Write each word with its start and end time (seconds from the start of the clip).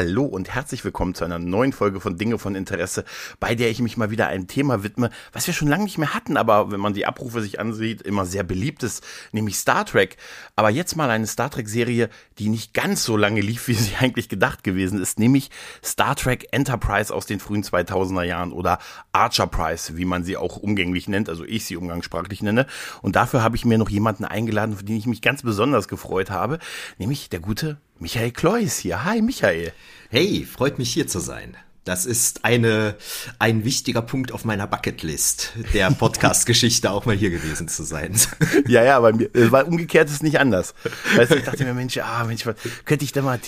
Hallo 0.00 0.24
und 0.24 0.48
herzlich 0.48 0.82
willkommen 0.82 1.14
zu 1.14 1.26
einer 1.26 1.38
neuen 1.38 1.74
Folge 1.74 2.00
von 2.00 2.16
Dinge 2.16 2.38
von 2.38 2.54
Interesse, 2.54 3.04
bei 3.38 3.54
der 3.54 3.68
ich 3.68 3.80
mich 3.80 3.98
mal 3.98 4.10
wieder 4.10 4.28
einem 4.28 4.46
Thema 4.46 4.82
widme, 4.82 5.10
was 5.34 5.46
wir 5.46 5.52
schon 5.52 5.68
lange 5.68 5.84
nicht 5.84 5.98
mehr 5.98 6.14
hatten, 6.14 6.38
aber 6.38 6.72
wenn 6.72 6.80
man 6.80 6.94
die 6.94 7.04
Abrufe 7.04 7.42
sich 7.42 7.60
ansieht, 7.60 8.00
immer 8.00 8.24
sehr 8.24 8.42
beliebt 8.42 8.82
ist, 8.82 9.04
nämlich 9.32 9.56
Star 9.56 9.84
Trek. 9.84 10.16
Aber 10.56 10.70
jetzt 10.70 10.96
mal 10.96 11.10
eine 11.10 11.26
Star 11.26 11.50
Trek-Serie, 11.50 12.08
die 12.38 12.48
nicht 12.48 12.72
ganz 12.72 13.04
so 13.04 13.18
lange 13.18 13.42
lief, 13.42 13.68
wie 13.68 13.74
sie 13.74 13.94
eigentlich 14.00 14.30
gedacht 14.30 14.64
gewesen 14.64 15.02
ist, 15.02 15.18
nämlich 15.18 15.50
Star 15.84 16.16
Trek 16.16 16.48
Enterprise 16.50 17.14
aus 17.14 17.26
den 17.26 17.38
frühen 17.38 17.62
2000er 17.62 18.22
Jahren 18.22 18.52
oder 18.52 18.78
Archer 19.12 19.48
Prize, 19.48 19.98
wie 19.98 20.06
man 20.06 20.24
sie 20.24 20.38
auch 20.38 20.56
umgänglich 20.56 21.08
nennt, 21.08 21.28
also 21.28 21.44
ich 21.44 21.66
sie 21.66 21.76
umgangssprachlich 21.76 22.40
nenne. 22.40 22.66
Und 23.02 23.16
dafür 23.16 23.42
habe 23.42 23.56
ich 23.56 23.66
mir 23.66 23.76
noch 23.76 23.90
jemanden 23.90 24.24
eingeladen, 24.24 24.78
für 24.78 24.84
den 24.84 24.96
ich 24.96 25.06
mich 25.06 25.20
ganz 25.20 25.42
besonders 25.42 25.88
gefreut 25.88 26.30
habe, 26.30 26.58
nämlich 26.96 27.28
der 27.28 27.40
gute 27.40 27.76
Michael 28.02 28.30
Klois 28.30 28.78
hier. 28.78 29.04
Hi, 29.04 29.20
Michael. 29.20 29.74
Hey, 30.08 30.46
freut 30.50 30.78
mich 30.78 30.90
hier 30.90 31.06
zu 31.06 31.20
sein. 31.20 31.54
Das 31.84 32.04
ist 32.04 32.44
eine, 32.44 32.94
ein 33.38 33.64
wichtiger 33.64 34.02
Punkt 34.02 34.32
auf 34.32 34.44
meiner 34.44 34.66
Bucketlist 34.66 35.52
der 35.72 35.90
Podcast-Geschichte 35.98 36.90
auch 36.90 37.06
mal 37.06 37.16
hier 37.16 37.30
gewesen 37.30 37.68
zu 37.68 37.84
sein. 37.84 38.14
Ja, 38.66 38.84
ja, 38.84 38.96
aber 38.96 39.12
mir, 39.12 39.30
weil 39.32 39.64
umgekehrt 39.64 40.10
ist 40.10 40.22
nicht 40.22 40.38
anders. 40.38 40.74
Weißt 41.16 41.32
du, 41.32 41.36
ich 41.36 41.44
dachte 41.44 41.64
mir, 41.64 41.72
Mensch, 41.72 41.96
ah, 41.98 42.24
Mensch, 42.24 42.46
was 42.46 42.56
könnte 42.84 43.04
ich 43.04 43.12
da 43.12 43.22
mal 43.22 43.40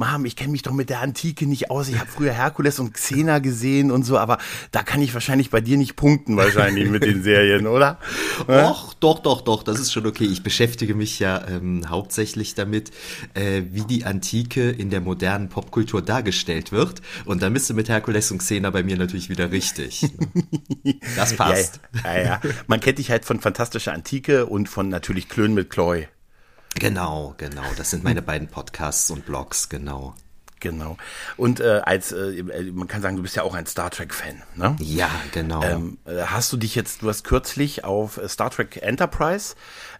haben? 0.00 0.26
Ich 0.26 0.36
kenne 0.36 0.52
mich 0.52 0.62
doch 0.62 0.72
mit 0.72 0.90
der 0.90 1.00
Antike 1.00 1.46
nicht 1.46 1.70
aus. 1.70 1.88
Ich 1.88 1.98
habe 1.98 2.08
früher 2.08 2.32
Herkules 2.32 2.78
und 2.78 2.94
Xena 2.94 3.38
gesehen 3.38 3.90
und 3.90 4.04
so, 4.04 4.18
aber 4.18 4.38
da 4.70 4.82
kann 4.82 5.02
ich 5.02 5.14
wahrscheinlich 5.14 5.50
bei 5.50 5.60
dir 5.60 5.76
nicht 5.76 5.96
punkten, 5.96 6.36
wahrscheinlich 6.36 6.88
mit 6.88 7.04
den 7.04 7.22
Serien, 7.22 7.66
oder? 7.66 7.98
Doch, 8.46 8.94
doch, 8.94 9.20
doch, 9.20 9.40
doch, 9.40 9.62
das 9.62 9.80
ist 9.80 9.92
schon 9.92 10.06
okay. 10.06 10.24
Ich 10.24 10.42
beschäftige 10.42 10.94
mich 10.94 11.18
ja 11.18 11.46
ähm, 11.48 11.88
hauptsächlich 11.88 12.54
damit, 12.54 12.90
äh, 13.34 13.62
wie 13.70 13.82
die 13.82 14.04
Antike 14.04 14.70
in 14.70 14.90
der 14.90 15.00
modernen 15.00 15.48
Popkultur 15.48 16.02
dargestellt 16.02 16.72
wird. 16.72 17.02
Und 17.24 17.42
da 17.42 17.50
müsste 17.50 17.74
mit 17.80 17.88
Herkules 17.88 18.30
und 18.30 18.38
Xena 18.38 18.68
bei 18.68 18.82
mir 18.82 18.98
natürlich 18.98 19.30
wieder 19.30 19.50
richtig. 19.50 20.06
Das 21.16 21.34
passt. 21.36 21.80
Ja, 22.04 22.16
ja, 22.16 22.22
ja. 22.22 22.40
Man 22.66 22.80
kennt 22.80 22.98
dich 22.98 23.10
halt 23.10 23.24
von 23.24 23.40
Fantastischer 23.40 23.92
Antike 23.92 24.46
und 24.46 24.68
von 24.68 24.88
natürlich 24.88 25.28
Klön 25.28 25.54
mit 25.54 25.70
Chloe. 25.70 26.08
Genau, 26.74 27.34
genau. 27.38 27.62
Das 27.76 27.90
sind 27.90 28.04
meine 28.04 28.22
beiden 28.22 28.48
Podcasts 28.48 29.10
und 29.10 29.26
Blogs, 29.26 29.68
genau. 29.68 30.14
Genau. 30.60 30.96
Und 31.36 31.60
äh, 31.60 31.80
als 31.84 32.12
äh, 32.12 32.42
man 32.72 32.86
kann 32.86 33.00
sagen, 33.02 33.16
du 33.16 33.22
bist 33.22 33.34
ja 33.34 33.42
auch 33.42 33.54
ein 33.54 33.66
Star 33.66 33.90
Trek 33.90 34.12
Fan, 34.12 34.42
ne? 34.56 34.76
Ja, 34.78 35.10
genau. 35.32 35.62
Ähm, 35.62 35.98
äh, 36.04 36.22
hast 36.24 36.52
du 36.52 36.58
dich 36.58 36.74
jetzt, 36.74 37.02
du 37.02 37.08
hast 37.08 37.24
kürzlich 37.24 37.84
auf 37.84 38.18
äh, 38.18 38.28
Star 38.28 38.50
Trek 38.50 38.78
Enterprise 38.82 39.54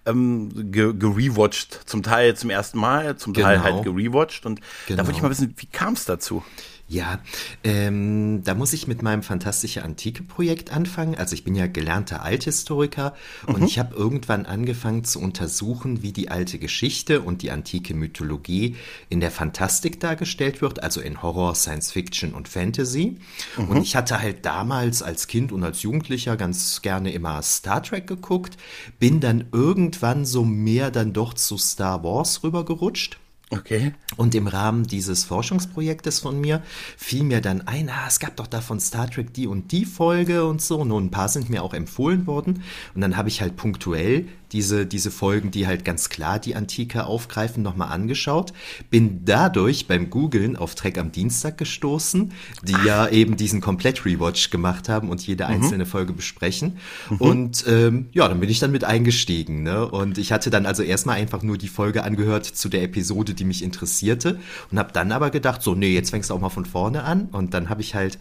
ähm, 0.04 0.70
gerewatcht, 0.70 1.70
ge 1.70 1.80
zum 1.86 2.02
Teil 2.02 2.36
zum 2.36 2.50
ersten 2.50 2.78
Mal, 2.78 3.16
zum 3.16 3.32
Teil 3.32 3.58
genau. 3.58 3.64
halt 3.64 3.84
gerewatcht 3.84 4.44
und 4.44 4.60
genau. 4.86 4.98
da 4.98 5.06
wollte 5.06 5.16
ich 5.16 5.22
mal 5.22 5.30
wissen, 5.30 5.54
wie 5.56 5.66
kam 5.66 5.94
es 5.94 6.04
dazu? 6.04 6.44
Ja, 6.90 7.20
ähm, 7.62 8.42
da 8.42 8.54
muss 8.54 8.72
ich 8.72 8.88
mit 8.88 9.00
meinem 9.00 9.22
Fantastische 9.22 9.84
Antike-Projekt 9.84 10.72
anfangen. 10.72 11.14
Also 11.14 11.34
ich 11.34 11.44
bin 11.44 11.54
ja 11.54 11.68
gelernter 11.68 12.24
Althistoriker 12.24 13.14
mhm. 13.46 13.54
und 13.54 13.62
ich 13.62 13.78
habe 13.78 13.94
irgendwann 13.94 14.44
angefangen 14.44 15.04
zu 15.04 15.20
untersuchen, 15.20 16.02
wie 16.02 16.10
die 16.10 16.32
alte 16.32 16.58
Geschichte 16.58 17.20
und 17.20 17.42
die 17.42 17.52
antike 17.52 17.94
Mythologie 17.94 18.74
in 19.08 19.20
der 19.20 19.30
Fantastik 19.30 20.00
dargestellt 20.00 20.62
wird, 20.62 20.82
also 20.82 21.00
in 21.00 21.22
Horror, 21.22 21.54
Science 21.54 21.92
Fiction 21.92 22.34
und 22.34 22.48
Fantasy. 22.48 23.18
Mhm. 23.56 23.68
Und 23.68 23.82
ich 23.82 23.94
hatte 23.94 24.20
halt 24.20 24.44
damals 24.44 25.00
als 25.00 25.28
Kind 25.28 25.52
und 25.52 25.62
als 25.62 25.82
Jugendlicher 25.82 26.36
ganz 26.36 26.82
gerne 26.82 27.12
immer 27.12 27.40
Star 27.42 27.84
Trek 27.84 28.08
geguckt, 28.08 28.56
bin 28.98 29.20
dann 29.20 29.44
irgendwann 29.52 30.24
so 30.24 30.44
mehr 30.44 30.90
dann 30.90 31.12
doch 31.12 31.34
zu 31.34 31.56
Star 31.56 32.02
Wars 32.02 32.42
rübergerutscht. 32.42 33.20
Okay. 33.52 33.92
Und 34.16 34.36
im 34.36 34.46
Rahmen 34.46 34.84
dieses 34.84 35.24
Forschungsprojektes 35.24 36.20
von 36.20 36.40
mir 36.40 36.62
fiel 36.96 37.24
mir 37.24 37.40
dann 37.40 37.66
ein, 37.66 37.88
ah, 37.88 38.06
es 38.06 38.20
gab 38.20 38.36
doch 38.36 38.46
da 38.46 38.60
von 38.60 38.78
Star 38.78 39.10
Trek 39.10 39.34
die 39.34 39.48
und 39.48 39.72
die 39.72 39.84
Folge 39.84 40.46
und 40.46 40.62
so. 40.62 40.78
Und 40.78 40.92
ein 40.92 41.10
paar 41.10 41.28
sind 41.28 41.50
mir 41.50 41.64
auch 41.64 41.74
empfohlen 41.74 42.28
worden. 42.28 42.62
Und 42.94 43.00
dann 43.00 43.16
habe 43.16 43.28
ich 43.28 43.40
halt 43.42 43.56
punktuell 43.56 44.28
diese, 44.52 44.86
diese 44.86 45.10
Folgen, 45.10 45.50
die 45.50 45.66
halt 45.66 45.84
ganz 45.84 46.08
klar 46.08 46.38
die 46.38 46.54
Antike 46.54 47.04
aufgreifen, 47.04 47.62
nochmal 47.62 47.92
angeschaut. 47.92 48.52
Bin 48.90 49.24
dadurch 49.24 49.86
beim 49.86 50.10
Googlen 50.10 50.56
auf 50.56 50.74
Trek 50.74 50.98
am 50.98 51.12
Dienstag 51.12 51.58
gestoßen, 51.58 52.32
die 52.62 52.74
Ach. 52.74 52.84
ja 52.84 53.08
eben 53.08 53.36
diesen 53.36 53.60
Komplett-Rewatch 53.60 54.50
gemacht 54.50 54.88
haben 54.88 55.08
und 55.08 55.26
jede 55.26 55.44
mhm. 55.44 55.50
einzelne 55.50 55.86
Folge 55.86 56.12
besprechen. 56.12 56.78
Mhm. 57.10 57.16
Und 57.16 57.64
ähm, 57.68 58.06
ja, 58.12 58.28
dann 58.28 58.40
bin 58.40 58.50
ich 58.50 58.58
dann 58.58 58.72
mit 58.72 58.84
eingestiegen. 58.84 59.62
Ne? 59.62 59.88
Und 59.88 60.18
ich 60.18 60.32
hatte 60.32 60.50
dann 60.50 60.66
also 60.66 60.82
erstmal 60.82 61.16
einfach 61.16 61.42
nur 61.42 61.58
die 61.58 61.68
Folge 61.68 62.04
angehört 62.04 62.46
zu 62.46 62.68
der 62.68 62.82
Episode, 62.82 63.34
die 63.34 63.44
mich 63.44 63.62
interessierte 63.62 64.38
und 64.70 64.78
habe 64.78 64.92
dann 64.92 65.12
aber 65.12 65.30
gedacht, 65.30 65.62
so, 65.62 65.74
nee, 65.74 65.94
jetzt 65.94 66.10
fängst 66.10 66.30
du 66.30 66.34
auch 66.34 66.40
mal 66.40 66.48
von 66.48 66.66
vorne 66.66 67.04
an. 67.04 67.28
Und 67.32 67.54
dann 67.54 67.68
habe 67.68 67.82
ich 67.82 67.94
halt 67.94 68.18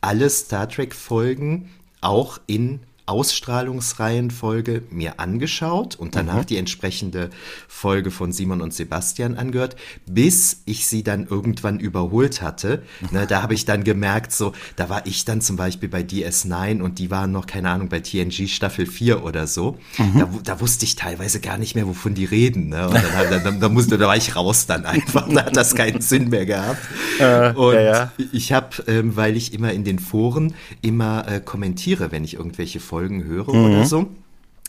alle 0.00 0.28
Star 0.30 0.68
Trek-Folgen 0.68 1.68
auch 2.00 2.40
in 2.46 2.80
Ausstrahlungsreihenfolge 3.10 4.84
mir 4.90 5.18
angeschaut 5.18 5.96
und 5.96 6.14
danach 6.14 6.42
mhm. 6.42 6.46
die 6.46 6.56
entsprechende 6.58 7.30
Folge 7.66 8.12
von 8.12 8.30
Simon 8.30 8.60
und 8.60 8.72
Sebastian 8.72 9.34
angehört, 9.34 9.74
bis 10.06 10.62
ich 10.64 10.86
sie 10.86 11.02
dann 11.02 11.26
irgendwann 11.26 11.80
überholt 11.80 12.40
hatte. 12.40 12.82
Mhm. 13.00 13.08
Ne, 13.18 13.26
da 13.26 13.42
habe 13.42 13.54
ich 13.54 13.64
dann 13.64 13.82
gemerkt, 13.82 14.30
so, 14.32 14.52
da 14.76 14.88
war 14.88 15.06
ich 15.06 15.24
dann 15.24 15.40
zum 15.40 15.56
Beispiel 15.56 15.88
bei 15.88 16.02
DS9 16.02 16.80
und 16.80 17.00
die 17.00 17.10
waren 17.10 17.32
noch, 17.32 17.46
keine 17.46 17.70
Ahnung, 17.70 17.88
bei 17.88 17.98
TNG 17.98 18.46
Staffel 18.46 18.86
4 18.86 19.24
oder 19.24 19.48
so. 19.48 19.76
Mhm. 19.98 20.18
Da, 20.20 20.28
da, 20.44 20.60
wusste 20.60 20.84
ich 20.84 20.94
teilweise 20.94 21.40
gar 21.40 21.58
nicht 21.58 21.74
mehr, 21.74 21.88
wovon 21.88 22.14
die 22.14 22.26
reden. 22.26 22.68
Ne? 22.68 22.86
Und 22.86 22.94
dann, 22.94 23.30
dann, 23.30 23.44
dann, 23.44 23.60
dann, 23.60 23.72
musste, 23.74 23.98
da 23.98 24.06
war 24.06 24.16
ich 24.16 24.36
raus 24.36 24.66
dann 24.66 24.86
einfach. 24.86 25.28
Da 25.28 25.46
hat 25.46 25.56
das 25.56 25.74
keinen 25.74 26.00
Sinn 26.00 26.28
mehr 26.28 26.46
gehabt. 26.46 26.80
Äh, 27.18 27.52
und 27.54 27.74
ja, 27.74 27.80
ja. 27.80 28.12
ich 28.32 28.52
habe, 28.52 28.84
ähm, 28.86 29.16
weil 29.16 29.36
ich 29.36 29.52
immer 29.52 29.72
in 29.72 29.82
den 29.82 29.98
Foren 29.98 30.54
immer 30.80 31.26
äh, 31.26 31.40
kommentiere, 31.40 32.12
wenn 32.12 32.22
ich 32.22 32.34
irgendwelche 32.34 32.78
Folgen 32.78 32.99
Folgen 33.00 33.24
höre 33.24 33.52
mhm. 33.54 33.64
oder 33.64 33.84
so 33.86 34.06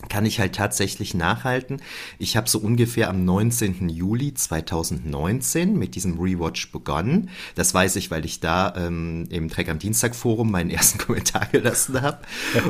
kann 0.09 0.25
ich 0.25 0.39
halt 0.39 0.55
tatsächlich 0.55 1.13
nachhalten. 1.13 1.81
Ich 2.19 2.37
habe 2.37 2.49
so 2.49 2.59
ungefähr 2.59 3.09
am 3.09 3.25
19. 3.25 3.89
Juli 3.89 4.33
2019 4.33 5.77
mit 5.77 5.95
diesem 5.95 6.19
Rewatch 6.19 6.71
begonnen. 6.71 7.29
Das 7.55 7.73
weiß 7.73 7.95
ich, 7.97 8.11
weil 8.11 8.25
ich 8.25 8.39
da 8.39 8.73
ähm, 8.75 9.27
im 9.29 9.49
Trek 9.49 9.69
am 9.69 9.79
Dienstag 9.79 10.15
Forum 10.15 10.51
meinen 10.51 10.69
ersten 10.81 10.97
Kommentar 10.97 11.47
gelassen 11.51 12.01
habe. 12.01 12.19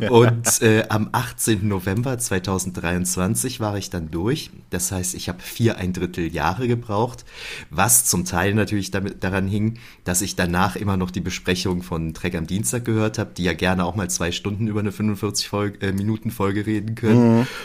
Und 0.09 0.61
äh, 0.61 0.85
am 0.89 1.09
18. 1.11 1.67
November 1.67 2.17
2023 2.17 3.59
war 3.59 3.77
ich 3.77 3.89
dann 3.89 4.11
durch. 4.11 4.51
Das 4.69 4.91
heißt, 4.91 5.15
ich 5.15 5.29
habe 5.29 5.41
vier 5.41 5.77
ein 5.77 5.93
Drittel 5.93 6.33
Jahre 6.33 6.67
gebraucht, 6.67 7.25
was 7.69 8.05
zum 8.05 8.25
Teil 8.25 8.53
natürlich 8.53 8.91
damit, 8.91 9.23
daran 9.23 9.47
hing, 9.47 9.79
dass 10.03 10.21
ich 10.21 10.35
danach 10.35 10.75
immer 10.75 10.97
noch 10.97 11.11
die 11.11 11.21
Besprechung 11.21 11.83
von 11.83 12.13
Trek 12.13 12.35
am 12.35 12.47
Dienstag 12.47 12.85
gehört 12.85 13.17
habe, 13.17 13.31
die 13.35 13.43
ja 13.43 13.53
gerne 13.53 13.85
auch 13.85 13.95
mal 13.95 14.09
zwei 14.09 14.31
Stunden 14.31 14.67
über 14.67 14.79
eine 14.79 14.91
45 14.91 15.47
Folge, 15.47 15.87
äh, 15.87 15.91
Minuten 15.91 16.31
Folge 16.31 16.65
reden 16.65 16.95
können. 16.95 17.20
Mhm, 17.20 17.20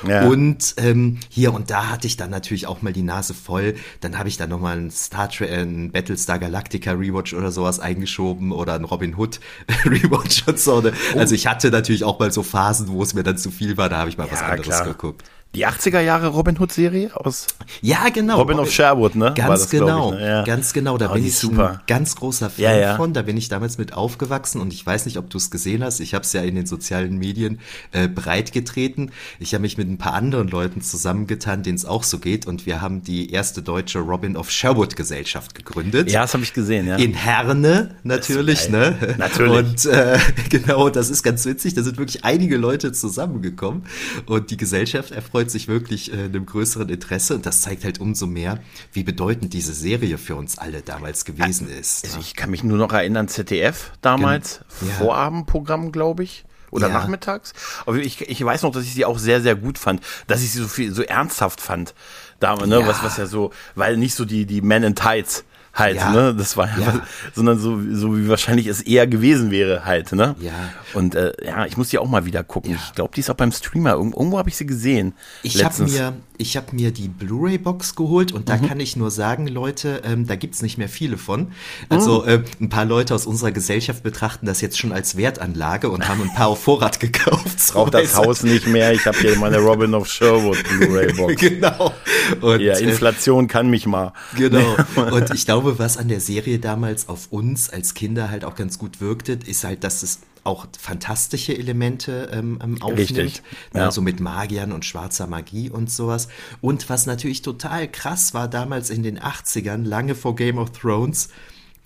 ja. 0.06 0.26
Und 0.26 0.74
ähm, 0.78 1.18
hier 1.28 1.52
und 1.54 1.70
da 1.70 1.90
hatte 1.90 2.06
ich 2.06 2.16
dann 2.16 2.30
natürlich 2.30 2.66
auch 2.66 2.82
mal 2.82 2.92
die 2.92 3.02
Nase 3.02 3.34
voll. 3.34 3.74
Dann 4.00 4.18
habe 4.18 4.28
ich 4.28 4.36
dann 4.36 4.50
nochmal 4.50 4.76
ein 4.76 4.90
Star 4.90 5.28
Trek, 5.28 5.50
äh, 5.50 5.62
ein 5.62 5.92
Battlestar 5.92 6.38
Galactica 6.38 6.92
Rewatch 6.92 7.34
oder 7.34 7.52
sowas 7.52 7.80
eingeschoben 7.80 8.52
oder 8.52 8.74
ein 8.74 8.84
Robin 8.84 9.16
Hood 9.16 9.40
Rewatch 9.84 10.46
und 10.46 10.58
so. 10.58 10.82
Oh. 10.84 11.18
Also 11.18 11.34
ich 11.34 11.46
hatte 11.46 11.70
natürlich 11.70 12.04
auch 12.04 12.18
mal 12.18 12.32
so 12.32 12.42
Phasen, 12.42 12.88
wo 12.88 13.02
es 13.02 13.14
mir 13.14 13.22
dann 13.22 13.38
zu 13.38 13.50
viel 13.50 13.76
war. 13.76 13.88
Da 13.88 13.98
habe 13.98 14.10
ich 14.10 14.18
mal 14.18 14.26
ja, 14.26 14.32
was 14.32 14.42
anderes 14.42 14.66
klar. 14.66 14.86
geguckt 14.86 15.24
die 15.56 15.66
80er 15.66 16.00
Jahre 16.00 16.28
Robin 16.28 16.58
Hood 16.60 16.70
Serie 16.70 17.16
aus 17.16 17.46
Ja, 17.80 18.10
genau. 18.10 18.36
Robin 18.36 18.58
of 18.58 18.70
Sherwood, 18.70 19.14
ne? 19.14 19.32
Ganz 19.34 19.62
das, 19.62 19.70
genau. 19.70 20.12
Ich, 20.12 20.20
ne? 20.20 20.26
ja. 20.26 20.44
Ganz 20.44 20.74
genau, 20.74 20.98
da 20.98 21.10
oh, 21.10 21.14
bin 21.14 21.24
ich 21.24 21.38
super. 21.38 21.70
ein 21.70 21.80
ganz 21.86 22.14
großer 22.14 22.50
Fan 22.50 22.62
ja, 22.62 22.76
ja. 22.76 22.96
von, 22.96 23.14
da 23.14 23.22
bin 23.22 23.38
ich 23.38 23.48
damals 23.48 23.78
mit 23.78 23.94
aufgewachsen 23.94 24.60
und 24.60 24.74
ich 24.74 24.84
weiß 24.84 25.06
nicht, 25.06 25.16
ob 25.16 25.30
du 25.30 25.38
es 25.38 25.50
gesehen 25.50 25.82
hast, 25.82 26.00
ich 26.00 26.12
habe 26.12 26.24
es 26.24 26.32
ja 26.34 26.42
in 26.42 26.56
den 26.56 26.66
sozialen 26.66 27.16
Medien 27.16 27.60
äh, 27.92 28.06
breit 28.06 28.52
getreten. 28.52 29.12
Ich 29.40 29.54
habe 29.54 29.62
mich 29.62 29.78
mit 29.78 29.88
ein 29.88 29.96
paar 29.96 30.12
anderen 30.12 30.48
Leuten 30.48 30.82
zusammengetan, 30.82 31.62
denen 31.62 31.76
es 31.76 31.86
auch 31.86 32.02
so 32.02 32.18
geht 32.18 32.46
und 32.46 32.66
wir 32.66 32.82
haben 32.82 33.02
die 33.02 33.32
erste 33.32 33.62
deutsche 33.62 34.00
Robin 34.00 34.36
of 34.36 34.50
Sherwood 34.50 34.94
Gesellschaft 34.94 35.54
gegründet. 35.54 36.10
Ja, 36.10 36.20
das 36.20 36.34
habe 36.34 36.44
ich 36.44 36.52
gesehen, 36.52 36.86
ja. 36.86 36.96
In 36.96 37.14
Herne 37.14 37.96
natürlich, 38.02 38.68
ne? 38.68 38.94
Natürlich. 39.16 39.56
Und 39.56 39.86
äh, 39.86 40.18
genau, 40.50 40.90
das 40.90 41.08
ist 41.08 41.22
ganz 41.22 41.46
witzig, 41.46 41.72
da 41.72 41.82
sind 41.82 41.96
wirklich 41.96 42.26
einige 42.26 42.58
Leute 42.58 42.92
zusammengekommen 42.92 43.84
und 44.26 44.50
die 44.50 44.58
Gesellschaft 44.58 45.12
erfreut 45.12 45.45
freut 45.46 45.50
sich 45.52 45.68
wirklich 45.68 46.12
äh, 46.12 46.24
einem 46.24 46.44
größeren 46.44 46.88
Interesse 46.88 47.34
und 47.36 47.46
das 47.46 47.60
zeigt 47.60 47.84
halt 47.84 48.00
umso 48.00 48.26
mehr, 48.26 48.58
wie 48.92 49.04
bedeutend 49.04 49.52
diese 49.52 49.74
Serie 49.74 50.18
für 50.18 50.34
uns 50.34 50.58
alle 50.58 50.82
damals 50.82 51.24
gewesen 51.24 51.68
ist. 51.68 52.04
Also 52.04 52.18
ich 52.18 52.34
kann 52.34 52.50
mich 52.50 52.64
nur 52.64 52.78
noch 52.78 52.92
erinnern, 52.92 53.28
ZDF 53.28 53.92
damals, 54.00 54.60
ja. 54.80 54.92
Vorabendprogramm, 54.94 55.92
glaube 55.92 56.24
ich. 56.24 56.44
oder 56.72 56.88
Ja. 56.88 56.94
nachmittags. 56.94 57.52
Aber 57.86 57.96
ich, 57.98 58.20
ich 58.28 58.44
weiß 58.44 58.62
noch, 58.62 58.72
dass 58.72 58.82
ich 58.82 58.92
sie 58.92 59.04
auch 59.04 59.18
sehr, 59.20 59.40
sehr 59.40 59.54
gut 59.54 59.78
fand, 59.78 60.02
dass 60.26 60.42
ich 60.42 60.50
sie 60.50 60.58
so 60.58 60.66
viel, 60.68 60.92
so 60.92 61.02
ernsthaft 61.02 61.60
fand. 61.60 61.94
Da, 62.40 62.56
ne, 62.56 62.80
Ja. 62.80 62.86
was, 62.88 63.04
was 63.04 63.16
ja 63.16 63.26
so, 63.26 63.52
weil 63.76 63.96
nicht 63.96 64.14
so 64.16 64.24
die, 64.24 64.46
die 64.46 64.62
Men 64.62 64.82
in 64.82 64.96
Tights 64.96 65.44
halt, 65.76 65.96
Ja. 65.96 66.10
ne, 66.10 66.34
das 66.34 66.56
war 66.56 66.66
ja, 66.66 66.86
Ja. 66.86 67.00
sondern 67.34 67.58
so, 67.58 67.78
so 67.92 68.16
wie 68.16 68.28
wahrscheinlich 68.28 68.66
es 68.66 68.80
eher 68.80 69.06
gewesen 69.06 69.50
wäre 69.52 69.84
halt, 69.84 70.10
ne. 70.12 70.34
Ja. 70.40 70.52
Und 70.94 71.14
äh, 71.14 71.32
ja, 71.44 71.66
ich 71.66 71.76
muss 71.76 71.90
die 71.90 71.98
auch 71.98 72.08
mal 72.08 72.24
wieder 72.24 72.42
gucken. 72.42 72.74
Ich 72.74 72.94
glaube, 72.94 73.12
die 73.14 73.20
ist 73.20 73.30
auch 73.30 73.34
beim 73.34 73.52
Streamer. 73.52 73.92
Irgendwo, 73.92 74.18
irgendwo 74.18 74.38
habe 74.38 74.48
ich 74.48 74.56
sie 74.56 74.66
gesehen. 74.66 75.12
Ich 75.42 75.62
habe 75.64 75.84
mir, 75.84 76.14
ich 76.38 76.56
hab 76.56 76.72
mir 76.72 76.90
die 76.90 77.08
Blu-ray-Box 77.08 77.94
geholt 77.96 78.32
und 78.32 78.40
Mhm. 78.42 78.44
da 78.46 78.58
kann 78.58 78.80
ich 78.80 78.96
nur 78.96 79.10
sagen, 79.10 79.46
Leute, 79.46 80.02
ähm, 80.04 80.26
da 80.26 80.36
gibt's 80.36 80.62
nicht 80.62 80.78
mehr 80.78 80.88
viele 80.88 81.18
von. 81.18 81.48
Also 81.88 82.22
Mhm. 82.22 82.28
äh, 82.28 82.42
ein 82.60 82.68
paar 82.68 82.84
Leute 82.84 83.14
aus 83.14 83.26
unserer 83.26 83.52
Gesellschaft 83.52 84.02
betrachten 84.02 84.46
das 84.46 84.60
jetzt 84.60 84.78
schon 84.78 84.92
als 84.92 85.16
Wertanlage 85.16 85.90
und 85.90 86.08
haben 86.08 86.22
ein 86.22 86.32
paar 86.34 86.48
auf 86.48 86.62
Vorrat 86.62 87.00
gekauft. 87.00 87.60
So 87.60 87.74
brauche 87.74 87.90
das. 87.90 88.16
Haus 88.16 88.42
nicht 88.42 88.66
mehr. 88.66 88.92
Ich 88.92 89.06
habe 89.06 89.18
hier 89.18 89.36
meine 89.36 89.58
Robin 89.58 89.94
of 89.94 90.08
Sherwood 90.08 90.58
Blu-ray-Box. 90.78 91.36
genau. 91.40 91.92
Und, 92.40 92.60
Ja, 92.60 92.74
äh, 92.74 92.82
Inflation 92.82 93.48
kann 93.48 93.68
mich 93.70 93.86
mal. 93.86 94.12
Genau. 94.36 94.76
Und 95.12 95.30
ich 95.34 95.44
glaube, 95.46 95.78
was 95.78 95.96
an 95.96 96.08
der 96.08 96.20
Serie 96.20 96.58
damals 96.58 97.08
auf 97.08 97.28
uns 97.30 97.70
als 97.70 97.94
Kinder 97.94 98.30
halt 98.30 98.44
auch 98.44 98.54
ganz 98.56 98.78
gut 98.78 99.00
wirkte, 99.00 99.38
ist 99.46 99.64
halt, 99.64 99.84
dass 99.84 100.02
es 100.02 100.20
auch 100.46 100.66
fantastische 100.78 101.56
Elemente 101.56 102.30
ähm, 102.32 102.58
ähm, 102.62 102.80
aufnimmt. 102.80 102.98
Richtig, 102.98 103.42
ja. 103.74 103.90
So 103.90 104.00
mit 104.00 104.20
Magiern 104.20 104.72
und 104.72 104.84
schwarzer 104.84 105.26
Magie 105.26 105.70
und 105.70 105.90
sowas. 105.90 106.28
Und 106.60 106.88
was 106.88 107.06
natürlich 107.06 107.42
total 107.42 107.88
krass 107.90 108.32
war 108.34 108.48
damals 108.48 108.90
in 108.90 109.02
den 109.02 109.18
80ern, 109.18 109.84
lange 109.84 110.14
vor 110.14 110.36
Game 110.36 110.58
of 110.58 110.70
Thrones, 110.70 111.28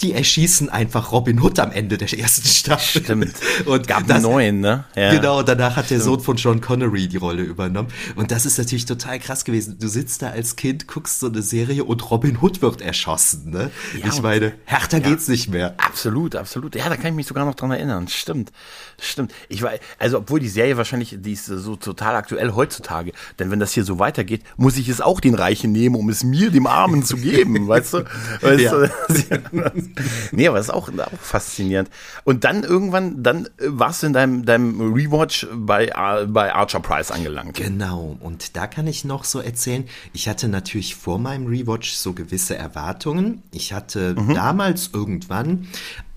die 0.02 0.12
erschießen 0.12 0.68
einfach 0.70 1.12
Robin 1.12 1.40
Hood 1.40 1.58
am 1.58 1.72
Ende 1.72 1.98
der 1.98 2.12
ersten 2.18 2.46
Staffel. 2.48 3.02
Stimmt. 3.02 3.34
Und 3.66 3.86
Gab 3.86 4.06
das- 4.06 4.22
neuen, 4.22 4.60
ne? 4.60 4.84
Ja. 4.96 5.12
Genau, 5.14 5.42
danach 5.42 5.76
hat 5.76 5.90
der 5.90 6.00
Sohn 6.00 6.20
von 6.20 6.36
Sean 6.36 6.60
Connery 6.60 7.08
die 7.08 7.16
Rolle 7.18 7.42
übernommen. 7.42 7.88
Und 8.16 8.30
das 8.30 8.46
ist 8.46 8.58
natürlich 8.58 8.86
total 8.86 9.18
krass 9.18 9.44
gewesen. 9.44 9.78
Du 9.78 9.88
sitzt 9.88 10.22
da 10.22 10.30
als 10.30 10.56
Kind, 10.56 10.86
guckst 10.86 11.20
so 11.20 11.26
eine 11.28 11.42
Serie 11.42 11.84
und 11.84 12.10
Robin 12.10 12.38
Hood 12.40 12.62
wird 12.62 12.80
erschossen. 12.80 13.50
Ne? 13.50 13.70
Ja, 14.00 14.06
ich 14.08 14.14
und- 14.16 14.22
meine, 14.22 14.52
härter 14.64 15.00
geht's 15.00 15.28
nicht 15.28 15.48
mehr. 15.50 15.74
Absolut, 15.78 16.34
absolut. 16.36 16.74
Ja, 16.76 16.88
da 16.88 16.96
kann 16.96 17.08
ich 17.08 17.14
mich 17.14 17.26
sogar 17.26 17.44
noch 17.44 17.54
dran 17.54 17.70
erinnern. 17.70 18.08
Stimmt, 18.08 18.52
stimmt. 19.00 19.32
Ich 19.48 19.62
war, 19.62 19.72
also 19.98 20.18
obwohl 20.18 20.40
die 20.40 20.48
Serie 20.48 20.76
wahrscheinlich, 20.76 21.16
die 21.20 21.32
ist 21.32 21.46
so 21.46 21.76
total 21.76 22.16
aktuell 22.16 22.52
heutzutage. 22.54 23.12
Denn 23.38 23.50
wenn 23.50 23.60
das 23.60 23.72
hier 23.72 23.84
so 23.84 23.98
weitergeht, 23.98 24.42
muss 24.56 24.76
ich 24.78 24.88
es 24.88 25.00
auch 25.00 25.20
den 25.20 25.34
Reichen 25.34 25.72
nehmen, 25.72 25.94
um 25.96 26.08
es 26.08 26.24
mir, 26.24 26.50
dem 26.50 26.66
Armen, 26.66 27.02
zu 27.04 27.16
geben, 27.16 27.68
weißt 27.68 27.94
du? 27.94 28.04
Weißt 28.40 28.60
Ja. 28.62 28.72
du? 28.72 28.90
nee, 30.32 30.46
aber 30.48 30.56
das 30.58 30.66
ist 30.66 30.72
auch, 30.74 30.88
auch 30.88 31.20
faszinierend. 31.20 31.90
Und 32.24 32.44
dann 32.44 32.62
irgendwann, 32.64 33.22
dann 33.22 33.46
äh, 33.46 33.48
warst 33.66 34.02
du 34.02 34.06
in 34.08 34.12
deinem, 34.12 34.44
deinem 34.44 34.92
Rewatch 34.92 35.46
bei, 35.54 35.94
Ar- 35.94 36.26
bei 36.26 36.54
Archer 36.54 36.80
Price 36.80 37.10
angelangt. 37.10 37.56
Genau, 37.56 38.16
und 38.20 38.56
da 38.56 38.66
kann 38.66 38.86
ich 38.86 39.04
noch 39.04 39.24
so 39.24 39.40
erzählen, 39.40 39.84
ich 40.12 40.28
hatte 40.28 40.48
natürlich 40.48 40.94
vor 40.96 41.18
meinem 41.18 41.46
Rewatch 41.46 41.92
so 41.92 42.12
gewisse 42.12 42.56
Erwartungen. 42.56 43.42
Ich 43.52 43.72
hatte 43.72 44.14
damals 44.34 44.90
irgendwann, 44.92 45.66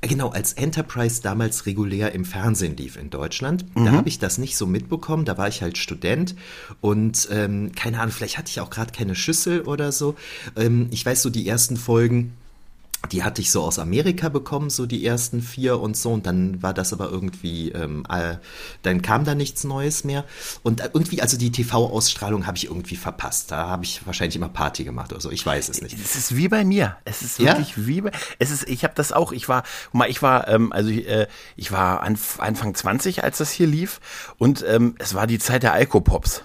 äh, 0.01 0.07
genau, 0.07 0.29
als 0.29 0.53
Enterprise 0.53 1.21
damals 1.21 1.65
regulär 1.65 2.11
im 2.13 2.25
Fernsehen 2.25 2.75
lief 2.77 2.97
in 2.97 3.09
Deutschland, 3.09 3.65
da 3.75 3.91
habe 3.91 4.09
ich 4.09 4.19
das 4.19 4.37
nicht 4.37 4.57
so 4.57 4.65
mitbekommen, 4.65 5.25
da 5.25 5.37
war 5.37 5.47
ich 5.47 5.61
halt 5.61 5.77
Student 5.77 6.35
und 6.81 7.27
ähm, 7.31 7.71
keine 7.75 7.99
Ahnung, 7.99 8.11
vielleicht 8.11 8.37
hatte 8.37 8.49
ich 8.49 8.59
auch 8.59 8.69
gerade 8.69 8.91
keine 8.91 9.15
Schüssel 9.15 9.61
oder 9.61 9.91
so. 9.91 10.15
Ähm, 10.55 10.87
ich 10.91 11.05
weiß 11.05 11.21
so, 11.21 11.29
die 11.29 11.47
ersten 11.47 11.77
Folgen, 11.77 12.33
die 13.11 13.23
hatte 13.23 13.41
ich 13.41 13.51
so 13.51 13.63
aus 13.63 13.79
Amerika 13.79 14.29
bekommen, 14.29 14.69
so 14.69 14.85
die 14.85 15.05
ersten 15.05 15.41
vier 15.41 15.79
und 15.79 15.97
so. 15.97 16.11
Und 16.11 16.25
dann 16.25 16.61
war 16.63 16.73
das 16.73 16.94
aber 16.94 17.09
irgendwie, 17.09 17.69
ähm, 17.71 18.05
äh, 18.09 18.38
dann 18.81 19.01
kam 19.01 19.25
da 19.25 19.35
nichts 19.35 19.63
Neues 19.65 20.03
mehr. 20.03 20.23
Und 20.63 20.81
irgendwie, 20.94 21.21
also 21.21 21.38
die 21.38 21.51
TV-Ausstrahlung 21.51 22.47
habe 22.47 22.57
ich 22.57 22.65
irgendwie 22.65 22.95
verpasst. 22.95 23.51
Da 23.51 23.67
habe 23.67 23.83
ich 23.83 24.05
wahrscheinlich 24.05 24.35
immer 24.38 24.50
Party 24.50 24.83
gemacht 24.83 25.11
oder 25.11 25.21
so. 25.21 25.31
Ich 25.31 25.45
weiß 25.45 25.69
es 25.69 25.81
nicht. 25.81 25.97
Es 26.00 26.15
ist 26.15 26.35
wie 26.38 26.47
bei 26.47 26.63
mir. 26.63 26.97
Es 27.03 27.21
ist 27.21 27.39
Ja? 27.39 27.57
wirklich 27.57 27.85
wie 27.88 28.01
bei. 28.01 28.11
Es 28.39 28.51
ist. 28.51 28.67
Ich 28.69 28.83
habe 28.83 28.94
das 28.95 29.11
auch. 29.11 29.31
Ich 29.33 29.49
war. 29.49 29.63
guck 29.91 29.95
Mal, 29.95 30.09
ich 30.09 30.21
war. 30.21 30.47
Ähm, 30.47 30.71
also 30.71 30.89
ich, 30.89 31.07
äh, 31.07 31.27
ich 31.57 31.71
war 31.71 32.01
Anf 32.03 32.39
Anfang 32.39 32.73
20, 32.73 33.23
als 33.23 33.38
das 33.39 33.51
hier 33.51 33.67
lief. 33.67 33.99
Und 34.38 34.63
ähm, 34.67 34.95
es 34.99 35.13
war 35.13 35.27
die 35.27 35.39
Zeit 35.39 35.63
der 35.63 35.73
Alkopops. 35.73 36.44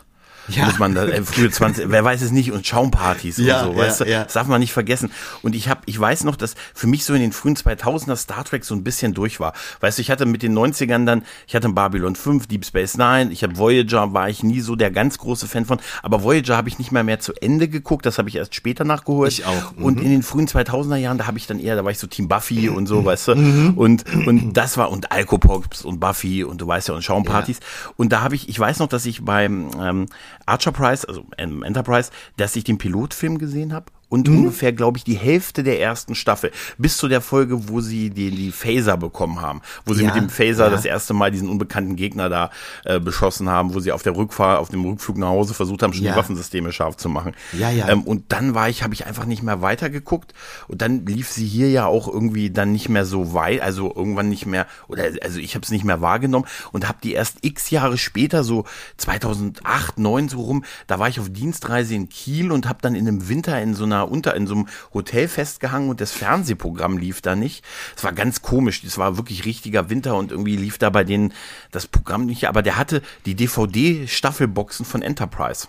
Ja. 0.49 0.67
Muss 0.67 0.79
man 0.79 0.95
da, 0.95 1.07
äh, 1.07 1.23
frühe 1.23 1.51
20, 1.51 1.91
wer 1.91 2.05
weiß 2.05 2.23
es 2.23 2.31
nicht, 2.31 2.53
und 2.53 2.67
Schaumpartys 2.67 3.39
Ja, 3.39 3.63
und 3.63 3.73
so, 3.75 3.81
ja, 3.81 3.87
weißt 3.87 4.01
du? 4.01 4.05
Das 4.07 4.33
darf 4.33 4.47
man 4.47 4.61
nicht 4.61 4.73
vergessen. 4.73 5.11
Und 5.43 5.55
ich 5.55 5.69
habe, 5.69 5.81
ich 5.87 5.99
weiß 5.99 6.25
noch, 6.25 6.37
dass 6.37 6.55
für 6.75 6.87
mich 6.87 7.05
so 7.05 7.15
in 7.15 7.21
den 7.21 7.33
frühen 7.33 7.57
2000er 7.57 8.17
Star 8.17 8.45
Trek 8.45 8.65
so 8.65 8.75
ein 8.75 8.85
bisschen 8.85 9.15
durch 9.15 9.41
war. 9.41 9.53
Weißt 9.81 9.99
du, 9.99 10.03
ich 10.03 10.11
hatte 10.11 10.27
mit 10.27 10.43
den 10.43 10.57
90ern 10.57 11.05
dann, 11.05 11.23
ich 11.47 11.55
hatte 11.55 11.69
Babylon 11.69 12.17
5, 12.17 12.47
Deep 12.47 12.65
Space 12.65 12.97
Nine, 12.97 13.31
ich 13.31 13.43
habe 13.43 13.57
Voyager, 13.57 14.13
war 14.13 14.29
ich 14.29 14.43
nie 14.43 14.61
so 14.61 14.77
der 14.77 14.91
ganz 14.91 15.19
große 15.19 15.47
Fan 15.47 15.65
von, 15.65 15.79
aber 16.03 16.23
Voyager 16.23 16.57
habe 16.57 16.69
ich 16.69 16.79
nicht 16.79 16.93
mehr 16.93 17.05
mehr 17.05 17.21
zu 17.21 17.33
Ende 17.41 17.69
geguckt, 17.69 18.07
das 18.07 18.19
habe 18.19 18.29
ich 18.29 18.37
erst 18.37 18.55
später 18.55 18.85
nachgeholt. 18.85 19.33
Ich 19.33 19.45
auch, 19.45 19.77
mhm. 19.77 19.85
Und 19.85 20.01
in 20.01 20.11
den 20.11 20.23
frühen 20.23 20.47
2000er 20.47 20.97
Jahren, 20.97 21.19
da 21.19 21.27
habe 21.27 21.39
ich 21.39 21.47
dann 21.47 21.59
eher, 21.59 21.77
da 21.77 21.85
war 21.85 21.91
ich 21.91 21.99
so 21.99 22.07
Team 22.07 22.29
Buffy 22.29 22.69
und 22.69 22.87
so, 22.87 23.05
weißt 23.05 23.29
du? 23.29 23.35
Mhm. 23.37 23.75
Und, 23.77 24.05
und 24.27 24.53
das 24.55 24.77
war, 24.77 24.91
und 24.91 25.13
Alkopops 25.13 25.85
und 25.85 26.01
Buffy 26.01 26.45
und 26.45 26.61
du 26.61 26.67
weißt 26.67 26.89
ja, 26.89 26.95
und 26.95 27.03
Schaumpartys. 27.03 27.61
Und 27.97 28.13
da 28.13 28.23
habe 28.23 28.35
ich, 28.35 28.49
ich 28.49 28.59
weiß 28.59 28.79
noch, 28.79 28.89
dass 28.89 29.07
ich 29.07 29.25
beim 29.25 29.71
ähm, 29.81 30.07
Archer 30.49 30.73
Prize, 30.73 31.07
also 31.07 31.25
Enterprise, 31.37 32.11
dass 32.37 32.57
ich 32.57 32.65
den 32.65 32.79
Pilotfilm 32.79 33.39
gesehen 33.39 33.73
habe 33.73 33.87
und 34.09 34.29
Mhm. 34.29 34.39
ungefähr, 34.39 34.73
glaube 34.73 34.99
ich, 34.99 35.05
die 35.05 35.17
Hälfte 35.17 35.63
der 35.63 35.81
ersten 35.81 36.15
Staffel, 36.15 36.51
bis 36.79 36.97
zu 36.97 37.09
der 37.09 37.21
Folge, 37.21 37.69
wo 37.69 37.81
sie 37.81 38.11
die, 38.11 38.31
die 38.31 38.51
Phaser 38.53 38.97
bekommen 38.97 39.41
haben, 39.43 39.61
wo 39.85 39.93
sie 39.95 40.03
Ja, 40.05 40.09
mit 40.09 40.17
dem 40.17 40.31
Phaser 40.31 40.65
ja. 40.65 40.71
das 40.71 40.85
erste 40.85 41.15
Mal 41.15 41.31
diesen 41.31 41.49
unbekannten 41.49 41.97
Gegner 41.97 42.29
da 42.29 42.51
äh, 42.85 43.01
beschossen 43.01 43.49
haben, 43.49 43.75
wo 43.75 43.81
sie 43.81 43.93
auf 43.93 44.03
der 44.03 44.17
Rückfahrt, 44.17 44.59
auf 44.59 44.71
dem 44.71 44.85
Rückflug 44.85 45.19
nach 45.19 45.29
Hause 45.29 45.53
versucht 45.55 45.83
haben, 45.83 45.93
schon 45.93 46.05
Ja. 46.05 46.13
die 46.13 46.19
Waffensysteme 46.19 46.73
scharf 46.73 46.97
zu 46.97 47.09
machen. 47.09 47.33
Ja, 47.53 47.71
ja. 47.71 47.89
Ähm, 47.89 48.03
und 48.03 48.25
dann 48.33 48.55
war 48.55 48.69
ich, 48.69 48.83
habe 48.83 48.95
ich 48.95 49.07
einfach 49.07 49.27
nicht 49.27 49.43
mehr 49.43 49.61
weitergeguckt 49.63 50.33
und 50.69 50.81
dann 50.83 51.05
lief 51.07 51.29
sie 51.31 51.47
hier 51.47 51.71
ja 51.71 51.87
auch 51.87 52.09
irgendwie 52.09 52.51
dann 52.51 52.73
nicht 52.73 52.89
mehr 52.89 53.05
so 53.05 53.35
weit, 53.35 53.61
also 53.61 53.93
irgendwann 53.95 54.29
nicht 54.29 54.47
mehr, 54.47 54.67
oder 54.89 55.05
also 55.23 55.39
ich 55.39 55.55
habe 55.55 55.65
es 55.65 55.71
nicht 55.71 55.85
mehr 55.85 56.01
wahrgenommen 56.01 56.47
und 56.73 56.89
habe 56.89 56.99
die 57.03 57.13
erst 57.13 57.39
x 57.45 57.71
Jahre 57.71 57.99
später, 57.99 58.43
so 58.45 58.65
2008, 58.97 59.99
9 59.99 60.29
so 60.29 60.41
rum, 60.41 60.65
da 60.87 60.99
war 60.99 61.09
ich 61.09 61.21
auf 61.21 61.29
Dienstreise 61.31 61.95
in 61.95 62.09
Kiel 62.09 62.53
und 62.53 62.69
habe 62.69 62.79
dann 62.83 62.95
in 62.95 63.07
einem 63.07 63.29
Winter 63.29 63.61
in 63.61 63.75
so 63.75 63.85
einer 63.85 63.98
unter 64.03 64.35
in 64.35 64.47
so 64.47 64.55
einem 64.55 64.69
Hotel 64.95 65.29
festgehangen 65.29 65.91
und 65.91 66.01
das 66.01 66.13
Fernsehprogramm 66.13 66.99
lief 66.99 67.21
da 67.21 67.35
nicht. 67.35 67.65
Es 67.97 68.05
war 68.05 68.13
ganz 68.13 68.43
komisch, 68.43 68.83
es 68.85 68.99
war 68.99 69.17
wirklich 69.17 69.45
richtiger 69.45 69.91
Winter 69.91 70.17
und 70.17 70.31
irgendwie 70.31 70.57
lief 70.57 70.79
da 70.79 70.91
bei 70.91 71.05
denen 71.05 71.33
das 71.71 71.87
Programm 71.87 72.27
nicht, 72.27 72.49
aber 72.49 72.63
der 72.63 72.77
hatte 72.77 73.03
die 73.27 73.35
DVD-Staffelboxen 73.35 74.85
von 74.85 75.03
Enterprise 75.03 75.69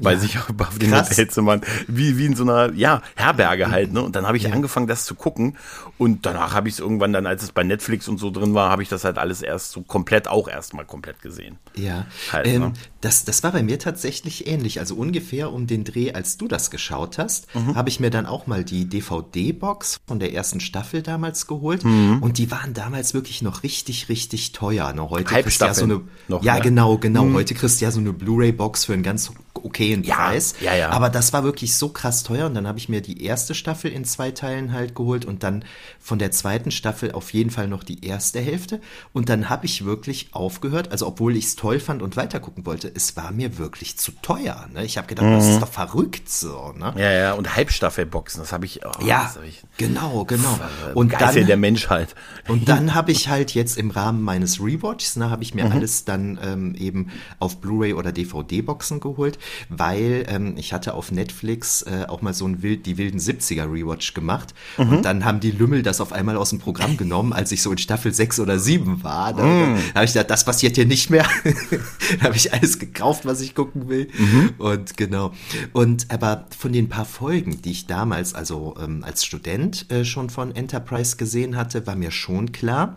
bei 0.00 0.16
sich 0.16 0.38
auf 0.38 0.78
den 0.78 0.90
Krass. 0.90 1.10
Hotelzimmern, 1.10 1.60
wie, 1.86 2.16
wie 2.16 2.26
in 2.26 2.36
so 2.36 2.42
einer, 2.42 2.72
ja, 2.72 3.02
Herberge 3.16 3.70
halt, 3.70 3.92
ne? 3.92 4.02
Und 4.02 4.16
dann 4.16 4.26
habe 4.26 4.36
ich 4.36 4.50
angefangen, 4.52 4.86
das 4.86 5.04
zu 5.04 5.14
gucken 5.14 5.56
und 5.98 6.24
danach 6.26 6.54
habe 6.54 6.68
ich 6.68 6.74
es 6.74 6.80
irgendwann 6.80 7.12
dann, 7.12 7.26
als 7.26 7.42
es 7.42 7.52
bei 7.52 7.64
Netflix 7.64 8.08
und 8.08 8.18
so 8.18 8.30
drin 8.30 8.54
war, 8.54 8.70
habe 8.70 8.82
ich 8.82 8.88
das 8.88 9.04
halt 9.04 9.18
alles 9.18 9.42
erst 9.42 9.72
so 9.72 9.82
komplett, 9.82 10.28
auch 10.28 10.48
erstmal 10.48 10.84
komplett 10.86 11.20
gesehen. 11.22 11.58
Ja, 11.76 12.06
Halt, 12.32 12.46
ähm, 12.46 12.60
ne? 12.62 12.72
das, 13.00 13.24
das 13.24 13.42
war 13.42 13.52
bei 13.52 13.62
mir 13.62 13.78
tatsächlich 13.78 14.46
ähnlich. 14.46 14.80
Also 14.80 14.94
ungefähr 14.94 15.52
um 15.52 15.66
den 15.66 15.84
Dreh, 15.84 16.12
als 16.12 16.38
du 16.38 16.48
das 16.48 16.70
geschaut 16.70 17.18
hast, 17.18 17.46
Mhm. 17.54 17.67
Habe 17.74 17.88
ich 17.88 18.00
mir 18.00 18.10
dann 18.10 18.26
auch 18.26 18.46
mal 18.46 18.64
die 18.64 18.86
DVD-Box 18.86 19.98
von 20.06 20.18
der 20.18 20.32
ersten 20.34 20.60
Staffel 20.60 21.02
damals 21.02 21.46
geholt. 21.46 21.84
Mhm. 21.84 22.18
Und 22.20 22.38
die 22.38 22.50
waren 22.50 22.74
damals 22.74 23.14
wirklich 23.14 23.42
noch 23.42 23.62
richtig, 23.62 24.08
richtig 24.08 24.52
teuer. 24.52 24.92
Ne? 24.92 25.08
Heute 25.08 25.24
kriegst 25.24 25.60
du 25.60 25.64
ja 25.66 25.74
so 25.74 25.84
eine, 25.84 26.00
noch, 26.28 26.42
ja 26.42 26.56
ne? 26.56 26.60
genau, 26.62 26.98
genau. 26.98 27.32
Heute 27.32 27.54
kriegst 27.54 27.80
du 27.80 27.84
ja 27.84 27.90
so 27.90 28.00
eine 28.00 28.12
Blu-ray-Box 28.12 28.84
für 28.84 28.92
einen 28.92 29.02
ganz 29.02 29.30
okayen 29.64 30.02
Ja, 30.04 30.14
Preis. 30.16 30.54
ja, 30.60 30.74
ja. 30.74 30.90
Aber 30.90 31.08
das 31.10 31.32
war 31.32 31.44
wirklich 31.44 31.76
so 31.76 31.88
krass 31.88 32.22
teuer. 32.22 32.46
Und 32.46 32.54
dann 32.54 32.66
habe 32.66 32.78
ich 32.78 32.88
mir 32.88 33.00
die 33.00 33.22
erste 33.24 33.54
Staffel 33.54 33.90
in 33.92 34.04
zwei 34.04 34.30
Teilen 34.30 34.72
halt 34.72 34.94
geholt 34.94 35.24
und 35.24 35.42
dann 35.42 35.64
von 36.00 36.18
der 36.18 36.30
zweiten 36.30 36.70
Staffel 36.70 37.12
auf 37.12 37.32
jeden 37.32 37.50
Fall 37.50 37.68
noch 37.68 37.84
die 37.84 38.04
erste 38.04 38.40
Hälfte. 38.40 38.80
Und 39.12 39.28
dann 39.28 39.48
habe 39.50 39.66
ich 39.66 39.84
wirklich 39.84 40.28
aufgehört. 40.32 40.90
Also 40.92 41.06
obwohl 41.06 41.36
ich 41.36 41.46
es 41.46 41.56
toll 41.56 41.80
fand 41.80 42.02
und 42.02 42.16
weitergucken 42.16 42.64
wollte, 42.66 42.90
es 42.94 43.16
war 43.16 43.32
mir 43.32 43.58
wirklich 43.58 43.98
zu 43.98 44.12
teuer. 44.22 44.68
Ne? 44.72 44.84
Ich 44.84 44.96
habe 44.98 45.06
gedacht, 45.06 45.26
das 45.26 45.44
Mhm. 45.46 45.50
ist 45.52 45.60
doch 45.62 45.68
verrückt 45.72 46.28
so. 46.30 46.72
Ne? 46.76 46.94
Ja, 46.96 47.10
ja, 47.12 47.32
und 47.34 47.54
Halbstaffelboxen, 47.56 48.40
das 48.42 48.52
habe 48.52 48.64
ich, 48.66 48.80
oh, 48.86 49.04
Ja, 49.04 49.30
das 49.34 49.42
ich, 49.44 49.62
genau, 49.76 50.24
genau. 50.24 50.58
und 50.94 50.96
Und 50.96 51.08
Geißel 51.10 51.42
der 51.44 51.56
dann, 51.56 51.60
Menschheit. 51.60 52.14
und 52.48 52.68
dann 52.68 52.94
habe 52.94 53.12
ich 53.12 53.28
halt 53.28 53.54
jetzt 53.54 53.78
im 53.78 53.90
Rahmen 53.90 54.22
meines 54.22 54.60
Rewatchs, 54.60 55.16
ne, 55.16 55.30
habe 55.30 55.42
ich 55.42 55.54
Mhm. 55.54 55.62
mir 55.62 55.70
alles 55.72 56.04
dann 56.04 56.38
ähm, 56.42 56.74
eben 56.74 57.10
auf 57.38 57.60
Blu-ray 57.60 57.94
oder 57.94 58.12
DVD-Boxen 58.12 59.00
geholt, 59.00 59.38
weil 59.68 60.24
ähm, 60.28 60.54
ich 60.56 60.72
hatte 60.72 60.94
auf 60.94 61.10
Netflix 61.12 61.82
äh, 61.82 62.04
auch 62.08 62.22
mal 62.22 62.34
so 62.34 62.46
ein 62.46 62.62
wild, 62.62 62.86
die 62.86 62.98
wilden 62.98 63.18
70er 63.18 63.70
Rewatch 63.72 64.14
gemacht 64.14 64.54
Mhm. 64.76 64.88
und 64.88 65.04
dann 65.04 65.24
haben 65.24 65.40
die 65.40 65.50
Lümmel 65.50 65.82
das 65.82 66.00
auf 66.00 66.12
einmal 66.12 66.36
aus 66.36 66.50
dem 66.50 66.58
Programm 66.58 66.96
genommen, 66.96 67.32
als 67.32 67.52
ich 67.52 67.62
so 67.62 67.70
in 67.72 67.78
Staffel 67.78 68.12
6 68.12 68.40
oder 68.40 68.58
7 68.58 69.02
war. 69.02 69.32
Da, 69.34 69.42
Mhm. 69.44 69.76
da 69.92 69.94
habe 69.96 70.04
ich 70.04 70.12
gedacht, 70.12 70.30
das 70.30 70.44
passiert 70.44 70.76
hier 70.76 70.86
nicht 70.86 71.10
mehr. 71.10 71.26
da 72.20 72.24
habe 72.26 72.36
ich 72.36 72.52
alles 72.52 72.78
gekauft, 72.78 73.24
was 73.26 73.40
ich 73.40 73.54
gucken 73.54 73.88
will. 73.88 74.08
Mhm. 74.16 74.54
Und 74.58 74.96
genau. 74.96 75.32
Und 75.72 76.10
aber 76.10 76.46
von 76.56 76.72
den 76.72 76.88
paar 76.88 77.04
Folgen, 77.04 77.62
die 77.62 77.70
ich 77.72 77.86
damals, 77.86 78.34
also 78.34 78.74
ähm, 78.82 79.04
als 79.04 79.24
Student 79.24 79.90
äh, 79.90 80.04
schon 80.04 80.30
von 80.30 80.54
Enterprise 80.54 81.16
gesehen 81.16 81.56
hatte, 81.56 81.86
war 81.86 81.96
mir 81.96 82.10
schon 82.10 82.52
klar, 82.52 82.96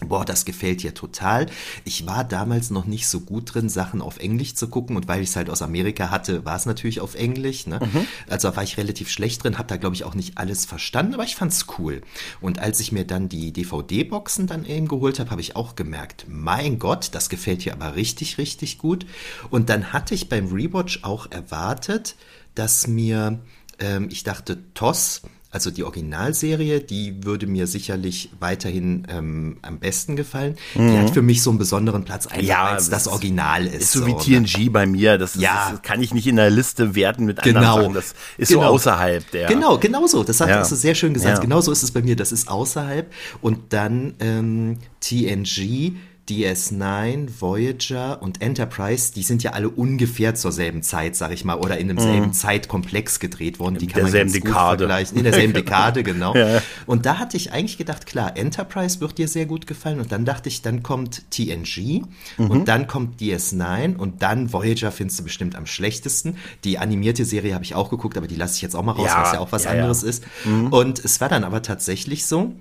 Boah, 0.00 0.24
das 0.24 0.44
gefällt 0.44 0.84
dir 0.84 0.94
total. 0.94 1.46
Ich 1.84 2.06
war 2.06 2.22
damals 2.22 2.70
noch 2.70 2.86
nicht 2.86 3.08
so 3.08 3.20
gut 3.20 3.52
drin, 3.52 3.68
Sachen 3.68 4.00
auf 4.00 4.18
Englisch 4.18 4.54
zu 4.54 4.68
gucken 4.68 4.96
und 4.96 5.08
weil 5.08 5.22
ich 5.22 5.30
es 5.30 5.36
halt 5.36 5.50
aus 5.50 5.60
Amerika 5.60 6.10
hatte, 6.10 6.44
war 6.44 6.54
es 6.54 6.66
natürlich 6.66 7.00
auf 7.00 7.16
Englisch. 7.16 7.66
Ne? 7.66 7.80
Mhm. 7.82 8.06
Also 8.28 8.54
war 8.54 8.62
ich 8.62 8.76
relativ 8.76 9.10
schlecht 9.10 9.42
drin, 9.42 9.58
habe 9.58 9.66
da 9.66 9.76
glaube 9.76 9.96
ich 9.96 10.04
auch 10.04 10.14
nicht 10.14 10.38
alles 10.38 10.66
verstanden, 10.66 11.14
aber 11.14 11.24
ich 11.24 11.34
fand's 11.34 11.66
cool. 11.78 12.02
Und 12.40 12.60
als 12.60 12.78
ich 12.78 12.92
mir 12.92 13.04
dann 13.04 13.28
die 13.28 13.52
DVD-Boxen 13.52 14.46
dann 14.46 14.64
eben 14.64 14.86
geholt 14.86 15.18
habe, 15.18 15.30
habe 15.30 15.40
ich 15.40 15.56
auch 15.56 15.74
gemerkt, 15.74 16.26
mein 16.28 16.78
Gott, 16.78 17.08
das 17.12 17.28
gefällt 17.28 17.64
dir 17.64 17.72
aber 17.72 17.96
richtig, 17.96 18.38
richtig 18.38 18.78
gut. 18.78 19.04
Und 19.50 19.68
dann 19.68 19.92
hatte 19.92 20.14
ich 20.14 20.28
beim 20.28 20.52
Rewatch 20.52 21.02
auch 21.02 21.28
erwartet, 21.30 22.14
dass 22.54 22.86
mir, 22.86 23.40
ähm, 23.80 24.08
ich 24.12 24.22
dachte, 24.22 24.58
Toss 24.74 25.22
also 25.50 25.70
die 25.70 25.82
Originalserie, 25.82 26.80
die 26.80 27.24
würde 27.24 27.46
mir 27.46 27.66
sicherlich 27.66 28.30
weiterhin 28.38 29.06
ähm, 29.08 29.56
am 29.62 29.78
besten 29.78 30.14
gefallen. 30.14 30.56
Mhm. 30.74 30.90
Die 30.90 30.98
hat 30.98 31.10
für 31.10 31.22
mich 31.22 31.42
so 31.42 31.48
einen 31.48 31.58
besonderen 31.58 32.04
Platz, 32.04 32.26
einfach 32.26 32.46
ja, 32.46 32.64
als 32.66 32.90
das 32.90 33.08
Original 33.08 33.66
ist. 33.66 33.82
Ist 33.82 33.92
so, 33.92 34.06
wie 34.06 34.12
TNG 34.12 34.64
ne? 34.64 34.70
bei 34.70 34.86
mir. 34.86 35.16
Das, 35.16 35.36
ist, 35.36 35.42
ja. 35.42 35.70
das 35.70 35.80
kann 35.80 36.02
ich 36.02 36.12
nicht 36.12 36.26
in 36.26 36.36
der 36.36 36.50
Liste 36.50 36.94
werten 36.94 37.24
mit 37.24 37.40
genau. 37.40 37.60
anderen 37.60 37.82
Sachen. 37.82 37.94
Das 37.94 38.14
ist 38.36 38.48
genau. 38.48 38.60
so 38.60 38.66
außerhalb 38.66 39.30
der. 39.30 39.48
Genau, 39.48 39.78
genau 39.78 40.06
so. 40.06 40.22
Das 40.22 40.38
hat, 40.40 40.50
ja. 40.50 40.58
hast 40.58 40.72
du 40.72 40.76
sehr 40.76 40.94
schön 40.94 41.14
gesagt. 41.14 41.38
Ja. 41.38 41.40
Genau 41.40 41.62
so 41.62 41.72
ist 41.72 41.82
es 41.82 41.92
bei 41.92 42.02
mir. 42.02 42.14
Das 42.14 42.30
ist 42.30 42.48
außerhalb. 42.48 43.10
Und 43.40 43.72
dann 43.72 44.14
ähm, 44.20 44.78
TNG 45.00 45.94
DS9, 46.28 47.28
Voyager 47.40 48.20
und 48.20 48.42
Enterprise, 48.42 49.12
die 49.14 49.22
sind 49.22 49.42
ja 49.42 49.52
alle 49.52 49.68
ungefähr 49.68 50.34
zur 50.34 50.52
selben 50.52 50.82
Zeit, 50.82 51.16
sag 51.16 51.32
ich 51.32 51.44
mal, 51.44 51.56
oder 51.56 51.78
in 51.78 51.88
demselben 51.88 52.26
mhm. 52.26 52.32
Zeitkomplex 52.32 53.18
gedreht 53.18 53.58
worden. 53.58 53.78
Die 53.78 53.86
kann 53.86 54.02
man 54.02 54.12
ganz 54.12 54.32
Dekade. 54.32 54.52
gut 54.52 54.78
vergleichen. 54.78 55.18
In 55.18 55.24
derselben 55.24 55.52
Dekade, 55.54 56.02
genau. 56.02 56.34
Ja. 56.34 56.60
Und 56.86 57.06
da 57.06 57.18
hatte 57.18 57.36
ich 57.36 57.52
eigentlich 57.52 57.78
gedacht, 57.78 58.06
klar, 58.06 58.36
Enterprise 58.36 59.00
wird 59.00 59.16
dir 59.16 59.28
sehr 59.28 59.46
gut 59.46 59.66
gefallen. 59.66 60.00
Und 60.00 60.12
dann 60.12 60.24
dachte 60.24 60.48
ich, 60.48 60.62
dann 60.62 60.82
kommt 60.82 61.30
TNG 61.30 62.02
mhm. 62.36 62.50
und 62.50 62.68
dann 62.68 62.86
kommt 62.86 63.20
DS9 63.20 63.96
und 63.96 64.22
dann 64.22 64.52
Voyager 64.52 64.92
findest 64.92 65.20
du 65.20 65.24
bestimmt 65.24 65.56
am 65.56 65.66
schlechtesten. 65.66 66.36
Die 66.64 66.78
animierte 66.78 67.24
Serie 67.24 67.54
habe 67.54 67.64
ich 67.64 67.74
auch 67.74 67.88
geguckt, 67.88 68.16
aber 68.16 68.26
die 68.26 68.36
lasse 68.36 68.56
ich 68.56 68.62
jetzt 68.62 68.76
auch 68.76 68.82
mal 68.82 68.92
raus, 68.92 69.06
ja, 69.06 69.22
was 69.22 69.32
ja 69.32 69.38
auch 69.40 69.52
was 69.52 69.64
ja, 69.64 69.70
anderes 69.70 70.02
ist. 70.02 70.24
Mhm. 70.44 70.68
Und 70.68 71.04
es 71.04 71.20
war 71.20 71.28
dann 71.28 71.44
aber 71.44 71.62
tatsächlich 71.62 72.26
so, 72.26 72.52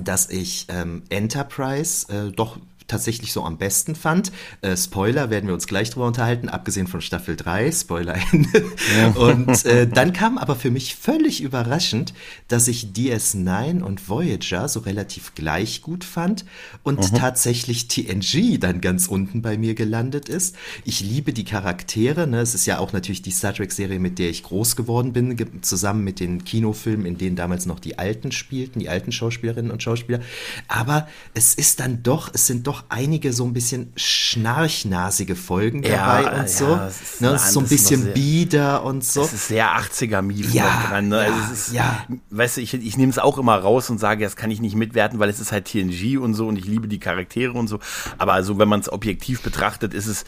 dass 0.00 0.28
ich 0.28 0.66
ähm, 0.70 1.02
Enterprise 1.08 2.08
äh, 2.12 2.32
doch 2.32 2.58
tatsächlich 2.86 3.32
so 3.32 3.44
am 3.44 3.58
besten 3.58 3.94
fand. 3.94 4.32
Äh, 4.60 4.76
Spoiler 4.76 5.30
werden 5.30 5.46
wir 5.46 5.54
uns 5.54 5.66
gleich 5.66 5.90
drüber 5.90 6.06
unterhalten, 6.06 6.48
abgesehen 6.48 6.86
von 6.86 7.00
Staffel 7.00 7.36
3, 7.36 7.72
Spoiler 7.72 8.16
Ende. 8.32 8.64
Ja. 8.98 9.08
Und 9.14 9.64
äh, 9.64 9.86
dann 9.92 10.12
kam 10.12 10.38
aber 10.38 10.56
für 10.56 10.70
mich 10.70 10.94
völlig 10.94 11.42
überraschend, 11.42 12.14
dass 12.48 12.68
ich 12.68 12.88
DS9 12.94 13.82
und 13.82 14.08
Voyager 14.08 14.68
so 14.68 14.80
relativ 14.80 15.34
gleich 15.34 15.82
gut 15.82 16.04
fand 16.04 16.44
und 16.82 17.12
mhm. 17.12 17.16
tatsächlich 17.16 17.88
TNG 17.88 18.58
dann 18.58 18.80
ganz 18.80 19.08
unten 19.08 19.42
bei 19.42 19.56
mir 19.56 19.74
gelandet 19.74 20.28
ist. 20.28 20.56
Ich 20.84 21.00
liebe 21.00 21.32
die 21.32 21.44
Charaktere, 21.44 22.26
ne? 22.26 22.40
es 22.40 22.54
ist 22.54 22.66
ja 22.66 22.78
auch 22.78 22.92
natürlich 22.92 23.22
die 23.22 23.30
Star 23.30 23.54
Trek-Serie, 23.54 23.98
mit 23.98 24.18
der 24.18 24.30
ich 24.30 24.42
groß 24.42 24.76
geworden 24.76 25.12
bin, 25.12 25.36
zusammen 25.62 26.04
mit 26.04 26.20
den 26.20 26.44
Kinofilmen, 26.44 27.06
in 27.06 27.18
denen 27.18 27.36
damals 27.36 27.66
noch 27.66 27.80
die 27.80 27.98
Alten 27.98 28.32
spielten, 28.32 28.80
die 28.80 28.88
alten 28.88 29.12
Schauspielerinnen 29.12 29.70
und 29.70 29.82
Schauspieler. 29.82 30.20
Aber 30.68 31.08
es 31.34 31.54
ist 31.54 31.80
dann 31.80 32.02
doch, 32.02 32.30
es 32.32 32.46
sind 32.46 32.66
doch 32.66 32.73
doch 32.74 32.84
einige 32.88 33.32
so 33.32 33.44
ein 33.44 33.52
bisschen 33.52 33.92
schnarchnasige 33.94 35.36
Folgen 35.36 35.82
dabei 35.82 36.22
ja, 36.22 36.40
und 36.40 36.50
so. 36.50 36.70
Ja, 36.70 36.88
ist 36.88 37.20
ne, 37.20 37.38
so 37.38 37.60
ein 37.60 37.68
bisschen 37.68 38.12
bieder 38.12 38.84
und 38.84 39.04
so. 39.04 39.22
Das 39.22 39.32
ist 39.32 39.48
sehr 39.48 39.76
80er-Mief 39.76 40.52
ja, 40.52 40.88
dran. 40.88 41.08
Ne? 41.08 41.18
Also 41.18 41.32
ja, 41.32 41.40
also 41.40 41.52
ist, 41.52 41.72
ja. 41.72 42.06
Weißt 42.30 42.56
du, 42.56 42.60
ich, 42.62 42.74
ich 42.74 42.96
nehme 42.96 43.10
es 43.10 43.18
auch 43.18 43.38
immer 43.38 43.56
raus 43.56 43.90
und 43.90 43.98
sage, 43.98 44.24
das 44.24 44.34
kann 44.34 44.50
ich 44.50 44.60
nicht 44.60 44.74
mitwerten, 44.74 45.18
weil 45.20 45.28
es 45.28 45.38
ist 45.38 45.52
halt 45.52 45.66
TNG 45.66 46.18
und 46.18 46.34
so 46.34 46.48
und 46.48 46.58
ich 46.58 46.64
liebe 46.64 46.88
die 46.88 46.98
Charaktere 46.98 47.52
und 47.52 47.68
so. 47.68 47.78
Aber 48.18 48.32
also, 48.32 48.58
wenn 48.58 48.68
man 48.68 48.80
es 48.80 48.92
objektiv 48.92 49.42
betrachtet, 49.42 49.94
ist 49.94 50.06
es 50.06 50.24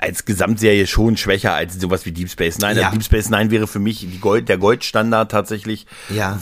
als 0.00 0.24
Gesamtserie 0.24 0.86
schon 0.86 1.16
schwächer 1.16 1.54
als 1.54 1.80
sowas 1.80 2.04
wie 2.06 2.12
Deep 2.12 2.28
Space 2.28 2.58
Nine. 2.58 2.80
Ja. 2.80 2.90
Deep 2.90 3.04
Space 3.04 3.30
Nine 3.30 3.50
wäre 3.50 3.66
für 3.66 3.78
mich 3.78 4.00
die 4.00 4.18
Gold, 4.18 4.48
der 4.48 4.58
Goldstandard 4.58 5.30
tatsächlich. 5.30 5.86
Ja. 6.08 6.40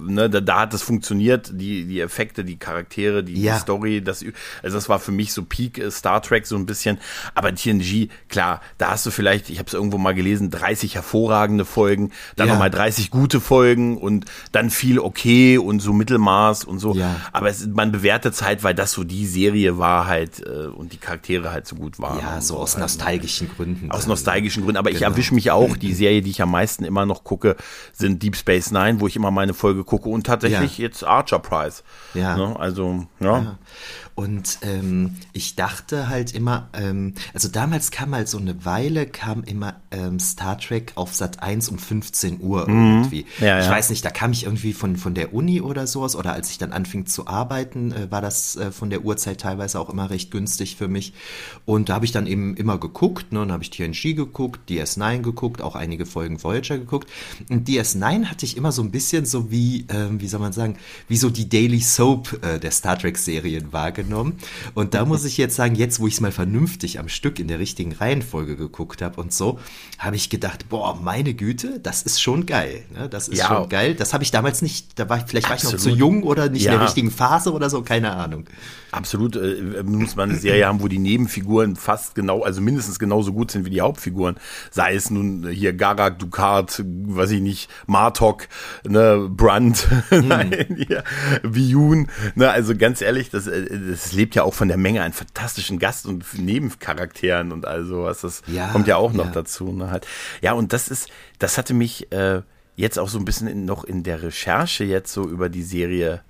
Ne, 0.00 0.28
da, 0.28 0.40
da 0.40 0.60
hat 0.60 0.74
es 0.74 0.82
funktioniert, 0.82 1.50
die, 1.52 1.84
die 1.84 2.00
Effekte, 2.00 2.44
die 2.44 2.58
Charaktere, 2.58 3.24
die, 3.24 3.40
ja. 3.40 3.54
die 3.54 3.60
Story, 3.60 4.02
das, 4.02 4.24
also 4.62 4.76
das 4.76 4.88
war 4.88 4.98
für 4.98 5.12
mich 5.12 5.32
so 5.32 5.42
Peak 5.42 5.78
äh, 5.78 5.90
Star 5.90 6.20
Trek 6.22 6.46
so 6.46 6.56
ein 6.56 6.66
bisschen. 6.66 6.98
Aber 7.34 7.54
TNG, 7.54 8.08
klar, 8.28 8.60
da 8.78 8.90
hast 8.90 9.06
du 9.06 9.10
vielleicht, 9.10 9.48
ich 9.48 9.58
habe 9.58 9.68
es 9.68 9.74
irgendwo 9.74 9.98
mal 9.98 10.14
gelesen, 10.14 10.50
30 10.50 10.94
hervorragende 10.94 11.64
Folgen, 11.64 12.12
dann 12.36 12.48
ja. 12.48 12.54
nochmal 12.54 12.70
30 12.70 13.10
gute 13.10 13.40
Folgen 13.40 13.96
und 13.96 14.26
dann 14.52 14.70
viel 14.70 14.98
okay 14.98 15.56
und 15.56 15.80
so 15.80 15.92
Mittelmaß 15.92 16.64
und 16.64 16.78
so. 16.78 16.94
Ja. 16.94 17.16
Aber 17.32 17.48
es, 17.48 17.66
man 17.66 17.90
bewertet 17.90 18.34
es 18.34 18.42
halt, 18.42 18.64
weil 18.64 18.74
das 18.74 18.92
so 18.92 19.04
die 19.04 19.26
Serie 19.26 19.78
war 19.78 20.06
halt 20.06 20.40
äh, 20.40 20.66
und 20.66 20.92
die 20.92 20.98
Charaktere 20.98 21.50
halt 21.50 21.66
so 21.66 21.76
gut 21.76 21.98
waren. 21.98 22.18
Ja, 22.18 22.40
so 22.40 22.58
aus 22.58 22.81
nostalgischen 22.82 23.48
Gründen. 23.48 23.90
Aus 23.90 24.06
nostalgischen 24.06 24.62
Gründen, 24.62 24.76
aber 24.76 24.90
genau. 24.90 24.98
ich 24.98 25.04
erwische 25.04 25.34
mich 25.34 25.50
auch, 25.50 25.76
die 25.76 25.92
Serie, 25.92 26.22
die 26.22 26.30
ich 26.30 26.42
am 26.42 26.50
meisten 26.50 26.84
immer 26.84 27.06
noch 27.06 27.24
gucke, 27.24 27.56
sind 27.92 28.22
Deep 28.22 28.36
Space 28.36 28.70
Nine, 28.70 29.00
wo 29.00 29.06
ich 29.06 29.16
immer 29.16 29.30
meine 29.30 29.54
Folge 29.54 29.84
gucke 29.84 30.08
und 30.08 30.26
tatsächlich 30.26 30.78
ja. 30.78 30.84
jetzt 30.84 31.04
Archer 31.04 31.38
Prize. 31.38 31.82
Ja. 32.14 32.36
Ne? 32.36 32.58
Also, 32.58 33.06
ja. 33.20 33.38
ja. 33.38 33.58
Und 34.14 34.58
ähm, 34.62 35.14
ich 35.32 35.56
dachte 35.56 36.08
halt 36.08 36.34
immer, 36.34 36.68
ähm, 36.74 37.14
also 37.32 37.48
damals 37.48 37.90
kam 37.90 38.14
halt 38.14 38.28
so 38.28 38.36
eine 38.36 38.64
Weile, 38.64 39.06
kam 39.06 39.42
immer 39.44 39.76
ähm, 39.90 40.20
Star 40.20 40.58
Trek 40.58 40.92
auf 40.96 41.14
Sat 41.14 41.42
1 41.42 41.70
um 41.70 41.78
15 41.78 42.40
Uhr 42.40 42.68
mhm. 42.68 42.76
irgendwie. 42.76 43.26
Ja, 43.40 43.58
ich 43.58 43.66
ja. 43.66 43.70
weiß 43.70 43.88
nicht, 43.88 44.04
da 44.04 44.10
kam 44.10 44.32
ich 44.32 44.44
irgendwie 44.44 44.74
von, 44.74 44.96
von 44.96 45.14
der 45.14 45.32
Uni 45.32 45.62
oder 45.62 45.86
sowas, 45.86 46.14
oder 46.14 46.34
als 46.34 46.50
ich 46.50 46.58
dann 46.58 46.72
anfing 46.72 47.06
zu 47.06 47.26
arbeiten, 47.26 47.92
äh, 47.92 48.10
war 48.10 48.20
das 48.20 48.56
äh, 48.56 48.70
von 48.70 48.90
der 48.90 49.04
Uhrzeit 49.04 49.40
teilweise 49.40 49.80
auch 49.80 49.88
immer 49.88 50.10
recht 50.10 50.30
günstig 50.30 50.76
für 50.76 50.88
mich. 50.88 51.14
Und 51.64 51.88
da 51.88 51.94
habe 51.94 52.04
ich 52.04 52.12
dann 52.12 52.26
eben 52.26 52.54
immer 52.56 52.76
geguckt, 52.76 53.32
ne, 53.32 53.40
und 53.40 53.50
habe 53.50 53.62
ich 53.62 53.70
TNG 53.70 54.14
geguckt, 54.14 54.68
DS9 54.68 55.22
geguckt, 55.22 55.62
auch 55.62 55.74
einige 55.74 56.04
Folgen 56.04 56.42
Voyager 56.42 56.76
geguckt. 56.76 57.10
Und 57.48 57.66
DS9 57.66 58.26
hatte 58.26 58.44
ich 58.44 58.58
immer 58.58 58.72
so 58.72 58.82
ein 58.82 58.90
bisschen 58.90 59.24
so 59.24 59.50
wie, 59.50 59.86
äh, 59.88 60.08
wie 60.10 60.28
soll 60.28 60.40
man 60.40 60.52
sagen, 60.52 60.76
wie 61.08 61.16
so 61.16 61.30
die 61.30 61.48
Daily 61.48 61.80
Soap 61.80 62.40
äh, 62.42 62.60
der 62.60 62.72
Star 62.72 62.98
Trek 62.98 63.16
Serien 63.16 63.72
wahrgenommen 63.72 64.01
wahrgenommen. 64.02 64.38
Und 64.74 64.94
da 64.94 65.04
muss 65.04 65.24
ich 65.24 65.36
jetzt 65.36 65.56
sagen, 65.56 65.74
jetzt 65.74 66.00
wo 66.00 66.06
ich 66.06 66.14
es 66.14 66.20
mal 66.20 66.32
vernünftig 66.32 66.98
am 66.98 67.08
Stück 67.08 67.38
in 67.38 67.48
der 67.48 67.58
richtigen 67.58 67.92
Reihenfolge 67.92 68.56
geguckt 68.56 69.02
habe 69.02 69.20
und 69.20 69.32
so, 69.32 69.58
habe 69.98 70.16
ich 70.16 70.30
gedacht, 70.30 70.68
boah, 70.68 70.98
meine 71.00 71.34
Güte, 71.34 71.80
das 71.80 72.02
ist 72.02 72.20
schon 72.20 72.46
geil. 72.46 72.84
Ne? 72.94 73.08
Das 73.08 73.28
ist 73.28 73.38
ja. 73.38 73.46
schon 73.46 73.68
geil. 73.68 73.94
Das 73.94 74.12
habe 74.12 74.24
ich 74.24 74.30
damals 74.30 74.62
nicht, 74.62 74.98
da 74.98 75.08
war 75.08 75.18
ich, 75.18 75.24
vielleicht 75.24 75.50
Absolut. 75.50 75.72
war 75.72 75.78
ich 75.78 75.84
noch 75.86 75.92
zu 75.92 75.98
jung 75.98 76.22
oder 76.22 76.48
nicht 76.48 76.64
ja. 76.64 76.72
in 76.72 76.78
der 76.78 76.86
richtigen 76.86 77.10
Phase 77.10 77.52
oder 77.52 77.70
so, 77.70 77.82
keine 77.82 78.12
Ahnung. 78.12 78.44
Absolut, 78.92 79.36
äh, 79.36 79.82
muss 79.84 80.16
man 80.16 80.28
eine 80.28 80.38
Serie 80.38 80.66
haben, 80.66 80.82
wo 80.82 80.86
die 80.86 80.98
Nebenfiguren 80.98 81.76
fast 81.76 82.14
genau, 82.14 82.42
also 82.42 82.60
mindestens 82.60 82.98
genauso 82.98 83.32
gut 83.32 83.50
sind 83.50 83.64
wie 83.64 83.70
die 83.70 83.80
Hauptfiguren. 83.80 84.36
Sei 84.70 84.94
es 84.94 85.10
nun 85.10 85.48
hier 85.48 85.72
Garak, 85.72 86.18
Ducat, 86.18 86.84
weiß 86.84 87.30
ich 87.30 87.40
nicht, 87.40 87.70
Martok, 87.86 88.48
ne, 88.86 89.30
Brandt, 89.30 89.88
hm. 90.10 90.28
nein, 90.28 90.76
hier, 90.76 91.04
Viyun, 91.42 92.08
ne, 92.34 92.50
also 92.50 92.76
ganz 92.76 93.00
ehrlich, 93.00 93.30
das, 93.30 93.46
äh, 93.46 93.66
das 93.90 94.12
lebt 94.12 94.34
ja 94.34 94.42
auch 94.42 94.52
von 94.52 94.68
der 94.68 94.76
Menge 94.76 95.02
an 95.02 95.14
fantastischen 95.14 95.78
Gast- 95.78 96.04
und 96.04 96.26
Nebencharakteren 96.38 97.50
und 97.50 97.66
also 97.66 98.04
was, 98.04 98.20
das 98.20 98.42
ja, 98.46 98.68
kommt 98.68 98.88
ja 98.88 98.96
auch 98.96 99.14
noch 99.14 99.24
ja. 99.24 99.32
dazu, 99.32 99.72
ne, 99.72 99.90
halt. 99.90 100.06
Ja, 100.42 100.52
und 100.52 100.74
das 100.74 100.88
ist, 100.88 101.08
das 101.38 101.56
hatte 101.56 101.72
mich, 101.72 102.12
äh, 102.12 102.42
jetzt 102.76 102.98
auch 102.98 103.08
so 103.08 103.18
ein 103.18 103.24
bisschen 103.24 103.48
in, 103.48 103.64
noch 103.64 103.84
in 103.84 104.02
der 104.02 104.22
Recherche 104.22 104.84
jetzt 104.84 105.12
so 105.12 105.28
über 105.28 105.48
die 105.48 105.62
Serie 105.62 106.20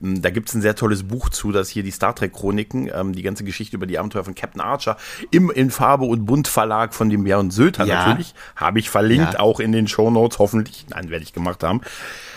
da 0.00 0.30
gibt 0.30 0.48
es 0.48 0.54
ein 0.54 0.62
sehr 0.62 0.74
tolles 0.74 1.02
Buch 1.04 1.28
zu, 1.28 1.52
das 1.52 1.68
hier 1.68 1.82
die 1.82 1.90
Star 1.90 2.14
Trek 2.14 2.32
Chroniken, 2.32 2.90
ähm, 2.92 3.14
die 3.14 3.22
ganze 3.22 3.44
Geschichte 3.44 3.76
über 3.76 3.86
die 3.86 3.98
Abenteuer 3.98 4.24
von 4.24 4.34
Captain 4.34 4.60
Archer 4.60 4.96
im 5.30 5.50
in 5.50 5.70
Farbe 5.70 6.04
und 6.04 6.24
Bunt 6.24 6.48
Verlag 6.48 6.94
von 6.94 7.10
dem 7.10 7.24
Björn 7.24 7.50
Söter 7.50 7.84
ja. 7.84 8.06
natürlich, 8.06 8.34
habe 8.56 8.78
ich 8.78 8.88
verlinkt, 8.88 9.34
ja. 9.34 9.40
auch 9.40 9.60
in 9.60 9.72
den 9.72 9.88
Show 9.88 10.10
Notes 10.10 10.38
hoffentlich, 10.38 10.86
nein, 10.88 11.10
werde 11.10 11.22
ich 11.22 11.32
gemacht 11.32 11.62
haben. 11.62 11.82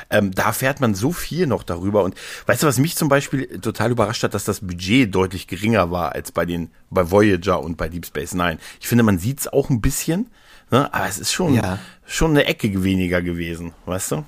Ähm, 0.10 0.32
da 0.32 0.48
erfährt 0.48 0.82
man 0.82 0.93
so 0.93 1.12
viel 1.12 1.48
noch 1.48 1.63
darüber 1.63 2.03
und 2.03 2.15
weißt 2.46 2.63
du, 2.63 2.67
was 2.67 2.77
mich 2.77 2.96
zum 2.96 3.10
Beispiel 3.10 3.60
total 3.60 3.91
überrascht 3.91 4.24
hat, 4.24 4.34
dass 4.34 4.43
das 4.43 4.60
Budget 4.60 5.13
deutlich 5.15 5.48
geringer 5.48 5.89
war 5.89 6.12
als 6.12 6.32
bei 6.32 6.46
den 6.46 6.70
bei 6.89 7.10
Voyager 7.10 7.62
und 7.62 7.77
bei 7.77 7.89
Deep 7.89 8.05
Space 8.05 8.34
Nine. 8.34 8.58
Ich 8.79 8.88
finde, 8.88 9.03
man 9.03 9.17
sieht 9.17 9.39
es 9.39 9.48
auch 9.48 9.70
ein 9.70 9.82
bisschen, 9.82 10.29
ne? 10.70 10.93
aber 10.93 11.08
es 11.08 11.17
ist 11.17 11.32
schon 11.32 11.55
ja. 11.55 11.79
schon 12.05 12.32
eine 12.32 12.46
Ecke 12.46 12.84
weniger 12.84 13.22
gewesen, 13.22 13.74
weißt 13.86 14.12
du? 14.12 14.25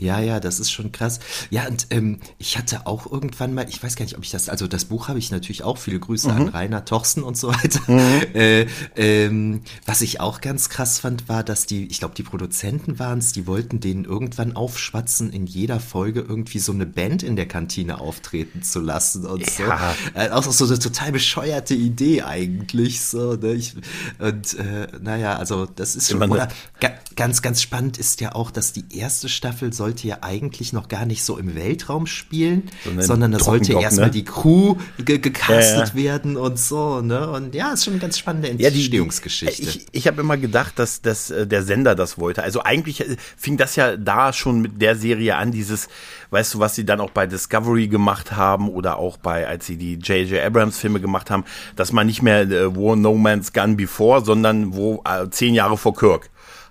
Ja, 0.00 0.20
ja, 0.20 0.40
das 0.40 0.60
ist 0.60 0.70
schon 0.70 0.92
krass. 0.92 1.20
Ja, 1.50 1.66
und 1.66 1.88
ähm, 1.90 2.20
ich 2.38 2.56
hatte 2.58 2.86
auch 2.86 3.10
irgendwann 3.10 3.54
mal, 3.54 3.68
ich 3.68 3.82
weiß 3.82 3.96
gar 3.96 4.04
nicht, 4.04 4.16
ob 4.16 4.24
ich 4.24 4.30
das, 4.30 4.48
also 4.48 4.66
das 4.66 4.86
Buch 4.86 5.08
habe 5.08 5.18
ich 5.18 5.30
natürlich 5.30 5.64
auch, 5.64 5.78
viele 5.78 5.98
Grüße 5.98 6.28
mhm. 6.30 6.36
an 6.36 6.48
Rainer 6.48 6.84
Torsten 6.84 7.22
und 7.22 7.36
so 7.36 7.48
weiter. 7.48 7.80
Mhm. 7.86 7.98
Äh, 8.38 8.66
ähm, 8.94 9.62
was 9.86 10.00
ich 10.00 10.20
auch 10.20 10.40
ganz 10.40 10.68
krass 10.68 10.98
fand, 10.98 11.28
war, 11.28 11.42
dass 11.42 11.66
die, 11.66 11.86
ich 11.86 11.98
glaube, 11.98 12.14
die 12.14 12.22
Produzenten 12.22 12.98
waren 12.98 13.18
es, 13.18 13.32
die 13.32 13.46
wollten 13.46 13.80
denen 13.80 14.04
irgendwann 14.04 14.54
aufschwatzen, 14.54 15.32
in 15.32 15.46
jeder 15.46 15.80
Folge 15.80 16.20
irgendwie 16.20 16.58
so 16.58 16.72
eine 16.72 16.86
Band 16.86 17.22
in 17.22 17.36
der 17.36 17.46
Kantine 17.46 18.00
auftreten 18.00 18.62
zu 18.62 18.80
lassen 18.80 19.26
und 19.26 19.40
ja. 19.58 19.94
so. 20.14 20.20
Äh, 20.20 20.30
auch 20.30 20.44
so 20.44 20.66
eine 20.66 20.78
total 20.78 21.12
bescheuerte 21.12 21.74
Idee 21.74 22.22
eigentlich, 22.22 23.00
so, 23.00 23.34
ne? 23.34 23.54
Ich, 23.54 23.74
und 24.18 24.54
äh, 24.54 24.88
naja, 25.00 25.36
also 25.36 25.66
das 25.66 25.96
ist 25.96 26.10
schon, 26.10 26.22
oder, 26.30 26.48
ga, 26.80 26.90
ganz, 27.16 27.42
ganz 27.42 27.62
spannend 27.62 27.98
ist 27.98 28.20
ja 28.20 28.34
auch, 28.34 28.50
dass 28.50 28.72
die 28.72 28.84
erste 28.96 29.28
Staffel 29.28 29.72
soll 29.72 29.87
sollte 29.88 30.06
ja 30.06 30.18
eigentlich 30.20 30.74
noch 30.74 30.88
gar 30.88 31.06
nicht 31.06 31.22
so 31.22 31.38
im 31.38 31.54
Weltraum 31.54 32.06
spielen, 32.06 32.64
Sondern 32.84 33.06
sondern 33.06 33.32
da 33.32 33.38
sollte 33.38 33.72
erstmal 33.72 34.06
ne? 34.08 34.12
die 34.12 34.24
Crew 34.24 34.74
ge 35.02 35.16
gecastet 35.18 35.78
Ja, 35.78 35.84
ja. 35.86 35.94
werden 35.94 36.36
und 36.36 36.58
so, 36.58 37.00
ne? 37.00 37.30
Und 37.30 37.54
ja, 37.54 37.72
ist 37.72 37.84
schon 37.84 37.94
eine 37.94 38.02
ganz 38.02 38.18
spannende 38.18 38.48
Ja, 38.50 38.68
die- 38.68 38.76
Entstehungsgeschichte. 38.76 39.62
Ich, 39.62 39.86
ich 39.92 40.06
habe 40.06 40.20
immer 40.20 40.36
gedacht, 40.36 40.78
dass, 40.78 41.00
dass 41.00 41.30
äh, 41.30 41.46
der 41.46 41.62
Sender 41.62 41.94
das 41.94 42.18
wollte. 42.18 42.42
Also 42.42 42.62
eigentlich 42.62 43.00
äh, 43.00 43.16
fing 43.38 43.56
das 43.56 43.76
ja 43.76 43.96
da 43.96 44.34
schon 44.34 44.60
mit 44.60 44.82
der 44.82 44.94
Serie 44.94 45.36
an, 45.36 45.52
dieses, 45.52 45.88
weißt 46.30 46.54
du, 46.54 46.58
was 46.58 46.74
sie 46.74 46.84
dann 46.84 47.00
auch 47.00 47.10
bei 47.10 47.26
Discovery 47.26 47.88
gemacht 47.88 48.32
haben 48.32 48.68
oder 48.68 48.98
auch 48.98 49.16
bei, 49.16 49.46
als 49.46 49.64
sie 49.66 49.76
die 49.78 49.94
J.J. 49.94 50.44
Abrams 50.44 50.76
Filme 50.78 51.00
gemacht 51.00 51.30
haben, 51.30 51.44
dass 51.76 51.92
man 51.92 52.06
nicht 52.06 52.20
mehr 52.20 52.42
äh, 52.42 52.76
War 52.76 52.94
No 52.96 53.14
Man's 53.14 53.54
Gun 53.54 53.76
Before, 53.78 54.22
sondern 54.22 54.74
wo 54.74 55.02
äh, 55.06 55.30
zehn 55.30 55.54
Jahre 55.54 55.78
vor 55.78 55.94
Kirk. 55.96 56.28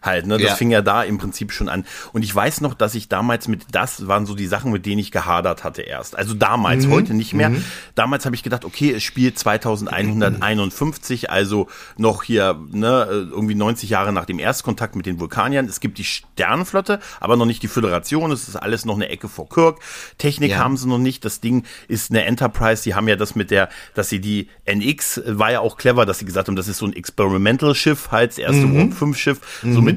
Halt, 0.07 0.25
ne? 0.25 0.37
Das 0.39 0.47
Ja. 0.51 0.55
fing 0.55 0.71
ja 0.71 0.81
da 0.81 1.03
im 1.03 1.19
Prinzip 1.19 1.51
schon 1.51 1.69
an. 1.69 1.85
Und 2.13 2.23
ich 2.23 2.33
weiß 2.33 2.61
noch, 2.61 2.73
dass 2.73 2.95
ich 2.95 3.07
damals 3.09 3.47
mit, 3.47 3.65
das 3.71 4.07
waren 4.07 4.25
so 4.25 4.33
die 4.33 4.47
Sachen, 4.47 4.71
mit 4.71 4.85
denen 4.87 4.99
ich 4.99 5.11
gehadert 5.11 5.63
hatte 5.63 5.83
erst. 5.83 6.17
Also 6.17 6.33
damals, 6.33 6.87
Mhm. 6.87 6.91
heute 6.91 7.13
nicht 7.13 7.33
mehr. 7.33 7.51
Damals 7.95 8.25
habe 8.25 8.35
ich 8.35 8.41
gedacht, 8.41 8.65
okay, 8.65 8.93
es 8.93 9.03
spielt 9.03 9.37
2151, 9.37 11.29
also 11.29 11.67
noch 11.97 12.23
hier, 12.23 12.59
ne, 12.71 13.07
irgendwie 13.31 13.55
90 13.55 13.89
Jahre 13.89 14.13
nach 14.13 14.25
dem 14.25 14.39
Erstkontakt 14.39 14.95
mit 14.95 15.05
den 15.05 15.19
Vulkaniern. 15.19 15.65
Es 15.65 15.79
gibt 15.79 15.97
die 15.97 16.03
Sternenflotte, 16.03 16.99
aber 17.19 17.35
noch 17.35 17.45
nicht 17.45 17.63
die 17.63 17.67
Föderation. 17.67 18.31
Es 18.31 18.47
ist 18.47 18.55
alles 18.55 18.85
noch 18.85 18.95
eine 18.95 19.09
Ecke 19.09 19.27
vor 19.27 19.49
Kirk. 19.49 19.79
Technik 20.17 20.51
Ja. 20.51 20.57
haben 20.59 20.77
sie 20.77 20.87
noch 20.87 20.97
nicht. 20.97 21.25
Das 21.25 21.41
Ding 21.41 21.63
ist 21.87 22.11
eine 22.11 22.23
Enterprise. 22.25 22.83
Die 22.83 22.95
haben 22.95 23.07
ja 23.07 23.15
das 23.15 23.35
mit 23.35 23.51
der, 23.51 23.69
dass 23.93 24.09
sie 24.09 24.19
die 24.19 24.49
NX, 24.65 25.21
war 25.25 25.51
ja 25.51 25.59
auch 25.59 25.77
clever, 25.77 26.05
dass 26.05 26.19
sie 26.19 26.25
gesagt 26.25 26.47
haben, 26.47 26.55
das 26.55 26.67
ist 26.67 26.77
so 26.77 26.85
ein 26.85 26.93
Experimental-Schiff, 26.93 28.09
halt 28.11 28.31
das 28.31 28.37
erste 28.37 28.65
Mhm. 28.65 28.77
Warp 28.77 28.93
5-Schiff. 28.93 29.39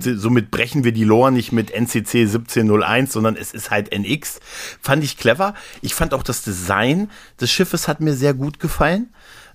Somit, 0.02 0.20
somit 0.20 0.50
brechen 0.50 0.84
wir 0.84 0.92
die 0.92 1.04
Lore 1.04 1.32
nicht 1.32 1.52
mit 1.52 1.70
NCC 1.70 2.22
1701, 2.22 3.12
sondern 3.12 3.36
es 3.36 3.52
ist 3.52 3.70
halt 3.70 3.92
NX. 3.92 4.40
Fand 4.80 5.04
ich 5.04 5.16
clever. 5.16 5.54
Ich 5.82 5.94
fand 5.94 6.14
auch 6.14 6.22
das 6.22 6.42
Design 6.42 7.10
des 7.40 7.50
Schiffes 7.50 7.88
hat 7.88 8.00
mir 8.00 8.14
sehr 8.14 8.34
gut 8.34 8.60
gefallen. 8.60 9.10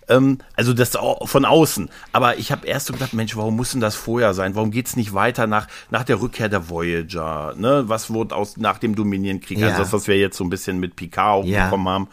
Ähm, 0.08 0.38
also 0.56 0.74
das 0.74 0.98
von 1.24 1.46
außen. 1.46 1.90
Aber 2.12 2.38
ich 2.38 2.52
habe 2.52 2.68
erst 2.68 2.88
so 2.88 2.94
gedacht, 2.94 3.14
Mensch, 3.14 3.36
warum 3.36 3.56
muss 3.56 3.72
denn 3.72 3.82
das 3.82 3.96
vorher 3.96 4.34
sein? 4.34 4.56
Warum 4.56 4.72
geht's 4.72 4.96
nicht 4.96 5.14
weiter 5.14 5.48
nach, 5.48 5.68
nach 5.90 6.04
der 6.04 6.22
Rückkehr 6.22 6.50
der 6.50 6.70
Voyager? 6.70 7.54
Ne? 7.58 7.84
Was 7.88 8.12
wurde 8.12 8.36
aus 8.36 8.58
nach 8.58 8.78
dem 8.78 8.96
Dominionkrieg? 8.96 9.58
Ja. 9.58 9.68
Also 9.68 9.80
das, 9.80 9.94
was 9.94 10.08
wir 10.08 10.18
jetzt 10.18 10.38
so 10.38 10.44
ein 10.44 10.50
bisschen 10.50 10.80
mit 10.80 10.96
Picard 10.96 11.44
auch 11.44 11.46
Ja. 11.46 11.66
bekommen 11.66 11.88
haben. 11.88 12.08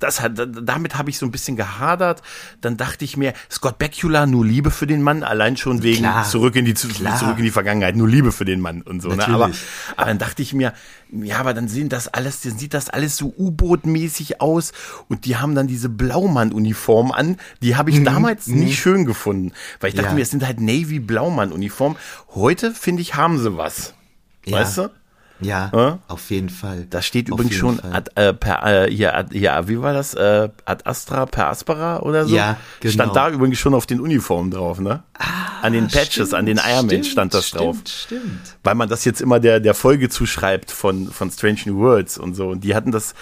Das 0.00 0.20
hat, 0.20 0.32
damit 0.36 0.96
habe 0.96 1.10
ich 1.10 1.18
so 1.18 1.26
ein 1.26 1.32
bisschen 1.32 1.56
gehadert. 1.56 2.22
Dann 2.60 2.76
dachte 2.76 3.04
ich 3.04 3.16
mir, 3.16 3.32
Scott 3.50 3.78
Bakula, 3.78 4.26
nur 4.26 4.44
Liebe 4.44 4.70
für 4.70 4.86
den 4.86 5.02
Mann, 5.02 5.22
allein 5.24 5.56
schon 5.56 5.82
wegen 5.82 5.98
Klar. 6.02 6.24
zurück 6.24 6.54
in 6.56 6.64
die 6.64 6.74
Klar. 6.74 7.18
zurück 7.18 7.38
in 7.38 7.44
die 7.44 7.50
Vergangenheit, 7.50 7.96
nur 7.96 8.08
Liebe 8.08 8.30
für 8.32 8.44
den 8.44 8.60
Mann 8.60 8.82
und 8.82 9.00
so. 9.00 9.08
Ne? 9.08 9.26
Aber, 9.26 9.50
aber 9.96 10.06
dann 10.06 10.18
dachte 10.18 10.42
ich 10.42 10.52
mir, 10.54 10.72
ja, 11.10 11.38
aber 11.38 11.54
dann 11.54 11.68
sehen 11.68 11.88
das 11.88 12.08
alles, 12.08 12.40
dann 12.42 12.58
sieht 12.58 12.74
das 12.74 12.90
alles 12.90 13.16
so 13.16 13.32
U-Boot-mäßig 13.36 14.40
aus 14.40 14.72
und 15.08 15.24
die 15.24 15.36
haben 15.36 15.54
dann 15.54 15.66
diese 15.66 15.88
Blaumann-Uniform 15.88 17.12
an. 17.12 17.36
Die 17.62 17.76
habe 17.76 17.90
ich 17.90 18.02
damals 18.04 18.46
nicht 18.48 18.78
schön 18.78 19.04
gefunden, 19.04 19.52
weil 19.80 19.90
ich 19.90 19.94
dachte 19.94 20.08
Mhm. 20.08 20.12
Ja. 20.12 20.16
mir, 20.16 20.22
es 20.22 20.30
sind 20.30 20.46
halt 20.46 20.60
Navy-Blaumann-Uniform. 20.60 21.96
Heute 22.34 22.72
finde 22.72 23.02
ich, 23.02 23.14
haben 23.14 23.38
sie 23.38 23.56
was. 23.56 23.94
Ja. 24.44 24.58
Weißt 24.58 24.78
du? 24.78 24.90
Ja, 25.40 25.70
Ja? 25.74 25.98
auf 26.08 26.30
jeden 26.30 26.48
Fall. 26.48 26.86
Da 26.90 27.02
steht 27.02 27.30
Auf 27.30 27.38
übrigens 27.38 27.56
schon 27.56 27.80
ad, 27.80 28.10
äh, 28.14 28.32
per, 28.32 28.86
äh, 28.86 28.90
hier, 28.90 29.16
ad, 29.16 29.30
hier, 29.32 29.62
wie 29.66 29.80
war 29.80 29.92
das? 29.92 30.14
Äh, 30.14 30.48
ad 30.64 30.84
Astra 30.84 31.26
per 31.26 31.48
Aspera 31.48 32.00
oder 32.00 32.26
so? 32.26 32.34
Ja, 32.34 32.56
genau. 32.80 32.92
Stand 32.92 33.16
da 33.16 33.30
übrigens 33.30 33.58
schon 33.58 33.74
auf 33.74 33.86
den 33.86 34.00
Uniformen 34.00 34.50
drauf, 34.50 34.80
ne? 34.80 35.02
an 35.62 35.72
den 35.72 35.88
Patches, 35.88 36.34
an 36.34 36.46
den 36.46 36.58
Ironman 36.58 36.88
stimmt, 36.88 37.06
stand 37.06 37.34
das 37.34 37.48
stimmt, 37.48 37.62
drauf. 37.62 37.76
Stimmt. 37.86 38.56
Weil 38.62 38.74
man 38.74 38.88
das 38.88 39.04
jetzt 39.04 39.20
immer 39.20 39.40
der, 39.40 39.60
der 39.60 39.74
Folge 39.74 40.08
zuschreibt 40.08 40.70
von, 40.70 41.08
von 41.08 41.30
Strange 41.30 41.60
New 41.66 41.78
Worlds 41.78 42.18
und 42.18 42.34
so. 42.34 42.48
Und 42.48 42.64
die 42.64 42.74
hatten 42.74 42.92
das, 42.92 43.14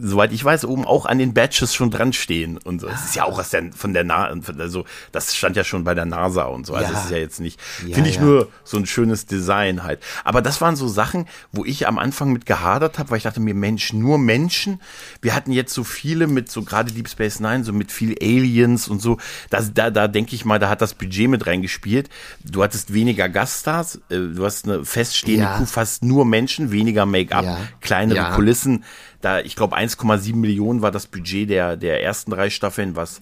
soweit 0.00 0.32
ich 0.32 0.44
weiß, 0.44 0.64
oben 0.64 0.84
auch 0.84 1.06
an 1.06 1.18
den 1.18 1.34
Badges 1.34 1.74
schon 1.74 1.90
dran 1.90 2.12
stehen 2.12 2.58
und 2.58 2.80
so. 2.80 2.88
Es 2.88 3.04
ist 3.06 3.14
ja 3.16 3.24
auch 3.24 3.38
aus 3.38 3.50
der, 3.50 3.72
von 3.72 3.92
der 3.92 4.04
NASA, 4.04 4.34
also 4.58 4.84
das 5.12 5.34
stand 5.36 5.56
ja 5.56 5.64
schon 5.64 5.84
bei 5.84 5.94
der 5.94 6.04
NASA 6.04 6.44
und 6.44 6.66
so. 6.66 6.74
Also 6.74 6.92
Ja. 6.92 6.98
es 6.98 7.04
ist 7.06 7.10
ja 7.10 7.18
jetzt 7.18 7.40
nicht, 7.40 7.60
Ja, 7.86 7.94
finde 7.94 8.10
ich 8.10 8.16
ja. 8.16 8.22
nur 8.22 8.48
so 8.64 8.76
ein 8.76 8.86
schönes 8.86 9.26
Design 9.26 9.82
halt. 9.82 10.00
Aber 10.24 10.42
das 10.42 10.60
waren 10.60 10.76
so 10.76 10.88
Sachen, 10.88 11.26
wo 11.52 11.64
ich 11.64 11.86
am 11.86 11.98
Anfang 11.98 12.32
mit 12.32 12.46
gehadert 12.46 12.98
habe, 12.98 13.10
weil 13.10 13.16
ich 13.18 13.24
dachte 13.24 13.40
mir, 13.40 13.54
Mensch, 13.54 13.92
nur 13.92 14.18
Menschen. 14.18 14.80
Wir 15.20 15.34
hatten 15.34 15.52
jetzt 15.52 15.74
so 15.74 15.84
viele 15.84 16.26
mit 16.26 16.50
so 16.50 16.62
gerade 16.62 16.92
Deep 16.92 17.08
Space 17.08 17.40
Nine, 17.40 17.64
so 17.64 17.72
mit 17.72 17.92
viel 17.92 18.16
Aliens 18.20 18.88
und 18.88 19.00
so. 19.02 19.18
Da, 19.50 19.60
da, 19.62 19.90
da 19.90 20.08
denke 20.08 20.34
ich 20.34 20.44
mal, 20.44 20.58
da 20.58 20.68
hat 20.68 20.80
das 20.82 20.94
Budget 20.94 21.28
mit 21.28 21.46
reingespielt. 21.46 22.08
Du 22.44 22.62
hattest 22.62 22.92
weniger 22.94 23.28
Gaststars, 23.28 23.96
äh, 24.08 24.16
du 24.34 24.44
hast 24.44 24.66
eine 24.66 24.84
feststehende. 24.84 25.48
Crew, 25.58 25.66
fast 25.66 26.04
nur 26.04 26.24
Menschen, 26.24 26.72
weniger 26.72 27.06
Make-up, 27.06 27.44
kleinere. 27.80 28.32
Kulissen. 28.34 28.84
Da, 29.22 29.40
ich 29.40 29.56
glaube, 29.56 29.76
1,7 29.76 30.36
Millionen 30.36 30.82
war 30.82 30.90
das 30.90 31.06
Budget 31.06 31.48
der, 31.48 31.76
der 31.76 32.02
ersten 32.02 32.32
drei 32.32 32.50
Staffeln, 32.50 32.96
was 32.96 33.20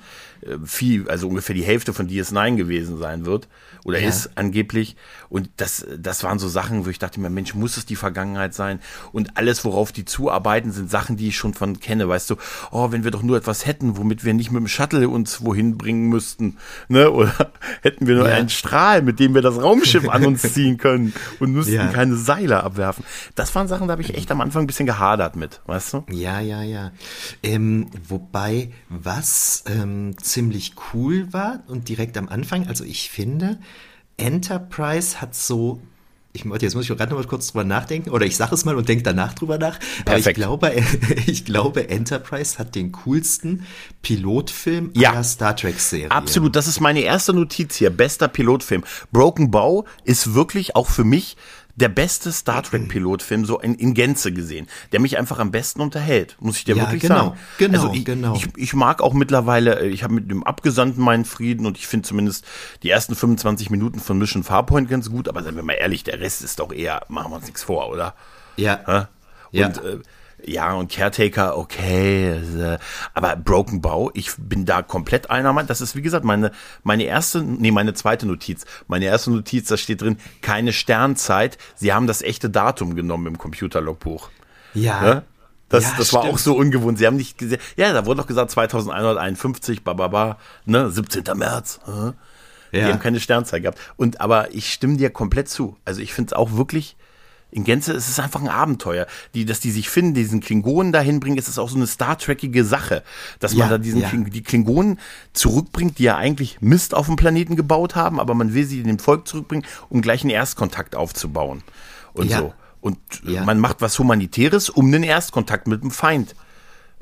viel, 0.65 1.09
also 1.09 1.29
ungefähr 1.29 1.55
die 1.55 1.63
Hälfte 1.63 1.93
von 1.93 2.09
DS9 2.09 2.57
gewesen 2.57 2.99
sein 2.99 3.27
wird 3.27 3.49
oder 3.85 3.99
Ja. 3.99 4.09
ist 4.09 4.31
angeblich. 4.37 4.97
Und 5.29 5.49
das, 5.57 5.87
das 5.99 6.23
waren 6.25 6.39
so 6.39 6.49
Sachen, 6.49 6.85
wo 6.87 6.91
ich 6.91 6.99
dachte 6.99 7.21
mir, 7.21 7.31
Mensch, 7.31 7.55
muss 7.55 7.77
es 7.77 7.87
die 7.87 7.97
Vergangenheit 7.97 8.53
sein? 8.55 8.81
Und 9.13 9.37
alles, 9.37 9.65
worauf 9.65 9.93
die 9.93 10.05
zuarbeiten, 10.05 10.73
sind 10.73 10.91
Sachen, 10.91 11.17
die 11.17 11.29
ich 11.29 11.37
schon 11.37 11.55
von 11.55 11.81
kenne. 11.81 12.09
Weißt 12.09 12.29
du, 12.31 12.37
oh, 12.73 12.91
wenn 12.93 13.05
wir 13.05 13.11
doch 13.11 13.23
nur 13.23 13.37
etwas 13.37 13.67
hätten, 13.67 13.97
womit 13.97 14.25
wir 14.25 14.35
nicht 14.35 14.51
mit 14.51 14.61
dem 14.61 14.69
Shuttle 14.69 15.09
uns 15.09 15.43
wohin 15.45 15.79
bringen 15.79 16.09
müssten, 16.09 16.57
ne? 16.89 17.11
Oder 17.21 17.33
hätten 17.83 18.07
wir 18.07 18.17
nur 18.17 18.29
Ja. 18.29 18.35
einen 18.35 18.49
Strahl, 18.49 19.03
mit 19.03 19.19
dem 19.21 19.35
wir 19.35 19.43
das 19.43 19.57
Raumschiff 19.63 20.09
an 20.09 20.27
uns 20.27 20.43
ziehen 20.55 20.77
können 20.79 21.13
und 21.39 21.53
müssten 21.53 21.75
Ja. 21.75 21.89
keine 21.89 22.17
Seile 22.17 22.63
abwerfen. 22.65 23.05
Das 23.35 23.55
waren 23.55 23.69
Sachen, 23.69 23.87
da 23.89 23.93
habe 23.93 24.03
ich 24.03 24.15
echt 24.15 24.31
am 24.31 24.41
Anfang 24.41 24.65
ein 24.65 24.67
bisschen 24.67 24.87
gehadert 24.87 25.37
mit, 25.37 25.61
weißt 25.67 25.95
du? 25.95 26.05
Ja, 26.11 26.41
ja, 26.41 26.63
ja. 26.63 26.93
Ähm, 27.43 27.89
wobei, 28.09 28.71
was 28.89 29.65
ähm, 29.69 30.17
ziemlich 30.33 30.75
cool 30.93 31.33
war 31.33 31.61
und 31.69 31.89
direkt 31.89 32.17
am 32.17 32.29
Anfang, 32.29 32.67
also 32.69 32.85
ich 32.85 33.11
finde, 33.11 33.59
Enterprise 34.17 35.21
hat 35.21 35.35
so. 35.35 35.81
Ich, 36.33 36.45
jetzt 36.45 36.77
muss 36.77 36.89
ich 36.89 36.97
gerade 36.97 37.11
noch 37.13 37.19
mal 37.21 37.27
kurz 37.27 37.49
drüber 37.49 37.65
nachdenken, 37.65 38.11
oder 38.11 38.25
ich 38.25 38.37
sage 38.37 38.55
es 38.55 38.65
mal 38.65 38.77
und 38.77 38.89
denke 38.89 39.03
danach 39.03 39.35
drüber 39.35 39.59
nach. 39.59 39.75
Aber 40.07 40.17
ich 40.17 40.23
Perfekt. 40.25 40.37
glaube, 40.37 40.73
ich 41.27 41.45
glaube, 41.45 41.89
Enterprise 41.89 42.57
hat 42.57 42.77
den 42.77 42.93
coolsten 42.93 43.67
Pilotfilm 44.03 44.93
Ja. 44.95 45.11
aller 45.11 45.25
Star 45.25 45.57
Trek-Serie. 45.57 46.13
Absolut, 46.13 46.55
das 46.55 46.69
ist 46.69 46.79
meine 46.81 47.01
erste 47.01 47.33
Notiz 47.33 47.75
hier. 47.77 47.91
Bester 47.91 48.29
Pilotfilm. 48.29 48.85
Broken 49.11 49.51
Bow 49.51 49.85
ist 50.05 50.33
wirklich 50.33 50.77
auch 50.77 50.87
für 50.87 51.03
mich 51.03 51.37
der 51.81 51.89
beste 51.89 52.31
Star 52.33 52.63
Trek 52.63 52.89
Pilotfilm 52.89 53.45
so 53.45 53.59
in, 53.59 53.75
in 53.75 53.95
Gänze 53.95 54.33
gesehen, 54.33 54.67
der 54.93 55.01
mich 55.01 55.19
einfach 55.19 55.39
am 55.39 55.51
besten 55.51 55.81
unterhält, 55.81 56.37
muss 56.41 56.59
ich 56.59 56.65
dir 56.65 56.77
Ja, 56.77 56.83
wirklich 56.85 57.03
genau, 57.03 57.15
sagen. 57.15 57.39
genau, 57.59 57.83
also 57.83 57.95
ich, 57.95 58.05
genau. 58.05 58.35
Ich, 58.35 58.49
ich 58.57 58.75
mag 58.75 59.03
auch 59.03 59.15
mittlerweile, 59.15 59.81
äh, 59.81 59.89
ich 59.89 60.03
habe 60.05 60.15
mit 60.15 60.31
dem 60.31 60.45
Abgesandten 60.45 61.03
meinen 61.03 61.25
Frieden 61.25 61.67
und 61.67 61.79
ich 61.79 61.87
finde 61.87 62.07
zumindest 62.07 62.45
die 62.83 62.91
ersten 62.91 63.15
25 63.15 63.71
Minuten 63.71 63.99
von 63.99 64.19
Mission 64.19 64.45
Farpoint 64.45 64.89
ganz 64.89 65.11
gut, 65.11 65.29
aber 65.29 65.43
seien 65.43 65.57
wir 65.57 65.63
mal 65.63 65.73
ehrlich, 65.75 66.05
der 66.05 66.21
Rest 66.21 66.43
ist 66.43 66.61
doch 66.61 66.73
eher, 66.73 67.03
machen 67.09 67.33
wir 67.33 67.37
uns 67.37 67.47
nichts 67.47 67.63
vor, 67.63 67.89
oder? 67.91 68.15
Ja. 68.57 68.81
Hä? 68.87 69.07
Ja. 69.53 69.67
Und 69.67 69.79
äh, 69.85 69.99
ja, 70.47 70.75
und 70.75 70.91
Caretaker, 70.91 71.57
okay, 71.59 72.31
äh, 72.33 72.79
aber 73.15 73.37
Broken 73.37 73.81
Bow, 73.81 74.11
ich 74.15 74.31
bin 74.39 74.65
da 74.65 74.83
komplett 74.83 75.31
einer 75.31 75.53
Meinung. 75.53 75.69
Das 75.69 75.81
ist, 75.81 75.97
wie 75.97 76.03
gesagt, 76.03 76.25
meine, 76.25 76.53
meine 76.83 77.05
erste, 77.05 77.43
nee, 77.43 77.71
meine 77.71 77.95
zweite 77.95 78.27
Notiz. 78.27 78.65
Meine 78.89 79.05
erste 79.07 79.31
Notiz, 79.31 79.69
da 79.69 79.77
steht 79.77 80.03
drin, 80.03 80.19
keine 80.43 80.73
Sternzeit. 80.73 81.59
Sie 81.77 81.93
haben 81.93 82.07
das 82.07 82.23
echte 82.23 82.51
Datum 82.51 82.95
genommen 82.95 83.27
im 83.27 83.39
Computerlogbuch. 83.39 84.31
Ja. 84.75 85.05
Ja? 85.07 85.23
Das, 85.69 85.85
Ja, 85.85 85.95
das 85.99 86.13
war 86.13 86.23
stimmt. 86.23 86.35
auch 86.35 86.39
so 86.39 86.57
ungewohnt. 86.57 86.99
Sie 86.99 87.07
haben 87.07 87.17
nicht 87.17 87.39
gesehen, 87.39 87.61
ja, 87.77 87.93
da 87.93 88.05
wurde 88.07 88.21
doch 88.23 88.27
gesagt 88.27 88.51
2151, 88.51 89.85
bababa, 89.85 90.39
ne, 90.65 90.91
17. 90.91 91.23
März. 91.37 91.81
Die 92.73 92.77
Ja. 92.79 92.89
haben 92.89 93.01
keine 93.01 93.21
Sternzeit 93.21 93.63
gehabt. 93.63 93.79
Und 93.97 94.21
aber 94.21 94.55
ich 94.55 94.73
stimme 94.73 94.97
dir 94.97 95.11
komplett 95.11 95.49
zu. 95.49 95.77
Also 95.85 96.01
ich 96.01 96.13
finde 96.13 96.29
es 96.31 96.33
auch 96.33 96.53
wirklich 96.53 96.97
in 97.51 97.65
Gänze, 97.65 97.93
es 97.93 98.09
ist 98.09 98.21
einfach 98.21 98.41
ein 98.41 98.49
Abenteuer. 98.49 99.07
Die, 99.35 99.45
dass 99.45 99.61
die 99.61 99.71
sich 99.71 99.89
finden, 99.91 100.15
diesen 100.15 100.41
Klingonen 100.41 100.93
dahin 100.93 101.21
bringen, 101.21 101.39
ist 101.39 101.49
es 101.49 101.59
auch 101.59 101.69
so 101.69 101.77
eine 101.77 101.87
Star 101.87 102.17
Trekige 102.19 102.65
Sache. 102.65 103.03
Dass 103.39 103.53
man 103.53 103.61
Ja, 103.61 103.69
da 103.69 103.79
diesen 103.79 104.01
ja. 104.03 104.09
Kling, 104.09 104.31
die 104.31 104.43
Klingonen 104.43 104.99
zurückbringt, 105.33 105.99
die 105.99 106.05
ja 106.05 106.17
eigentlich 106.17 106.61
Mist 106.61 106.95
auf 106.95 107.07
dem 107.07 107.17
Planeten 107.17 107.57
gebaut 107.57 107.95
haben, 107.97 108.21
aber 108.21 108.35
man 108.35 108.55
will 108.55 108.65
sie 108.67 108.81
in 108.81 108.87
dem 108.87 108.99
Volk 108.99 109.27
zurückbringen, 109.27 109.65
um 109.89 110.01
gleich 110.03 110.23
einen 110.23 110.31
Erstkontakt 110.31 110.95
aufzubauen. 110.97 111.63
Und 112.13 112.31
Ja. 112.31 112.39
so. 112.39 112.55
Und 112.81 112.99
äh, 113.27 113.41
man 113.45 113.59
macht 113.59 113.83
was 113.83 113.99
Humanitäres, 113.99 114.71
um 114.71 114.87
einen 114.87 115.03
Erstkontakt 115.03 115.67
mit 115.67 115.83
dem 115.83 115.91
Feind 115.91 116.35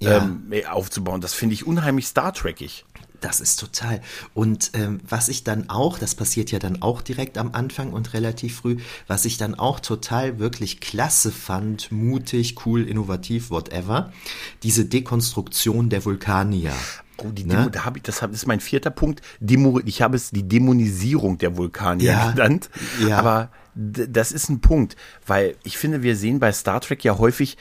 ähm, 0.01 0.53
aufzubauen. 0.71 1.21
Das 1.21 1.35
finde 1.35 1.55
ich 1.55 1.67
unheimlich 1.67 2.07
Star 2.07 2.33
Trekig. 2.33 2.85
Das 3.21 3.41
ist 3.41 3.59
total. 3.59 4.01
Und 4.33 4.71
ähm, 4.75 5.01
was 5.09 5.29
ich 5.29 5.43
dann 5.43 5.69
auch, 5.71 5.99
das 5.99 6.15
passiert 6.15 6.53
ja 6.53 6.59
dann 6.61 6.83
auch 6.83 7.03
direkt 7.03 7.37
am 7.37 7.51
Anfang 7.53 7.93
und 7.93 8.13
relativ 8.15 8.57
früh, 8.59 8.77
was 9.09 9.25
ich 9.25 9.39
dann 9.39 9.57
auch 9.57 9.81
total 9.81 10.39
wirklich 10.39 10.81
klasse 10.81 11.33
fand, 11.33 11.91
mutig, 11.91 12.65
cool, 12.65 12.87
innovativ, 12.87 13.51
whatever, 13.51 14.13
diese 14.63 14.85
Dekonstruktion 14.85 15.89
der 15.89 16.05
Vulkanier. 16.05 16.73
Oh, 17.21 17.31
die 17.31 17.45
Ne? 17.45 17.57
Demo, 17.57 17.69
da 17.71 17.85
habe 17.85 17.99
ich, 17.99 18.05
das 18.05 18.23
hab- 18.23 18.31
das 18.31 18.43
ist 18.43 18.47
mein 18.47 18.61
vierter 18.61 18.91
Punkt. 18.91 19.21
Demo, 19.41 19.81
ich 19.85 20.01
habe 20.03 20.15
es 20.17 20.31
die 20.31 20.47
Dämonisierung 20.49 21.39
der 21.39 21.57
Vulkanier 21.57 22.13
Ja. 22.13 22.31
genannt. 22.31 22.71
Ja. 23.05 23.19
Aber 23.19 23.51
das 23.75 24.33
ist 24.33 24.49
ein 24.49 24.61
Punkt, 24.61 24.97
weil 25.27 25.57
ich 25.65 25.79
finde, 25.79 26.03
wir 26.03 26.17
sehen 26.17 26.39
bei 26.39 26.53
Star 26.53 26.81
Trek 26.81 27.03
ja 27.05 27.19
häufig, 27.19 27.57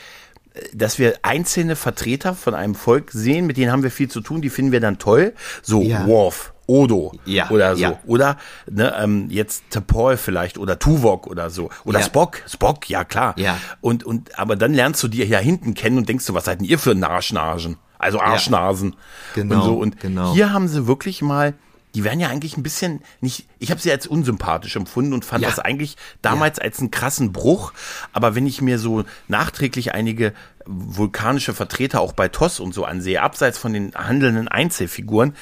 dass 0.73 0.99
wir 0.99 1.15
einzelne 1.23 1.75
Vertreter 1.75 2.35
von 2.35 2.53
einem 2.53 2.75
Volk 2.75 3.11
sehen, 3.11 3.45
mit 3.45 3.57
denen 3.57 3.71
haben 3.71 3.83
wir 3.83 3.91
viel 3.91 4.09
zu 4.09 4.21
tun, 4.21 4.41
die 4.41 4.49
finden 4.49 4.71
wir 4.71 4.79
dann 4.79 4.97
toll. 4.99 5.33
So 5.61 5.81
Ja. 5.81 6.05
Worf, 6.07 6.53
Odo 6.67 7.13
Ja, 7.25 7.49
oder 7.49 7.75
so. 7.75 7.81
ja. 7.81 7.99
Oder 8.05 8.37
ne, 8.69 8.93
ähm, 8.99 9.27
jetzt 9.29 9.63
T'Pol 9.71 10.17
vielleicht 10.17 10.57
oder 10.57 10.77
Tuvok 10.79 11.27
oder 11.27 11.49
so. 11.49 11.69
Oder 11.85 11.99
Ja. 11.99 12.05
Spock. 12.05 12.41
Spock, 12.47 12.89
ja 12.89 13.03
klar. 13.05 13.33
Ja. 13.37 13.57
Und, 13.81 14.03
und, 14.03 14.37
aber 14.37 14.55
dann 14.55 14.73
lernst 14.73 15.01
du 15.03 15.07
die 15.07 15.23
ja 15.23 15.39
hinten 15.39 15.73
kennen 15.75 15.97
und 15.97 16.09
denkst 16.09 16.25
du, 16.25 16.33
was 16.33 16.45
seid 16.45 16.59
denn 16.59 16.67
ihr 16.67 16.77
für 16.79 16.95
Arschnasen? 17.01 17.77
Also 17.99 18.19
Arschnasen. 18.19 18.95
Genau, 19.33 19.55
Und, 19.55 19.63
so. 19.63 19.73
und 19.77 19.99
genau. 19.99 20.33
hier 20.33 20.51
haben 20.53 20.67
sie 20.67 20.85
wirklich 20.87 21.21
mal, 21.21 21.53
die 21.97 22.03
werden 22.03 22.19
ja 22.19 22.29
eigentlich 22.29 22.57
ein 22.57 22.61
bisschen 22.63 23.01
nicht, 23.21 23.47
ich 23.57 23.71
habe 23.71 23.81
sie 23.81 23.91
als 23.91 24.05
unsympathisch 24.05 24.75
empfunden 24.75 25.13
und 25.13 25.25
fand 25.25 25.41
Ja. 25.41 25.49
das 25.49 25.57
eigentlich 25.57 25.97
damals 26.21 26.59
als 26.59 26.77
einen 26.77 26.91
krassen 26.91 27.31
Bruch. 27.33 27.73
Aber 28.13 28.35
wenn 28.35 28.45
ich 28.45 28.61
mir 28.61 28.77
so 28.77 29.03
nachträglich 29.27 29.95
einige 29.95 30.33
vulkanische 30.67 31.55
Vertreter 31.55 31.99
auch 31.99 32.13
bei 32.13 32.27
TOS 32.27 32.59
und 32.59 32.71
so 32.75 32.85
ansehe, 32.85 33.23
abseits 33.23 33.57
von 33.57 33.73
den 33.73 33.95
handelnden 33.95 34.47
Einzelfiguren, 34.47 35.33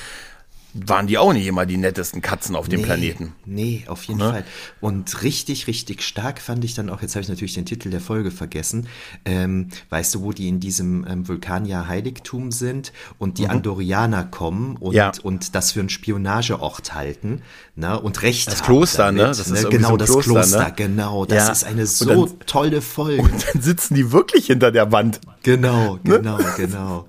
waren 0.85 1.07
die 1.07 1.17
auch 1.17 1.31
nicht 1.31 1.47
immer 1.47 1.65
die 1.65 1.77
nettesten 1.77 2.21
Katzen 2.21 2.55
auf 2.55 2.67
dem 2.67 2.81
Nee, 2.81 2.85
Planeten. 2.85 3.33
Nee, 3.45 3.83
auf 3.87 4.03
jeden 4.03 4.19
Ne? 4.19 4.29
Fall. 4.29 4.43
Und 4.81 5.23
richtig, 5.23 5.67
richtig 5.67 6.01
stark 6.03 6.41
fand 6.41 6.65
ich 6.65 6.73
dann 6.75 6.89
auch, 6.89 7.01
jetzt 7.01 7.15
habe 7.15 7.21
ich 7.23 7.29
natürlich 7.29 7.53
den 7.53 7.65
Titel 7.65 7.89
der 7.89 8.01
Folge 8.01 8.29
vergessen, 8.29 8.87
ähm, 9.23 9.69
weißt 9.89 10.15
du, 10.15 10.21
wo 10.23 10.33
die 10.33 10.49
in 10.49 10.59
diesem 10.59 11.05
ähm, 11.07 11.27
Vulkanier-Heiligtum 11.27 12.51
sind 12.51 12.91
und 13.19 13.37
die 13.37 13.47
Andorianer 13.47 14.23
kommen 14.25 14.75
und, 14.77 14.91
Mhm. 14.91 14.97
Ja. 14.97 15.11
und 15.23 15.55
das 15.55 15.71
für 15.71 15.79
einen 15.79 15.89
Spionageort 15.89 16.93
halten 16.93 17.41
ne? 17.75 17.99
und 17.99 18.21
Recht 18.21 18.47
Das 18.47 18.61
Kloster, 18.63 19.05
damit, 19.05 19.21
ne? 19.21 19.27
Das 19.29 19.39
ist 19.39 19.49
irgendwie 19.51 19.77
genau, 19.77 19.89
so 19.91 19.97
das 19.97 20.09
Kloster, 20.09 20.31
Kloster, 20.31 20.65
ne? 20.65 20.73
genau. 20.75 21.25
Das 21.25 21.47
Ja. 21.47 21.51
ist 21.51 21.63
eine 21.63 21.85
so 21.87 22.25
dann- 22.25 22.39
tolle 22.45 22.81
Folge. 22.81 23.21
Und 23.25 23.45
dann 23.53 23.61
sitzen 23.61 23.95
die 23.95 24.11
wirklich 24.11 24.47
hinter 24.47 24.71
der 24.71 24.91
Wand. 24.91 25.19
Genau, 25.43 25.99
genau, 26.03 26.37
genau. 26.57 27.07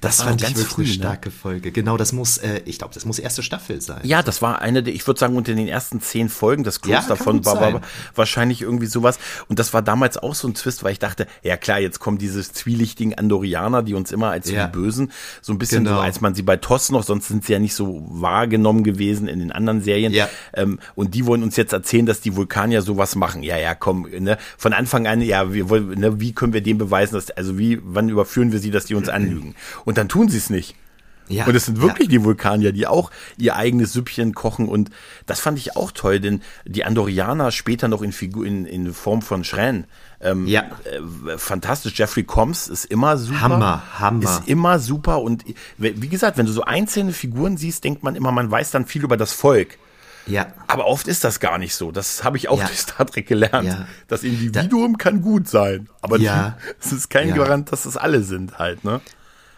Das, 0.00 0.18
war 0.20 0.26
fand 0.28 0.40
ich 0.40 0.46
ganz 0.48 0.58
wirklich 0.58 0.72
früh, 0.74 0.82
eine 0.82 0.90
ne? 0.90 0.94
starke 0.96 1.30
Folge. 1.30 1.72
Genau, 1.72 1.96
das 1.96 2.12
muss, 2.12 2.38
äh, 2.38 2.62
ich 2.64 2.78
glaube, 2.78 2.94
das 2.94 3.04
muss 3.04 3.18
erste 3.18 3.42
Staffel 3.42 3.80
sein. 3.80 4.00
Ja, 4.04 4.22
das 4.22 4.42
war 4.42 4.60
eine 4.60 4.82
der, 4.82 4.94
ich 4.94 5.06
würde 5.06 5.18
sagen, 5.20 5.36
unter 5.36 5.54
den 5.54 5.68
ersten 5.68 6.00
zehn 6.00 6.28
Folgen, 6.28 6.64
das 6.64 6.76
Ja, 6.84 6.98
Kloster 7.00 7.16
kann 7.16 7.24
von 7.24 7.44
war, 7.44 7.60
war 7.60 7.80
wahrscheinlich 8.14 8.62
irgendwie 8.62 8.86
sowas. 8.86 9.18
Und 9.48 9.58
das 9.58 9.72
war 9.74 9.82
damals 9.82 10.16
auch 10.18 10.34
so 10.34 10.48
ein 10.48 10.54
Twist, 10.54 10.82
weil 10.84 10.92
ich 10.92 10.98
dachte, 10.98 11.26
ja 11.42 11.56
klar, 11.56 11.78
jetzt 11.80 11.98
kommen 12.00 12.18
diese 12.18 12.42
zwielichtigen 12.42 13.14
Andorianer, 13.14 13.82
die 13.82 13.94
uns 13.94 14.12
immer 14.12 14.30
als 14.30 14.50
Ja. 14.50 14.66
die 14.66 14.72
Bösen, 14.72 15.12
so 15.42 15.52
ein 15.52 15.58
bisschen 15.58 15.84
Genau. 15.84 15.96
so, 15.96 16.00
als 16.02 16.20
man 16.20 16.34
sie 16.34 16.42
bei 16.42 16.56
TOS 16.56 16.90
noch, 16.90 17.02
sonst 17.02 17.28
sind 17.28 17.44
sie 17.44 17.52
ja 17.52 17.58
nicht 17.58 17.74
so 17.74 18.04
wahrgenommen 18.08 18.84
gewesen 18.84 19.28
in 19.28 19.38
den 19.38 19.52
anderen 19.52 19.80
Serien. 19.80 20.12
Ja. 20.12 20.28
Ähm, 20.54 20.78
und 20.94 21.14
die 21.14 21.26
wollen 21.26 21.42
uns 21.42 21.56
jetzt 21.56 21.72
erzählen, 21.72 22.06
dass 22.06 22.20
die 22.20 22.34
Vulkanier 22.36 22.82
sowas 22.82 23.14
machen. 23.14 23.42
Ja, 23.42 23.56
ja, 23.56 23.74
komm, 23.74 24.08
ne? 24.18 24.38
Von 24.56 24.72
Anfang 24.72 25.06
an, 25.06 25.20
ja, 25.20 25.52
wir 25.52 25.68
wollen, 25.68 25.90
ne, 25.98 26.20
wie 26.20 26.32
können 26.32 26.52
wir 26.52 26.60
dem 26.62 26.78
beweisen, 26.78 27.14
dass, 27.14 27.30
also 27.30 27.58
wie, 27.58 27.80
wann 27.84 28.08
überführen 28.08 28.52
wir 28.52 28.58
sie, 28.58 28.70
dass 28.70 28.86
die 28.86 28.94
uns 28.94 29.08
anlügen? 29.08 29.54
Und 29.84 29.98
dann 29.98 30.08
tun 30.08 30.28
sie 30.28 30.38
es 30.38 30.50
nicht. 30.50 30.74
Ja, 31.30 31.44
Und 31.44 31.54
es 31.54 31.66
sind 31.66 31.82
wirklich 31.82 32.08
die 32.08 32.24
Vulkanier, 32.24 32.72
die 32.72 32.86
auch 32.86 33.10
ihr 33.36 33.54
eigenes 33.54 33.92
Süppchen 33.92 34.34
kochen. 34.34 34.66
Und 34.66 34.88
das 35.26 35.40
fand 35.40 35.58
ich 35.58 35.76
auch 35.76 35.92
toll, 35.92 36.20
denn 36.20 36.40
die 36.64 36.84
Andorianer 36.86 37.50
später 37.50 37.86
noch 37.86 38.00
in, 38.00 38.12
Figur, 38.12 38.46
in, 38.46 38.64
in 38.64 38.94
Form 38.94 39.20
von 39.20 39.44
Schränen. 39.44 39.84
Ähm, 40.22 40.46
Ja. 40.46 40.62
äh, 40.62 41.36
fantastisch. 41.36 41.98
Jeffrey 41.98 42.24
Combs 42.24 42.66
ist 42.68 42.86
immer 42.86 43.18
super. 43.18 43.40
Hammer, 43.42 43.82
Hammer. 43.98 44.22
Ist 44.24 44.48
immer 44.48 44.78
super. 44.78 45.20
Und 45.20 45.44
wie 45.76 46.08
gesagt, 46.08 46.38
wenn 46.38 46.46
du 46.46 46.52
so 46.52 46.62
einzelne 46.62 47.12
Figuren 47.12 47.58
siehst, 47.58 47.84
denkt 47.84 48.02
man 48.02 48.16
immer, 48.16 48.32
man 48.32 48.50
weiß 48.50 48.70
dann 48.70 48.86
viel 48.86 49.04
über 49.04 49.18
das 49.18 49.32
Volk. 49.34 49.76
Ja, 50.26 50.46
Aber 50.66 50.86
oft 50.86 51.08
ist 51.08 51.24
das 51.24 51.40
gar 51.40 51.58
nicht 51.58 51.74
so. 51.74 51.90
Das 51.92 52.24
habe 52.24 52.38
ich 52.38 52.48
auch 52.48 52.58
Ja. 52.58 52.66
durch 52.66 52.78
Star 52.80 53.06
Trek 53.06 53.26
gelernt. 53.26 53.68
Ja. 53.68 53.86
Das 54.08 54.24
Individuum 54.24 54.96
kann 54.96 55.20
gut 55.20 55.46
sein. 55.46 55.88
Aber 56.00 56.18
Ja. 56.18 56.56
es 56.80 56.90
ist 56.92 57.10
kein 57.10 57.28
Ja. 57.28 57.36
Garant, 57.36 57.70
dass 57.70 57.84
es 57.84 57.98
alle 57.98 58.22
sind 58.22 58.58
halt, 58.58 58.82
ne? 58.84 59.02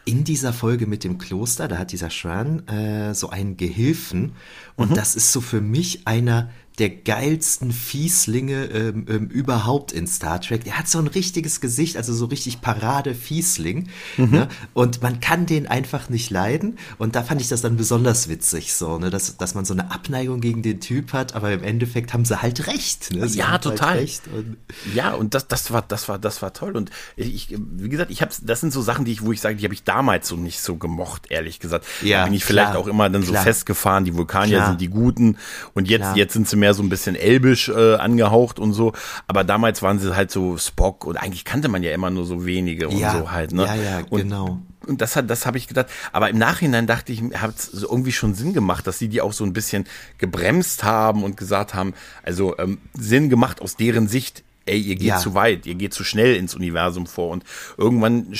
In 0.04 0.24
dieser 0.24 0.52
Folge 0.52 0.86
mit 0.86 1.04
dem 1.04 1.18
Kloster, 1.18 1.68
da 1.68 1.78
hat 1.78 1.92
dieser 1.92 2.10
Shran 2.10 2.66
äh, 2.68 3.14
so 3.14 3.30
einen 3.30 3.56
Gehilfen 3.56 4.20
Mhm. 4.22 4.32
und 4.76 4.96
das 4.96 5.14
ist 5.14 5.32
so 5.32 5.40
für 5.40 5.60
mich 5.60 6.06
einer 6.06 6.50
der 6.80 6.88
geilsten 6.88 7.72
Fieslinge 7.72 8.64
ähm, 8.64 9.06
ähm, 9.08 9.28
überhaupt 9.28 9.92
in 9.92 10.06
Star 10.06 10.40
Trek. 10.40 10.64
Der 10.64 10.78
hat 10.78 10.88
so 10.88 10.98
ein 10.98 11.06
richtiges 11.06 11.60
Gesicht, 11.60 11.98
also 11.98 12.14
so 12.14 12.24
richtig 12.24 12.62
Parade-Fiesling. 12.62 13.88
Mhm. 14.16 14.30
Ne? 14.30 14.48
Und 14.72 15.02
man 15.02 15.20
kann 15.20 15.44
den 15.44 15.66
einfach 15.66 16.08
nicht 16.08 16.30
leiden. 16.30 16.78
Und 16.96 17.14
da 17.14 17.22
fand 17.22 17.42
ich 17.42 17.48
das 17.48 17.60
dann 17.60 17.76
besonders 17.76 18.28
witzig, 18.28 18.72
so, 18.72 18.98
ne? 18.98 19.10
dass, 19.10 19.36
dass 19.36 19.54
man 19.54 19.66
so 19.66 19.74
eine 19.74 19.90
Abneigung 19.90 20.40
gegen 20.40 20.62
den 20.62 20.80
Typ 20.80 21.12
hat, 21.12 21.34
aber 21.34 21.52
im 21.52 21.62
Endeffekt 21.62 22.14
haben 22.14 22.24
sie 22.24 22.40
halt 22.40 22.66
recht. 22.66 23.12
Ne? 23.12 23.28
Sie 23.28 23.38
Ja, 23.38 23.48
haben 23.48 23.60
total. 23.60 23.90
Halt 23.90 24.00
recht 24.00 24.22
und 24.34 24.56
Ja, 24.94 25.12
und 25.12 25.34
das, 25.34 25.48
das 25.48 25.70
war, 25.70 25.82
das 25.82 26.08
war, 26.08 26.18
das 26.18 26.40
war 26.40 26.54
toll. 26.54 26.76
Und 26.76 26.90
ich, 27.16 27.54
wie 27.58 27.88
gesagt, 27.90 28.10
ich 28.10 28.22
hab's, 28.22 28.40
das 28.42 28.60
sind 28.60 28.72
so 28.72 28.80
Sachen, 28.80 29.04
die 29.04 29.12
ich, 29.12 29.22
wo 29.22 29.32
ich 29.32 29.42
sage, 29.42 29.56
die 29.56 29.64
habe 29.64 29.74
ich 29.74 29.84
damals 29.84 30.28
so 30.28 30.36
nicht 30.36 30.60
so 30.60 30.76
gemocht, 30.76 31.26
ehrlich 31.28 31.60
gesagt. 31.60 31.84
Ja, 32.02 32.20
da 32.20 32.24
bin 32.24 32.34
ich 32.34 32.44
vielleicht 32.44 32.70
klar, 32.70 32.82
auch 32.82 32.86
immer 32.86 33.10
dann 33.10 33.22
so 33.22 33.32
klar. 33.32 33.42
festgefahren, 33.42 34.06
die 34.06 34.14
Vulkanier 34.16 34.56
Klar. 34.56 34.68
sind 34.68 34.80
die 34.80 34.88
Guten 34.88 35.36
und 35.74 35.90
jetzt, 35.90 36.16
jetzt 36.16 36.32
sind 36.32 36.48
sie 36.48 36.56
mehr 36.56 36.69
so 36.74 36.82
ein 36.82 36.88
bisschen 36.88 37.16
elbisch 37.16 37.68
äh, 37.68 37.94
angehaucht 37.96 38.58
und 38.58 38.72
so. 38.72 38.92
Aber 39.26 39.44
damals 39.44 39.82
waren 39.82 39.98
sie 39.98 40.14
halt 40.14 40.30
so 40.30 40.56
Spock 40.58 41.04
und 41.06 41.16
eigentlich 41.16 41.44
kannte 41.44 41.68
man 41.68 41.82
ja 41.82 41.92
immer 41.92 42.10
nur 42.10 42.24
so 42.24 42.46
wenige 42.46 42.88
und 42.88 42.98
Ja, 42.98 43.12
so 43.18 43.30
halt, 43.30 43.52
ne? 43.52 43.64
ja, 43.64 43.74
ja, 43.74 43.98
und, 44.10 44.20
genau. 44.22 44.58
Und 44.86 45.00
das 45.02 45.14
hat, 45.14 45.28
das 45.28 45.44
habe 45.46 45.58
ich 45.58 45.68
gedacht. 45.68 45.86
Aber 46.12 46.30
im 46.30 46.38
Nachhinein 46.38 46.86
dachte 46.86 47.12
ich, 47.12 47.22
hat 47.34 47.54
es 47.58 47.82
irgendwie 47.82 48.12
schon 48.12 48.34
Sinn 48.34 48.54
gemacht, 48.54 48.86
dass 48.86 48.98
sie 48.98 49.08
die 49.08 49.20
auch 49.20 49.32
so 49.34 49.44
ein 49.44 49.52
bisschen 49.52 49.84
gebremst 50.18 50.84
haben 50.84 51.22
und 51.22 51.36
gesagt 51.36 51.74
haben, 51.74 51.94
also 52.22 52.56
ähm, 52.58 52.78
Sinn 52.94 53.28
gemacht 53.28 53.60
aus 53.60 53.76
deren 53.76 54.08
Sicht. 54.08 54.42
Ey, 54.66 54.78
ihr 54.78 54.94
geht 54.96 55.06
Ja. 55.08 55.18
zu 55.18 55.34
weit, 55.34 55.66
ihr 55.66 55.74
geht 55.74 55.94
zu 55.94 56.04
schnell 56.04 56.36
ins 56.36 56.54
Universum 56.54 57.06
vor 57.06 57.30
und 57.30 57.44
irgendwann 57.76 58.32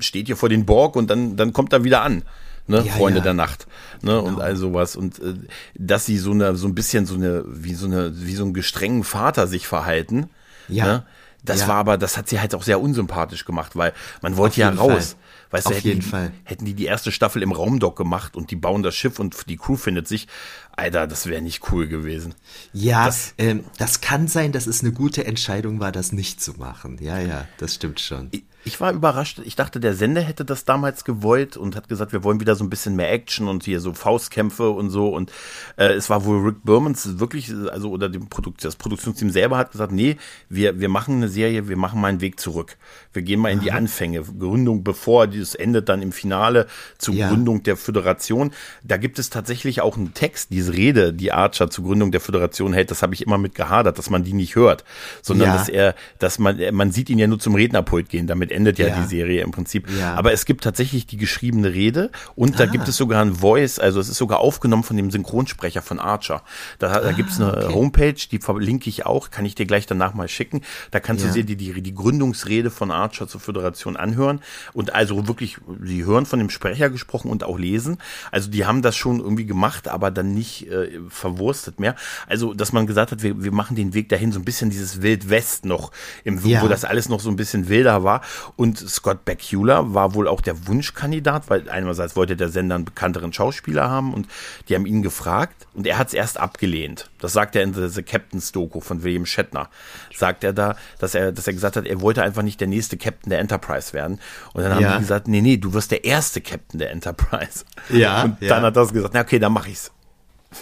steht 0.00 0.28
ihr 0.28 0.36
vor 0.36 0.48
den 0.48 0.64
Borg 0.66 0.96
und 0.96 1.08
dann, 1.08 1.36
dann 1.36 1.52
kommt 1.52 1.72
er 1.72 1.84
wieder 1.84 2.02
an. 2.02 2.22
Ne, 2.68 2.82
Ja, 2.84 2.92
Freunde 2.94 3.18
ja. 3.18 3.24
der 3.24 3.34
Nacht, 3.34 3.66
ne, 4.02 4.20
und 4.20 4.40
all 4.40 4.56
sowas 4.56 4.96
und 4.96 5.20
äh, 5.20 5.34
dass 5.76 6.04
sie 6.06 6.18
so 6.18 6.32
eine 6.32 6.56
so 6.56 6.66
ein 6.66 6.74
bisschen 6.74 7.06
so 7.06 7.14
eine 7.14 7.44
wie 7.46 7.74
so 7.74 7.86
eine 7.86 8.12
wie 8.26 8.34
so 8.34 8.42
einen 8.44 8.54
gestrengen 8.54 9.04
Vater 9.04 9.46
sich 9.46 9.68
verhalten, 9.68 10.30
Ja. 10.68 10.84
ne, 10.86 11.06
das 11.44 11.60
Ja. 11.60 11.68
war 11.68 11.76
aber 11.76 11.96
das 11.96 12.16
hat 12.16 12.28
sie 12.28 12.40
halt 12.40 12.54
auch 12.56 12.64
sehr 12.64 12.80
unsympathisch 12.80 13.44
gemacht, 13.44 13.76
weil 13.76 13.92
man 14.20 14.36
wollte 14.36 14.60
ja 14.60 14.70
raus. 14.70 15.10
Fall. 15.12 15.20
Weißt 15.52 15.66
du, 15.66 15.70
Auf 15.70 15.76
hätten 15.76 15.86
jeden 15.88 16.00
die, 16.00 16.06
Fall. 16.08 16.32
hätten 16.42 16.64
die 16.64 16.74
die 16.74 16.86
erste 16.86 17.12
Staffel 17.12 17.40
im 17.40 17.52
Raumdock 17.52 17.94
gemacht 17.96 18.34
und 18.36 18.50
die 18.50 18.56
bauen 18.56 18.82
das 18.82 18.96
Schiff 18.96 19.20
und 19.20 19.48
die 19.48 19.56
Crew 19.56 19.76
findet 19.76 20.08
sich, 20.08 20.26
Alter, 20.74 21.06
das 21.06 21.26
wäre 21.26 21.40
nicht 21.40 21.70
cool 21.70 21.86
gewesen. 21.86 22.34
Ja, 22.72 23.06
Das- 23.06 23.32
das, 23.36 23.46
ähm, 23.46 23.64
das 23.78 24.00
kann 24.00 24.26
sein, 24.26 24.50
dass 24.50 24.66
es 24.66 24.80
eine 24.82 24.90
gute 24.92 25.24
Entscheidung 25.24 25.78
war, 25.78 25.92
das 25.92 26.10
nicht 26.10 26.40
zu 26.42 26.54
machen. 26.54 26.98
Ja, 27.00 27.20
ja, 27.20 27.46
das 27.58 27.76
stimmt 27.76 28.00
schon. 28.00 28.26
Ich- 28.32 28.42
Ich 28.66 28.80
war 28.80 28.92
überrascht. 28.92 29.40
Ich 29.44 29.54
dachte, 29.54 29.78
der 29.78 29.94
Sender 29.94 30.20
hätte 30.20 30.44
das 30.44 30.64
damals 30.64 31.04
gewollt 31.04 31.56
und 31.56 31.76
hat 31.76 31.88
gesagt, 31.88 32.12
wir 32.12 32.24
wollen 32.24 32.40
wieder 32.40 32.56
so 32.56 32.64
ein 32.64 32.68
bisschen 32.68 32.96
mehr 32.96 33.12
Action 33.12 33.46
und 33.46 33.62
hier 33.62 33.78
so 33.78 33.94
Faustkämpfe 33.94 34.70
und 34.70 34.90
so. 34.90 35.08
Und 35.08 35.30
äh, 35.76 35.92
es 35.92 36.10
war 36.10 36.24
wohl 36.24 36.44
Rick 36.44 36.64
Bermans 36.64 37.20
wirklich, 37.20 37.52
also 37.70 37.90
oder 37.90 38.08
dem 38.08 38.26
Produkt, 38.28 38.64
das 38.64 38.74
Produktionsteam 38.74 39.30
selber 39.30 39.56
hat 39.56 39.70
gesagt, 39.70 39.92
nee, 39.92 40.16
wir, 40.48 40.80
wir 40.80 40.88
machen 40.88 41.14
eine 41.18 41.28
Serie, 41.28 41.68
wir 41.68 41.76
machen 41.76 42.00
mal 42.00 42.08
einen 42.08 42.20
Weg 42.20 42.40
zurück. 42.40 42.76
Wir 43.12 43.22
gehen 43.22 43.38
mal 43.38 43.50
in 43.52 43.60
die 43.60 43.70
Anfänge. 43.70 44.22
Gründung, 44.22 44.82
bevor 44.82 45.28
dieses 45.28 45.54
endet 45.54 45.88
dann 45.88 46.02
im 46.02 46.10
Finale 46.10 46.66
zur 46.98 47.14
Ja. 47.14 47.28
Gründung 47.28 47.62
der 47.62 47.76
Föderation. 47.76 48.50
Da 48.82 48.96
gibt 48.96 49.20
es 49.20 49.30
tatsächlich 49.30 49.80
auch 49.80 49.96
einen 49.96 50.12
Text, 50.12 50.50
diese 50.50 50.72
Rede, 50.72 51.12
die 51.12 51.30
Archer 51.30 51.70
zur 51.70 51.84
Gründung 51.84 52.10
der 52.10 52.20
Föderation 52.20 52.72
hält. 52.72 52.90
Das 52.90 53.02
habe 53.02 53.14
ich 53.14 53.22
immer 53.24 53.38
mit 53.38 53.54
gehadert, 53.54 53.96
dass 53.96 54.10
man 54.10 54.24
die 54.24 54.32
nicht 54.32 54.56
hört, 54.56 54.82
sondern 55.22 55.50
Ja. 55.50 55.56
dass 55.56 55.68
er, 55.68 55.94
dass 56.18 56.40
man, 56.40 56.58
man 56.72 56.90
sieht 56.90 57.10
ihn 57.10 57.18
ja 57.20 57.28
nur 57.28 57.38
zum 57.38 57.54
Rednerpult 57.54 58.08
gehen. 58.08 58.26
Damit 58.26 58.55
endet 58.56 58.78
ja, 58.80 58.88
Ja. 58.88 59.00
die 59.00 59.06
Serie 59.08 59.42
im 59.42 59.52
Prinzip. 59.52 59.88
Ja. 59.98 60.14
Aber 60.14 60.32
es 60.32 60.44
gibt 60.46 60.64
tatsächlich 60.64 61.06
die 61.06 61.16
geschriebene 61.18 61.72
Rede 61.72 62.10
und 62.34 62.58
da 62.58 62.64
Ah. 62.64 62.66
gibt 62.66 62.88
es 62.88 62.96
sogar 62.96 63.22
ein 63.22 63.34
Voice, 63.36 63.78
also 63.78 64.00
es 64.00 64.08
ist 64.08 64.16
sogar 64.18 64.40
aufgenommen 64.40 64.82
von 64.82 64.96
dem 64.96 65.10
Synchronsprecher 65.12 65.82
von 65.82 65.98
Archer. 66.00 66.42
Da, 66.80 66.98
da 67.00 67.12
gibt 67.12 67.30
es 67.30 67.40
eine 67.40 67.52
Ah, 67.54 67.64
okay. 67.66 67.74
Homepage, 67.74 68.14
die 68.30 68.38
verlinke 68.40 68.88
ich 68.90 69.06
auch, 69.06 69.30
kann 69.30 69.44
ich 69.44 69.54
dir 69.54 69.66
gleich 69.66 69.86
danach 69.86 70.14
mal 70.14 70.26
schicken. 70.28 70.62
Da 70.90 70.98
kannst 71.00 71.22
Ja. 71.24 71.28
du 71.32 71.44
dir 71.44 71.44
die, 71.44 71.56
die, 71.74 71.82
die 71.82 71.94
Gründungsrede 71.94 72.70
von 72.70 72.90
Archer 72.90 73.28
zur 73.28 73.40
Föderation 73.40 73.96
anhören 73.96 74.40
und 74.72 74.94
also 74.94 75.28
wirklich, 75.28 75.58
sie 75.82 76.04
hören 76.04 76.26
von 76.26 76.38
dem 76.38 76.50
Sprecher 76.50 76.90
gesprochen 76.90 77.30
und 77.30 77.44
auch 77.44 77.58
lesen. 77.58 77.98
Also 78.32 78.50
die 78.50 78.64
haben 78.64 78.82
das 78.82 78.96
schon 78.96 79.20
irgendwie 79.20 79.46
gemacht, 79.46 79.88
aber 79.88 80.10
dann 80.10 80.32
nicht 80.34 80.68
äh, 80.70 80.88
verwurstet 81.08 81.78
mehr. 81.80 81.94
Also, 82.26 82.54
dass 82.54 82.72
man 82.72 82.86
gesagt 82.86 83.12
hat, 83.12 83.22
wir, 83.22 83.42
wir 83.42 83.52
machen 83.52 83.76
den 83.76 83.92
Weg 83.94 84.08
dahin, 84.08 84.32
so 84.32 84.38
ein 84.38 84.44
bisschen 84.44 84.70
dieses 84.70 85.02
Wild 85.02 85.28
West 85.30 85.64
noch, 85.64 85.90
im, 86.24 86.38
Ja. 86.46 86.62
wo 86.62 86.68
das 86.68 86.84
alles 86.84 87.08
noch 87.08 87.20
so 87.20 87.28
ein 87.30 87.36
bisschen 87.36 87.68
wilder 87.68 88.02
war. 88.04 88.22
Und 88.54 88.78
Scott 88.78 89.24
Bakula 89.24 89.92
war 89.94 90.14
wohl 90.14 90.28
auch 90.28 90.40
der 90.40 90.66
Wunschkandidat, 90.68 91.50
weil 91.50 91.68
einerseits 91.68 92.14
wollte 92.16 92.36
der 92.36 92.48
Sender 92.48 92.76
einen 92.76 92.84
bekannteren 92.84 93.32
Schauspieler 93.32 93.90
haben 93.90 94.14
und 94.14 94.28
die 94.68 94.74
haben 94.74 94.86
ihn 94.86 95.02
gefragt 95.02 95.66
und 95.74 95.86
er 95.86 95.98
hat 95.98 96.08
es 96.08 96.14
erst 96.14 96.38
abgelehnt. 96.38 97.10
Das 97.18 97.32
sagt 97.32 97.56
er 97.56 97.62
in 97.62 97.74
The, 97.74 97.88
The 97.88 98.02
Captain's 98.02 98.52
Doku 98.52 98.80
von 98.80 99.02
William 99.02 99.26
Shatner. 99.26 99.68
Sagt 100.14 100.44
er 100.44 100.52
da, 100.52 100.76
dass 100.98 101.14
er, 101.14 101.32
dass 101.32 101.46
er 101.46 101.52
gesagt 101.54 101.76
hat, 101.76 101.86
er 101.86 102.00
wollte 102.00 102.22
einfach 102.22 102.42
nicht 102.42 102.60
der 102.60 102.68
nächste 102.68 102.96
Captain 102.96 103.30
der 103.30 103.40
Enterprise 103.40 103.92
werden. 103.92 104.20
Und 104.52 104.62
dann 104.62 104.74
haben 104.74 104.82
Ja. 104.82 104.94
die 104.94 105.00
gesagt, 105.00 105.28
nee, 105.28 105.40
nee, 105.40 105.56
du 105.56 105.74
wirst 105.74 105.90
der 105.90 106.04
erste 106.04 106.40
Captain 106.40 106.78
der 106.78 106.90
Enterprise. 106.92 107.64
Ja, 107.90 108.22
Und 108.24 108.40
ja. 108.42 108.48
dann 108.48 108.62
hat 108.62 108.76
er 108.76 108.82
das 108.82 108.92
gesagt, 108.92 109.14
na 109.14 109.22
okay, 109.22 109.38
dann 109.38 109.52
mach 109.52 109.66
ich's. 109.66 109.90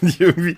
Ich 0.01 0.21
irgendwie. 0.21 0.57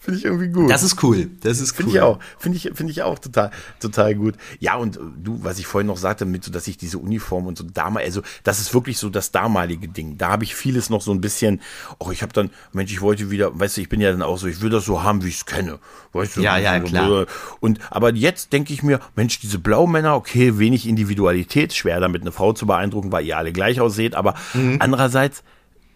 Finde 0.00 0.18
ich 0.18 0.24
irgendwie 0.24 0.48
gut. 0.48 0.70
Das 0.70 0.82
ist 0.82 1.02
cool. 1.02 1.30
Das 1.40 1.60
ist 1.60 1.72
cool. 1.72 1.76
Finde 1.76 1.92
ich 1.92 2.00
auch. 2.00 2.18
Finde 2.38 2.56
ich, 2.56 2.70
finde 2.74 2.90
ich 2.92 3.02
auch 3.02 3.18
total, 3.18 3.50
total 3.80 4.14
gut. 4.14 4.34
Ja, 4.58 4.76
und 4.76 4.98
du, 5.22 5.42
was 5.42 5.58
ich 5.58 5.66
vorhin 5.66 5.86
noch 5.86 5.96
sagte, 5.96 6.24
mit 6.24 6.44
so, 6.44 6.52
dass 6.52 6.66
ich 6.66 6.76
diese 6.76 6.98
Uniform 6.98 7.46
und 7.46 7.58
so 7.58 7.64
damals, 7.64 8.06
also 8.06 8.22
das 8.44 8.60
ist 8.60 8.74
wirklich 8.74 8.98
so 8.98 9.10
das 9.10 9.32
damalige 9.32 9.88
Ding. 9.88 10.18
Da 10.18 10.30
habe 10.30 10.44
ich 10.44 10.54
vieles 10.54 10.90
noch 10.90 11.02
so 11.02 11.12
ein 11.12 11.20
bisschen, 11.20 11.60
oh, 11.98 12.10
ich 12.10 12.22
habe 12.22 12.32
dann, 12.32 12.50
Mensch, 12.72 12.92
ich 12.92 13.00
wollte 13.00 13.30
wieder, 13.30 13.58
weißt 13.58 13.76
du, 13.76 13.80
ich 13.80 13.88
bin 13.88 14.00
ja 14.00 14.10
dann 14.10 14.22
auch 14.22 14.38
so, 14.38 14.46
ich 14.46 14.60
will 14.60 14.70
das 14.70 14.84
so 14.84 15.02
haben, 15.02 15.24
wie 15.24 15.28
ich 15.28 15.36
es 15.36 15.46
kenne. 15.46 15.78
Weißt 16.12 16.36
du, 16.36 16.40
ja, 16.40 16.58
ja, 16.58 16.80
klar. 16.80 17.26
Und, 17.60 17.78
aber 17.90 18.14
jetzt 18.14 18.52
denke 18.52 18.72
ich 18.72 18.82
mir, 18.82 19.00
Mensch, 19.14 19.40
diese 19.40 19.58
Blaumänner, 19.58 20.14
okay, 20.14 20.58
wenig 20.58 20.86
Individualität, 20.88 21.74
schwer 21.74 22.00
damit 22.00 22.22
eine 22.22 22.32
Frau 22.32 22.52
zu 22.52 22.66
beeindrucken, 22.66 23.12
weil 23.12 23.24
ihr 23.26 23.36
alle 23.36 23.52
gleich 23.52 23.80
ausseht, 23.80 24.14
aber 24.14 24.34
mhm. 24.54 24.76
andererseits, 24.80 25.42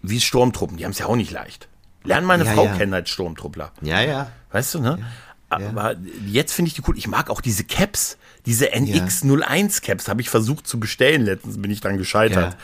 wie 0.02 0.20
Sturmtruppen, 0.20 0.76
die 0.76 0.84
haben 0.84 0.92
es 0.92 0.98
ja 0.98 1.06
auch 1.06 1.16
nicht 1.16 1.30
leicht. 1.30 1.68
Lern 2.04 2.24
meine 2.24 2.44
ja, 2.44 2.52
Frau 2.52 2.64
ja. 2.64 2.76
kennen 2.76 2.94
als 2.94 3.10
Sturmtruppler. 3.10 3.72
Ja, 3.82 4.00
ja. 4.02 4.30
Weißt 4.50 4.74
du, 4.74 4.80
ne? 4.80 4.98
Ja, 5.00 5.06
Aber 5.48 5.96
jetzt 6.26 6.52
finde 6.52 6.68
ich 6.68 6.74
die 6.74 6.82
cool. 6.86 6.96
Ich 6.96 7.08
mag 7.08 7.30
auch 7.30 7.40
diese 7.40 7.64
Caps, 7.64 8.18
diese 8.46 8.72
NX01 8.72 9.82
Caps 9.82 10.08
habe 10.08 10.20
ich 10.20 10.28
versucht 10.28 10.66
zu 10.66 10.80
bestellen. 10.80 11.24
Letztens 11.24 11.60
bin 11.60 11.70
ich 11.70 11.80
dann 11.80 11.98
gescheitert. 11.98 12.56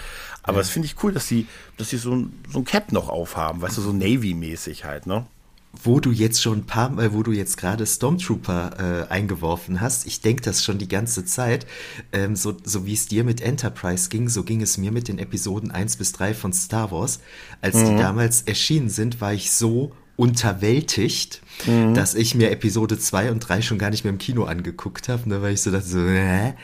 Aber 0.42 0.58
das 0.58 0.70
finde 0.70 0.86
ich 0.86 1.02
cool, 1.02 1.12
dass 1.12 1.28
sie, 1.28 1.46
dass 1.76 1.90
sie 1.90 1.98
so 1.98 2.14
ein, 2.14 2.32
so 2.50 2.60
ein 2.60 2.64
Cap 2.64 2.92
noch 2.92 3.10
aufhaben, 3.10 3.60
weißt 3.60 3.76
du, 3.76 3.82
so 3.82 3.92
Navy-mäßig 3.92 4.84
halt, 4.84 5.06
ne? 5.06 5.26
Wo 5.72 6.00
du 6.00 6.10
jetzt 6.10 6.42
schon 6.42 6.58
ein 6.58 6.66
paar 6.66 6.90
Mal, 6.90 7.12
wo 7.12 7.22
du 7.22 7.32
jetzt 7.32 7.56
gerade 7.56 7.86
Stormtrooper 7.86 9.06
äh, 9.08 9.12
eingeworfen 9.12 9.80
hast, 9.80 10.06
ich 10.06 10.20
denke 10.20 10.42
das 10.42 10.64
schon 10.64 10.78
die 10.78 10.88
ganze 10.88 11.24
Zeit, 11.24 11.66
ähm, 12.12 12.36
so, 12.36 12.56
so 12.64 12.86
wie 12.86 12.94
es 12.94 13.06
dir 13.06 13.24
mit 13.24 13.40
Enterprise 13.40 14.08
ging, 14.08 14.28
so 14.28 14.42
ging 14.42 14.62
es 14.62 14.78
mir 14.78 14.92
mit 14.92 15.08
den 15.08 15.18
Episoden 15.18 15.70
1 15.70 15.96
bis 15.96 16.12
3 16.12 16.34
von 16.34 16.52
Star 16.52 16.90
Wars. 16.90 17.20
Als 17.60 17.76
mhm. 17.76 17.90
die 17.90 17.96
damals 17.96 18.42
erschienen 18.42 18.88
sind, 18.88 19.20
war 19.20 19.34
ich 19.34 19.52
so 19.52 19.92
unterwältigt, 20.18 21.42
mhm. 21.64 21.94
dass 21.94 22.16
ich 22.16 22.34
mir 22.34 22.50
Episode 22.50 22.98
2 22.98 23.30
und 23.30 23.38
3 23.38 23.62
schon 23.62 23.78
gar 23.78 23.90
nicht 23.90 24.02
mehr 24.02 24.12
im 24.12 24.18
Kino 24.18 24.44
angeguckt 24.44 25.08
habe, 25.08 25.28
ne, 25.28 25.42
weil 25.42 25.54
ich 25.54 25.62
so 25.62 25.70
dachte 25.70 25.86
so, 25.86 26.00
äh. 26.00 26.54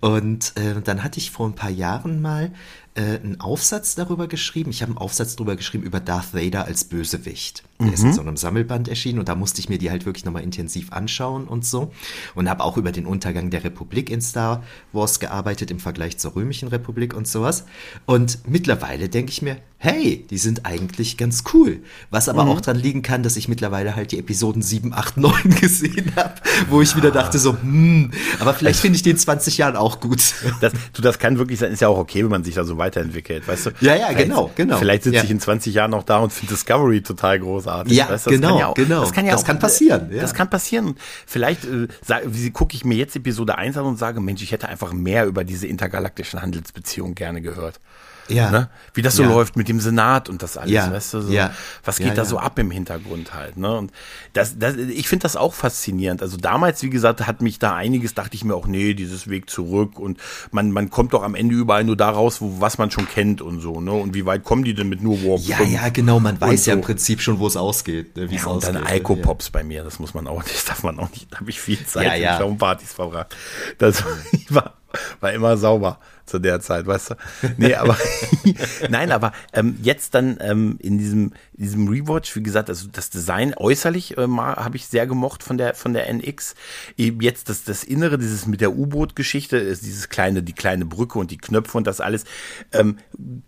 Und 0.00 0.52
äh, 0.56 0.82
dann 0.82 1.04
hatte 1.04 1.20
ich 1.20 1.30
vor 1.30 1.46
ein 1.46 1.54
paar 1.54 1.70
Jahren 1.70 2.20
mal 2.20 2.50
äh, 2.94 3.18
einen 3.18 3.40
Aufsatz 3.40 3.94
darüber 3.94 4.28
geschrieben. 4.28 4.70
Ich 4.70 4.82
habe 4.82 4.90
einen 4.90 4.98
Aufsatz 4.98 5.36
darüber 5.36 5.56
geschrieben 5.56 5.84
über 5.84 6.00
Darth 6.00 6.32
Vader 6.32 6.64
als 6.64 6.84
Bösewicht. 6.84 7.64
Der 7.80 7.92
ist 7.92 8.02
in 8.02 8.10
mhm. 8.10 8.12
so 8.12 8.20
einem 8.20 8.36
Sammelband 8.36 8.88
erschienen 8.88 9.18
und 9.18 9.28
da 9.28 9.34
musste 9.34 9.60
ich 9.60 9.68
mir 9.68 9.78
die 9.78 9.90
halt 9.90 10.06
wirklich 10.06 10.24
nochmal 10.24 10.44
intensiv 10.44 10.92
anschauen 10.92 11.48
und 11.48 11.64
so. 11.64 11.92
Und 12.34 12.48
habe 12.48 12.62
auch 12.62 12.76
über 12.76 12.92
den 12.92 13.06
Untergang 13.06 13.50
der 13.50 13.64
Republik 13.64 14.10
in 14.10 14.20
Star 14.20 14.62
Wars 14.92 15.18
gearbeitet 15.18 15.70
im 15.72 15.80
Vergleich 15.80 16.18
zur 16.18 16.36
römischen 16.36 16.68
Republik 16.68 17.14
und 17.14 17.26
sowas. 17.26 17.64
Und 18.06 18.38
mittlerweile 18.46 19.08
denke 19.08 19.32
ich 19.32 19.42
mir, 19.42 19.56
hey, 19.84 20.24
die 20.30 20.38
sind 20.38 20.66
eigentlich 20.66 21.16
ganz 21.16 21.44
cool. 21.52 21.80
Was 22.10 22.28
aber 22.28 22.44
mhm. 22.44 22.50
auch 22.50 22.60
dran 22.60 22.76
liegen 22.76 23.02
kann, 23.02 23.22
dass 23.22 23.36
ich 23.36 23.48
mittlerweile 23.48 23.96
halt 23.96 24.12
die 24.12 24.18
Episoden 24.18 24.62
7, 24.62 24.92
8, 24.92 25.16
9 25.16 25.32
gesehen 25.60 26.12
habe, 26.16 26.34
wo 26.68 26.80
ich 26.80 26.96
wieder 26.96 27.10
dachte 27.10 27.38
so, 27.38 27.52
hm, 27.52 28.10
aber 28.40 28.54
vielleicht 28.54 28.80
finde 28.80 28.96
ich 28.96 29.02
die 29.02 29.10
in 29.10 29.18
20 29.18 29.58
Jahren 29.58 29.76
auch 29.76 30.00
gut. 30.00 30.22
Das, 30.60 30.72
du, 30.92 31.02
das 31.02 31.18
kann 31.18 31.36
wirklich 31.36 31.58
sein, 31.58 31.72
ist 31.72 31.80
ja 31.80 31.88
auch 31.88 31.98
okay, 31.98 32.22
wenn 32.22 32.30
man 32.30 32.44
sich 32.44 32.54
da 32.54 32.64
so 32.64 32.78
weiterentwickelt, 32.78 33.46
weißt 33.46 33.66
du? 33.66 33.70
Ja, 33.80 33.96
ja, 33.96 34.12
genau, 34.12 34.50
genau. 34.54 34.78
Vielleicht 34.78 35.02
sitze 35.02 35.16
ja. 35.16 35.24
ich 35.24 35.30
in 35.30 35.40
20 35.40 35.74
Jahren 35.74 35.90
noch 35.90 36.04
da 36.04 36.18
und 36.18 36.32
finde 36.32 36.54
Discovery 36.54 37.02
total 37.02 37.40
groß 37.40 37.54
großartig. 37.54 37.92
Ja, 37.92 38.08
weißt, 38.08 38.26
das 38.26 38.32
genau, 38.32 38.58
ja 38.58 38.66
auch, 38.68 38.74
genau. 38.74 39.00
Das 39.00 39.12
kann 39.12 39.26
ja 39.26 39.32
das 39.32 39.42
auch, 39.42 39.46
kann 39.46 39.58
passieren. 39.58 40.10
Ja. 40.12 40.20
Das 40.20 40.34
kann 40.34 40.50
passieren. 40.50 40.96
Vielleicht 41.26 41.64
äh, 41.64 42.50
gucke 42.52 42.74
ich 42.74 42.84
mir 42.84 42.96
jetzt 42.96 43.16
Episode 43.16 43.56
1 43.58 43.76
an 43.76 43.84
und 43.84 43.98
sage, 43.98 44.20
Mensch, 44.20 44.42
ich 44.42 44.52
hätte 44.52 44.68
einfach 44.68 44.92
mehr 44.92 45.26
über 45.26 45.44
diese 45.44 45.66
intergalaktischen 45.66 46.42
Handelsbeziehungen 46.42 47.14
gerne 47.14 47.40
gehört. 47.40 47.80
Ja. 48.28 48.50
Ne? 48.50 48.68
Wie 48.94 49.02
das 49.02 49.16
so 49.16 49.22
ja. 49.22 49.28
läuft 49.28 49.56
mit 49.56 49.68
dem 49.68 49.80
Senat 49.80 50.28
und 50.28 50.42
das 50.42 50.56
alles, 50.56 50.72
ja. 50.72 50.90
weißt 50.90 51.14
du, 51.14 51.20
so, 51.20 51.32
ja. 51.32 51.52
was 51.84 51.98
geht 51.98 52.16
da 52.16 52.24
so 52.24 52.38
ab 52.38 52.58
im 52.58 52.70
Hintergrund 52.70 53.34
halt, 53.34 53.56
ne? 53.56 53.76
Und 53.76 53.92
das, 54.32 54.58
das 54.58 54.76
ich 54.76 55.08
finde 55.08 55.24
das 55.24 55.36
auch 55.36 55.52
faszinierend. 55.52 56.22
Also 56.22 56.36
damals, 56.36 56.82
wie 56.82 56.90
gesagt, 56.90 57.26
hat 57.26 57.42
mich 57.42 57.58
da 57.58 57.74
einiges, 57.74 58.14
dachte 58.14 58.34
ich 58.34 58.44
mir 58.44 58.54
auch, 58.54 58.66
nee, 58.66 58.94
dieses 58.94 59.28
Weg 59.28 59.50
zurück 59.50 59.98
und 59.98 60.18
man, 60.50 60.70
man 60.70 60.90
kommt 60.90 61.12
doch 61.12 61.22
am 61.22 61.34
Ende 61.34 61.54
überall 61.54 61.84
nur 61.84 61.96
da 61.96 62.10
raus, 62.10 62.40
wo, 62.40 62.60
was 62.60 62.78
man 62.78 62.90
schon 62.90 63.06
kennt 63.06 63.42
und 63.42 63.60
so, 63.60 63.80
ne? 63.80 63.92
Und 63.92 64.14
wie 64.14 64.24
weit 64.26 64.44
kommen 64.44 64.64
die 64.64 64.74
denn 64.74 64.88
mit 64.88 65.02
nur 65.02 65.22
Warp 65.22 65.40
Ja, 65.42 65.56
5? 65.58 65.72
ja, 65.72 65.88
genau, 65.90 66.20
man 66.20 66.40
weiß 66.40 66.64
so. 66.64 66.70
ja 66.70 66.76
im 66.76 66.82
Prinzip 66.82 67.20
schon, 67.20 67.38
wo 67.38 67.46
es 67.46 67.56
ausgeht, 67.56 68.16
ne? 68.16 68.30
wie 68.30 68.36
es 68.36 68.46
ausgeht. 68.46 68.70
Und 68.70 68.76
dann 68.76 68.86
Alkopops 68.86 69.50
bei 69.50 69.62
mir, 69.62 69.84
das 69.84 69.98
muss 69.98 70.14
man 70.14 70.26
auch 70.26 70.42
nicht, 70.44 70.68
darf 70.68 70.82
man 70.82 70.98
auch 70.98 71.10
nicht, 71.10 71.32
da 71.32 71.40
habe 71.40 71.50
ich 71.50 71.60
viel 71.60 71.84
Zeit 71.84 72.06
ja, 72.06 72.38
ja. 72.38 72.42
in 72.42 72.58
Partys 72.58 72.92
verbracht. 72.92 73.36
Das 73.78 74.02
war, 74.48 74.74
war 75.20 75.32
immer 75.32 75.56
sauber 75.56 75.98
zu 76.26 76.38
der 76.38 76.60
Zeit, 76.60 76.86
weißt 76.86 77.10
du? 77.10 77.14
Nee, 77.58 77.74
aber 77.74 77.98
nein, 78.88 79.12
aber 79.12 79.32
ähm, 79.52 79.76
jetzt 79.82 80.14
dann 80.14 80.38
ähm, 80.40 80.78
in 80.80 80.96
diesem, 80.96 81.32
diesem 81.52 81.86
Rewatch, 81.88 82.34
wie 82.34 82.42
gesagt, 82.42 82.70
also 82.70 82.88
das 82.90 83.10
Design 83.10 83.54
äußerlich 83.54 84.16
ähm, 84.16 84.40
habe 84.40 84.76
ich 84.76 84.86
sehr 84.86 85.06
gemocht 85.06 85.42
von 85.42 85.58
der 85.58 85.74
von 85.74 85.92
der 85.92 86.08
NX. 86.08 86.54
Eben 86.96 87.20
jetzt 87.20 87.50
das, 87.50 87.64
das 87.64 87.84
Innere, 87.84 88.16
dieses 88.16 88.46
mit 88.46 88.60
der 88.62 88.74
U-Boot-Geschichte, 88.74 89.58
ist 89.58 89.84
dieses 89.84 90.08
kleine, 90.08 90.42
die 90.42 90.54
kleine 90.54 90.86
Brücke 90.86 91.18
und 91.18 91.30
die 91.30 91.38
Knöpfe 91.38 91.76
und 91.76 91.86
das 91.86 92.00
alles, 92.00 92.24
ähm, 92.72 92.98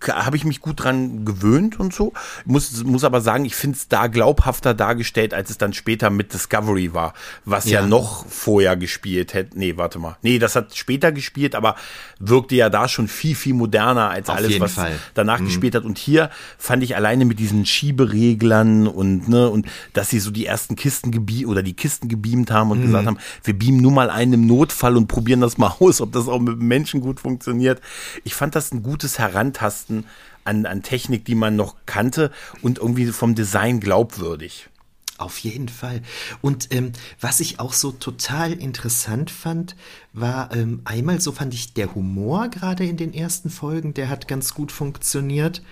habe 0.06 0.36
ich 0.36 0.44
mich 0.44 0.60
gut 0.60 0.84
dran 0.84 1.24
gewöhnt 1.24 1.80
und 1.80 1.94
so. 1.94 2.12
Muss, 2.44 2.84
muss 2.84 3.04
aber 3.04 3.20
sagen, 3.22 3.44
ich 3.46 3.56
finde 3.56 3.76
es 3.78 3.88
da 3.88 4.06
glaubhafter 4.06 4.74
dargestellt, 4.74 5.32
als 5.32 5.50
es 5.50 5.58
dann 5.58 5.72
später 5.72 6.10
mit 6.10 6.34
Discovery 6.34 6.92
war, 6.92 7.14
was 7.44 7.64
ja, 7.64 7.80
ja 7.80 7.86
noch 7.86 8.26
vorher 8.26 8.76
gespielt 8.76 9.32
hätte. 9.32 9.58
Nee, 9.58 9.76
warte 9.76 9.98
mal. 9.98 10.16
Nee, 10.22 10.38
das 10.38 10.56
hat 10.56 10.76
später 10.76 11.10
gespielt, 11.12 11.35
aber 11.54 11.76
wirkte 12.18 12.54
ja 12.54 12.70
da 12.70 12.88
schon 12.88 13.08
viel, 13.08 13.34
viel 13.34 13.54
moderner 13.54 14.10
als 14.10 14.28
Auf 14.28 14.36
alles, 14.36 14.58
was 14.60 14.74
Fall. 14.74 14.98
danach 15.14 15.40
mhm. 15.40 15.46
gespielt 15.46 15.74
hat. 15.74 15.84
Und 15.84 15.98
hier 15.98 16.30
fand 16.58 16.82
ich 16.82 16.96
alleine 16.96 17.24
mit 17.24 17.38
diesen 17.38 17.66
Schiebereglern 17.66 18.86
und, 18.86 19.28
ne, 19.28 19.48
und 19.48 19.66
dass 19.92 20.10
sie 20.10 20.18
so 20.18 20.30
die 20.30 20.46
ersten 20.46 20.76
Kisten 20.76 21.10
gebeamt 21.10 21.46
oder 21.48 21.62
die 21.62 21.74
Kisten 21.74 22.08
gebeamt 22.08 22.50
haben 22.50 22.70
und 22.70 22.80
mhm. 22.80 22.86
gesagt 22.86 23.06
haben, 23.06 23.18
wir 23.44 23.58
beamen 23.58 23.80
nur 23.80 23.92
mal 23.92 24.10
einen 24.10 24.32
im 24.32 24.46
Notfall 24.46 24.96
und 24.96 25.08
probieren 25.08 25.40
das 25.40 25.58
mal 25.58 25.76
aus, 25.80 26.00
ob 26.00 26.12
das 26.12 26.28
auch 26.28 26.40
mit 26.40 26.58
Menschen 26.58 27.00
gut 27.00 27.20
funktioniert. 27.20 27.80
Ich 28.24 28.34
fand 28.34 28.54
das 28.54 28.72
ein 28.72 28.82
gutes 28.82 29.18
Herantasten 29.18 30.04
an, 30.44 30.64
an 30.66 30.82
Technik, 30.82 31.24
die 31.24 31.34
man 31.34 31.56
noch 31.56 31.76
kannte 31.86 32.30
und 32.62 32.78
irgendwie 32.78 33.06
vom 33.06 33.34
Design 33.34 33.80
glaubwürdig. 33.80 34.68
Auf 35.18 35.38
jeden 35.38 35.68
Fall. 35.68 36.02
Und 36.42 36.74
ähm, 36.74 36.92
was 37.20 37.40
ich 37.40 37.58
auch 37.58 37.72
so 37.72 37.90
total 37.92 38.52
interessant 38.52 39.30
fand, 39.30 39.74
war 40.12 40.54
ähm, 40.54 40.82
einmal 40.84 41.20
so 41.20 41.32
fand 41.32 41.54
ich 41.54 41.72
der 41.72 41.94
Humor 41.94 42.48
gerade 42.48 42.84
in 42.84 42.98
den 42.98 43.14
ersten 43.14 43.48
Folgen, 43.48 43.94
der 43.94 44.10
hat 44.10 44.28
ganz 44.28 44.52
gut 44.52 44.72
funktioniert. 44.72 45.62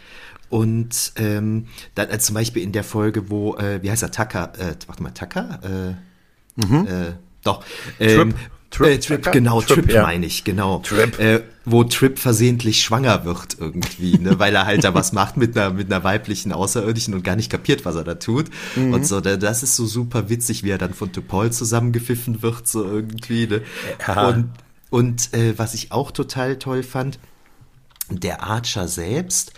Und 0.48 1.12
ähm, 1.16 1.66
dann 1.94 2.10
äh, 2.10 2.18
zum 2.18 2.34
Beispiel 2.34 2.62
in 2.62 2.72
der 2.72 2.84
Folge, 2.84 3.28
wo, 3.28 3.56
äh, 3.56 3.82
wie 3.82 3.90
heißt 3.90 4.02
er, 4.02 4.10
Tucker, 4.10 4.52
äh, 4.58 4.76
warte 4.86 5.02
mal, 5.02 5.10
Tucker? 5.10 5.96
Äh, 6.56 6.64
mhm. 6.64 6.86
äh, 6.86 7.12
doch. 7.42 7.64
Ähm, 8.00 8.30
Trip. 8.30 8.40
Trip, 8.74 8.86
äh, 8.88 8.98
Trip 8.98 9.32
genau, 9.32 9.60
Trip, 9.60 9.84
Trip 9.84 9.92
ja. 9.92 10.02
meine 10.02 10.26
ich, 10.26 10.42
genau. 10.42 10.80
Trip. 10.80 11.18
Äh, 11.20 11.42
wo 11.64 11.84
Trip 11.84 12.18
versehentlich 12.18 12.82
schwanger 12.82 13.24
wird 13.24 13.56
irgendwie, 13.58 14.18
ne, 14.18 14.38
weil 14.38 14.54
er 14.54 14.66
halt 14.66 14.84
da 14.84 14.94
was 14.94 15.12
macht 15.12 15.36
mit 15.36 15.56
einer, 15.56 15.70
mit 15.70 15.90
einer 15.90 16.02
weiblichen 16.04 16.52
Außerirdischen 16.52 17.14
und 17.14 17.22
gar 17.22 17.36
nicht 17.36 17.50
kapiert, 17.50 17.84
was 17.84 17.94
er 17.94 18.04
da 18.04 18.16
tut. 18.16 18.50
Mhm. 18.74 18.92
Und 18.92 19.06
so, 19.06 19.20
das 19.20 19.62
ist 19.62 19.76
so 19.76 19.86
super 19.86 20.28
witzig, 20.28 20.64
wie 20.64 20.70
er 20.70 20.78
dann 20.78 20.92
von 20.92 21.12
Topol 21.12 21.52
zusammengepfiffen 21.52 22.42
wird, 22.42 22.66
so 22.66 22.84
irgendwie, 22.84 23.46
ne. 23.46 23.62
Ja. 24.06 24.28
Und, 24.28 24.50
und 24.90 25.32
äh, 25.34 25.56
was 25.56 25.74
ich 25.74 25.92
auch 25.92 26.10
total 26.10 26.58
toll 26.58 26.82
fand, 26.82 27.18
der 28.10 28.42
Archer 28.42 28.88
selbst, 28.88 29.52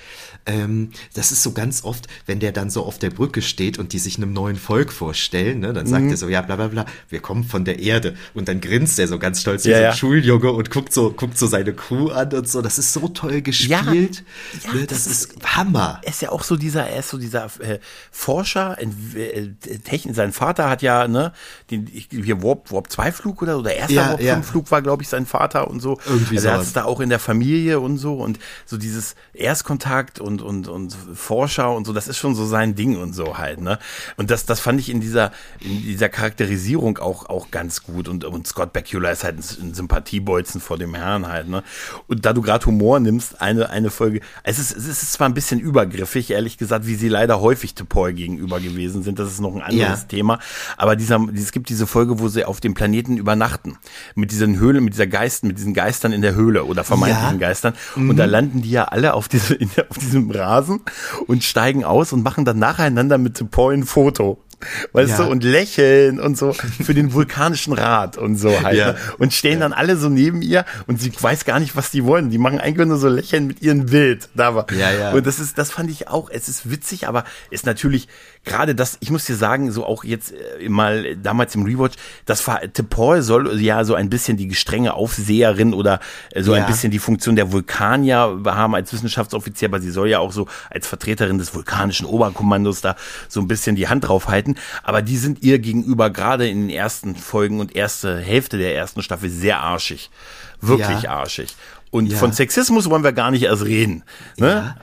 ähm, 0.47 0.91
das 1.15 1.33
ist 1.33 1.43
so 1.43 1.53
ganz 1.53 1.85
oft, 1.85 2.07
wenn 2.25 2.41
der 2.41 2.53
dann 2.53 2.71
so 2.71 2.85
auf 2.85 2.99
der 2.99 3.11
Brücke 3.11 3.43
steht 3.43 3.79
und 3.79 3.93
die 3.93 3.99
sich 3.99 4.17
einem 4.17 4.33
neuen 4.33 4.57
Volk 4.57 4.93
vorstellen, 4.93 5.61
ne, 5.61 5.73
dann 5.73 5.87
sagt 5.87 6.05
mhm. 6.05 6.11
er 6.11 6.17
so, 6.17 6.29
ja, 6.29 6.41
bla 6.41 6.57
bla 6.57 6.69
bla, 6.69 6.87
wir 7.09 7.21
kommen 7.21 7.45
von 7.45 7.65
der 7.65 7.81
Erde. 7.81 8.15
Und 8.35 8.49
dann 8.49 8.61
grinst 8.61 8.99
er 8.99 9.09
so 9.09 9.19
ganz 9.19 9.41
stolz 9.41 9.65
wie 9.65 9.71
ja, 9.71 9.77
so 9.77 9.83
ein 9.83 9.91
ja. 9.91 9.97
Schuljunge 9.97 10.53
und 10.53 10.71
guckt 10.71 10.93
so, 10.93 11.11
guckt 11.11 11.37
so 11.37 11.47
seine 11.47 11.75
Crew 11.75 12.09
an 12.11 12.33
und 12.33 12.49
so. 12.49 12.63
Das 12.63 12.79
ist 12.79 12.93
so 12.93 13.09
toll 13.09 13.43
gespielt. 13.43 14.25
Ja, 14.65 14.73
ne, 14.73 14.87
das, 14.87 15.05
das, 15.05 15.07
ist 15.07 15.35
Hammer. 15.45 16.01
Er 16.03 16.11
ist 16.11 16.23
ja 16.23 16.31
auch 16.31 16.45
so 16.45 16.57
dieser, 16.57 16.87
er 16.87 17.01
ist 17.01 17.11
so 17.11 17.19
dieser 17.19 17.47
äh, 17.61 17.79
Forscher, 18.11 18.77
äh, 18.81 19.49
Technik, 19.85 20.15
sein 20.15 20.33
Vater 20.33 20.71
hat 20.71 20.83
ja, 20.83 21.09
ne, 21.09 21.33
den, 21.71 21.87
hier 21.87 22.43
Warp, 22.43 22.71
Warp 22.71 22.91
2 22.91 23.13
Flug 23.13 23.43
oder, 23.43 23.59
oder 23.59 23.75
erster 23.75 23.95
ja, 23.95 24.09
Warp 24.11 24.21
5 24.21 24.47
Flug 24.47 24.71
war, 24.71 24.83
glaube 24.83 25.03
ich, 25.03 25.09
sein 25.09 25.27
Vater 25.27 25.69
und 25.69 25.81
so. 25.81 25.99
Irgendwie 26.07 26.37
also 26.37 26.49
er 26.49 26.55
hat 26.55 26.63
es 26.63 26.73
da 26.73 26.85
auch 26.85 27.01
in 27.01 27.09
der 27.09 27.19
Familie 27.19 27.81
und 27.81 27.99
so 27.99 28.15
und 28.15 28.39
so 28.65 28.77
dieses 28.77 29.17
Erstkontakt 29.35 30.21
und 30.21 30.36
und, 30.43 30.69
und, 30.69 30.69
und 30.69 30.97
Forscher 31.15 31.75
und 31.75 31.87
so, 31.87 31.93
das 31.93 32.09
ist 32.09 32.19
schon 32.19 32.35
so 32.35 32.47
sein 32.47 32.75
Ding 32.75 32.97
und 32.97 33.15
so 33.15 33.39
halt, 33.39 33.61
ne? 33.61 33.79
Und 34.17 34.31
das, 34.31 34.47
das 34.47 34.61
fand 34.61 34.81
ich 34.81 34.91
in 34.91 35.01
dieser, 35.01 35.33
in 35.61 35.83
dieser 35.83 36.09
Charakterisierung 36.09 36.99
auch, 36.99 37.29
auch 37.29 37.51
ganz 37.51 37.83
gut. 37.83 38.09
Und, 38.09 38.25
und 38.25 38.47
Scott 38.47 38.73
Bakula 38.73 39.11
ist 39.11 39.25
halt 39.25 39.39
ein, 39.39 39.75
Sympathiebolzen 39.75 40.61
vor 40.61 40.79
dem 40.79 40.95
Herrn 40.95 41.27
halt, 41.27 41.49
ne? 41.49 41.63
Und 42.07 42.25
da 42.25 42.33
du 42.33 42.43
gerade 42.43 42.67
Humor 42.67 43.01
nimmst, 43.01 43.41
eine, 43.41 43.71
eine 43.71 43.91
Folge, 43.91 44.21
es 44.43 44.59
ist, 44.59 44.77
es 44.77 44.87
ist 44.87 45.13
zwar 45.13 45.29
ein 45.29 45.35
bisschen 45.35 45.61
übergriffig, 45.61 46.31
ehrlich 46.31 46.59
gesagt, 46.59 46.87
wie 46.87 46.95
sie 46.95 47.09
leider 47.09 47.41
häufig 47.41 47.75
Topoi 47.75 48.13
gegenüber 48.13 48.61
gewesen 48.61 49.03
sind, 49.03 49.19
das 49.19 49.31
ist 49.31 49.41
noch 49.41 49.55
ein 49.55 49.63
anderes 49.63 50.03
ja. 50.03 50.07
Thema, 50.09 50.39
aber 50.77 50.97
dieser, 50.97 51.21
es 51.35 51.53
gibt 51.53 51.69
diese 51.69 51.87
Folge, 51.87 52.19
wo 52.19 52.29
sie 52.29 52.45
auf 52.45 52.61
dem 52.61 52.75
Planeten 52.75 53.17
übernachten, 53.17 53.79
mit 54.15 54.31
diesen 54.31 54.59
Höhlen, 54.59 54.85
mit 54.85 54.95
dieser 54.95 55.07
Geisten, 55.07 55.47
mit 55.47 55.59
diesen 55.59 55.75
Geistern 55.75 56.13
in 56.13 56.23
der 56.23 56.35
Höhle 56.35 56.65
oder 56.65 56.85
vermeintlichen 56.85 57.41
ja. 57.41 57.49
Geistern 57.49 57.75
und 57.97 58.07
mhm. 58.07 58.17
da 58.17 58.25
landen 58.25 58.63
die 58.63 58.71
ja 58.71 58.85
alle 58.85 59.15
auf, 59.15 59.29
diese, 59.29 59.59
auf 59.89 59.99
diesem 59.99 60.26
Rasen 60.31 60.81
und 61.27 61.45
steigen 61.45 61.85
aus 61.85 62.13
und 62.13 62.23
machen 62.23 62.45
dann 62.45 62.59
nacheinander 62.59 63.19
mit 63.19 63.51
Paul 63.51 63.75
ein 63.75 63.85
Foto. 63.85 64.43
Weißt 64.93 65.11
Ja. 65.19 65.25
du, 65.25 65.31
und 65.31 65.45
lächeln 65.45 66.19
und 66.21 66.37
so 66.39 66.53
für 66.53 66.95
den 66.95 67.13
vulkanischen 67.13 67.73
Rat 67.73 68.17
und 68.17 68.37
so 68.37 68.63
halt. 68.63 68.77
Ja. 68.77 68.93
Ne? 68.93 68.97
Und 69.19 69.33
stehen 69.33 69.61
dann 69.61 69.73
alle 69.73 69.97
so 69.97 70.09
neben 70.09 70.43
ihr 70.43 70.65
und 70.87 71.01
sie 71.01 71.13
weiß 71.19 71.45
gar 71.45 71.61
nicht, 71.61 71.77
was 71.77 71.91
die 71.91 72.05
wollen. 72.05 72.31
Die 72.31 72.39
machen 72.39 72.59
eigentlich 72.61 72.87
nur 72.87 72.97
so 72.99 73.09
lächeln 73.09 73.47
mit 73.47 73.63
ihrem 73.63 73.87
Bild. 73.87 74.29
Da 74.35 74.55
war. 74.55 74.67
Ja, 74.73 74.91
ja. 74.93 75.13
Und 75.13 75.27
das 75.27 75.39
ist, 75.39 75.59
das 75.59 75.71
fand 75.71 75.91
ich 75.91 76.09
auch, 76.09 76.31
es 76.31 76.49
ist 76.49 76.71
witzig, 76.71 77.07
aber 77.07 77.25
ist 77.51 77.67
natürlich 77.67 78.09
gerade 78.45 78.75
das, 78.75 78.97
ich 79.01 79.11
muss 79.11 79.25
dir 79.25 79.35
sagen, 79.37 79.73
so 79.73 79.85
auch 79.85 80.05
jetzt 80.05 80.33
äh, 80.33 80.69
mal 80.69 81.17
damals 81.17 81.55
im 81.57 81.65
Rewatch, 81.65 81.97
das 82.27 82.47
war, 82.47 82.61
T'Pol 82.63 83.21
soll 83.23 83.61
ja 83.61 83.83
so 83.85 83.95
ein 83.95 84.09
bisschen 84.09 84.37
die 84.37 84.47
gestrenge 84.47 84.95
Aufseherin 84.95 85.75
oder 85.75 85.99
äh, 86.31 86.43
so 86.43 86.53
ein 86.53 86.63
Ja. 86.63 86.67
bisschen 86.67 86.91
die 86.93 87.01
Funktion 87.01 87.35
der 87.35 87.51
Vulkanier 87.51 88.41
haben 88.47 88.75
als 88.77 88.93
Wissenschaftsoffizier, 88.93 89.69
aber 89.69 89.81
sie 89.81 89.91
soll 89.91 90.09
ja 90.09 90.21
auch 90.21 90.33
so 90.33 90.47
als 90.71 90.87
Vertreterin 90.87 91.39
des 91.39 91.55
vulkanischen 91.55 92.07
Oberkommandos 92.07 92.81
da 92.83 92.95
so 93.29 93.41
ein 93.41 93.49
bisschen 93.49 93.75
die 93.75 93.89
Hand 93.89 94.07
drauf 94.07 94.29
halten. 94.29 94.46
Aber 94.83 95.03
die 95.03 95.17
sind 95.17 95.43
ihr 95.43 95.59
gegenüber 95.59 96.11
gerade 96.11 96.49
in 96.49 96.63
den 96.63 96.71
ersten 96.71 97.17
Folgen 97.17 97.61
und 97.61 97.75
erste 97.75 98.19
Hälfte 98.19 98.59
der 98.59 98.75
ersten 98.77 99.03
Staffel 99.03 99.29
sehr 99.31 99.61
arschig. 99.61 100.11
Wirklich 100.61 101.03
Ja. 101.03 101.11
arschig. 101.17 101.55
Und 101.91 102.07
Ja. 102.13 102.19
von 102.19 102.33
Sexismus 102.33 102.89
wollen 102.91 103.05
wir 103.05 103.13
gar 103.13 103.31
nicht 103.31 103.43
erst 103.45 103.65
reden. 103.65 104.03
Ne? 104.37 104.49
Ja. 104.49 104.77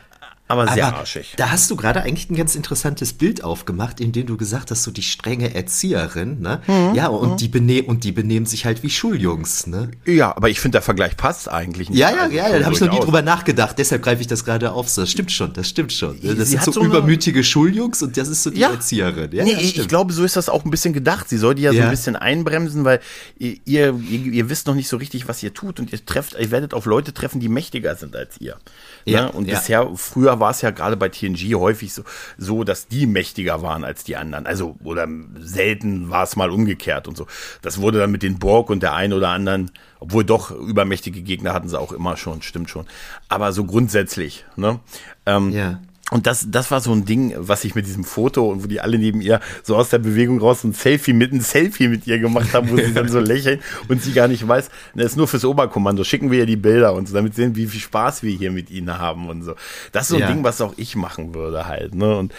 Aber 0.54 0.74
sehr 0.74 0.88
Aber 0.88 0.98
arschig. 1.00 1.34
da 1.38 1.52
hast 1.52 1.70
du 1.72 1.76
gerade 1.76 2.02
eigentlich 2.04 2.30
ein 2.30 2.36
ganz 2.36 2.56
interessantes 2.56 3.14
Bild 3.14 3.44
aufgemacht, 3.44 4.00
in 4.00 4.12
dem 4.12 4.26
du 4.28 4.38
gesagt 4.38 4.72
hast, 4.72 4.84
so 4.84 4.92
die 4.92 5.02
strenge 5.04 5.54
Erzieherin, 5.56 6.40
ne? 6.42 6.62
Mhm. 6.68 6.96
Ja, 6.96 7.08
und 7.08 7.42
die 7.42 7.48
bene 7.48 7.84
und 7.84 8.04
die 8.04 8.12
benehmen 8.12 8.46
sich 8.46 8.66
halt 8.66 8.84
wie 8.84 8.90
Schuljungs, 8.90 9.68
ne? 9.68 9.90
Ja, 10.06 10.36
aber 10.36 10.50
ich 10.50 10.60
finde, 10.60 10.76
der 10.78 10.82
Vergleich 10.82 11.18
passt 11.18 11.50
eigentlich 11.50 11.90
nicht. 11.90 12.00
Ja, 12.00 12.12
ja, 12.12 12.22
Also 12.24 12.36
ja, 12.36 12.60
da 12.60 12.66
habe 12.66 12.76
ich 12.76 12.82
noch 12.82 12.92
nie 12.92 13.00
drüber 13.00 13.22
nachgedacht, 13.22 13.78
deshalb 13.78 14.04
greife 14.04 14.22
ich 14.22 14.28
das 14.28 14.46
gerade 14.46 14.72
auf. 14.72 14.90
So, 14.90 15.02
Das 15.02 15.12
stimmt 15.12 15.32
schon, 15.32 15.54
das 15.54 15.68
stimmt 15.70 15.92
schon. 15.94 16.20
Das 16.22 16.36
Sie 16.38 16.44
sind 16.46 16.64
so, 16.64 16.72
so 16.72 16.80
eine- 16.82 16.90
übermütige 16.90 17.44
Schuljungs 17.44 18.02
und 18.04 18.16
das 18.18 18.28
ist 18.28 18.44
so 18.44 18.50
die 18.50 18.60
Ja. 18.60 18.70
Erzieherin. 18.72 19.32
Ja, 19.32 19.44
nee, 19.44 19.54
ich, 19.60 19.88
glaube, 19.88 20.14
so 20.14 20.24
ist 20.24 20.36
das 20.36 20.50
auch 20.50 20.64
ein 20.66 20.72
bisschen 20.72 20.94
gedacht. 20.94 21.30
Sie 21.30 21.38
soll 21.38 21.56
die 21.56 21.64
ja, 21.64 21.72
so 21.72 21.78
Ja. 21.78 21.86
ein 21.86 21.90
bisschen 21.92 22.16
einbremsen, 22.16 22.84
weil 22.86 23.00
ihr, 23.40 23.58
ihr, 23.66 23.94
ihr 24.00 24.50
wisst 24.50 24.68
noch 24.68 24.76
nicht 24.76 24.88
so 24.88 24.98
richtig, 24.98 25.28
was 25.28 25.42
ihr 25.44 25.54
tut 25.54 25.80
und 25.80 25.92
ihr 25.92 26.06
trefft, 26.06 26.36
ihr 26.40 26.52
werdet 26.52 26.74
auf 26.74 26.86
Leute 26.86 27.14
treffen, 27.14 27.40
die 27.40 27.50
mächtiger 27.50 27.96
sind 27.96 28.16
als 28.16 28.40
ihr. 28.40 28.58
Ja, 29.06 29.24
ne? 29.26 29.32
Und 29.32 29.48
ja. 29.48 29.58
bisher, 29.60 29.90
früher 29.96 30.40
war 30.40 30.43
es 30.52 30.62
ja 30.62 30.72
gerade 30.72 30.98
bei 30.98 31.10
TNG 31.10 31.56
häufig 31.56 31.94
so, 31.94 32.04
so, 32.38 32.64
dass 32.64 32.88
die 32.88 33.06
mächtiger 33.06 33.62
waren 33.62 33.84
als 33.84 34.04
die 34.04 34.16
anderen. 34.16 34.46
Also, 34.46 34.76
oder 34.84 35.08
selten 35.40 36.10
war 36.10 36.24
es 36.24 36.36
mal 36.36 36.50
umgekehrt 36.50 37.08
und 37.08 37.18
so. 37.18 37.28
Das 37.62 37.80
wurde 37.82 38.00
dann 38.00 38.12
mit 38.12 38.24
den 38.24 38.40
Borg 38.40 38.70
und 38.70 38.84
der 38.84 38.94
einen 38.94 39.14
oder 39.14 39.30
anderen, 39.30 39.72
obwohl 40.00 40.24
doch 40.24 40.52
übermächtige 40.52 41.22
Gegner 41.22 41.54
hatten 41.54 41.70
sie 41.70 41.80
auch 41.80 41.92
immer 41.92 42.18
schon, 42.18 42.42
stimmt 42.42 42.70
schon. 42.70 42.86
Aber 43.30 43.52
so 43.54 43.66
grundsätzlich, 43.66 44.46
ne? 44.56 44.80
Ähm, 45.26 45.52
Ja. 45.52 45.80
Und 46.14 46.28
das, 46.28 46.46
das 46.52 46.70
war 46.70 46.80
so 46.80 46.92
ein 46.92 47.06
Ding, 47.06 47.34
was 47.38 47.64
ich 47.64 47.74
mit 47.74 47.88
diesem 47.88 48.04
Foto 48.04 48.48
und 48.48 48.64
wo 48.64 48.68
die 48.68 48.80
alle 48.80 49.00
neben 49.00 49.20
ihr 49.20 49.40
so 49.64 49.76
aus 49.76 49.90
der 49.90 49.98
Bewegung 49.98 50.40
raus 50.40 50.64
ein 50.64 50.74
Selfie 50.74 51.12
mit 51.12 51.34
ein 51.34 51.42
Selfie 51.42 51.88
mit 51.88 52.06
ihr 52.06 52.20
gemacht 52.20 52.54
haben, 52.54 52.70
wo 52.70 52.78
sie 52.78 52.94
dann 52.94 53.10
so 53.10 53.20
lächeln 53.20 53.60
und 53.88 54.04
sie 54.04 54.14
gar 54.14 54.28
nicht 54.28 54.48
weiß, 54.48 54.70
das 54.94 55.06
ist 55.08 55.18
nur 55.18 55.28
fürs 55.28 55.44
Oberkommando, 55.44 56.04
schicken 56.04 56.30
wir 56.30 56.38
ihr 56.40 56.46
die 56.46 56.56
Bilder 56.56 56.94
und 56.94 57.08
so, 57.08 57.16
damit 57.16 57.34
sehen, 57.34 57.56
wie 57.56 57.66
viel 57.66 57.80
Spaß 57.80 58.22
wir 58.22 58.32
hier 58.32 58.52
mit 58.52 58.70
ihnen 58.70 58.96
haben 59.00 59.28
und 59.28 59.42
so. 59.42 59.56
Das 59.92 60.04
ist 60.04 60.10
so 60.10 60.16
ein 60.18 60.22
Ja. 60.22 60.28
Ding, 60.28 60.44
was 60.44 60.62
auch 60.62 60.74
ich 60.78 60.96
machen 60.96 61.34
würde 61.34 61.66
halt, 61.66 61.96
ne? 61.96 62.16
Und 62.16 62.32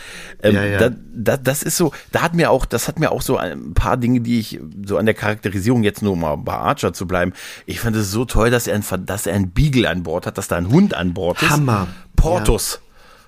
ähm, 0.42 0.54
Ja, 0.54 0.64
ja. 0.64 0.78
Da, 0.78 0.90
da, 1.12 1.36
das 1.36 1.64
ist 1.64 1.76
so, 1.76 1.90
da 2.12 2.22
hat 2.22 2.34
mir 2.34 2.52
auch, 2.52 2.66
das 2.66 2.86
hat 2.86 3.00
mir 3.00 3.10
auch 3.10 3.22
so 3.22 3.38
ein 3.38 3.74
paar 3.74 3.96
Dinge, 3.96 4.20
die 4.20 4.38
ich 4.38 4.60
so 4.86 4.98
an 4.98 5.06
der 5.06 5.14
Charakterisierung 5.16 5.82
jetzt 5.82 6.00
nur 6.00 6.16
mal 6.16 6.36
bei 6.36 6.54
Archer 6.54 6.92
zu 6.92 7.08
bleiben. 7.08 7.32
Ich 7.66 7.80
fand 7.80 7.96
es 7.96 8.12
so 8.12 8.24
toll, 8.24 8.50
dass 8.52 8.68
er 8.68 8.76
ein, 8.76 8.84
dass 9.04 9.26
er 9.26 9.34
einen 9.34 9.50
Beagle 9.50 9.88
an 9.88 10.04
Bord 10.04 10.26
hat, 10.26 10.38
dass 10.38 10.46
da 10.46 10.56
ein 10.56 10.70
Hund 10.70 10.94
an 10.94 11.12
Bord 11.12 11.42
ist. 11.42 11.50
Hammer. 11.50 11.88
Portus. 12.14 12.80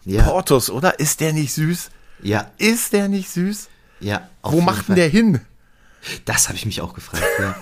Ja. 0.06 0.22
Portus, 0.22 0.70
oder? 0.70 0.98
Ist 0.98 1.20
der 1.20 1.32
nicht 1.34 1.52
süß? 1.52 1.90
Ja, 2.22 2.50
Ist 2.56 2.92
der 2.94 3.08
nicht 3.08 3.28
süß? 3.28 3.68
ja. 4.00 4.28
Wo 4.42 4.60
macht 4.62 4.88
denn 4.88 4.94
der 4.96 5.08
hin? 5.08 5.40
Das 6.24 6.46
habe 6.48 6.56
ich 6.56 6.64
mich 6.64 6.80
auch 6.80 6.94
gefragt, 6.94 7.24
ja. 7.40 7.56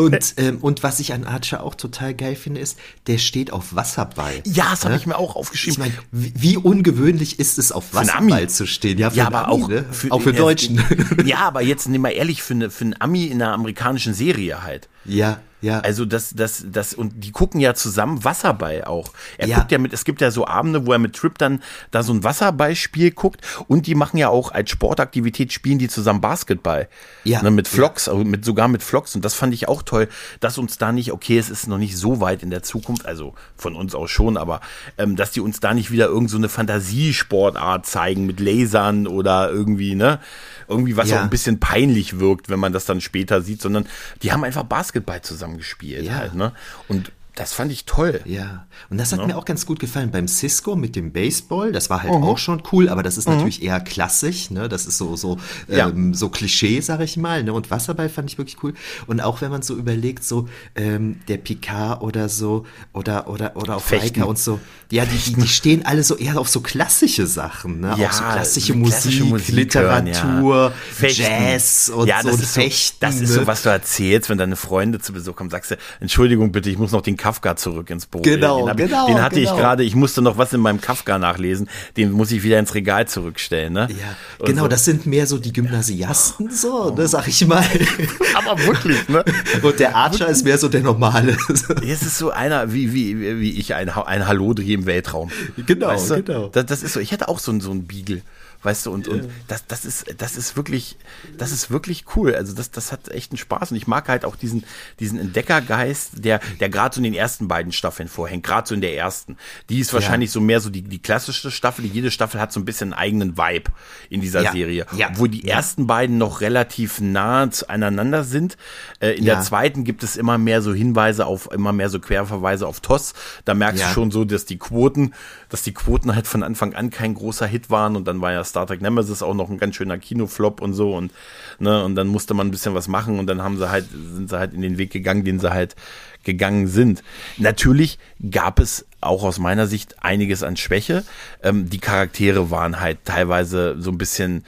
und, 0.00 0.34
ähm, 0.36 0.58
und 0.58 0.84
was 0.84 1.00
ich 1.00 1.12
an 1.12 1.24
Archer 1.24 1.64
auch 1.64 1.74
total 1.74 2.14
geil 2.14 2.36
finde, 2.36 2.60
ist, 2.60 2.78
der 3.08 3.18
steht 3.18 3.52
auf 3.52 3.74
Wasserball. 3.74 4.40
Ja, 4.46 4.68
das 4.70 4.84
habe 4.84 4.94
Ne? 4.94 5.00
ich 5.00 5.06
mir 5.06 5.16
auch 5.18 5.30
Ich 5.30 5.36
aufgeschrieben. 5.36 5.80
meine, 5.80 5.94
wie, 6.12 6.32
wie 6.36 6.56
ungewöhnlich 6.56 7.40
ist 7.40 7.58
es, 7.58 7.72
auf. 7.72 7.92
Wasserball 7.94 8.48
zu 8.48 8.66
stehen? 8.68 8.98
Ja, 8.98 9.10
ja, 9.10 9.26
aber 9.26 9.48
Ami, 9.48 9.64
auch 9.64 9.68
ne? 9.68 9.84
für, 9.90 10.12
auch 10.12 10.20
für 10.22 10.30
ja, 10.30 10.38
Deutschen. 10.38 10.80
Ja, 11.24 11.38
aber 11.38 11.60
jetzt 11.62 11.88
nimm 11.88 12.02
mal 12.02 12.10
ehrlich, 12.10 12.40
für, 12.44 12.54
eine, 12.54 12.70
für 12.70 12.84
einen 12.84 13.00
Ami 13.00 13.24
in 13.26 13.42
einer 13.42 13.52
amerikanischen 13.52 14.14
Serie 14.14 14.62
halt. 14.62 14.88
ja, 15.04 15.40
ja. 15.60 15.80
Also 15.80 16.04
das, 16.04 16.34
das, 16.34 16.64
das, 16.70 16.94
und 16.94 17.24
die 17.24 17.32
gucken 17.32 17.60
ja 17.60 17.74
zusammen 17.74 18.24
Wasserball 18.24 18.84
auch. 18.84 19.10
Er 19.38 19.48
Ja. 19.48 19.58
guckt 19.58 19.72
ja 19.72 19.78
mit, 19.78 19.92
es 19.92 20.04
gibt 20.04 20.20
ja 20.20 20.30
so 20.30 20.46
Abende, 20.46 20.86
wo 20.86 20.92
er 20.92 20.98
mit 20.98 21.16
Trip 21.16 21.36
dann 21.38 21.62
da 21.90 22.02
so 22.02 22.12
ein 22.12 22.22
Wasserballspiel 22.24 23.10
guckt 23.10 23.40
und 23.66 23.86
die 23.86 23.94
machen 23.94 24.18
ja 24.18 24.28
auch 24.28 24.52
als 24.52 24.70
Sportaktivität 24.70 25.52
spielen 25.52 25.78
die 25.78 25.88
zusammen 25.88 26.20
Basketball. 26.20 26.88
Ja. 27.24 27.42
Ne, 27.42 27.50
mit 27.50 27.68
Vlogs, 27.68 28.08
also 28.08 28.24
mit, 28.24 28.44
sogar 28.44 28.68
mit 28.68 28.82
Vlogs. 28.82 29.14
Und 29.14 29.24
das 29.24 29.34
fand 29.34 29.52
ich 29.54 29.68
auch 29.68 29.82
toll, 29.82 30.08
dass 30.40 30.58
uns 30.58 30.78
da 30.78 30.92
nicht, 30.92 31.12
okay, 31.12 31.38
es 31.38 31.50
ist 31.50 31.66
noch 31.66 31.78
nicht 31.78 31.96
so 31.96 32.20
weit 32.20 32.42
in 32.42 32.50
der 32.50 32.62
Zukunft, 32.62 33.06
also 33.06 33.34
von 33.56 33.74
uns 33.74 33.94
aus 33.94 34.10
schon, 34.10 34.36
aber 34.36 34.60
ähm, 34.96 35.16
dass 35.16 35.32
die 35.32 35.40
uns 35.40 35.60
da 35.60 35.74
nicht 35.74 35.90
wieder 35.90 36.06
irgend 36.06 36.30
so 36.30 36.36
eine 36.36 36.48
Fantasiesportart 36.48 37.86
zeigen 37.86 38.26
mit 38.26 38.40
Lasern 38.40 39.06
oder 39.06 39.50
irgendwie, 39.50 39.94
ne? 39.94 40.20
Irgendwie 40.68 40.96
was 40.96 41.08
Ja. 41.10 41.18
auch 41.18 41.22
ein 41.22 41.30
bisschen 41.30 41.60
peinlich 41.60 42.18
wirkt, 42.18 42.48
wenn 42.48 42.60
man 42.60 42.72
das 42.72 42.84
dann 42.84 43.00
später 43.00 43.40
sieht, 43.42 43.62
sondern 43.62 43.86
die 44.22 44.32
haben 44.32 44.44
einfach 44.44 44.64
Basketball 44.64 45.22
zusammen 45.22 45.56
gespielt 45.58 46.04
Ja. 46.04 46.16
halt, 46.16 46.34
ne? 46.34 46.52
Und 46.88 47.10
das 47.38 47.52
fand 47.52 47.70
ich 47.70 47.84
toll. 47.84 48.20
Ja, 48.24 48.66
und 48.90 48.98
das 48.98 49.12
hat 49.12 49.26
mir 49.26 49.36
auch 49.36 49.44
ganz 49.44 49.64
gut 49.64 49.78
gefallen 49.78 50.10
beim 50.10 50.26
Cisco 50.26 50.74
mit 50.76 50.96
dem 50.96 51.12
Baseball. 51.12 51.72
Das 51.72 51.88
war 51.88 52.02
halt 52.02 52.12
auch 52.12 52.38
schon 52.38 52.62
cool, 52.72 52.88
aber 52.88 53.02
das 53.02 53.16
ist 53.16 53.28
natürlich 53.28 53.62
eher 53.62 53.80
klassisch, 53.80 54.50
ne? 54.50 54.68
Das 54.68 54.86
ist 54.86 54.98
so 54.98 55.16
so 55.16 55.38
Ja. 55.68 55.88
ähm, 55.88 56.14
so 56.14 56.28
Klischee, 56.30 56.80
sag 56.80 57.00
ich 57.00 57.16
mal. 57.16 57.44
Ne? 57.44 57.52
Und 57.52 57.70
Wasserball 57.70 58.08
fand 58.08 58.30
ich 58.30 58.38
wirklich 58.38 58.56
cool. 58.62 58.74
Und 59.06 59.20
auch 59.20 59.40
wenn 59.40 59.50
man 59.50 59.62
so 59.62 59.76
überlegt, 59.76 60.24
so 60.24 60.48
ähm, 60.74 61.20
der 61.28 61.36
Picard 61.36 62.02
oder 62.02 62.28
so 62.28 62.66
oder 62.92 63.28
oder 63.28 63.56
oder 63.56 63.76
auch 63.76 63.82
Fechten. 63.82 64.16
Riker 64.16 64.28
und 64.28 64.38
so, 64.38 64.58
ja, 64.90 65.04
die, 65.04 65.16
die 65.16 65.34
die 65.40 65.48
stehen 65.48 65.86
alle 65.86 66.02
so 66.02 66.16
eher 66.16 66.38
auf 66.40 66.48
so 66.48 66.60
klassische 66.60 67.26
Sachen, 67.26 67.80
ne? 67.80 67.94
Ja, 67.98 68.08
auch 68.08 68.12
so 68.12 68.24
klassische, 68.24 68.72
klassische 68.72 69.24
Musik, 69.24 69.24
Musik 69.54 69.74
hören, 69.74 70.06
Literatur, 70.06 70.56
ja. 70.64 70.72
Fechten. 70.92 71.22
Jazz 71.22 71.88
und 71.94 72.08
ja, 72.08 72.20
so 72.22 72.28
das 72.28 72.36
und 72.36 72.42
ist 72.42 72.54
so, 72.54 72.60
Fechten. 72.60 72.96
das 73.00 73.20
ist 73.20 73.32
so, 73.32 73.46
was 73.46 73.62
du 73.62 73.68
erzählst, 73.68 74.28
wenn 74.28 74.38
deine 74.38 74.56
Freunde 74.56 74.98
zu 74.98 75.12
Besuch 75.12 75.36
kommen, 75.36 75.50
sagst 75.50 75.70
du, 75.70 75.76
Entschuldigung 76.00 76.52
bitte, 76.52 76.70
ich 76.70 76.78
muss 76.78 76.92
noch 76.92 77.02
den 77.02 77.16
Kafka 77.28 77.56
zurück 77.56 77.90
ins 77.90 78.06
Büro. 78.06 78.22
Genau, 78.22 78.66
den, 78.68 78.88
genau, 78.88 79.06
den 79.06 79.20
hatte 79.20 79.38
genau. 79.38 79.52
ich 79.52 79.58
gerade, 79.58 79.82
ich 79.84 79.94
musste 79.94 80.22
noch 80.22 80.38
was 80.38 80.54
in 80.54 80.60
meinem 80.60 80.80
Kafka 80.80 81.18
nachlesen, 81.18 81.68
den 81.98 82.10
muss 82.10 82.32
ich 82.32 82.42
wieder 82.42 82.58
ins 82.58 82.74
Regal 82.74 83.06
zurückstellen, 83.06 83.74
ne? 83.74 83.86
Ja, 83.90 84.46
genau, 84.46 84.62
so. 84.62 84.68
das 84.68 84.86
sind 84.86 85.04
mehr 85.04 85.26
so 85.26 85.36
die 85.36 85.52
Gymnasiasten, 85.52 86.50
so, 86.50 86.88
ne, 86.94 87.06
sag 87.06 87.28
ich 87.28 87.46
mal. 87.46 87.62
Aber 88.34 88.58
wirklich, 88.64 89.06
ne? 89.10 89.22
Und 89.60 89.78
der 89.78 89.94
Archer 89.94 90.26
ist 90.28 90.42
mehr 90.44 90.56
so 90.56 90.68
der 90.68 90.80
normale. 90.80 91.36
Es 91.86 92.00
ist 92.02 92.16
so 92.16 92.30
einer, 92.30 92.72
wie, 92.72 92.94
wie, 92.94 93.40
wie 93.40 93.58
ich, 93.58 93.74
ein, 93.74 93.90
ein 93.90 94.26
Hallodri 94.26 94.72
im 94.72 94.86
Weltraum. 94.86 95.30
Genau, 95.66 95.88
weißt 95.88 96.10
du? 96.10 96.22
genau. 96.22 96.48
Das, 96.48 96.64
das 96.64 96.82
ist 96.82 96.94
so, 96.94 97.00
ich 97.00 97.12
hätte 97.12 97.28
auch 97.28 97.40
so, 97.40 97.50
einen- 97.50 97.60
so 97.60 97.70
einen 97.70 97.86
Beagle. 97.86 98.22
Weißt 98.62 98.86
du, 98.86 98.90
und, 98.90 99.06
und 99.06 99.28
das, 99.46 99.66
das 99.68 99.84
ist, 99.84 100.06
das 100.18 100.36
ist 100.36 100.56
wirklich, 100.56 100.96
das 101.36 101.52
ist 101.52 101.70
wirklich 101.70 102.04
cool. 102.16 102.34
Also 102.34 102.54
das, 102.54 102.72
das 102.72 102.90
hat 102.90 103.08
echt 103.08 103.30
einen 103.30 103.38
Spaß. 103.38 103.70
Und 103.70 103.76
ich 103.76 103.86
mag 103.86 104.08
halt 104.08 104.24
auch 104.24 104.34
diesen, 104.34 104.64
diesen 104.98 105.20
Entdeckergeist, 105.20 106.24
der, 106.24 106.40
der 106.60 106.68
gerade 106.68 106.94
so 106.94 106.98
in 106.98 107.04
den 107.04 107.14
ersten 107.14 107.46
beiden 107.48 107.70
Staffeln 107.72 108.08
vorhängt, 108.08 108.44
gerade 108.44 108.68
so 108.68 108.74
in 108.74 108.80
der 108.80 108.96
ersten. 108.96 109.36
Die 109.68 109.78
ist 109.78 109.94
wahrscheinlich 109.94 110.30
so 110.32 110.40
mehr 110.40 110.60
so 110.60 110.70
die, 110.70 110.82
die 110.82 110.98
klassische 111.00 111.50
Staffel. 111.50 111.84
Jede 111.84 112.10
Staffel 112.10 112.40
hat 112.40 112.52
so 112.52 112.58
ein 112.60 112.64
bisschen 112.64 112.92
einen 112.92 113.00
eigenen 113.00 113.38
Vibe 113.38 113.70
in 114.10 114.20
dieser 114.20 114.42
Ja, 114.42 114.52
Serie. 114.52 114.86
ja, 114.96 115.10
Obwohl 115.10 115.28
die 115.28 115.46
ja. 115.46 115.54
ersten 115.54 115.86
beiden 115.86 116.18
noch 116.18 116.40
relativ 116.40 117.00
nah 117.00 117.50
zueinander 117.50 118.24
sind. 118.24 118.56
Äh, 119.00 119.12
in 119.12 119.24
Ja. 119.24 119.36
der 119.36 119.44
zweiten 119.44 119.84
gibt 119.84 120.02
es 120.02 120.16
immer 120.16 120.36
mehr 120.36 120.62
so 120.62 120.74
Hinweise 120.74 121.26
auf, 121.26 121.50
immer 121.52 121.72
mehr 121.72 121.90
so 121.90 122.00
Querverweise 122.00 122.66
auf 122.66 122.80
TOS. 122.80 123.14
Da 123.44 123.54
merkst 123.54 123.80
Ja. 123.82 123.88
du 123.88 123.94
schon 123.94 124.10
so, 124.10 124.24
dass 124.24 124.44
die 124.46 124.58
Quoten, 124.58 125.14
dass 125.48 125.62
die 125.62 125.72
Quoten 125.72 126.14
halt 126.14 126.26
von 126.26 126.42
Anfang 126.42 126.74
an 126.74 126.90
kein 126.90 127.14
großer 127.14 127.46
Hit 127.46 127.70
waren 127.70 127.96
und 127.96 128.06
dann 128.06 128.20
war 128.20 128.32
ja 128.32 128.44
Star 128.44 128.66
Trek 128.66 128.82
Nemesis 128.82 129.22
auch 129.22 129.34
noch 129.34 129.50
ein 129.50 129.58
ganz 129.58 129.76
schöner 129.76 129.98
Kinoflop 129.98 130.60
und 130.60 130.74
so 130.74 130.94
und, 130.94 131.12
ne, 131.58 131.84
und 131.84 131.94
dann 131.94 132.08
musste 132.08 132.34
man 132.34 132.48
ein 132.48 132.50
bisschen 132.50 132.74
was 132.74 132.88
machen 132.88 133.18
und 133.18 133.26
dann 133.26 133.42
haben 133.42 133.58
sie 133.58 133.70
halt, 133.70 133.86
sind 133.90 134.28
sie 134.30 134.38
halt 134.38 134.52
in 134.52 134.62
den 134.62 134.78
Weg 134.78 134.90
gegangen, 134.90 135.24
den 135.24 135.40
sie 135.40 135.50
halt 135.50 135.76
gegangen 136.24 136.66
sind. 136.66 137.02
Natürlich 137.38 137.98
gab 138.30 138.60
es 138.60 138.86
auch 139.00 139.22
aus 139.22 139.38
meiner 139.38 139.66
Sicht 139.66 140.02
einiges 140.02 140.42
an 140.42 140.56
Schwäche. 140.56 141.04
Ähm, 141.42 141.70
die 141.70 141.78
Charaktere 141.78 142.50
waren 142.50 142.80
halt 142.80 142.98
teilweise 143.04 143.76
so 143.78 143.90
ein 143.90 143.98
bisschen, 143.98 144.44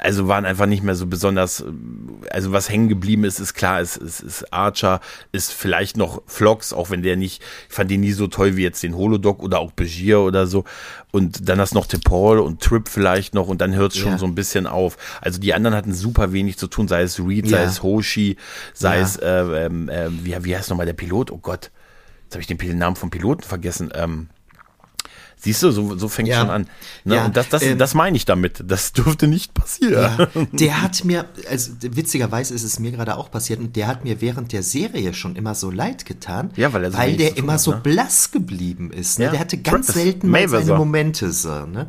also 0.00 0.28
waren 0.28 0.44
einfach 0.44 0.66
nicht 0.66 0.82
mehr 0.82 0.94
so 0.94 1.06
besonders, 1.06 1.64
also 2.30 2.52
was 2.52 2.68
hängen 2.68 2.88
geblieben 2.88 3.24
ist, 3.24 3.40
ist 3.40 3.54
klar, 3.54 3.80
es 3.80 3.96
ist, 3.96 4.20
ist 4.20 4.52
Archer, 4.52 5.00
ist 5.32 5.52
vielleicht 5.52 5.96
noch 5.96 6.22
Flox, 6.26 6.72
auch 6.72 6.90
wenn 6.90 7.02
der 7.02 7.16
nicht, 7.16 7.42
ich 7.68 7.74
fand 7.74 7.90
den 7.90 8.00
nie 8.00 8.12
so 8.12 8.26
toll 8.26 8.56
wie 8.56 8.62
jetzt 8.62 8.82
den 8.82 8.96
Holodoc 8.96 9.42
oder 9.42 9.58
auch 9.58 9.72
Begier 9.72 10.20
oder 10.20 10.46
so. 10.46 10.64
Und 11.10 11.48
dann 11.48 11.58
hast 11.60 11.74
noch 11.74 11.86
T'Pol 11.86 12.38
und 12.38 12.60
Trip 12.62 12.86
vielleicht 12.88 13.34
noch 13.34 13.48
und 13.48 13.60
dann 13.60 13.74
hört 13.74 13.92
es 13.92 13.98
schon 13.98 14.12
Ja. 14.12 14.18
so 14.18 14.26
ein 14.26 14.34
bisschen 14.34 14.66
auf. 14.66 14.96
Also 15.20 15.40
die 15.40 15.54
anderen 15.54 15.74
hatten 15.76 15.94
super 15.94 16.32
wenig 16.32 16.58
zu 16.58 16.66
tun, 16.66 16.86
sei 16.86 17.02
es 17.02 17.18
Reed, 17.18 17.48
sei 17.48 17.58
Ja. 17.62 17.64
es 17.64 17.82
Hoshi, 17.82 18.36
sei 18.74 18.96
Ja. 18.98 19.02
es, 19.02 19.16
äh, 19.16 19.66
ähm, 19.66 19.88
äh, 19.88 20.08
wie, 20.24 20.36
wie 20.44 20.56
heißt 20.56 20.70
nochmal 20.70 20.86
der 20.86 20.92
Pilot? 20.92 21.30
Oh 21.30 21.38
Gott, 21.38 21.70
jetzt 22.24 22.34
habe 22.34 22.42
ich 22.42 22.46
den 22.46 22.78
Namen 22.78 22.96
vom 22.96 23.10
Piloten 23.10 23.42
vergessen. 23.42 23.90
Ähm, 23.94 24.28
Siehst 25.40 25.62
du, 25.62 25.70
so, 25.70 25.96
so 25.96 26.08
fängt 26.08 26.28
Ja. 26.28 26.40
schon 26.40 26.50
an. 26.50 26.66
Ne? 27.04 27.14
Ja, 27.14 27.24
Und 27.26 27.36
das, 27.36 27.48
das, 27.48 27.62
ähm, 27.62 27.78
das 27.78 27.94
meine 27.94 28.16
ich 28.16 28.24
damit. 28.24 28.62
Das 28.66 28.92
dürfte 28.92 29.28
nicht 29.28 29.54
passieren. 29.54 29.92
Ja, 30.18 30.28
der 30.52 30.82
hat 30.82 31.04
mir, 31.04 31.26
also 31.48 31.72
witzigerweise 31.80 32.54
ist 32.54 32.64
es 32.64 32.78
mir 32.80 32.90
gerade 32.90 33.16
auch 33.16 33.30
passiert, 33.30 33.60
und 33.60 33.76
der 33.76 33.86
hat 33.86 34.04
mir 34.04 34.20
während 34.20 34.52
der 34.52 34.62
Serie 34.64 35.14
schon 35.14 35.36
immer 35.36 35.54
so 35.54 35.70
leid 35.70 36.06
getan, 36.06 36.50
Ja, 36.56 36.72
weil 36.72 36.84
er 36.84 36.90
so 36.92 36.98
weil 36.98 37.16
der 37.16 37.36
immer 37.36 37.52
hat, 37.54 37.60
so 37.60 37.70
ne? 37.72 37.80
blass 37.82 38.30
geblieben 38.32 38.90
ist. 38.90 39.18
Ne? 39.20 39.30
Der 39.30 39.38
hatte 39.38 39.58
ganz 39.58 39.86
Travis 39.86 40.02
selten 40.02 40.28
mal 40.28 40.48
seine. 40.48 40.74
Momente 40.74 41.30
so. 41.32 41.66
Ne? 41.66 41.88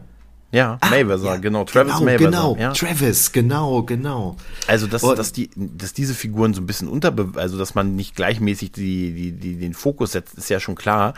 Ja, 0.52 0.80
Mayweather, 0.90 1.26
Ja, 1.26 1.36
genau. 1.38 1.64
Travis 1.64 1.94
genau, 1.94 2.06
Mayweather. 2.06 2.26
Genau, 2.32 2.56
ja. 2.58 2.74
Travis, 2.74 3.32
genau, 3.32 3.84
genau. 3.84 4.36
Also, 4.68 4.88
dass, 4.88 5.04
Und- 5.04 5.20
dass, 5.20 5.32
die, 5.32 5.52
dass 5.56 5.94
diese 5.94 6.16
Figuren 6.16 6.54
so 6.56 6.62
ein 6.62 6.66
bisschen 6.66 6.88
unterbe, 6.88 7.34
also 7.40 7.58
dass 7.58 7.76
man 7.76 7.96
nicht 7.96 8.16
gleichmäßig 8.16 8.72
die, 8.72 9.14
die, 9.14 9.32
die, 9.34 9.56
den 9.58 9.74
Fokus 9.76 10.14
setzt, 10.14 10.34
ist 10.38 10.50
ja 10.50 10.60
schon 10.60 10.76
klar. 10.76 11.14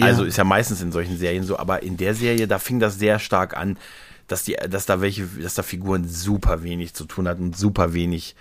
Ja. 0.00 0.06
Also 0.06 0.24
ist 0.24 0.36
ja 0.36 0.44
meistens 0.44 0.82
in 0.82 0.90
solchen 0.90 1.16
Serien 1.16 1.44
so, 1.44 1.58
aber 1.58 1.82
in 1.84 1.96
der 1.96 2.14
Serie, 2.14 2.48
da 2.48 2.58
fing 2.58 2.80
das 2.80 2.98
sehr 2.98 3.18
stark 3.20 3.56
an, 3.56 3.76
dass 4.26 4.42
die, 4.44 4.56
dass 4.68 4.84
da 4.86 5.00
welche, 5.00 5.26
dass 5.26 5.54
da 5.54 5.62
Figuren 5.62 6.08
super 6.08 6.62
wenig 6.64 6.94
zu 6.94 7.04
tun 7.04 7.28
hatten 7.28 7.42
und 7.44 7.56
super 7.56 7.92
wenig 7.94 8.34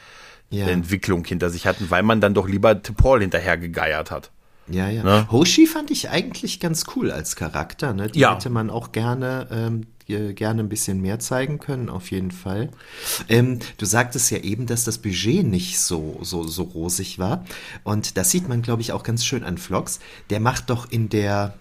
Ja. 0.50 0.68
Entwicklung 0.68 1.24
hinter 1.24 1.50
sich 1.50 1.68
hatten, 1.68 1.90
weil 1.92 2.04
man 2.04 2.20
dann 2.20 2.34
doch 2.34 2.48
lieber 2.48 2.74
Paul 2.76 3.22
hinterher 3.22 3.58
gegeiert 3.58 4.10
hat. 4.12 4.32
Ja, 4.68 4.88
ja. 4.90 5.04
Ne? 5.04 5.28
Hoshi 5.32 5.66
fand 5.68 5.92
ich 5.92 6.10
eigentlich 6.10 6.60
ganz 6.60 6.86
cool 6.96 7.12
als 7.12 7.36
Charakter. 7.36 7.94
Ne? 7.94 8.08
Die 8.10 8.20
Ja. 8.20 8.36
hätte 8.36 8.50
man 8.50 8.70
auch 8.70 8.92
gerne, 8.92 9.48
ähm, 9.52 9.86
gerne 10.06 10.62
ein 10.64 10.70
bisschen 10.70 11.02
mehr 11.02 11.20
zeigen 11.20 11.60
können, 11.60 11.90
auf 11.90 12.12
jeden 12.12 12.32
Fall. 12.32 12.70
Ähm, 13.30 13.60
du 13.78 13.86
sagtest 13.86 14.32
ja 14.32 14.40
eben, 14.40 14.66
dass 14.66 14.84
das 14.84 14.98
Budget 14.98 15.46
nicht 15.46 15.80
so, 15.80 16.20
so, 16.22 16.44
so 16.44 16.64
rosig 16.64 17.20
war. 17.20 17.46
Und 17.84 18.18
das 18.18 18.32
sieht 18.32 18.48
man, 18.48 18.62
glaube 18.62 18.82
ich, 18.82 18.92
auch 18.92 19.04
ganz 19.04 19.26
schön 19.26 19.44
an 19.44 19.58
Vlogs. 19.58 20.00
Der 20.30 20.40
macht 20.40 20.70
doch 20.70 20.92
in 20.92 21.10
der, 21.10 21.54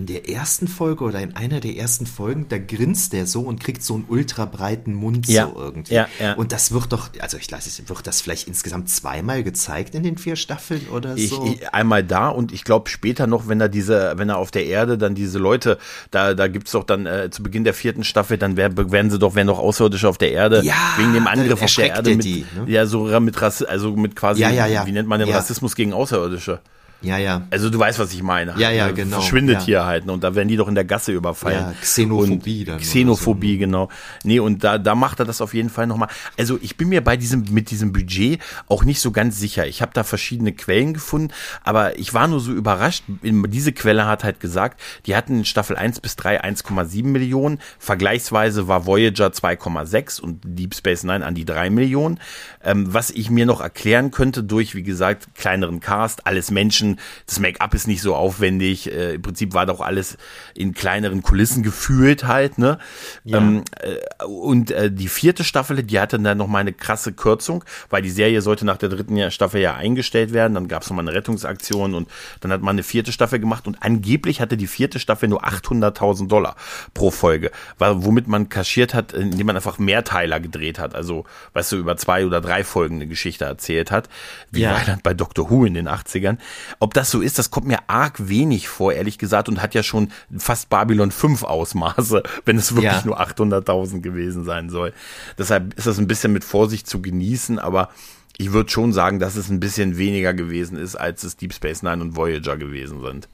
in 0.00 0.06
der 0.06 0.30
ersten 0.30 0.66
Folge 0.66 1.04
oder 1.04 1.20
in 1.20 1.36
einer 1.36 1.60
der 1.60 1.76
ersten 1.76 2.06
Folgen, 2.06 2.46
da 2.48 2.56
grinst 2.56 3.12
der 3.12 3.26
so 3.26 3.42
und 3.42 3.60
kriegt 3.60 3.82
so 3.82 3.94
einen 3.94 4.06
ultra 4.08 4.46
breiten 4.46 4.94
Mund 4.94 5.28
Ja. 5.28 5.46
so 5.46 5.60
irgendwie. 5.60 5.92
Ja, 5.92 6.08
ja. 6.18 6.32
Und 6.34 6.52
das 6.52 6.72
wird 6.72 6.90
doch, 6.94 7.10
also 7.18 7.36
ich 7.36 7.52
weiß 7.52 7.66
nicht, 7.66 7.86
wird 7.86 8.06
das 8.06 8.22
vielleicht 8.22 8.48
insgesamt 8.48 8.88
zweimal 8.88 9.42
gezeigt 9.42 9.94
in 9.94 10.02
den 10.02 10.16
vier 10.16 10.36
Staffeln 10.36 10.88
oder 10.88 11.18
so? 11.18 11.44
ich, 11.44 11.68
einmal 11.74 12.02
da 12.02 12.28
und 12.28 12.50
ich 12.50 12.64
glaube 12.64 12.88
später 12.88 13.26
noch, 13.26 13.46
wenn 13.46 13.60
er 13.60 13.68
diese, 13.68 14.14
wenn 14.16 14.30
er 14.30 14.38
auf 14.38 14.50
der 14.50 14.64
Erde 14.64 14.96
dann 14.96 15.14
diese 15.14 15.38
Leute, 15.38 15.76
da, 16.10 16.32
da 16.32 16.48
gibt's 16.48 16.72
doch 16.72 16.84
dann 16.84 17.04
äh, 17.04 17.28
zu 17.30 17.42
Beginn 17.42 17.64
der 17.64 17.74
vierten 17.74 18.02
Staffel, 18.02 18.38
dann 18.38 18.56
wär, 18.56 18.74
werden 18.90 19.10
sie 19.10 19.18
doch, 19.18 19.34
werden 19.34 19.48
doch 19.48 19.58
Außerirdische 19.58 20.08
auf 20.08 20.16
der 20.16 20.32
Erde 20.32 20.62
wegen 20.96 21.12
dem 21.12 21.26
Angriff 21.26 21.60
auf 21.60 21.74
der 21.74 21.90
Erde 21.90 22.10
er 22.10 22.16
mit, 22.16 22.24
die, 22.24 22.46
ne? 22.56 22.72
ja 22.72 22.86
so 22.86 23.04
mit 23.20 23.42
Rass, 23.42 23.62
also 23.62 23.94
mit 23.96 24.16
quasi, 24.16 24.40
wie 24.40 24.92
nennt 24.92 25.08
man 25.08 25.20
den. 25.20 25.28
Rassismus 25.28 25.76
gegen 25.76 25.92
Außerirdische? 25.92 26.60
Ja, 27.02 27.18
ja. 27.18 27.42
Also 27.50 27.70
du 27.70 27.78
weißt, 27.78 27.98
was 27.98 28.12
ich 28.12 28.22
meine. 28.22 28.54
Ja, 28.58 28.70
ja, 28.70 28.88
Ne, 28.88 28.94
genau, 28.94 29.20
Verschwindet 29.20 29.60
ja. 29.60 29.64
hier 29.64 29.84
halt. 29.86 30.06
ne, 30.06 30.12
Und 30.12 30.24
da 30.24 30.34
werden 30.34 30.48
die 30.48 30.56
doch 30.56 30.68
in 30.68 30.74
der 30.74 30.84
Gasse 30.84 31.12
überfallen. 31.12 31.60
Ja, 31.60 31.74
Xenophobie 31.80 32.60
und 32.60 32.68
dann 32.68 32.78
Xenophobie, 32.80 33.58
genau. 33.58 33.88
Nee, 34.24 34.40
und 34.40 34.64
da, 34.64 34.78
da 34.78 34.94
macht 34.94 35.18
er 35.20 35.24
das 35.24 35.40
auf 35.40 35.54
jeden 35.54 35.70
Fall 35.70 35.86
nochmal. 35.86 36.08
Also 36.38 36.58
ich 36.60 36.76
bin 36.76 36.88
mir 36.88 37.02
bei 37.02 37.16
diesem, 37.16 37.44
mit 37.50 37.70
diesem 37.70 37.92
Budget 37.92 38.40
auch 38.68 38.84
nicht 38.84 39.00
so 39.00 39.10
ganz 39.12 39.38
sicher. 39.38 39.66
Ich 39.66 39.82
habe 39.82 39.92
da 39.94 40.04
verschiedene 40.04 40.52
Quellen 40.52 40.94
gefunden, 40.94 41.32
aber 41.64 41.98
ich 41.98 42.12
war 42.14 42.28
nur 42.28 42.40
so 42.40 42.52
überrascht. 42.52 43.04
Diese 43.22 43.72
Quelle 43.72 44.06
hat 44.06 44.24
halt 44.24 44.40
gesagt, 44.40 44.80
die 45.06 45.16
hatten 45.16 45.38
in 45.38 45.44
Staffel 45.44 45.76
1 45.76 46.00
bis 46.00 46.16
3 46.16 46.42
1,7 46.42 47.04
Millionen. 47.04 47.60
Vergleichsweise 47.78 48.68
war 48.68 48.86
Voyager 48.86 49.28
2,6 49.28 50.20
und 50.20 50.40
Deep 50.44 50.74
Space 50.74 51.02
Nine 51.04 51.24
an 51.24 51.34
die 51.34 51.44
3 51.44 51.70
Millionen. 51.70 52.20
Ähm, 52.62 52.92
was 52.92 53.10
ich 53.10 53.30
mir 53.30 53.46
noch 53.46 53.60
erklären 53.60 54.10
könnte 54.10 54.42
durch, 54.42 54.74
wie 54.74 54.82
gesagt, 54.82 55.34
kleineren 55.34 55.80
Cast, 55.80 56.26
alles 56.26 56.50
Menschen, 56.50 56.89
das 57.26 57.38
Make-up 57.40 57.74
ist 57.74 57.86
nicht 57.86 58.02
so 58.02 58.14
aufwendig. 58.14 58.90
Äh, 58.92 59.14
Im 59.14 59.22
Prinzip 59.22 59.54
war 59.54 59.66
doch 59.66 59.80
alles 59.80 60.16
in 60.54 60.74
kleineren 60.74 61.22
Kulissen 61.22 61.62
gefühlt 61.62 62.24
halt, 62.26 62.58
ne? 62.58 62.78
Ähm, 63.26 63.62
äh, 63.80 64.24
und 64.24 64.70
äh, 64.70 64.90
die 64.90 65.08
vierte 65.08 65.44
Staffel, 65.44 65.82
die 65.82 66.00
hatte 66.00 66.18
dann 66.18 66.38
noch 66.38 66.46
mal 66.46 66.58
eine 66.58 66.72
krasse 66.72 67.12
Kürzung, 67.12 67.64
weil 67.88 68.02
die 68.02 68.10
Serie 68.10 68.42
sollte 68.42 68.64
nach 68.64 68.76
der 68.78 68.88
dritten 68.88 69.30
Staffel 69.30 69.60
ja 69.60 69.74
eingestellt 69.74 70.32
werden. 70.32 70.54
Dann 70.54 70.68
gab 70.68 70.82
es 70.82 70.90
noch 70.90 70.96
mal 70.96 71.02
eine 71.02 71.12
Rettungsaktion 71.12 71.94
und 71.94 72.08
dann 72.40 72.52
hat 72.52 72.62
man 72.62 72.74
eine 72.74 72.82
vierte 72.82 73.12
Staffel 73.12 73.38
gemacht 73.38 73.66
und 73.66 73.82
angeblich 73.82 74.40
hatte 74.40 74.56
die 74.56 74.66
vierte 74.66 74.98
Staffel 74.98 75.28
nur 75.28 75.44
800.000 75.44 76.28
Dollar 76.28 76.56
pro 76.94 77.10
Folge, 77.10 77.50
weil, 77.78 78.04
womit 78.04 78.28
man 78.28 78.48
kaschiert 78.48 78.94
hat, 78.94 79.12
indem 79.12 79.46
man 79.46 79.56
einfach 79.56 79.78
Mehrteiler 79.78 80.40
gedreht 80.40 80.78
hat. 80.78 80.94
Also, 80.94 81.24
weißt 81.54 81.72
du, 81.72 81.76
über 81.76 81.96
zwei 81.96 82.26
oder 82.26 82.40
drei 82.40 82.64
Folgen 82.64 82.96
eine 82.96 83.06
Geschichte 83.06 83.44
erzählt 83.44 83.90
hat, 83.90 84.08
wie 84.50 84.60
Ja. 84.62 84.80
bei 85.02 85.14
Doctor 85.14 85.50
Who 85.50 85.64
in 85.64 85.74
den 85.74 85.88
80ern. 85.88 86.38
Ob 86.82 86.94
das 86.94 87.10
so 87.10 87.20
ist, 87.20 87.38
das 87.38 87.50
kommt 87.50 87.66
mir 87.66 87.78
arg 87.88 88.28
wenig 88.28 88.68
vor, 88.68 88.92
ehrlich 88.94 89.18
gesagt, 89.18 89.48
und 89.50 89.60
hat 89.62 89.74
ja 89.74 89.82
schon 89.82 90.10
fast 90.36 90.70
Babylon 90.70 91.10
5 91.10 91.42
Ausmaße, 91.44 92.22
wenn 92.46 92.56
es 92.56 92.74
wirklich 92.74 92.92
Ja. 92.92 93.02
nur 93.04 93.20
800.000 93.20 94.00
gewesen 94.00 94.44
sein 94.44 94.70
soll. 94.70 94.92
Deshalb 95.38 95.74
ist 95.74 95.86
das 95.86 95.98
ein 95.98 96.06
bisschen 96.08 96.32
mit 96.32 96.42
Vorsicht 96.42 96.86
zu 96.88 97.02
genießen, 97.02 97.58
aber 97.58 97.90
ich 98.38 98.52
würde 98.52 98.70
schon 98.70 98.94
sagen, 98.94 99.18
dass 99.18 99.36
es 99.36 99.50
ein 99.50 99.60
bisschen 99.60 99.98
weniger 99.98 100.32
gewesen 100.32 100.78
ist, 100.78 100.96
als 100.96 101.22
es 101.22 101.36
Deep 101.36 101.52
Space 101.52 101.82
Nine 101.82 102.00
und 102.00 102.16
Voyager 102.16 102.56
gewesen 102.56 103.02
sind. 103.02 103.28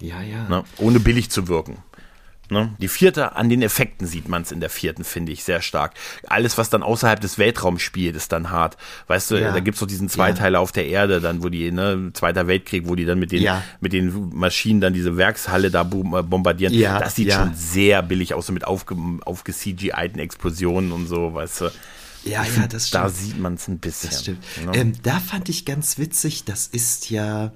Ja, 0.00 0.20
ja. 0.22 0.48
Ne? 0.48 0.64
Ohne 0.78 0.98
billig 0.98 1.30
zu 1.30 1.46
wirken. 1.46 1.78
Ne? 2.50 2.74
Die 2.78 2.88
vierte, 2.88 3.36
an 3.36 3.48
den 3.48 3.62
Effekten 3.62 4.06
sieht 4.06 4.28
man 4.28 4.42
es 4.42 4.52
in 4.52 4.60
der 4.60 4.68
vierten, 4.68 5.02
finde 5.04 5.32
ich, 5.32 5.44
sehr 5.44 5.62
stark. 5.62 5.94
Alles, 6.26 6.58
was 6.58 6.68
dann 6.68 6.82
außerhalb 6.82 7.18
des 7.20 7.38
Weltraums 7.38 7.80
spielt, 7.80 8.16
ist 8.16 8.32
dann 8.32 8.50
hart. 8.50 8.76
Weißt 9.06 9.30
du, 9.30 9.36
Ja. 9.40 9.52
da 9.52 9.60
gibt's 9.60 9.80
doch 9.80 9.86
diesen 9.86 10.08
Zweiteiler 10.10 10.60
auf 10.60 10.70
der 10.70 10.86
Erde, 10.86 11.20
dann, 11.22 11.42
wo 11.42 11.48
die, 11.48 11.72
ne, 11.72 12.10
Zweiter 12.12 12.46
Weltkrieg, 12.46 12.86
wo 12.86 12.94
die 12.96 13.06
dann 13.06 13.18
mit 13.18 13.32
den, 13.32 13.42
Ja. 13.42 13.62
mit 13.80 13.92
den 13.94 14.30
Maschinen 14.34 14.80
dann 14.82 14.92
diese 14.92 15.16
Werkshalle 15.16 15.70
da 15.70 15.82
äh, 15.82 15.84
bombardieren. 16.22 16.74
Ja, 16.74 16.98
das 17.00 17.14
sieht 17.16 17.28
ja. 17.28 17.38
schon 17.38 17.54
sehr 17.54 18.02
billig 18.02 18.34
aus, 18.34 18.46
so 18.46 18.52
mit 18.52 18.66
aufge, 18.66 18.94
aufge-CGI-ten 19.24 20.18
Explosionen 20.18 20.92
und 20.92 21.06
so, 21.06 21.34
weißt 21.34 21.62
du. 21.62 21.64
Ja, 22.24 22.42
ja, 22.44 22.66
das 22.66 22.90
Da 22.90 23.08
stimmt. 23.08 23.16
sieht 23.16 23.40
man 23.40 23.54
es 23.54 23.68
ein 23.68 23.78
bisschen. 23.78 24.10
Das 24.10 24.20
stimmt. 24.20 24.44
Ne? 24.66 24.72
Ähm, 24.74 24.92
da 25.02 25.20
fand 25.20 25.48
ich 25.48 25.64
ganz 25.64 25.98
witzig, 25.98 26.44
das 26.44 26.66
ist 26.66 27.10
ja 27.10 27.52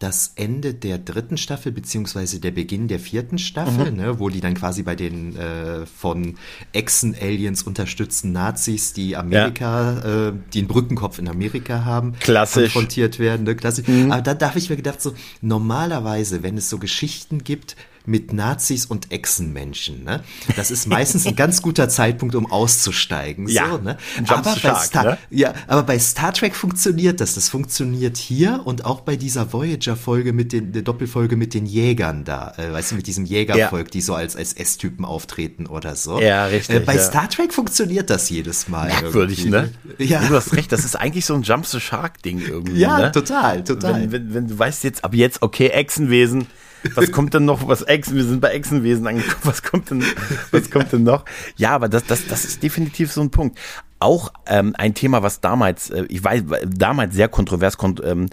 das 0.00 0.32
Ende 0.36 0.74
der 0.74 0.96
dritten 0.98 1.36
Staffel, 1.36 1.72
beziehungsweise 1.72 2.38
der 2.38 2.52
Beginn 2.52 2.86
der 2.86 3.00
vierten 3.00 3.36
Staffel, 3.36 3.90
Mhm. 3.90 3.96
ne, 3.96 4.18
wo 4.20 4.28
die 4.28 4.40
dann 4.40 4.54
quasi 4.54 4.84
bei 4.84 4.94
den 4.94 5.34
äh, 5.36 5.86
von 5.86 6.36
Echsen-Aliens 6.72 7.64
unterstützten 7.64 8.30
Nazis, 8.30 8.92
die 8.92 9.16
Amerika, 9.16 10.28
äh, 10.28 10.32
die 10.52 10.60
einen 10.60 10.68
Brückenkopf 10.68 11.18
in 11.18 11.28
Amerika 11.28 11.84
haben, 11.84 12.12
Klassisch. 12.20 12.72
konfrontiert 12.72 13.18
werden. 13.18 13.42
Ne, 13.44 13.56
klassisch. 13.56 13.86
Aber 14.08 14.22
da, 14.22 14.34
da 14.34 14.50
habe 14.50 14.58
ich 14.60 14.70
mir 14.70 14.76
gedacht, 14.76 15.02
so 15.02 15.14
normalerweise, 15.42 16.42
wenn 16.44 16.56
es 16.56 16.70
so 16.70 16.78
Geschichten 16.78 17.42
gibt, 17.42 17.74
mit 18.08 18.32
Nazis 18.32 18.86
und 18.86 19.12
Echsenmenschen. 19.12 20.04
Ne? 20.04 20.22
Das 20.56 20.70
ist 20.70 20.86
meistens 20.86 21.26
ein 21.26 21.36
ganz 21.36 21.62
guter 21.62 21.88
Zeitpunkt, 21.88 22.34
um 22.34 22.50
auszusteigen. 22.50 23.48
Ja, 23.48 23.70
so, 23.70 23.78
ne? 23.78 23.98
Aber, 24.26 24.56
bei 24.62 24.74
Star, 24.74 25.04
ne? 25.04 25.18
ja, 25.30 25.54
aber 25.66 25.82
bei 25.82 25.98
Star 25.98 26.32
Trek 26.32 26.56
funktioniert 26.56 27.20
das. 27.20 27.34
Das 27.34 27.48
funktioniert 27.48 28.16
hier 28.16 28.62
und 28.64 28.84
auch 28.84 29.02
bei 29.02 29.16
dieser 29.16 29.52
Voyager-Folge 29.52 30.32
mit 30.32 30.52
den, 30.52 30.72
der 30.72 30.82
Doppelfolge 30.82 31.36
mit 31.36 31.54
den 31.54 31.66
Jägern 31.66 32.24
da. 32.24 32.54
Äh, 32.56 32.72
weißt 32.72 32.92
du, 32.92 32.96
mit 32.96 33.06
diesem 33.06 33.24
Jägervolk, 33.24 33.90
die 33.90 34.00
so 34.00 34.14
als, 34.14 34.34
als 34.36 34.54
S-Typen 34.54 35.04
auftreten 35.04 35.66
oder 35.66 35.94
so. 35.94 36.20
Ja, 36.20 36.46
richtig, 36.46 36.76
Äh, 36.76 36.80
bei 36.80 36.96
ja. 36.96 37.02
Star 37.02 37.28
Trek 37.28 37.52
funktioniert 37.52 38.10
das 38.10 38.30
jedes 38.30 38.68
Mal. 38.68 38.88
Merkwürdig, 38.88 39.46
irgendwie, 39.46 39.72
ne? 39.98 40.06
Ja. 40.06 40.26
Du 40.26 40.34
hast 40.34 40.54
recht, 40.54 40.72
das 40.72 40.84
ist 40.84 40.96
eigentlich 40.96 41.26
so 41.26 41.34
ein 41.34 41.42
Jump 41.42 41.66
the 41.66 41.80
Shark 41.80 42.22
Ding 42.22 42.40
irgendwie. 42.40 42.80
Ja, 42.80 42.98
ne? 42.98 43.12
total, 43.12 43.64
total. 43.64 43.94
Wenn, 44.02 44.12
wenn, 44.12 44.34
wenn 44.34 44.48
du 44.48 44.58
weißt 44.58 44.84
jetzt, 44.84 45.04
ab 45.04 45.14
jetzt, 45.14 45.42
okay, 45.42 45.68
Echsenwesen, 45.68 46.46
was 46.94 47.12
kommt 47.12 47.34
denn 47.34 47.44
noch, 47.44 47.66
was 47.68 47.82
Echsen, 47.82 48.16
wir 48.16 48.24
sind 48.24 48.40
bei 48.40 48.50
Echsenwesen 48.50 49.06
angekommen, 49.06 49.40
was 49.44 49.62
kommt 49.62 49.90
denn, 49.90 50.04
was 50.50 50.70
kommt 50.70 50.92
denn 50.92 51.02
noch? 51.02 51.24
Ja, 51.56 51.70
aber 51.70 51.88
das, 51.88 52.04
das, 52.04 52.26
das 52.26 52.44
ist 52.44 52.62
definitiv 52.62 53.12
so 53.12 53.20
ein 53.20 53.30
Punkt. 53.30 53.58
Auch 53.98 54.32
ähm, 54.46 54.74
ein 54.78 54.94
Thema, 54.94 55.22
was 55.22 55.40
damals, 55.40 55.90
äh, 55.90 56.04
ich 56.08 56.22
weiß, 56.22 56.44
damals 56.66 57.14
sehr 57.14 57.28
kontrovers 57.28 57.76
kon 57.76 58.00
ähm, 58.04 58.28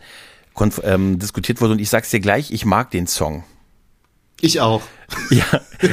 konf 0.53 0.81
ähm, 0.83 1.19
diskutiert 1.19 1.61
wurde 1.61 1.73
und 1.73 1.79
ich 1.79 1.89
sag's 1.89 2.09
dir 2.09 2.19
gleich, 2.19 2.51
ich 2.51 2.65
mag 2.65 2.91
den 2.91 3.07
Song. 3.07 3.43
Ich 4.41 4.59
auch. 4.59 4.81
Ja, 5.29 5.45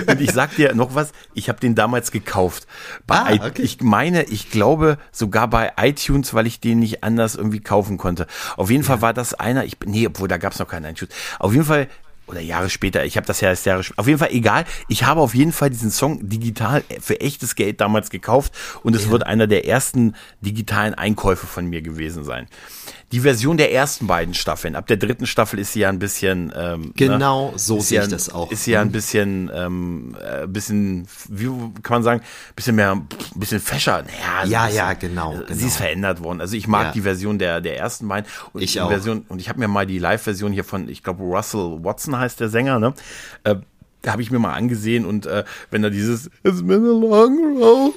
und 0.09 0.20
ich 0.20 0.32
sag 0.32 0.57
dir 0.57 0.74
noch 0.74 0.94
was, 0.94 1.12
ich 1.34 1.48
habe 1.48 1.61
den 1.61 1.74
damals 1.74 2.11
gekauft. 2.11 2.66
Bei 3.07 3.38
Ah, 3.40 3.46
okay. 3.46 3.62
Ich 3.62 3.80
meine, 3.80 4.24
ich 4.24 4.50
glaube 4.50 4.98
sogar 5.11 5.48
bei 5.48 5.72
iTunes, 5.76 6.34
weil 6.34 6.46
ich 6.46 6.61
den 6.61 6.80
nicht 6.80 7.05
anders 7.05 7.34
irgendwie 7.34 7.61
kaufen 7.61 7.98
konnte. 7.98 8.26
Auf 8.57 8.70
jeden 8.70 8.84
Fall 8.84 9.00
war 9.00 9.12
das 9.12 9.34
einer, 9.34 9.64
ich 9.64 9.76
nee, 9.84 10.07
obwohl 10.07 10.28
da 10.28 10.38
gab's 10.38 10.59
noch 10.59 10.68
keinen 10.68 10.92
iTunes. 10.92 11.14
Auf 11.38 11.53
jeden 11.53 11.64
Fall 11.64 11.88
oder 12.32 12.40
Jahre 12.40 12.70
später, 12.70 13.04
ich 13.04 13.16
habe 13.16 13.26
das 13.26 13.40
ja 13.40 13.50
erst 13.50 13.66
Jahre 13.66 13.82
später. 13.82 14.00
Auf 14.00 14.06
jeden 14.06 14.18
Fall 14.18 14.30
egal, 14.32 14.64
ich 14.88 15.04
habe 15.04 15.20
auf 15.20 15.34
jeden 15.34 15.52
Fall 15.52 15.70
diesen 15.70 15.90
Song 15.90 16.28
digital 16.28 16.82
für 17.00 17.20
echtes 17.20 17.54
Geld 17.54 17.80
damals 17.80 18.10
gekauft 18.10 18.52
und 18.82 18.96
es 18.96 19.10
wird 19.10 19.24
einer 19.24 19.46
der 19.46 19.66
ersten 19.66 20.14
digitalen 20.40 20.94
Einkäufe 20.94 21.46
von 21.46 21.66
mir 21.66 21.82
gewesen 21.82 22.24
sein. 22.24 22.48
Die 23.12 23.20
Version 23.20 23.58
der 23.58 23.72
ersten 23.72 24.06
beiden 24.06 24.32
Staffeln, 24.34 24.74
ab 24.74 24.86
der 24.86 24.96
dritten 24.96 25.26
Staffel 25.26 25.58
ist 25.58 25.74
sie 25.74 25.80
ja 25.80 25.90
ein 25.90 25.98
bisschen 25.98 26.50
ähm, 26.56 26.92
Genau 26.96 27.50
ne, 27.52 27.58
so 27.58 27.78
sehe 27.78 27.98
ja, 27.98 28.04
ich 28.04 28.10
das 28.10 28.30
auch. 28.32 28.50
Ist 28.50 28.66
ja 28.66 28.80
ein 28.80 28.90
bisschen, 28.90 29.50
ähm, 29.54 30.16
äh, 30.20 30.46
bisschen, 30.46 31.06
wie 31.28 31.46
kann 31.82 31.96
man 31.96 32.02
sagen, 32.02 32.22
bisschen 32.56 32.74
mehr, 32.76 32.92
ein 32.92 33.06
bisschen 33.34 33.60
fescher. 33.60 34.02
Naja, 34.02 34.44
Ja, 34.48 34.64
bisschen, 34.64 34.76
ja, 34.78 34.92
genau, 34.94 35.34
äh, 35.34 35.38
Sie 35.48 35.54
genau. 35.54 35.66
ist 35.66 35.76
verändert 35.76 36.22
worden. 36.22 36.40
Also 36.40 36.56
ich 36.56 36.66
mag 36.66 36.86
Ja. 36.86 36.92
die 36.92 37.02
Version 37.02 37.38
der 37.38 37.60
der 37.60 37.76
ersten 37.78 38.08
beiden. 38.08 38.28
Und 38.54 38.62
Ich 38.62 38.72
die 38.72 38.80
auch. 38.80 38.88
Version 38.88 39.26
und 39.28 39.40
ich 39.40 39.48
habe 39.50 39.58
mir 39.58 39.68
mal 39.68 39.86
die 39.86 39.98
Live-Version 39.98 40.50
hier 40.52 40.64
von, 40.64 40.88
ich 40.88 41.02
glaube 41.02 41.22
Russell 41.22 41.80
Watson 41.84 42.18
heißt 42.18 42.40
der 42.40 42.48
Sänger, 42.48 42.78
ne? 42.78 42.94
Äh, 43.44 43.56
habe 44.06 44.22
ich 44.22 44.30
mir 44.30 44.38
mal 44.38 44.54
angesehen 44.54 45.04
und 45.04 45.26
äh, 45.26 45.44
wenn 45.70 45.82
da 45.82 45.90
dieses 45.90 46.26
It's 46.44 46.62
been 46.66 46.84
a 46.84 46.92
long 46.92 47.58
road, 47.58 47.94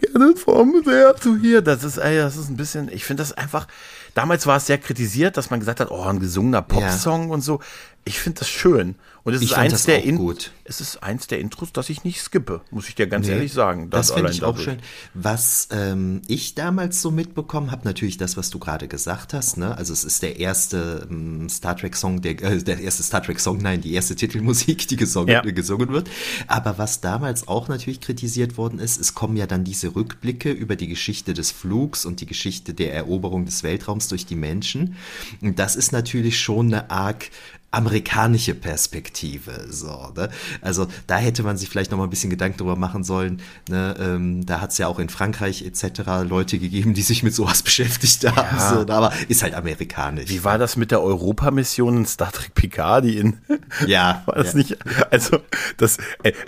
get 0.00 0.10
it 0.16 0.38
from 0.40 0.82
there 0.84 1.14
to 1.22 1.36
here, 1.40 1.62
das 1.62 1.84
ist, 1.84 1.98
ey, 1.98 2.16
das 2.18 2.36
ist 2.36 2.50
ein 2.50 2.56
bisschen, 2.56 2.90
ich 2.92 3.04
finde 3.04 3.22
das 3.22 3.32
einfach, 3.32 3.66
damals 4.14 4.46
war 4.46 4.56
es 4.56 4.66
sehr 4.66 4.78
kritisiert, 4.78 5.36
dass 5.36 5.50
man 5.50 5.60
gesagt 5.60 5.80
hat, 5.80 5.90
oh, 5.90 6.02
ein 6.02 6.20
gesungener 6.20 6.62
Popsong 6.62 7.28
ja. 7.28 7.34
und 7.34 7.40
so. 7.42 7.60
Ich 8.04 8.18
finde 8.18 8.40
das 8.40 8.48
schön. 8.48 8.96
Und 9.22 9.34
es 9.34 9.42
ich 9.42 9.50
ist 9.50 9.56
eins 9.58 9.84
der 9.84 10.02
In 10.02 10.16
gut. 10.16 10.52
es 10.64 10.80
ist 10.80 11.02
eins 11.02 11.26
der 11.26 11.40
Intros, 11.40 11.72
das 11.72 11.90
ich 11.90 12.04
nicht 12.04 12.22
skippe, 12.22 12.62
muss 12.70 12.88
ich 12.88 12.94
dir 12.94 13.06
ganz 13.06 13.26
nee, 13.26 13.34
ehrlich 13.34 13.52
sagen. 13.52 13.90
Das, 13.90 14.08
das 14.08 14.16
finde 14.16 14.30
ich 14.32 14.42
auch 14.42 14.58
schön. 14.58 14.78
Was 15.12 15.68
ähm, 15.72 16.22
ich 16.26 16.54
damals 16.54 17.02
so 17.02 17.10
mitbekommen 17.10 17.70
habe, 17.70 17.82
natürlich 17.84 18.16
das, 18.16 18.38
was 18.38 18.48
du 18.48 18.58
gerade 18.58 18.88
gesagt 18.88 19.34
hast. 19.34 19.58
Ne? 19.58 19.76
Also 19.76 19.92
es 19.92 20.04
ist 20.04 20.22
der 20.22 20.38
erste 20.38 21.06
ähm, 21.10 21.50
Star 21.50 21.76
Trek 21.76 21.96
Song, 21.96 22.22
der, 22.22 22.42
äh, 22.42 22.62
der 22.62 22.80
erste 22.80 23.02
Star 23.02 23.22
Trek 23.22 23.40
Song, 23.40 23.58
nein, 23.58 23.82
die 23.82 23.92
erste 23.92 24.16
Titelmusik, 24.16 24.88
die 24.88 24.96
gesungen, 24.96 25.28
ja. 25.28 25.42
gesungen 25.42 25.90
wird. 25.90 26.08
Aber 26.46 26.78
was 26.78 27.02
damals 27.02 27.46
auch 27.46 27.68
natürlich 27.68 28.00
kritisiert 28.00 28.56
worden 28.56 28.78
ist, 28.78 28.98
es 28.98 29.14
kommen 29.14 29.36
ja 29.36 29.46
dann 29.46 29.64
diese 29.64 29.94
Rückblicke 29.94 30.50
über 30.50 30.76
die 30.76 30.88
Geschichte 30.88 31.34
des 31.34 31.50
Flugs 31.50 32.06
und 32.06 32.22
die 32.22 32.26
Geschichte 32.26 32.72
der 32.72 32.94
Eroberung 32.94 33.44
des 33.44 33.62
Weltraums 33.62 34.08
durch 34.08 34.24
die 34.24 34.36
Menschen. 34.36 34.96
Und 35.42 35.58
das 35.58 35.76
ist 35.76 35.92
natürlich 35.92 36.40
schon 36.40 36.68
eine 36.68 36.90
arg 36.90 37.30
amerikanische 37.72 38.54
Perspektive. 38.54 39.66
So, 39.68 40.12
ne? 40.16 40.28
Also 40.60 40.88
da 41.06 41.16
hätte 41.18 41.42
man 41.44 41.56
sich 41.56 41.68
vielleicht 41.68 41.92
noch 41.92 41.98
mal 41.98 42.04
ein 42.04 42.10
bisschen 42.10 42.30
Gedanken 42.30 42.58
drüber 42.58 42.74
machen 42.74 43.04
sollen. 43.04 43.40
Ne? 43.68 43.94
Ähm, 44.00 44.44
da 44.44 44.60
hat 44.60 44.72
es 44.72 44.78
ja 44.78 44.88
auch 44.88 44.98
in 44.98 45.08
Frankreich 45.08 45.64
etc. 45.64 46.28
Leute 46.28 46.58
gegeben, 46.58 46.94
die 46.94 47.02
sich 47.02 47.22
mit 47.22 47.34
sowas 47.34 47.62
beschäftigt 47.70 48.26
haben. 48.26 48.58
Ja. 48.58 48.74
So, 48.74 48.84
ne? 48.84 48.92
aber 48.92 49.12
ist 49.28 49.42
halt 49.42 49.54
amerikanisch. 49.54 50.30
Wie 50.30 50.42
war 50.42 50.58
das 50.58 50.76
mit 50.76 50.90
der 50.90 51.00
Europamission 51.00 51.98
in 51.98 52.06
Star 52.06 52.32
Trek 52.32 52.54
Picard? 52.54 53.04
Die 53.04 53.18
in 53.18 53.38
ja, 53.86 54.22
war 54.26 54.34
das 54.34 54.52
ja. 54.52 54.58
nicht? 54.58 54.78
Also 55.10 55.38
das, 55.76 55.98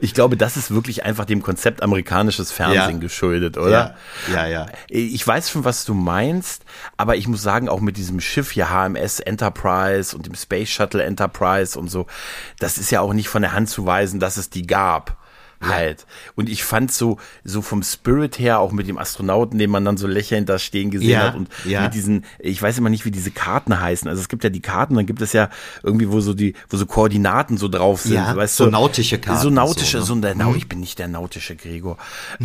ich 0.00 0.14
glaube, 0.14 0.36
das 0.36 0.56
ist 0.56 0.72
wirklich 0.72 1.04
einfach 1.04 1.24
dem 1.24 1.42
Konzept 1.42 1.82
amerikanisches 1.82 2.50
Fernsehen 2.50 2.96
ja. 2.96 2.98
geschuldet, 2.98 3.58
oder? 3.58 3.96
Ja, 4.28 4.34
ja, 4.34 4.46
ja. 4.46 4.66
Ich 4.88 5.24
weiß 5.24 5.50
schon, 5.50 5.64
was 5.64 5.84
du 5.84 5.94
meinst, 5.94 6.64
aber 6.96 7.16
ich 7.16 7.28
muss 7.28 7.42
sagen, 7.42 7.68
auch 7.68 7.80
mit 7.80 7.96
diesem 7.96 8.20
Schiff 8.20 8.50
hier 8.50 8.70
HMS 8.70 9.20
Enterprise 9.20 10.16
und 10.16 10.26
dem 10.26 10.34
Space 10.34 10.68
Shuttle 10.68 11.11
Enterprise 11.12 11.78
und 11.78 11.88
so. 11.88 12.06
Das 12.58 12.78
ist 12.78 12.90
ja 12.90 13.00
auch 13.00 13.12
nicht 13.12 13.28
von 13.28 13.42
der 13.42 13.52
Hand 13.52 13.68
zu 13.68 13.86
weisen, 13.86 14.20
dass 14.20 14.36
es 14.36 14.50
die 14.50 14.66
gab 14.66 15.16
halt. 15.62 16.06
Und 16.34 16.48
ich 16.48 16.64
fand 16.64 16.92
so, 16.92 17.18
so 17.44 17.62
vom 17.62 17.82
Spirit 17.82 18.38
her, 18.38 18.58
auch 18.60 18.72
mit 18.72 18.88
dem 18.88 18.98
Astronauten, 18.98 19.58
den 19.58 19.70
man 19.70 19.84
dann 19.84 19.96
so 19.96 20.06
lächelnd 20.06 20.48
da 20.48 20.58
stehen 20.58 20.90
gesehen 20.90 21.10
ja, 21.10 21.28
hat 21.28 21.36
und 21.36 21.48
ja. 21.64 21.82
mit 21.82 21.94
diesen, 21.94 22.24
ich 22.38 22.60
weiß 22.60 22.78
immer 22.78 22.90
nicht, 22.90 23.04
wie 23.04 23.10
diese 23.10 23.30
Karten 23.30 23.80
heißen. 23.80 24.08
Also 24.08 24.20
es 24.20 24.28
gibt 24.28 24.44
ja 24.44 24.50
die 24.50 24.60
Karten, 24.60 24.94
dann 24.94 25.06
gibt 25.06 25.22
es 25.22 25.32
ja 25.32 25.50
irgendwie, 25.82 26.10
wo 26.10 26.20
so 26.20 26.34
die, 26.34 26.54
wo 26.68 26.76
so 26.76 26.86
Koordinaten 26.86 27.56
so 27.56 27.68
drauf 27.68 28.02
sind. 28.02 28.14
Ja, 28.14 28.36
weißt 28.36 28.56
so 28.56 28.64
du? 28.66 28.70
nautische 28.70 29.18
Karten. 29.18 29.40
So 29.40 29.50
nautische, 29.50 30.00
so, 30.00 30.06
so, 30.06 30.14
ne? 30.16 30.20
der, 30.20 30.34
mhm. 30.34 30.56
ich 30.56 30.68
bin 30.68 30.80
nicht 30.80 30.98
der 30.98 31.08
nautische 31.08 31.56
Gregor. 31.56 31.96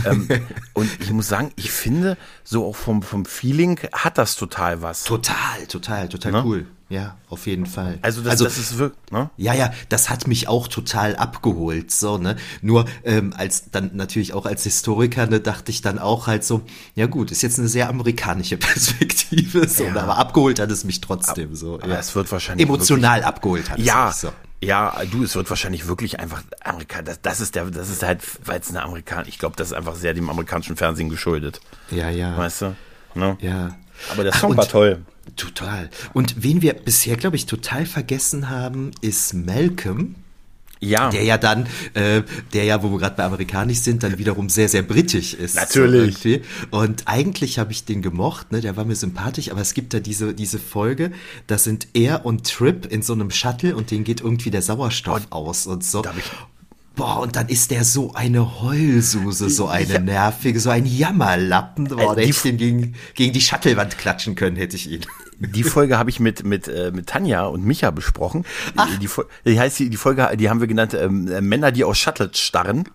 ähm, 0.06 0.28
und 0.74 0.90
ich 1.02 1.12
muss 1.12 1.28
sagen, 1.28 1.52
ich 1.56 1.72
finde, 1.72 2.18
so 2.44 2.66
auch 2.66 2.76
vom, 2.76 3.02
vom 3.02 3.26
Feeling 3.26 3.80
hat 3.94 4.18
das 4.18 4.36
total 4.36 4.82
was. 4.82 5.04
Total, 5.04 5.66
total, 5.68 6.10
total 6.10 6.32
ne? 6.32 6.44
cool. 6.46 6.66
Ja, 6.90 7.18
auf 7.30 7.48
jeden 7.48 7.66
Fall. 7.66 8.00
Also 8.02 8.22
das, 8.22 8.32
also, 8.32 8.44
das 8.46 8.58
ist 8.58 8.78
wirklich, 8.78 9.12
ne? 9.12 9.30
Ja, 9.36 9.54
ja, 9.54 9.74
das 9.90 10.10
hat 10.10 10.26
mich 10.26 10.48
auch 10.48 10.70
total 10.70 11.18
abgeholt, 11.18 11.92
so, 11.92 12.18
ne? 12.18 12.38
Nur 12.62 12.86
ähm, 13.04 13.34
als 13.36 13.72
dann 13.72 13.92
natürlich 13.96 14.34
auch 14.34 14.46
als 14.46 14.64
Historiker, 14.64 15.28
ne, 15.28 15.42
dachte 15.42 15.70
ich 15.70 15.82
dann 15.82 16.00
auch 16.00 16.28
halt 16.28 16.46
so, 16.46 16.62
ja 16.96 17.08
gut, 17.08 17.32
ist 17.32 17.42
jetzt 17.42 17.60
eine 17.60 17.68
sehr 17.68 17.90
amerikanische 17.90 18.56
Perspektive, 18.58 19.68
so, 19.68 19.84
ja. 19.84 19.92
Ne, 19.92 20.02
aber 20.02 20.18
abgeholt 20.18 20.60
hat 20.62 20.72
es 20.72 20.86
mich 20.86 21.02
trotzdem 21.02 21.56
so. 21.56 21.76
Aber 21.76 21.90
ja. 21.90 22.00
es 22.00 22.16
wird 22.16 22.32
wahrscheinlich 22.32 22.66
emotional 22.66 23.18
wirklich, 23.18 23.28
abgeholt 23.28 23.70
hat 23.70 23.80
es 23.80 23.86
ja, 23.86 24.06
mich 24.08 24.16
so. 24.16 24.32
Ja, 24.64 24.94
du, 25.12 25.24
es 25.24 25.36
wird 25.36 25.50
wahrscheinlich 25.50 25.88
wirklich 25.88 26.20
einfach 26.22 26.42
Amerika. 26.64 27.02
Das, 27.02 27.22
das 27.22 27.42
ist 27.42 27.56
der, 27.56 27.66
das 27.66 27.90
ist 27.90 28.02
halt, 28.02 28.22
weil 28.46 28.60
es 28.60 28.70
eine 28.70 28.82
Amerikan. 28.82 29.26
Ich 29.28 29.40
glaube, 29.40 29.56
das 29.56 29.68
ist 29.68 29.74
einfach 29.74 29.96
sehr 29.96 30.14
dem 30.14 30.30
amerikanischen 30.30 30.78
Fernsehen 30.78 31.10
geschuldet. 31.10 31.60
Ja, 31.92 32.10
ja. 32.10 32.36
Weißt 32.38 32.62
du? 32.62 32.76
Ne? 33.14 33.38
Ja. 33.42 33.76
Aber 34.12 34.24
der 34.24 34.34
Song 34.34 34.54
Ach, 34.54 34.58
war 34.58 34.68
toll. 34.68 35.06
Total. 35.36 35.90
Und 36.14 36.44
wen 36.44 36.62
wir 36.62 36.74
bisher, 36.74 37.18
glaube 37.18 37.36
ich, 37.36 37.46
total 37.46 37.86
vergessen 37.86 38.50
haben, 38.50 38.92
ist 39.02 39.34
Malcolm. 39.34 40.16
Ja. 40.80 41.10
Der 41.10 41.24
ja 41.24 41.38
dann, 41.38 41.68
äh, 41.96 42.22
der 42.54 42.64
ja, 42.66 42.84
wo 42.84 42.92
wir 42.92 43.00
gerade 43.00 43.16
bei 43.16 43.24
amerikanisch 43.24 43.80
sind, 43.80 44.04
dann 44.04 44.18
wiederum 44.18 44.50
sehr, 44.50 44.70
sehr 44.70 44.84
britisch 44.84 45.34
ist. 45.34 45.56
Natürlich. 45.56 46.18
So 46.22 46.78
und 46.78 47.08
eigentlich 47.08 47.58
habe 47.58 47.72
ich 47.72 47.86
den 47.86 48.02
gemocht, 48.02 48.52
ne, 48.52 48.62
der 48.62 48.78
war 48.78 48.86
mir 48.86 48.96
sympathisch, 48.96 49.50
aber 49.50 49.62
es 49.62 49.74
gibt 49.74 49.94
da 49.94 50.00
diese, 50.00 50.34
diese 50.36 50.60
Folge, 50.60 51.12
da 51.48 51.58
sind 51.58 51.88
er 51.94 52.26
und 52.26 52.48
Trip 52.48 52.86
in 52.86 53.02
so 53.02 53.14
einem 53.14 53.32
Shuttle 53.32 53.76
und 53.76 53.90
denen 53.90 54.04
geht 54.04 54.22
irgendwie 54.22 54.52
der 54.52 54.62
Sauerstoff 54.62 55.24
oh, 55.32 55.36
aus 55.36 55.66
und 55.66 55.84
so. 55.84 56.04
Boah, 56.98 57.20
und 57.20 57.36
dann 57.36 57.48
ist 57.48 57.70
der 57.70 57.84
so 57.84 58.12
eine 58.14 58.60
Heulsuse, 58.60 59.52
so 59.52 59.68
eine 59.68 59.94
ja. 59.94 60.00
nervige, 60.00 60.60
so 60.60 60.72
ein 60.72 60.84
Jammerlappen. 60.88 61.90
Boah, 61.90 62.14
äh, 62.14 62.16
da 62.16 62.22
hätte 62.22 62.22
ich 62.24 62.42
den 62.42 62.58
gegen, 62.58 62.96
gegen 63.14 63.34
die 63.34 63.42
Shuttlewand 63.42 64.00
klatschen 64.00 64.34
können, 64.34 64.56
hätte 64.56 64.76
ich 64.76 64.90
ihn. 64.90 65.06
Die 65.40 65.64
Folge 65.64 65.98
habe 66.00 66.10
ich 66.10 66.20
mit, 66.20 66.44
mit, 66.44 66.68
äh, 66.68 66.92
mit 66.92 67.08
Tanja 67.08 67.46
und 67.46 67.64
Micha 67.64 67.92
besprochen. 67.92 68.44
Ach. 68.76 68.88
Die, 69.00 69.08
die 69.46 69.60
heißt 69.60 69.78
die, 69.78 69.90
die 69.90 69.98
Folge, 69.98 70.30
die 70.36 70.50
haben 70.50 70.60
wir 70.60 70.68
genannt 70.68 70.96
ähm, 70.96 71.28
äh, 71.28 71.42
Männer, 71.42 71.72
die 71.72 71.84
aus 71.84 72.00
Shuttles 72.00 72.40
starren. 72.40 72.86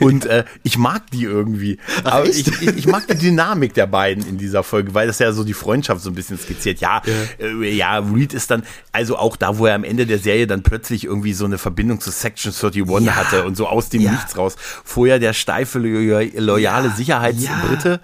Und 0.00 0.24
äh, 0.26 0.44
ich 0.62 0.78
mag 0.78 1.10
die 1.10 1.24
irgendwie. 1.24 1.78
Ach, 2.04 2.12
Aber 2.12 2.26
ich, 2.26 2.46
ich, 2.46 2.76
ich, 2.76 2.86
mag 2.86 3.08
die 3.08 3.16
Dynamik 3.16 3.74
der 3.74 3.86
beiden 3.86 4.24
in 4.24 4.38
dieser 4.38 4.62
Folge, 4.62 4.94
weil 4.94 5.08
das 5.08 5.18
ja 5.18 5.32
so 5.32 5.42
die 5.42 5.54
Freundschaft 5.54 6.00
so 6.00 6.10
ein 6.10 6.14
bisschen 6.14 6.38
skizziert. 6.38 6.80
Ja, 6.80 7.02
ja. 7.04 7.46
Äh, 7.46 7.74
ja, 7.74 7.98
Reed 7.98 8.34
ist 8.34 8.50
dann, 8.52 8.62
also 8.92 9.16
auch 9.16 9.36
da, 9.36 9.58
wo 9.58 9.66
er 9.66 9.74
am 9.74 9.84
Ende 9.84 10.06
der 10.06 10.18
Serie 10.18 10.46
dann 10.46 10.62
plötzlich 10.62 11.04
irgendwie 11.04 11.32
so 11.32 11.44
eine 11.44 11.58
Verbindung 11.58 12.00
zu 12.00 12.10
Section 12.10 12.52
31 12.52 13.06
ja. 13.06 13.16
hatte 13.16 13.44
und 13.44 13.56
so 13.56 13.66
aus 13.66 13.88
dem 13.88 14.02
ja. 14.02 14.12
Nichts 14.12 14.36
raus. 14.36 14.56
Vorher 14.84 15.18
der 15.18 15.32
steife, 15.32 15.78
loyale 15.78 16.90
Sicherheitsbrite 16.90 18.00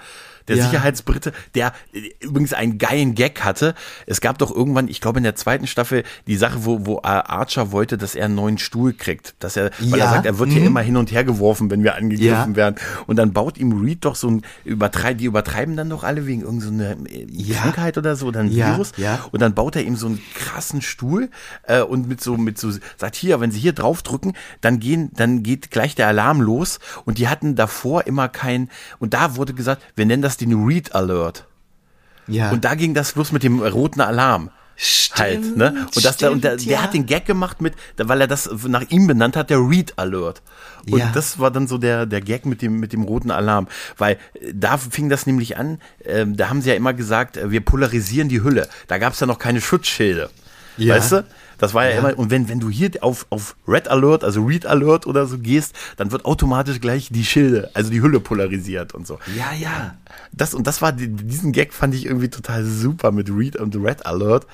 der 0.49 0.57
ja. 0.57 0.64
Sicherheitsbrite, 0.64 1.32
der 1.55 1.72
äh, 1.92 2.11
übrigens 2.20 2.53
einen 2.53 2.78
geilen 2.78 3.14
Gag 3.14 3.44
hatte. 3.44 3.74
Es 4.07 4.20
gab 4.20 4.38
doch 4.38 4.55
irgendwann, 4.55 4.88
ich 4.88 5.01
glaube 5.01 5.18
in 5.18 5.24
der 5.24 5.34
zweiten 5.34 5.66
Staffel, 5.66 6.05
die 6.26 6.36
Sache, 6.36 6.64
wo, 6.64 6.86
wo 6.86 7.01
Archer 7.03 7.72
wollte, 7.72 7.99
dass 7.99 8.14
er 8.14 8.26
einen 8.26 8.34
neuen 8.34 8.59
Stuhl 8.59 8.92
kriegt. 8.92 9.34
Dass 9.40 9.57
er, 9.57 9.70
weil 9.80 9.99
ja. 9.99 10.07
er 10.07 10.11
sagt, 10.11 10.26
er 10.26 10.38
wird 10.38 10.51
mhm. 10.51 10.55
hier 10.55 10.66
immer 10.66 10.80
hin 10.80 10.97
und 10.97 11.12
her 11.12 11.24
geworfen, 11.24 11.70
wenn 11.70 11.82
wir 11.82 11.94
angegriffen 11.94 12.53
ja. 12.53 12.57
werden. 12.57 12.76
Und 13.07 13.16
dann 13.16 13.32
baut 13.32 13.59
ihm 13.59 13.82
Reed 13.82 14.05
doch 14.05 14.14
so 14.14 14.28
ein, 14.28 14.42
übertreib, 14.64 15.18
die 15.18 15.24
übertreiben 15.24 15.76
dann 15.76 15.90
doch 15.90 16.05
alle 16.05 16.26
wegen 16.26 16.42
irgendeiner 16.42 16.97
so 16.97 17.05
äh, 17.07 17.53
Krankheit 17.53 17.99
oder 17.99 18.16
so, 18.16 18.26
oder 18.26 18.40
ein 18.40 18.51
Virus. 18.51 18.92
Ja. 18.97 19.20
Und 19.32 19.40
dann 19.40 19.55
baut 19.55 19.76
er 19.76 19.82
ihm 19.82 19.97
so 19.97 20.07
einen 20.07 20.20
krassen 20.34 20.82
Stuhl 20.82 21.30
äh, 21.64 21.80
und 21.80 22.09
mit 22.09 22.20
so, 22.20 22.36
mit 22.36 22.59
so, 22.59 22.70
sagt 22.97 23.16
hier, 23.16 23.40
wenn 23.40 23.51
sie 23.51 23.61
hier 23.61 23.72
drauf 23.72 24.03
drücken, 24.03 24.34
dann 24.61 24.80
gehen, 24.80 25.11
dann 25.14 25.42
geht 25.42 25.70
gleich 25.70 25.94
der 25.94 26.09
Alarm 26.09 26.40
los. 26.40 26.78
Und 27.05 27.18
die 27.18 27.28
hatten 27.28 27.57
davor 27.57 28.07
immer 28.07 28.28
kein, 28.28 28.70
und 28.99 29.14
da 29.14 29.36
wurde 29.36 29.55
gesagt, 29.55 29.82
wir 29.94 30.07
nennen 30.07 30.22
das 30.22 30.36
das 30.37 30.47
den 30.47 30.64
Read 30.64 30.95
Alert. 30.95 31.47
Ja. 32.26 32.51
Und 32.51 32.64
da 32.64 32.74
ging 32.74 32.95
das 32.95 33.14
los 33.14 33.32
mit 33.32 33.43
dem 33.43 33.61
roten 33.61 34.01
Alarm. 34.01 34.51
Stimmt, 34.78 35.18
halt, 35.18 35.57
ne? 35.57 35.87
Und, 35.95 36.05
das, 36.05 36.16
stimmt, 36.16 36.32
und 36.32 36.45
der, 36.45 36.57
der 36.57 36.66
ja. 36.66 36.82
hat 36.82 36.93
den 36.93 37.07
Gag 37.07 37.24
gemacht 37.24 37.62
mit, 37.62 37.72
weil 37.97 38.20
er 38.20 38.26
das 38.26 38.51
nach 38.68 38.82
ihm 38.91 39.07
benannt 39.07 39.34
hat, 39.34 39.49
der 39.49 39.59
Read 39.59 39.95
Alert. 39.97 40.43
Und 40.91 40.99
ja. 40.99 41.11
das 41.14 41.39
war 41.39 41.51
dann 41.51 41.66
so 41.66 41.78
der, 41.78 42.05
der 42.05 42.20
Gag 42.20 42.45
mit 42.45 42.61
dem, 42.61 42.78
mit 42.78 42.93
dem 42.93 43.03
roten 43.03 43.30
Alarm. 43.30 43.68
Weil 43.97 44.18
äh, 44.34 44.53
da 44.53 44.76
fing 44.76 45.09
das 45.09 45.26
nämlich 45.26 45.57
an, 45.57 45.78
äh, 46.01 46.26
da 46.28 46.51
haben 46.51 46.61
sie 46.61 46.68
ja 46.68 46.74
immer 46.74 46.93
gesagt, 46.93 47.39
äh, 47.39 47.51
wir 47.51 47.62
polarisieren 47.62 48.28
die 48.28 48.43
Hülle. 48.43 48.68
Da 48.87 48.99
gab 48.99 49.14
es 49.14 49.20
ja 49.20 49.26
noch 49.26 49.39
keine 49.39 49.62
Schutzschilde. 49.62 50.28
Ja. 50.76 50.97
Weißt 50.97 51.12
du? 51.12 51.24
Das 51.59 51.74
war 51.74 51.84
ja, 51.84 51.92
ja, 51.92 51.98
immer, 51.98 52.18
und 52.18 52.30
wenn, 52.30 52.48
wenn 52.48 52.61
du 52.61 52.70
hier 52.70 52.90
auf, 53.00 53.26
auf 53.30 53.57
Red 53.66 53.88
Alert, 53.88 54.24
also 54.24 54.44
Read 54.44 54.66
Alert 54.66 55.07
oder 55.07 55.26
so 55.26 55.38
gehst, 55.38 55.74
dann 55.96 56.12
wird 56.12 56.24
automatisch 56.24 56.80
gleich 56.80 57.09
die 57.11 57.24
Schilde, 57.24 57.70
also 57.74 57.90
die 57.90 58.02
Hülle 58.02 58.20
polarisiert 58.20 58.94
und 58.94 59.07
so. 59.07 59.18
Ja, 59.36 59.52
ja. 59.52 59.96
Das, 60.32 60.54
und 60.54 60.66
das 60.66 60.82
war, 60.82 60.92
diesen 60.92 61.52
Gag 61.52 61.72
fand 61.72 61.94
ich 61.94 62.07
irgendwie 62.07 62.28
total 62.28 62.64
super 62.64 63.12
mit 63.12 63.30
Read 63.30 63.57
und 63.57 63.74
Red 63.76 64.07
Alert. 64.07 64.46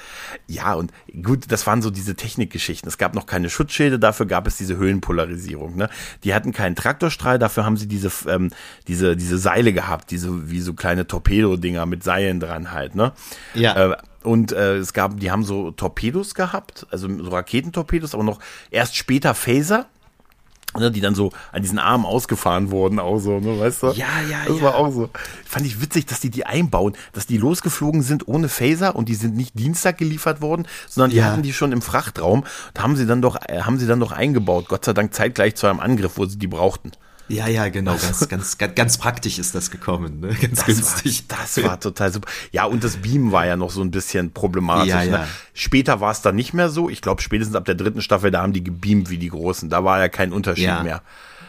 Ja, 0.46 0.74
und 0.74 0.92
gut, 1.22 1.44
das 1.48 1.66
waren 1.66 1.82
so 1.82 1.90
diese 1.90 2.14
Technikgeschichten. 2.14 2.88
Es 2.88 2.98
gab 2.98 3.14
noch 3.14 3.26
keine 3.26 3.50
Schutzschilde, 3.50 3.98
dafür 3.98 4.26
gab 4.26 4.46
es 4.46 4.56
diese 4.56 4.76
Höhenpolarisierung, 4.76 5.76
ne? 5.76 5.88
Die 6.24 6.34
hatten 6.34 6.52
keinen 6.52 6.76
Traktorstrahl, 6.76 7.38
dafür 7.38 7.64
haben 7.64 7.76
sie 7.76 7.88
diese, 7.88 8.10
ähm, 8.28 8.50
diese, 8.88 9.16
diese 9.16 9.38
Seile 9.38 9.72
gehabt, 9.72 10.10
diese, 10.10 10.50
wie 10.50 10.60
so 10.60 10.74
kleine 10.74 11.06
Torpedo-Dinger 11.06 11.86
mit 11.86 12.02
Seilen 12.04 12.40
dran 12.40 12.72
halt, 12.72 12.94
ne? 12.94 13.12
Ja. 13.54 13.92
Äh, 13.92 13.96
und 14.22 14.52
äh, 14.52 14.76
es 14.76 14.92
gab, 14.92 15.18
die 15.20 15.30
haben 15.30 15.44
so 15.44 15.70
Torpedos 15.70 16.34
gehabt, 16.34 16.86
also 16.90 17.08
so 17.08 17.30
Raketentorpedos, 17.30 18.14
aber 18.14 18.24
noch 18.24 18.38
erst 18.70 18.96
später 18.96 19.34
Phaser. 19.34 19.86
Ne, 20.74 20.90
die 20.90 21.02
dann 21.02 21.14
so 21.14 21.32
an 21.52 21.60
diesen 21.60 21.78
Armen 21.78 22.06
ausgefahren 22.06 22.70
wurden, 22.70 22.98
auch 22.98 23.18
so, 23.18 23.40
ne, 23.40 23.60
weißt 23.60 23.82
du? 23.82 23.86
Ja, 23.88 24.06
ja, 24.30 24.38
das 24.46 24.56
ja. 24.56 24.62
war 24.62 24.76
auch 24.76 24.90
so. 24.90 25.10
Fand 25.44 25.66
ich 25.66 25.82
witzig, 25.82 26.06
dass 26.06 26.20
die 26.20 26.30
die 26.30 26.46
einbauen, 26.46 26.94
dass 27.12 27.26
die 27.26 27.36
losgeflogen 27.36 28.00
sind 28.00 28.26
ohne 28.26 28.48
Phaser 28.48 28.96
und 28.96 29.10
die 29.10 29.14
sind 29.14 29.36
nicht 29.36 29.58
Dienstag 29.58 29.98
geliefert 29.98 30.40
worden, 30.40 30.66
sondern 30.88 31.10
die 31.10 31.18
ja. 31.18 31.24
hatten 31.24 31.42
die 31.42 31.52
schon 31.52 31.72
im 31.72 31.82
Frachtraum 31.82 32.44
und 32.74 32.82
haben 32.82 32.96
sie 32.96 33.04
dann 33.04 33.20
doch, 33.20 33.36
äh, 33.46 33.60
haben 33.60 33.78
sie 33.78 33.86
dann 33.86 34.00
doch 34.00 34.12
eingebaut. 34.12 34.64
Gott 34.66 34.86
sei 34.86 34.94
Dank 34.94 35.12
zeitgleich 35.12 35.56
zu 35.56 35.66
einem 35.66 35.78
Angriff, 35.78 36.12
wo 36.16 36.24
sie 36.24 36.38
die 36.38 36.46
brauchten. 36.46 36.92
Ja, 37.28 37.46
ja, 37.46 37.68
genau, 37.68 37.92
ganz, 37.96 38.28
ganz, 38.28 38.58
ganz, 38.58 38.74
ganz 38.74 38.98
praktisch 38.98 39.38
ist 39.38 39.54
das 39.54 39.70
gekommen, 39.70 40.20
ne? 40.20 40.28
ganz 40.40 40.58
Das 40.58 40.66
günstig. 40.66 41.24
War, 41.28 41.38
das 41.38 41.62
war 41.62 41.80
total 41.80 42.12
super. 42.12 42.28
Ja, 42.50 42.64
und 42.64 42.84
das 42.84 42.96
Beam 42.98 43.32
war 43.32 43.46
ja 43.46 43.56
noch 43.56 43.70
so 43.70 43.80
ein 43.80 43.90
bisschen 43.90 44.32
problematisch. 44.32 44.88
Ja, 44.88 45.02
ja. 45.02 45.18
Ne? 45.18 45.28
Später 45.54 46.00
war 46.00 46.10
es 46.10 46.20
dann 46.20 46.34
nicht 46.34 46.52
mehr 46.52 46.68
so. 46.68 46.88
Ich 46.90 47.00
glaube, 47.00 47.22
spätestens 47.22 47.56
ab 47.56 47.64
der 47.64 47.74
dritten 47.74 48.02
Staffel, 48.02 48.30
da 48.30 48.42
haben 48.42 48.52
die 48.52 48.64
gebeamt 48.64 49.08
wie 49.10 49.18
die 49.18 49.28
Großen. 49.28 49.70
Da 49.70 49.84
war 49.84 49.98
ja 50.00 50.08
kein 50.08 50.32
Unterschied 50.32 50.64
Ja. 50.64 50.82
mehr. 50.82 51.02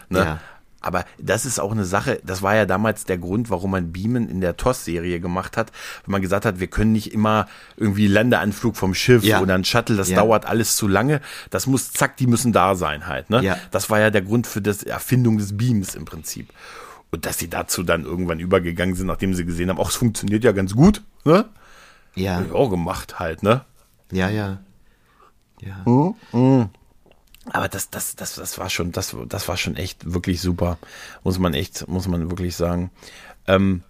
Ne? 0.10 0.20
Ja. 0.20 0.40
Aber 0.84 1.06
das 1.18 1.46
ist 1.46 1.60
auch 1.60 1.72
eine 1.72 1.86
Sache, 1.86 2.20
das 2.24 2.42
war 2.42 2.56
ja 2.56 2.66
damals 2.66 3.06
der 3.06 3.18
Grund, 3.18 3.50
warum 3.50 3.72
man 3.72 3.92
Beamen 3.92 4.30
in 4.30 4.42
der 4.42 4.58
TOS-Serie 4.58 5.20
gemacht 5.20 5.58
hat, 5.58 5.72
wenn 6.06 6.12
man 6.12 6.22
gesagt 6.22 6.46
hat, 6.46 6.60
wir 6.60 6.68
können 6.68 6.92
nicht 6.92 7.14
immer 7.14 7.48
irgendwie 7.78 8.08
Landeanflug 8.08 8.76
vom 8.76 8.94
Schiff 8.94 9.24
Ja. 9.24 9.40
oder 9.42 9.56
ein 9.56 9.64
Shuttle, 9.66 9.96
das 9.96 10.10
Ja. 10.10 10.18
dauert 10.18 10.46
alles 10.46 10.76
zu 10.76 10.88
lange. 10.88 11.22
Das 11.50 11.66
muss, 11.68 11.92
zack, 11.94 12.18
die 12.18 12.28
müssen 12.28 12.52
da 12.54 12.76
sein 12.76 13.08
halt. 13.08 13.30
Ne? 13.30 13.42
Ja. 13.44 13.58
Das 13.72 13.90
war 13.90 14.00
ja 14.00 14.10
der 14.12 14.22
Grund 14.22 14.46
für 14.46 14.62
das 14.62 14.84
Erfindung 14.84 15.38
des 15.38 15.56
Beams 15.58 15.96
im 15.96 16.06
Prinzip. 16.06 16.50
Und 17.12 17.26
dass 17.26 17.38
sie 17.38 17.50
dazu 17.50 17.84
dann 17.84 18.04
irgendwann 18.04 18.40
übergegangen 18.40 18.96
sind, 18.96 19.08
nachdem 19.08 19.34
sie 19.34 19.46
gesehen 19.46 19.70
haben, 19.70 19.78
auch 19.80 19.90
es 19.90 19.96
funktioniert 19.96 20.44
ja 20.44 20.52
ganz 20.52 20.76
gut, 20.76 21.02
ne? 21.24 21.46
Ja, 22.16 22.36
Hab 22.38 22.46
ich 22.48 22.52
auch 22.52 22.70
gemacht 22.70 23.20
halt, 23.20 23.42
ne? 23.42 23.62
ja, 24.12 24.30
ja. 24.30 24.60
Ja. 25.62 25.82
Aber 27.52 27.68
das, 27.68 27.90
das, 27.90 28.16
das, 28.16 28.36
das 28.36 28.58
war 28.58 28.70
schon, 28.70 28.92
das, 28.92 29.16
das 29.28 29.48
war 29.48 29.58
schon 29.58 29.76
echt 29.76 30.14
wirklich 30.14 30.42
super. 30.42 30.78
Muss 31.24 31.40
man 31.40 31.54
echt, 31.54 31.88
muss 31.88 32.08
man 32.08 32.30
wirklich 32.30 32.56
sagen. 32.56 32.90
Ähm, 33.48 33.84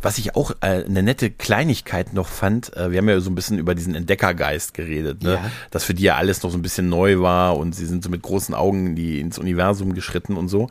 was 0.00 0.18
ich 0.18 0.36
auch 0.36 0.52
äh, 0.60 0.84
eine 0.84 1.02
nette 1.02 1.30
Kleinigkeit 1.30 2.12
noch 2.12 2.28
fand, 2.28 2.76
äh, 2.76 2.92
wir 2.92 2.98
haben 2.98 3.08
ja 3.08 3.18
so 3.20 3.30
ein 3.30 3.34
bisschen 3.34 3.58
über 3.58 3.74
diesen 3.74 3.94
Entdeckergeist 3.94 4.74
geredet, 4.74 5.22
ne? 5.22 5.34
Ja. 5.34 5.50
dass 5.70 5.84
für 5.84 5.94
die 5.94 6.04
ja 6.04 6.16
alles 6.16 6.42
noch 6.42 6.50
so 6.50 6.58
ein 6.58 6.62
bisschen 6.62 6.88
neu 6.88 7.20
war 7.20 7.56
und 7.56 7.74
sie 7.74 7.86
sind 7.86 8.04
so 8.04 8.10
mit 8.10 8.22
großen 8.22 8.54
Augen 8.54 8.88
in 8.88 8.96
die, 8.96 9.20
ins 9.20 9.38
Universum 9.38 9.94
geschritten 9.94 10.36
und 10.36 10.48
so. 10.48 10.68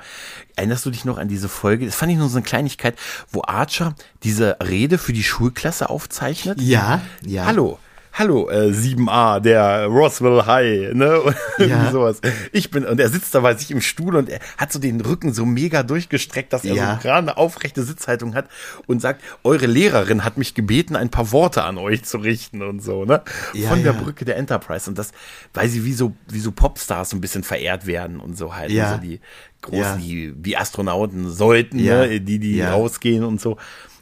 Erinnerst 0.56 0.86
du 0.86 0.92
dich 0.92 1.04
noch 1.04 1.18
an 1.18 1.28
diese 1.28 1.50
Folge? 1.50 1.86
Das 1.86 1.96
fand 1.96 2.12
ich 2.12 2.18
nur 2.18 2.30
so 2.30 2.38
eine 2.38 2.46
Kleinigkeit, 2.46 2.96
wo 3.30 3.42
Archer 3.46 3.96
diese 4.24 4.58
Rede 4.62 4.98
für 4.98 5.14
die 5.14 5.24
Schulklasse 5.24 5.90
aufzeichnet. 5.90 6.62
Ja, 6.62 7.02
ja. 7.26 7.46
Hallo. 7.46 7.80
Hallo, 8.20 8.49
äh, 8.49 8.72
7a, 8.72 9.39
der 9.39 9.86
Roswell 9.86 10.43
High, 10.47 10.93
ne? 10.95 11.22
Und 11.22 11.36
Ja. 11.59 11.91
sowas. 11.91 12.20
Ich 12.51 12.72
bin, 12.72 12.84
und 12.84 12.99
er 12.99 13.09
sitzt 13.09 13.36
da 13.36 13.41
bei 13.41 13.53
sich 13.53 13.70
im 13.70 13.80
Stuhl 13.80 14.15
und 14.15 14.28
er 14.28 14.39
hat 14.57 14.72
so 14.72 14.80
den 14.80 14.99
Rücken 15.01 15.34
so 15.34 15.45
mega 15.45 15.84
durchgestreckt, 15.84 16.51
dass 16.51 16.65
er 16.65 16.74
Ja. 16.74 16.95
so 16.95 17.01
gerade 17.03 17.20
eine 17.30 17.38
aufrechte 17.38 17.84
Sitzhaltung 17.84 18.34
hat 18.34 18.47
und 18.88 19.01
sagt, 19.01 19.22
eure 19.43 19.68
Lehrerin 19.68 20.24
hat 20.24 20.38
mich 20.38 20.55
gebeten, 20.55 20.95
ein 20.95 21.09
paar 21.11 21.32
Worte 21.32 21.63
an 21.63 21.78
euch 21.78 22.05
zu 22.05 22.18
richten 22.18 22.63
und 22.63 22.82
so, 22.82 23.05
ne? 23.05 23.22
Ja, 23.53 23.70
Von 23.70 23.84
der. 23.84 23.93
Brücke 23.93 24.26
der 24.26 24.38
Enterprise. 24.38 24.89
Und 24.89 24.97
das, 24.97 25.11
weil 25.53 25.70
sie 25.70 25.86
wie 25.86 25.93
so, 25.93 26.13
wie 26.28 26.39
so 26.39 26.51
Popstars 26.51 27.11
so 27.11 27.18
ein 27.18 27.22
bisschen 27.22 27.43
verehrt 27.43 27.86
werden 27.86 28.20
und 28.20 28.36
so 28.36 28.55
halt. 28.55 28.72
Ja. 28.72 28.89
Also 28.93 29.01
die 29.01 29.20
großen, 29.61 29.99
die, 29.99 30.34
die 30.36 30.57
Astronauten 30.57 31.30
sollten, 31.30 31.78
ne? 31.84 32.20
Die, 32.20 32.39
die 32.39 32.61
rausgehen 32.63 33.24
und 33.24 33.39
so. 33.39 33.57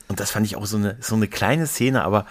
Und 0.08 0.20
das 0.22 0.32
fand 0.32 0.46
ich 0.46 0.56
auch 0.56 0.68
so 0.68 0.78
eine, 0.78 0.96
so 1.02 1.16
eine 1.16 1.28
kleine 1.28 1.68
Szene, 1.68 2.04
aber 2.04 2.26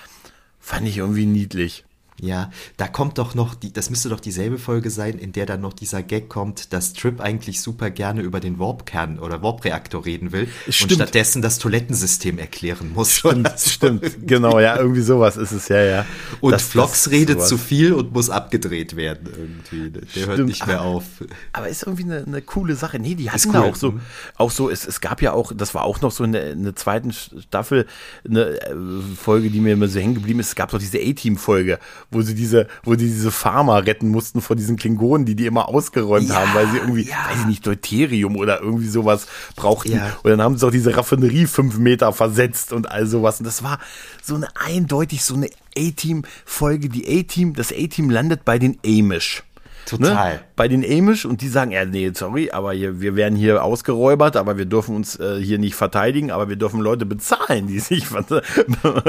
fand 0.64 0.88
ich 0.88 0.96
irgendwie 0.96 1.26
niedlich. 1.26 1.84
Ja, 2.20 2.50
da 2.76 2.86
kommt 2.86 3.18
doch 3.18 3.34
noch, 3.34 3.56
die, 3.56 3.72
das 3.72 3.90
müsste 3.90 4.08
doch 4.08 4.20
dieselbe 4.20 4.56
Folge 4.58 4.88
sein, 4.90 5.18
in 5.18 5.32
der 5.32 5.46
dann 5.46 5.60
noch 5.60 5.72
dieser 5.72 6.02
Gag 6.02 6.28
kommt, 6.28 6.72
dass 6.72 6.92
Trip 6.92 7.20
eigentlich 7.20 7.60
super 7.60 7.90
gerne 7.90 8.22
über 8.22 8.38
den 8.38 8.60
Warp-Kern 8.60 9.18
oder 9.18 9.42
Warp-Reaktor 9.42 10.04
reden 10.06 10.30
will 10.30 10.48
Stimmt. 10.68 10.92
und 10.92 10.96
stattdessen 10.98 11.42
das 11.42 11.58
Toilettensystem 11.58 12.38
erklären 12.38 12.92
muss. 12.94 13.16
Stimmt, 13.16 13.50
stimmt, 13.58 14.26
genau, 14.28 14.60
ja, 14.60 14.76
irgendwie 14.76 15.00
sowas 15.00 15.36
ist 15.36 15.50
es, 15.50 15.68
ja, 15.68 15.82
ja. 15.82 16.06
Und 16.40 16.52
Das- 16.52 16.62
Flox 16.62 17.04
das- 17.04 17.10
redet 17.12 17.38
sowas. 17.38 17.48
zu 17.48 17.58
viel 17.58 17.92
und 17.92 18.12
muss 18.12 18.30
abgedreht 18.30 18.94
werden 18.94 19.28
irgendwie. 19.36 19.90
Der 19.90 20.26
hört 20.26 20.34
Stimmt, 20.36 20.48
nicht 20.50 20.66
mehr 20.68 20.80
aber- 20.82 20.88
auf. 20.88 21.04
Aber 21.52 21.68
ist 21.68 21.82
irgendwie 21.82 22.04
eine, 22.04 22.24
eine 22.24 22.42
coole 22.42 22.76
Sache. 22.76 23.00
Nee, 23.00 23.16
die 23.16 23.28
hatten 23.30 23.36
Ist 23.38 23.52
da 23.52 23.60
cool, 23.62 23.70
auch 23.70 23.76
so, 23.76 23.90
mhm. 23.92 24.00
auch 24.36 24.50
so, 24.52 24.70
es, 24.70 24.86
es 24.86 25.00
gab 25.00 25.20
ja 25.20 25.32
auch, 25.32 25.52
das 25.52 25.74
war 25.74 25.82
auch 25.82 26.00
noch 26.00 26.12
so 26.12 26.22
in 26.22 26.30
der, 26.32 26.52
in 26.52 26.62
der 26.62 26.76
zweiten 26.76 27.12
Staffel 27.12 27.86
eine 28.24 28.60
äh, 28.60 28.74
Folge, 29.16 29.50
die 29.50 29.58
mir 29.60 29.72
immer 29.72 29.88
so 29.88 29.98
hängen 29.98 30.14
geblieben 30.14 30.38
ist. 30.38 30.48
Es 30.48 30.54
gab 30.54 30.70
doch 30.70 30.78
diese 30.78 30.98
A-Team-Folge, 30.98 31.78
wo 32.14 32.22
sie 32.22 32.34
diese, 32.34 32.68
wo 32.82 32.94
die 32.94 33.06
diese 33.06 33.30
Farmer 33.30 33.86
retten 33.86 34.08
mussten 34.08 34.40
vor 34.40 34.56
diesen 34.56 34.76
Klingonen, 34.76 35.26
die 35.26 35.34
die 35.34 35.46
immer 35.46 35.68
ausgeräumt 35.68 36.28
Ja, 36.28 36.36
haben, 36.36 36.54
weil 36.54 36.70
sie 36.70 36.78
irgendwie, 36.78 37.08
ja. 37.08 37.16
weiß 37.28 37.40
ich 37.40 37.46
nicht, 37.46 37.66
Deuterium 37.66 38.36
oder 38.36 38.60
irgendwie 38.60 38.88
sowas 38.88 39.26
brauchten. 39.56 39.92
Ja. 39.92 40.16
Und 40.22 40.30
dann 40.30 40.42
haben 40.42 40.56
sie 40.56 40.66
auch 40.66 40.70
diese 40.70 40.96
Raffinerie 40.96 41.46
fünf 41.46 41.78
Meter 41.78 42.12
versetzt 42.12 42.72
und 42.72 42.90
all 42.90 43.06
sowas. 43.06 43.40
Und 43.40 43.46
das 43.46 43.62
war 43.62 43.78
so 44.22 44.34
eine 44.34 44.48
eindeutig 44.56 45.24
so 45.24 45.34
eine 45.34 45.48
A-Team-Folge. 45.76 46.88
Die 46.88 47.20
A-Team, 47.20 47.54
das 47.54 47.72
A-Team 47.72 48.10
landet 48.10 48.44
bei 48.44 48.58
den 48.58 48.78
Amish. 48.86 49.42
Total. 49.86 50.34
Ne? 50.34 50.40
Bei 50.56 50.68
den 50.68 50.84
Amish 50.84 51.24
und 51.24 51.40
die 51.42 51.48
sagen, 51.48 51.72
ja, 51.72 51.84
nee, 51.84 52.10
sorry, 52.14 52.50
aber 52.50 52.72
hier, 52.72 53.00
wir 53.00 53.16
werden 53.16 53.36
hier 53.36 53.62
ausgeräubert, 53.62 54.36
aber 54.36 54.56
wir 54.56 54.64
dürfen 54.66 54.94
uns 54.96 55.18
äh, 55.18 55.38
hier 55.40 55.58
nicht 55.58 55.74
verteidigen, 55.74 56.30
aber 56.30 56.48
wir 56.48 56.56
dürfen 56.56 56.80
Leute 56.80 57.06
bezahlen, 57.06 57.66
die 57.66 57.80
sich, 57.80 58.06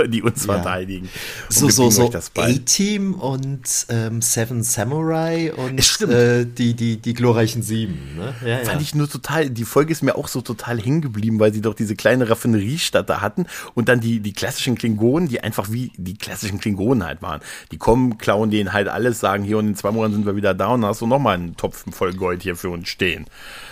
die 0.08 0.22
uns 0.22 0.46
Ja. 0.46 0.54
verteidigen. 0.54 1.08
Und 1.50 1.54
So, 1.54 1.70
so, 1.70 1.90
so. 1.90 2.12
A-Team 2.38 3.14
und 3.14 3.86
ähm, 3.90 4.22
Seven 4.22 4.64
Samurai 4.64 5.54
und 5.54 5.80
äh, 6.02 6.46
die, 6.46 6.74
die, 6.74 6.98
die 6.98 7.14
glorreichen 7.14 7.62
Sieben. 7.62 8.16
Ne? 8.18 8.34
Ja, 8.46 8.58
Fand 8.58 8.76
ja. 8.76 8.82
ich 8.82 8.96
nur 8.96 9.10
total, 9.10 9.50
die 9.50 9.66
Folge 9.66 9.92
ist 9.92 10.02
mir 10.04 10.16
auch 10.16 10.28
so 10.28 10.42
total 10.42 10.80
hängen 10.82 11.02
geblieben, 11.02 11.40
weil 11.40 11.54
sie 11.54 11.62
doch 11.62 11.74
diese 11.76 11.96
kleine 11.96 12.30
Raffineriestadt 12.30 13.10
da 13.10 13.22
hatten 13.22 13.46
und 13.76 13.88
dann 13.88 14.00
die, 14.00 14.20
die 14.20 14.34
klassischen 14.34 14.76
Klingonen, 14.76 15.28
die 15.30 15.42
einfach 15.42 15.72
wie 15.72 15.92
die 15.98 16.18
klassischen 16.18 16.60
Klingonen 16.60 17.06
halt 17.06 17.22
waren. 17.22 17.42
Die 17.72 17.78
kommen, 17.78 18.18
klauen 18.18 18.50
denen 18.50 18.74
halt 18.74 18.88
alles, 18.88 19.20
sagen 19.20 19.44
hier 19.44 19.58
und 19.58 19.68
in 19.68 19.76
zwei 19.76 19.92
Monaten 19.92 20.14
sind 20.16 20.26
wir 20.26 20.36
wieder 20.36 20.54
da 20.54 20.65
da 20.66 20.74
und 20.74 20.82
dann 20.82 20.90
hast 20.90 21.02
du 21.02 21.08
nochmal 21.08 21.36
einen 21.36 21.56
Topfen 21.56 21.94
voll 21.94 22.14
Gold 22.14 22.44
hier 22.44 22.56
für 22.56 22.70
uns 22.70 22.90
stehen. 22.90 23.26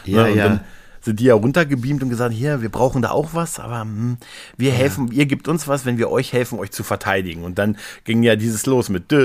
Ja, 0.05 0.25
und 0.25 0.35
ja 0.35 0.59
sind 1.03 1.19
die 1.19 1.25
ja 1.25 1.33
runtergebeamt 1.33 2.01
und 2.01 2.09
gesagt, 2.09 2.33
hier, 2.33 2.61
wir 2.61 2.69
brauchen 2.69 3.01
da 3.01 3.09
auch 3.11 3.31
was, 3.33 3.59
aber 3.59 3.81
hm, 3.81 4.15
wir 4.55 4.71
helfen, 4.71 5.09
ja. 5.09 5.19
ihr 5.19 5.25
gebt 5.25 5.49
uns 5.49 5.67
was, 5.67 5.85
wenn 5.85 5.97
wir 5.97 6.09
euch 6.09 6.31
helfen, 6.31 6.59
euch 6.59 6.71
zu 6.71 6.83
verteidigen. 6.83 7.43
Und 7.43 7.59
dann 7.59 7.77
ging 8.05 8.23
ja 8.23 8.37
dieses 8.37 8.65
los 8.65 8.87
mit. 8.87 9.11
Die 9.11 9.17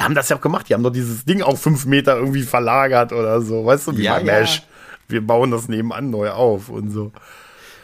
haben 0.00 0.14
das 0.14 0.30
ja 0.30 0.36
auch 0.36 0.40
gemacht, 0.40 0.68
die 0.68 0.74
haben 0.74 0.82
doch 0.82 0.92
dieses 0.92 1.26
Ding 1.26 1.42
auf 1.42 1.60
fünf 1.60 1.84
Meter 1.84 2.16
irgendwie 2.16 2.42
verlagert 2.42 3.12
oder 3.12 3.42
so, 3.42 3.66
weißt 3.66 3.88
du, 3.88 3.98
wie 3.98 4.04
ja, 4.04 4.18
Mesh. 4.20 4.56
Ja. 4.56 4.62
Wir 5.08 5.24
bauen 5.24 5.50
das 5.50 5.68
nebenan 5.68 6.10
neu 6.10 6.30
auf 6.30 6.70
und 6.70 6.90
so. 6.90 7.12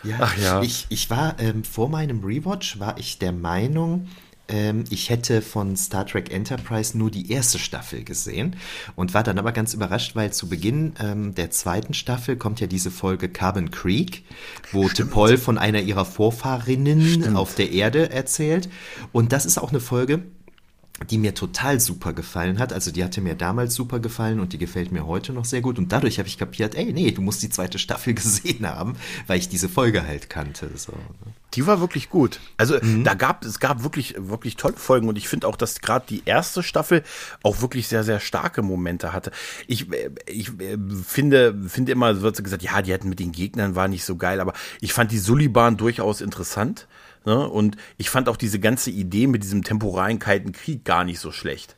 Ja, 0.03 0.17
Ach, 0.21 0.37
ja. 0.39 0.63
Ich, 0.63 0.87
ich 0.89 1.11
war 1.11 1.37
ähm, 1.39 1.63
vor 1.63 1.89
meinem 1.89 2.25
Rewatch, 2.25 2.81
war 2.81 2.97
ich 2.99 3.19
der 3.19 3.33
Meinung, 3.33 4.09
ähm, 4.53 4.85
ich 4.91 5.11
hätte 5.11 5.43
von 5.43 5.77
Star 5.77 6.07
Trek 6.07 6.33
Enterprise 6.33 6.97
nur 6.97 7.11
die 7.11 7.33
erste 7.33 7.59
Staffel 7.59 8.05
gesehen 8.05 8.57
und 8.95 9.15
war 9.15 9.23
dann 9.23 9.39
aber 9.39 9.53
ganz 9.53 9.75
überrascht, 9.75 10.15
weil 10.15 10.33
zu 10.33 10.49
Beginn 10.49 10.93
ähm, 11.01 11.35
der 11.35 11.51
zweiten 11.51 11.95
Staffel 11.95 12.37
kommt 12.37 12.61
ja 12.61 12.67
diese 12.67 12.91
Folge 12.91 13.29
Carbon 13.29 13.71
Creek, 13.71 14.23
wo 14.71 14.85
T'Pol 14.85 15.39
von 15.39 15.59
einer 15.59 15.81
ihrer 15.81 16.05
Vorfahrinnen 16.05 17.35
auf 17.37 17.55
der 17.55 17.73
Erde 17.73 18.11
erzählt. 18.11 18.69
Und 19.11 19.33
das 19.33 19.47
ist 19.47 19.59
auch 19.59 19.71
eine 19.71 19.81
Folge, 19.81 20.23
die 21.11 21.19
mir 21.19 21.35
total 21.35 21.81
super 21.81 22.13
gefallen 22.13 22.59
hat. 22.59 22.73
Also 22.73 22.91
die 22.91 23.03
hatte 23.03 23.21
mir 23.21 23.35
damals 23.35 23.75
super 23.75 24.01
gefallen 24.01 24.41
und 24.41 24.53
die 24.53 24.59
gefällt 24.59 24.93
mir 24.93 25.07
heute 25.07 25.33
noch 25.33 25.45
sehr 25.45 25.61
gut. 25.61 25.79
Und 25.79 25.93
dadurch 25.93 26.19
habe 26.19 26.29
ich 26.29 26.39
kapiert, 26.39 26.75
ey, 26.75 26.93
nee, 26.93 27.11
du 27.11 27.23
musst 27.23 27.43
die 27.43 27.51
zweite 27.51 27.79
Staffel 27.79 28.15
gesehen 28.23 28.67
haben, 28.67 28.95
weil 29.27 29.39
ich 29.39 29.49
diese 29.49 29.69
Folge 29.69 30.07
halt 30.07 30.31
kannte. 30.31 30.71
So. 30.77 30.93
ne? 30.93 31.33
Die 31.55 31.67
war 31.67 31.81
wirklich 31.81 32.09
gut. 32.09 32.41
Also 32.57 32.79
Mhm. 32.83 33.05
da 33.05 33.15
gab 33.15 33.45
es 33.45 33.61
gab 33.61 33.83
wirklich 33.83 34.15
wirklich 34.19 34.57
tolle 34.57 34.77
Folgen 34.77 35.09
und 35.09 35.19
ich 35.19 35.29
finde 35.29 35.47
auch, 35.47 35.57
dass 35.57 35.81
gerade 35.81 36.07
die 36.09 36.23
erste 36.25 36.63
Staffel 36.63 37.03
auch 37.43 37.61
wirklich 37.61 37.89
sehr 37.89 38.05
sehr 38.05 38.21
starke 38.21 38.63
Momente 38.63 39.13
hatte. 39.13 39.33
Ich 39.67 39.93
äh, 39.93 40.11
ich 40.27 40.49
äh, 40.61 40.79
finde 41.07 41.55
finde 41.69 41.93
immer 41.93 42.23
wird 42.23 42.37
so 42.37 42.43
gesagt, 42.43 42.63
ja, 42.63 42.81
die 42.83 42.93
hatten 42.95 43.09
mit 43.09 43.21
den 43.21 43.33
Gegnern 43.33 43.75
war 43.75 43.89
nicht 43.89 44.05
so 44.05 44.17
geil, 44.17 44.41
aber 44.41 44.55
ich 44.81 44.93
fand 44.93 45.13
die 45.13 45.19
Suliban 45.19 45.77
durchaus 45.77 46.21
interessant. 46.21 46.87
Ne? 47.25 47.49
Und 47.49 47.77
ich 47.99 48.11
fand 48.11 48.29
auch 48.29 48.37
diese 48.37 48.59
ganze 48.61 48.91
Idee 48.91 49.27
mit 49.27 49.43
diesem 49.43 49.63
temporalen 49.63 50.19
kalten 50.19 50.53
Krieg 50.53 50.85
gar 50.85 51.05
nicht 51.05 51.21
so 51.21 51.33
schlecht. 51.33 51.77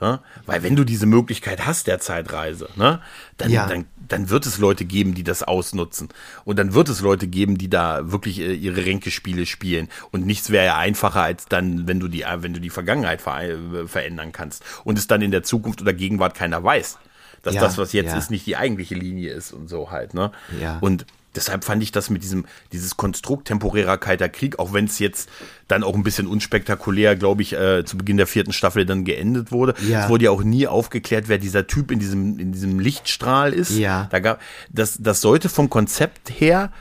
Ne? 0.00 0.20
Weil 0.46 0.62
wenn 0.62 0.76
du 0.76 0.84
diese 0.84 1.06
Möglichkeit 1.06 1.66
hast 1.66 1.88
der 1.88 1.98
Zeitreise, 1.98 2.68
ne, 2.76 3.00
dann, 3.36 3.50
Ja. 3.50 3.66
dann, 3.66 3.86
dann 3.96 4.30
wird 4.30 4.46
es 4.46 4.58
Leute 4.58 4.84
geben, 4.84 5.14
die 5.14 5.24
das 5.24 5.42
ausnutzen. 5.42 6.08
Und 6.44 6.56
dann 6.60 6.72
wird 6.72 6.88
es 6.88 7.00
Leute 7.00 7.26
geben, 7.26 7.58
die 7.58 7.68
da 7.68 8.12
wirklich 8.12 8.38
äh, 8.38 8.52
ihre 8.54 8.86
Ränkespiele 8.86 9.44
spielen. 9.44 9.88
Und 10.12 10.24
nichts 10.24 10.50
wäre 10.50 10.66
ja 10.66 10.78
einfacher 10.78 11.22
als 11.22 11.46
dann, 11.46 11.88
wenn 11.88 11.98
du 11.98 12.06
die, 12.06 12.22
äh, 12.22 12.42
wenn 12.42 12.54
du 12.54 12.60
die 12.60 12.70
Vergangenheit 12.70 13.20
ver 13.20 13.42
äh, 13.42 13.88
verändern 13.88 14.30
kannst. 14.30 14.62
Und 14.84 14.98
es 14.98 15.08
dann 15.08 15.20
in 15.20 15.32
der 15.32 15.42
Zukunft 15.42 15.80
oder 15.82 15.92
Gegenwart 15.92 16.36
keiner 16.36 16.62
weiß. 16.62 16.98
Dass 17.42 17.54
Ja, 17.54 17.60
das, 17.60 17.76
was 17.76 17.92
jetzt 17.92 18.12
ja. 18.12 18.18
ist, 18.18 18.30
nicht 18.30 18.46
die 18.46 18.56
eigentliche 18.56 18.94
Linie 18.94 19.32
ist 19.32 19.52
und 19.52 19.68
so 19.68 19.90
halt, 19.90 20.14
ne? 20.14 20.30
Ja. 20.60 20.78
Und 20.80 21.06
deshalb 21.38 21.64
fand 21.64 21.82
ich 21.82 21.92
das 21.92 22.10
mit 22.10 22.22
diesem, 22.22 22.44
dieses 22.72 22.96
Konstrukt 22.96 23.48
temporärer 23.48 23.96
kalter 23.96 24.28
Krieg, 24.28 24.58
auch 24.58 24.72
wenn 24.72 24.86
es 24.86 24.98
jetzt 24.98 25.30
dann 25.68 25.84
auch 25.84 25.94
ein 25.94 26.02
bisschen 26.02 26.26
unspektakulär, 26.26 27.14
glaube 27.14 27.42
ich, 27.42 27.52
äh, 27.52 27.84
zu 27.84 27.96
Beginn 27.96 28.16
der 28.16 28.26
vierten 28.26 28.52
Staffel 28.52 28.84
dann 28.84 29.04
geendet 29.04 29.52
wurde. 29.52 29.74
Ja. 29.86 30.04
Es 30.04 30.08
wurde 30.08 30.24
ja 30.24 30.30
auch 30.30 30.42
nie 30.42 30.66
aufgeklärt, 30.66 31.28
wer 31.28 31.38
dieser 31.38 31.66
Typ 31.66 31.90
in 31.90 31.98
diesem, 31.98 32.38
in 32.38 32.52
diesem 32.52 32.80
Lichtstrahl 32.80 33.52
ist. 33.52 33.70
Ja. 33.70 34.08
Da 34.10 34.18
gab, 34.18 34.40
das, 34.70 34.98
das 34.98 35.20
sollte 35.20 35.48
vom 35.48 35.70
Konzept 35.70 36.30
her 36.40 36.72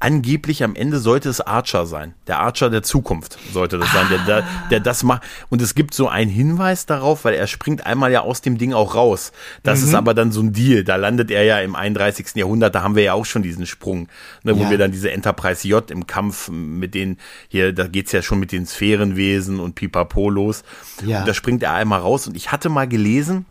angeblich 0.00 0.64
am 0.64 0.74
Ende 0.74 0.98
sollte 0.98 1.28
es 1.28 1.40
Archer 1.40 1.86
sein. 1.86 2.14
Der 2.26 2.40
Archer 2.40 2.70
der 2.70 2.82
Zukunft 2.82 3.38
sollte 3.52 3.78
das 3.78 3.92
sein, 3.92 4.06
der, 4.10 4.18
der, 4.24 4.44
der 4.70 4.80
das 4.80 5.02
macht. 5.02 5.22
Und 5.50 5.60
es 5.60 5.74
gibt 5.74 5.94
so 5.94 6.08
einen 6.08 6.30
Hinweis 6.30 6.86
darauf, 6.86 7.24
weil 7.24 7.34
er 7.34 7.46
springt 7.46 7.86
einmal 7.86 8.10
ja 8.10 8.22
aus 8.22 8.40
dem 8.40 8.56
Ding 8.58 8.72
auch 8.72 8.94
raus. 8.94 9.32
Das 9.62 9.80
mhm. 9.80 9.88
ist 9.88 9.94
aber 9.94 10.14
dann 10.14 10.32
so 10.32 10.40
ein 10.40 10.52
Deal. 10.52 10.84
Da 10.84 10.96
landet 10.96 11.30
er 11.30 11.44
ja 11.44 11.60
im 11.60 11.76
31. 11.76 12.34
Jahrhundert, 12.34 12.74
da 12.74 12.82
haben 12.82 12.96
wir 12.96 13.02
ja 13.02 13.12
auch 13.12 13.26
schon 13.26 13.42
diesen 13.42 13.66
Sprung, 13.66 14.08
ne, 14.42 14.56
wo 14.56 14.62
ja. 14.62 14.70
wir 14.70 14.78
dann 14.78 14.90
diese 14.90 15.10
Enterprise 15.10 15.68
J 15.68 15.90
im 15.90 16.06
Kampf 16.06 16.48
mit 16.48 16.94
den, 16.94 17.18
hier, 17.48 17.72
da 17.72 17.86
geht's 17.86 18.12
ja 18.12 18.22
schon 18.22 18.40
mit 18.40 18.52
den 18.52 18.66
Sphärenwesen 18.66 19.60
und 19.60 19.74
Pipapo 19.74 20.30
los. 20.30 20.64
Ja. 21.04 21.20
Und 21.20 21.28
da 21.28 21.34
springt 21.34 21.62
er 21.62 21.74
einmal 21.74 22.00
raus. 22.00 22.26
Und 22.26 22.36
ich 22.36 22.50
hatte 22.50 22.70
mal 22.70 22.88
gelesen, 22.88 23.44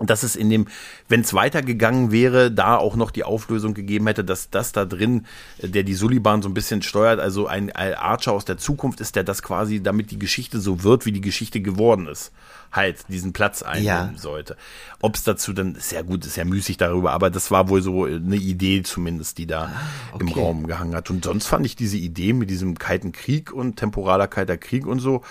dass 0.00 0.24
es 0.24 0.34
in 0.34 0.50
dem, 0.50 0.66
wenn 1.08 1.20
es 1.20 1.34
weitergegangen 1.34 2.10
wäre, 2.10 2.50
da 2.50 2.76
auch 2.76 2.96
noch 2.96 3.12
die 3.12 3.22
Auflösung 3.22 3.74
gegeben 3.74 4.06
hätte, 4.08 4.24
dass 4.24 4.50
das 4.50 4.72
da 4.72 4.84
drin, 4.84 5.26
äh, 5.58 5.68
der 5.68 5.84
die 5.84 5.94
Suliban 5.94 6.42
so 6.42 6.48
ein 6.48 6.54
bisschen 6.54 6.82
steuert, 6.82 7.20
also 7.20 7.46
ein 7.46 7.70
Archer 7.74 8.32
aus 8.32 8.44
der 8.44 8.58
Zukunft 8.58 9.00
ist, 9.00 9.14
der 9.14 9.22
das 9.22 9.42
quasi, 9.42 9.82
damit 9.82 10.10
die 10.10 10.18
Geschichte 10.18 10.58
so 10.58 10.82
wird, 10.82 11.06
wie 11.06 11.12
die 11.12 11.20
Geschichte 11.20 11.60
geworden 11.60 12.08
ist, 12.08 12.32
halt 12.72 13.04
diesen 13.08 13.32
Platz 13.32 13.62
einnehmen 13.62 14.14
ja. 14.14 14.18
sollte. 14.18 14.56
Ob 15.00 15.14
es 15.14 15.22
dazu 15.22 15.52
dann, 15.52 15.76
sehr 15.76 16.02
gut, 16.02 16.26
ist 16.26 16.36
ja 16.36 16.44
müßig 16.44 16.76
darüber, 16.76 17.12
aber 17.12 17.30
das 17.30 17.52
war 17.52 17.68
wohl 17.68 17.80
so 17.80 18.04
eine 18.04 18.36
Idee 18.36 18.82
zumindest, 18.82 19.38
die 19.38 19.46
da 19.46 19.62
ah, 19.62 19.80
okay. 20.12 20.24
im 20.24 20.28
Raum 20.32 20.66
gehangen 20.66 20.96
hat. 20.96 21.08
Und 21.10 21.24
sonst 21.24 21.46
fand 21.46 21.64
ich 21.66 21.76
diese 21.76 21.98
Idee 21.98 22.32
mit 22.32 22.50
diesem 22.50 22.78
kalten 22.78 23.12
Krieg 23.12 23.52
und 23.52 23.76
temporaler 23.76 24.26
kalter 24.26 24.56
Krieg 24.56 24.86
und 24.86 24.98
so, 24.98 25.22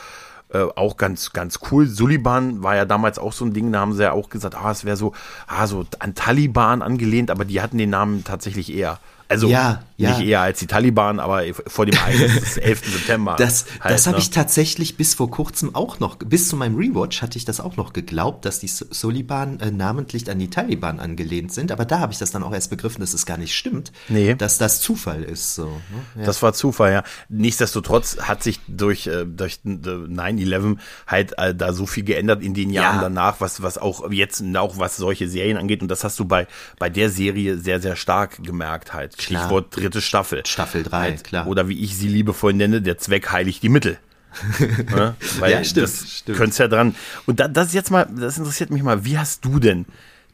äh, 0.53 0.67
auch 0.75 0.97
ganz, 0.97 1.33
ganz 1.33 1.59
cool. 1.71 1.87
Suliban 1.87 2.63
war 2.63 2.75
ja 2.75 2.85
damals 2.85 3.19
auch 3.19 3.33
so 3.33 3.43
ein 3.45 3.53
Ding, 3.53 3.71
da 3.71 3.79
haben 3.79 3.93
sie 3.93 4.03
ja 4.03 4.11
auch 4.11 4.29
gesagt, 4.29 4.55
ah, 4.55 4.71
es 4.71 4.85
wäre 4.85 4.97
so, 4.97 5.13
ah, 5.47 5.67
so 5.67 5.85
an 5.99 6.15
Taliban 6.15 6.81
angelehnt, 6.81 7.31
aber 7.31 7.43
die 7.43 7.61
hatten 7.61 7.77
den 7.77 7.89
Namen 7.89 8.23
tatsächlich 8.23 8.73
eher. 8.73 8.99
Also 9.33 9.47
ja, 9.47 9.81
ja. 9.97 10.17
nicht 10.17 10.27
eher 10.27 10.41
als 10.41 10.59
die 10.59 10.67
Taliban, 10.67 11.19
aber 11.19 11.43
vor 11.67 11.87
dem 11.87 11.95
Ereignis 11.95 12.39
des 12.39 12.57
11. 12.57 12.81
September. 12.85 13.35
Das, 13.37 13.65
halt, 13.79 13.95
das 13.95 14.05
habe 14.05 14.17
ne? 14.17 14.21
ich 14.21 14.29
tatsächlich 14.29 14.95
bis 14.95 15.15
vor 15.15 15.31
kurzem 15.31 15.73
auch 15.73 15.99
noch, 15.99 16.17
bis 16.17 16.49
zu 16.49 16.55
meinem 16.55 16.75
Rewatch 16.75 17.23
hatte 17.23 17.37
ich 17.37 17.45
das 17.45 17.59
auch 17.59 17.77
noch 17.77 17.93
geglaubt, 17.93 18.45
dass 18.45 18.59
die 18.59 18.67
Soliban 18.67 19.59
äh, 19.59 19.71
namentlich 19.71 20.29
an 20.29 20.37
die 20.37 20.51
Taliban 20.51 20.99
angelehnt 20.99 21.51
sind, 21.51 21.71
aber 21.71 21.85
da 21.85 21.99
habe 21.99 22.13
ich 22.13 22.19
das 22.19 22.29
dann 22.29 22.43
auch 22.43 22.53
erst 22.53 22.69
begriffen, 22.69 23.01
dass 23.01 23.15
es 23.15 23.25
gar 23.25 23.37
nicht 23.37 23.55
stimmt, 23.55 23.91
nee. 24.07 24.35
dass 24.35 24.59
das 24.59 24.79
Zufall 24.79 25.23
ist. 25.23 25.55
So, 25.55 25.65
ne? 25.65 25.79
ja. 26.17 26.25
Das 26.25 26.43
war 26.43 26.53
Zufall, 26.53 26.91
ja. 26.91 27.03
Nichtsdestotrotz 27.29 28.17
hat 28.21 28.43
sich 28.43 28.59
durch, 28.67 29.07
äh, 29.07 29.25
durch 29.25 29.61
9-11 29.65 30.77
halt 31.07 31.37
äh, 31.39 31.55
da 31.55 31.73
so 31.73 31.87
viel 31.87 32.03
geändert 32.03 32.43
in 32.43 32.53
den 32.53 32.69
Jahren 32.69 32.97
ja. 32.97 33.01
danach, 33.01 33.41
was, 33.41 33.63
was 33.63 33.79
auch 33.79 34.11
jetzt, 34.11 34.43
auch 34.55 34.77
was 34.77 34.97
solche 34.97 35.27
Serien 35.27 35.57
angeht 35.57 35.81
und 35.81 35.87
das 35.87 36.03
hast 36.03 36.19
du 36.19 36.25
bei, 36.25 36.45
bei 36.77 36.89
der 36.89 37.09
Serie 37.09 37.57
sehr, 37.57 37.79
sehr 37.79 37.95
stark 37.95 38.43
gemerkt 38.43 38.93
halt. 38.93 39.17
Stichwort 39.23 39.71
Klar. 39.71 39.83
dritte 39.83 40.01
Staffel. 40.01 40.45
Staffel 40.45 40.83
3, 40.83 40.97
halt, 40.97 41.23
klar. 41.23 41.47
Oder 41.47 41.67
wie 41.67 41.79
ich 41.83 41.95
sie 41.95 42.07
liebevoll 42.07 42.53
nenne, 42.53 42.81
der 42.81 42.97
Zweck 42.97 43.31
heiligt 43.31 43.63
die 43.63 43.69
Mittel. 43.69 43.97
ja, 44.89 45.15
weil 45.39 45.51
ja, 45.51 45.63
stimmt, 45.63 45.83
das 45.83 46.09
stimmt. 46.09 46.37
könnt's 46.37 46.57
ja 46.57 46.67
dran. 46.67 46.95
Und 47.25 47.39
da, 47.39 47.47
das 47.47 47.73
jetzt 47.73 47.91
mal, 47.91 48.07
das 48.15 48.37
interessiert 48.37 48.71
mich 48.71 48.83
mal, 48.83 49.05
wie 49.05 49.17
hast 49.17 49.45
du 49.45 49.59
denn 49.59 49.85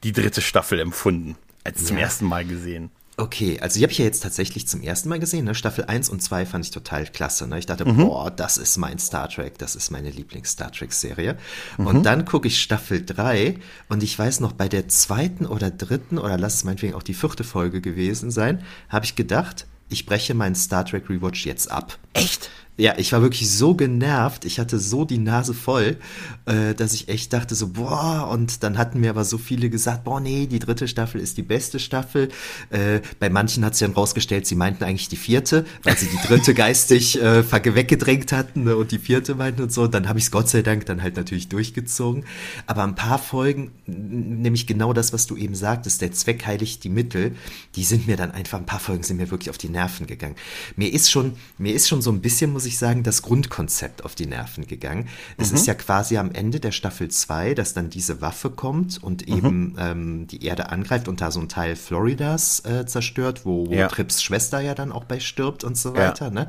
die 0.03 0.13
dritte 0.13 0.41
Staffel 0.41 0.79
empfunden? 0.79 1.35
Als 1.63 1.81
ja. 1.81 1.87
zum 1.87 1.97
ersten 1.97 2.25
Mal 2.25 2.45
gesehen? 2.45 2.91
Okay, 3.19 3.59
also 3.59 3.77
die 3.77 3.83
habe 3.83 3.91
ich 3.91 3.97
ja 3.97 4.05
jetzt 4.05 4.23
tatsächlich 4.23 4.65
zum 4.65 4.81
ersten 4.81 5.09
Mal 5.09 5.19
gesehen. 5.19 5.43
Ne? 5.43 5.53
Staffel 5.53 5.83
1 5.83 6.07
und 6.07 6.23
2 6.23 6.45
fand 6.45 6.63
ich 6.63 6.71
total 6.71 7.05
klasse. 7.05 7.47
Ne? 7.47 7.59
Ich 7.59 7.65
dachte, 7.65 7.83
mhm. 7.83 7.97
boah, 7.97 8.31
das 8.31 8.57
ist 8.57 8.77
mein 8.77 8.97
Star 8.97 9.27
Trek, 9.27 9.57
das 9.57 9.75
ist 9.75 9.91
meine 9.91 10.09
Lieblings-Star 10.09 10.71
Trek-Serie. 10.71 11.37
Mhm. 11.77 11.87
Und 11.87 12.03
dann 12.03 12.23
gucke 12.23 12.47
ich 12.47 12.61
Staffel 12.61 13.05
3 13.05 13.57
und 13.89 14.03
ich 14.03 14.17
weiß 14.17 14.39
noch, 14.39 14.53
bei 14.53 14.69
der 14.69 14.87
zweiten 14.87 15.45
oder 15.45 15.69
dritten, 15.69 16.17
oder 16.17 16.37
lass 16.37 16.55
es 16.55 16.63
meinetwegen 16.63 16.93
auch 16.93 17.03
die 17.03 17.13
vierte 17.13 17.43
Folge 17.43 17.81
gewesen 17.81 18.31
sein, 18.31 18.63
habe 18.87 19.03
ich 19.03 19.15
gedacht, 19.15 19.67
ich 19.89 20.05
breche 20.05 20.33
meinen 20.33 20.55
Star 20.55 20.85
Trek 20.85 21.09
Rewatch 21.09 21.45
jetzt 21.45 21.69
ab. 21.69 21.97
Echt? 22.13 22.49
Ja, 22.79 22.93
ich 22.95 23.11
war 23.11 23.21
wirklich 23.21 23.51
so 23.51 23.75
genervt, 23.75 24.45
ich 24.45 24.57
hatte 24.57 24.79
so 24.79 25.03
die 25.03 25.17
Nase 25.17 25.53
voll, 25.53 25.97
äh, 26.45 26.73
dass 26.73 26.93
ich 26.93 27.09
echt 27.09 27.33
dachte 27.33 27.53
so, 27.53 27.67
boah, 27.67 28.29
und 28.31 28.63
dann 28.63 28.77
hatten 28.77 29.01
mir 29.01 29.09
aber 29.09 29.25
so 29.25 29.37
viele 29.37 29.69
gesagt, 29.69 30.05
boah, 30.05 30.21
nee, 30.21 30.47
die 30.47 30.59
dritte 30.59 30.87
Staffel 30.87 31.19
ist 31.19 31.35
die 31.35 31.43
beste 31.43 31.77
Staffel. 31.79 32.29
Äh, 32.69 33.01
bei 33.19 33.29
manchen 33.29 33.65
hat 33.65 33.75
sich 33.75 33.85
dann 33.85 33.93
rausgestellt, 33.95 34.47
sie 34.47 34.55
meinten 34.55 34.85
eigentlich 34.85 35.09
die 35.09 35.17
vierte, 35.17 35.65
weil 35.83 35.97
sie 35.97 36.07
die 36.07 36.25
dritte 36.25 36.53
geistig 36.55 37.21
äh, 37.21 37.43
weggedrängt 37.51 38.31
hatten 38.31 38.63
ne, 38.63 38.77
und 38.77 38.93
die 38.93 38.99
vierte 38.99 39.35
meinten 39.35 39.61
und 39.63 39.73
so. 39.73 39.83
Und 39.83 39.93
dann 39.93 40.07
habe 40.07 40.17
ich 40.17 40.25
es 40.25 40.31
Gott 40.31 40.47
sei 40.47 40.61
Dank 40.61 40.85
dann 40.85 41.03
halt 41.03 41.17
natürlich 41.17 41.49
durchgezogen. 41.49 42.23
Aber 42.65 42.85
ein 42.85 42.95
paar 42.95 43.19
Folgen, 43.19 43.71
nämlich 43.87 44.67
genau 44.67 44.93
das, 44.93 45.11
was 45.11 45.27
du 45.27 45.35
eben 45.35 45.53
sagtest, 45.53 46.01
der 46.01 46.13
Zweck 46.13 46.45
heiligt 46.45 46.85
die 46.85 46.89
Mittel, 46.89 47.35
die 47.75 47.83
sind 47.83 48.07
mir 48.07 48.15
dann 48.15 48.31
einfach, 48.31 48.57
ein 48.57 48.65
paar 48.65 48.79
Folgen 48.79 49.03
sind 49.03 49.17
mir 49.17 49.31
wirklich 49.31 49.49
auf 49.49 49.57
die 49.57 49.67
Nerven 49.67 50.07
gegangen. 50.07 50.35
Mir 50.77 50.93
ist 50.93 51.11
schon, 51.11 51.33
mir 51.57 51.73
ist 51.73 51.89
schon 51.89 52.01
so 52.01 52.09
ein 52.09 52.21
bisschen, 52.21 52.53
muss 52.53 52.68
ich 52.68 52.68
ich 52.69 52.77
sagen, 52.77 53.03
das 53.03 53.21
Grundkonzept 53.21 54.05
auf 54.05 54.15
die 54.15 54.25
Nerven 54.25 54.67
gegangen. 54.67 55.07
Es 55.37 55.51
mhm. 55.51 55.57
ist 55.57 55.67
ja 55.67 55.73
quasi 55.73 56.17
am 56.17 56.31
Ende 56.31 56.59
der 56.59 56.71
Staffel 56.71 57.09
2, 57.09 57.53
dass 57.53 57.73
dann 57.73 57.89
diese 57.89 58.21
Waffe 58.21 58.49
kommt 58.49 59.01
und 59.03 59.27
mhm. 59.27 59.37
eben 59.37 59.75
ähm, 59.79 60.27
die 60.27 60.45
Erde 60.45 60.69
angreift 60.69 61.07
und 61.07 61.21
da 61.21 61.31
so 61.31 61.39
ein 61.39 61.49
Teil 61.49 61.75
Floridas 61.75 62.63
äh, 62.65 62.85
zerstört, 62.85 63.45
wo, 63.45 63.67
wo 63.67 63.73
ja. 63.73 63.87
Trips 63.87 64.21
Schwester 64.21 64.59
ja 64.59 64.75
dann 64.75 64.91
auch 64.91 65.03
bei 65.03 65.19
stirbt 65.19 65.63
und 65.63 65.77
so 65.77 65.95
weiter. 65.95 66.25
Ja. 66.25 66.31
Ne? 66.31 66.47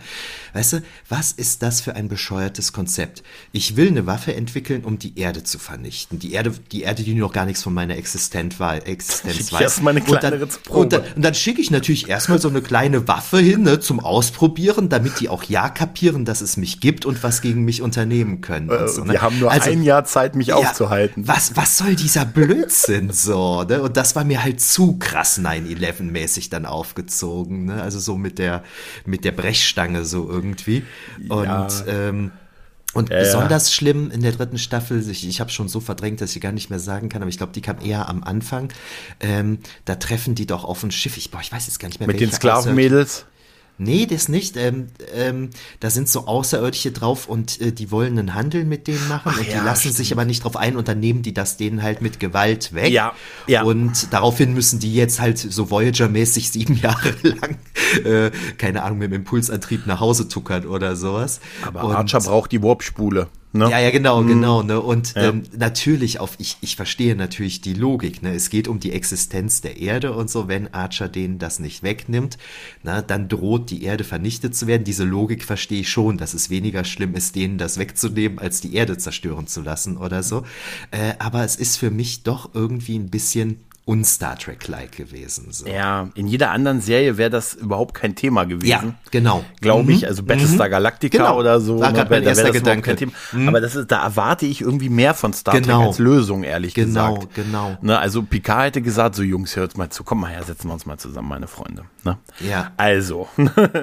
Weißt 0.53 0.75
du, 0.75 0.83
was 1.09 1.33
ist 1.33 1.63
das 1.63 1.81
für 1.81 1.95
ein 1.95 2.09
bescheuertes 2.09 2.73
Konzept? 2.73 3.23
Ich 3.53 3.77
will 3.77 3.89
eine 3.89 4.07
Waffe 4.07 4.35
entwickeln, 4.35 4.85
um 4.85 4.99
die 4.99 5.19
Erde 5.19 5.45
zu 5.45 5.59
vernichten. 5.59 6.19
Die 6.19 6.33
Erde, 6.33 6.53
die 6.73 6.83
Erde, 6.83 7.03
die 7.03 7.15
noch 7.15 7.33
gar 7.33 7.47
nichts 7.47 7.63
von 7.63 7.75
meiner 7.75 7.97
Existenz, 7.97 8.61
war, 8.61 8.87
Existenz 8.87 9.53
weiß. 9.53 9.61
Erstmal 9.61 9.97
eine 9.97 10.03
kleinere 10.03 10.45
und 10.45 10.93
dann, 10.93 11.01
und 11.01 11.17
dann, 11.17 11.23
dann 11.23 11.35
schicke 11.35 11.61
ich 11.61 11.71
natürlich 11.71 12.09
erstmal 12.09 12.41
so 12.41 12.49
eine 12.49 12.63
kleine 12.63 13.07
Waffe 13.09 13.39
hin 13.39 13.63
ne, 13.63 13.81
zum 13.81 14.01
Ausprobieren, 14.01 14.89
damit 14.89 15.21
die 15.21 15.29
auch 15.29 15.45
ja 15.45 15.69
kapieren 15.69 16.10
akzeptieren, 16.11 16.25
dass 16.25 16.41
es 16.41 16.57
mich 16.57 16.81
gibt 16.81 17.05
und 17.07 17.23
was 17.23 17.41
gegen 17.41 17.65
mich 17.65 17.83
unternehmen 17.83 18.41
können. 18.41 18.71
Äh, 18.71 18.89
so, 18.89 19.05
ne? 19.05 19.13
Wir 19.13 19.23
haben 19.23 19.39
nur 19.39 19.51
also, 19.51 19.71
ein 19.71 19.83
Jahr 19.83 20.05
Zeit, 20.05 20.35
mich 20.35 20.49
ja, 20.49 20.57
aufzuhalten. 20.57 21.27
Was, 21.27 21.57
was 21.57 21.79
soll 21.79 21.95
dieser 21.95 22.25
Blödsinn 22.25 23.11
so? 23.11 23.63
Ne? 23.65 23.83
Und 23.83 23.97
das 23.97 24.17
war 24.17 24.25
mir 24.25 24.43
halt 24.43 24.61
zu 24.61 24.99
krass 24.99 25.39
9-11-mäßig 25.39 26.51
dann 26.51 26.67
aufgezogen. 26.67 27.67
Ne? 27.67 27.83
Also 27.83 27.99
so 27.99 28.17
mit 28.17 28.39
der, 28.39 28.63
mit 29.07 29.25
der 29.25 29.33
Brechstange 29.33 30.05
so 30.05 30.29
irgendwie. 30.29 30.85
Und 31.29 31.45
ja. 31.45 31.69
ähm, 31.87 32.33
und 32.93 33.11
ja, 33.11 33.21
besonders 33.21 33.69
ja. 33.69 33.75
schlimm 33.75 34.11
in 34.11 34.21
der 34.21 34.33
dritten 34.33 34.59
Staffel, 34.59 35.09
ich, 35.09 35.29
ich 35.29 35.41
habe 35.41 35.51
schon 35.51 35.69
so 35.69 35.79
verdrängt, 35.79 36.21
dass 36.21 36.35
ich 36.35 36.43
gar 36.43 36.51
nicht 36.51 36.71
mehr 36.71 36.81
sagen 36.81 37.09
kann, 37.09 37.23
aber 37.23 37.29
ich 37.29 37.37
glaube, 37.37 37.53
die 37.53 37.61
kam 37.61 37.77
eher 37.81 38.09
am 38.09 38.25
Anfang. 38.25 38.73
Ähm, 39.21 39.61
da 39.85 39.95
treffen 39.95 40.35
die 40.35 40.45
doch 40.45 40.65
auf 40.65 40.83
ein 40.83 40.91
Schiff. 40.91 41.17
Ich, 41.17 41.31
boah, 41.31 41.41
ich 41.41 41.53
weiß 41.53 41.69
jetzt 41.69 41.79
gar 41.79 41.87
nicht 41.87 42.01
mehr. 42.01 42.09
Mit 42.09 42.19
den 42.19 42.33
Sklavenmädels? 42.33 43.27
Nee, 43.83 44.05
das 44.05 44.29
nicht. 44.29 44.59
Ähm, 44.59 44.89
ähm, 45.15 45.49
da 45.81 45.89
sind 45.89 46.07
so 46.07 46.27
Außerirdische 46.27 46.93
drauf 46.93 47.31
und 47.31 47.59
äh, 47.63 47.73
die 47.73 47.91
wollen 47.91 48.19
einen 48.19 48.35
Handel 48.35 48.67
mit 48.67 48.87
denen 48.87 49.09
machen 49.09 49.33
Ach, 49.35 49.39
und 49.39 49.47
die 49.47 49.53
ja, 49.53 49.65
lassen 49.65 49.81
stimmt. 49.81 49.97
sich 49.97 50.13
aber 50.13 50.27
nicht 50.27 50.45
drauf 50.45 50.55
ein 50.59 50.77
und 50.77 50.87
dann 50.87 51.01
nehmen 51.01 51.23
die 51.23 51.33
das 51.33 51.57
denen 51.57 51.83
halt 51.83 52.03
mit 52.03 52.21
Gewalt 52.21 52.75
weg. 52.75 52.91
Ja, 52.91 53.15
ja. 53.47 53.63
Und 53.63 54.13
daraufhin 54.13 54.53
müssen 54.53 54.81
die 54.81 54.93
jetzt 54.93 55.19
halt 55.19 55.39
so 55.39 55.71
Voyager-mäßig 55.71 56.51
sieben 56.51 56.77
Jahre 56.83 57.15
lang, 57.23 57.57
äh, 58.05 58.31
keine 58.59 58.83
Ahnung, 58.83 58.99
mit 58.99 59.13
dem 59.13 59.21
Impulsantrieb 59.21 59.87
nach 59.87 60.01
Hause 60.01 60.29
tuckern 60.29 60.67
oder 60.67 60.95
sowas. 60.95 61.41
Aber 61.67 61.85
und, 61.85 61.95
Archer 61.97 62.21
braucht 62.21 62.53
die 62.53 62.63
Warp-Spule. 62.63 63.29
Ne? 63.53 63.69
Ja, 63.69 63.81
ja, 63.81 63.91
genau, 63.91 64.23
mhm. 64.23 64.29
genau. 64.29 64.63
Ne? 64.63 64.81
Und 64.81 65.15
ja. 65.15 65.31
ähm, 65.31 65.43
natürlich 65.57 66.21
auf, 66.21 66.37
ich, 66.39 66.57
ich 66.61 66.77
verstehe 66.77 67.17
natürlich 67.17 67.61
die 67.61 67.75
Logik. 67.75 68.23
Ne? 68.23 68.33
Es 68.35 68.49
geht 68.49 68.69
um 68.69 68.79
die 68.79 68.93
Existenz 68.93 69.61
der 69.61 69.79
Erde 69.79 70.13
und 70.13 70.31
so. 70.31 70.47
Wenn 70.47 70.73
Archer 70.73 71.09
denen 71.09 71.39
das 71.39 71.59
nicht 71.59 71.83
wegnimmt, 71.83 72.39
na, 72.85 73.03
dann 73.03 73.29
droht 73.29 73.71
die 73.71 73.83
Erde 73.83 74.05
vernichtet 74.05 74.55
zu 74.55 74.69
werden. 74.69 74.85
Diese 74.85 75.05
Logik 75.05 75.45
verstehe 75.45 75.81
ich 75.81 75.89
schon, 75.89 76.17
dass 76.17 76.33
es 76.33 76.49
weniger 76.49 76.85
schlimm 76.85 77.15
ist, 77.15 77.35
denen 77.35 77.59
das 77.59 77.79
wegzunehmen, 77.79 78.39
als 78.39 78.61
die 78.61 78.75
Erde 78.75 78.99
zerstören 78.99 79.49
zu 79.49 79.63
lassen 79.63 79.97
oder 79.97 80.23
so. 80.23 80.45
Äh, 80.93 81.15
aber 81.19 81.45
es 81.45 81.57
ist 81.57 81.77
für 81.77 81.91
mich 81.91 82.23
doch 82.23 82.51
irgendwie 82.55 82.97
ein 82.97 83.11
bisschen 83.11 83.59
un-Star 83.87 84.39
Trek-like 84.39 84.93
gewesen. 84.93 85.49
So. 85.51 85.67
Ja, 85.67 86.09
in 86.15 86.29
jeder 86.29 86.51
anderen 86.51 86.81
Serie 86.81 87.17
wäre 87.17 87.31
das 87.31 87.55
überhaupt 87.55 87.95
kein 87.95 88.15
Thema 88.15 88.45
gewesen. 88.45 88.69
Ja, 88.69 88.95
genau. 89.11 89.45
Glaube 89.61 89.85
mhm. 89.85 89.91
ich, 89.91 90.07
also 90.07 90.23
Battlestar 90.23 90.69
mhm. 90.69 90.71
Galactica 90.71 91.19
genau. 91.19 91.39
oder 91.39 91.61
so. 91.61 91.81
Da, 91.81 91.91
ne, 91.91 92.07
mein 92.09 92.23
da 92.23 92.29
erster 92.31 92.53
Gedanke. 92.53 92.97
Mhm. 93.33 93.49
Aber 93.49 93.61
das 93.61 93.75
ist, 93.75 93.91
da 93.91 94.05
erwarte 94.05 94.47
ich 94.47 94.61
irgendwie 94.61 94.89
mehr 94.89 95.15
von 95.15 95.33
Star 95.33 95.59
genau. 95.61 95.79
Trek 95.79 95.87
als 95.89 95.99
Lösung, 95.99 96.45
ehrlich 96.45 96.75
genau, 96.75 97.15
gesagt. 97.15 97.35
Genau, 97.35 97.69
genau. 97.69 97.79
Ne, 97.83 97.99
also 97.99 98.23
Picard 98.23 98.67
hätte 98.67 98.83
gesagt, 98.83 99.17
so 99.17 99.23
Jungs, 99.23 99.57
hört 99.57 99.77
mal 99.77 99.91
zu, 99.91 100.05
komm 100.05 100.21
mal 100.21 100.31
her, 100.31 100.43
setzen 100.45 100.69
wir 100.69 100.75
uns 100.75 100.87
mal 100.87 100.99
zusammen, 100.99 101.29
meine 101.29 101.49
Freunde. 101.49 101.85
Ne? 102.05 102.17
Ja. 102.49 102.73
Also, 102.77 103.29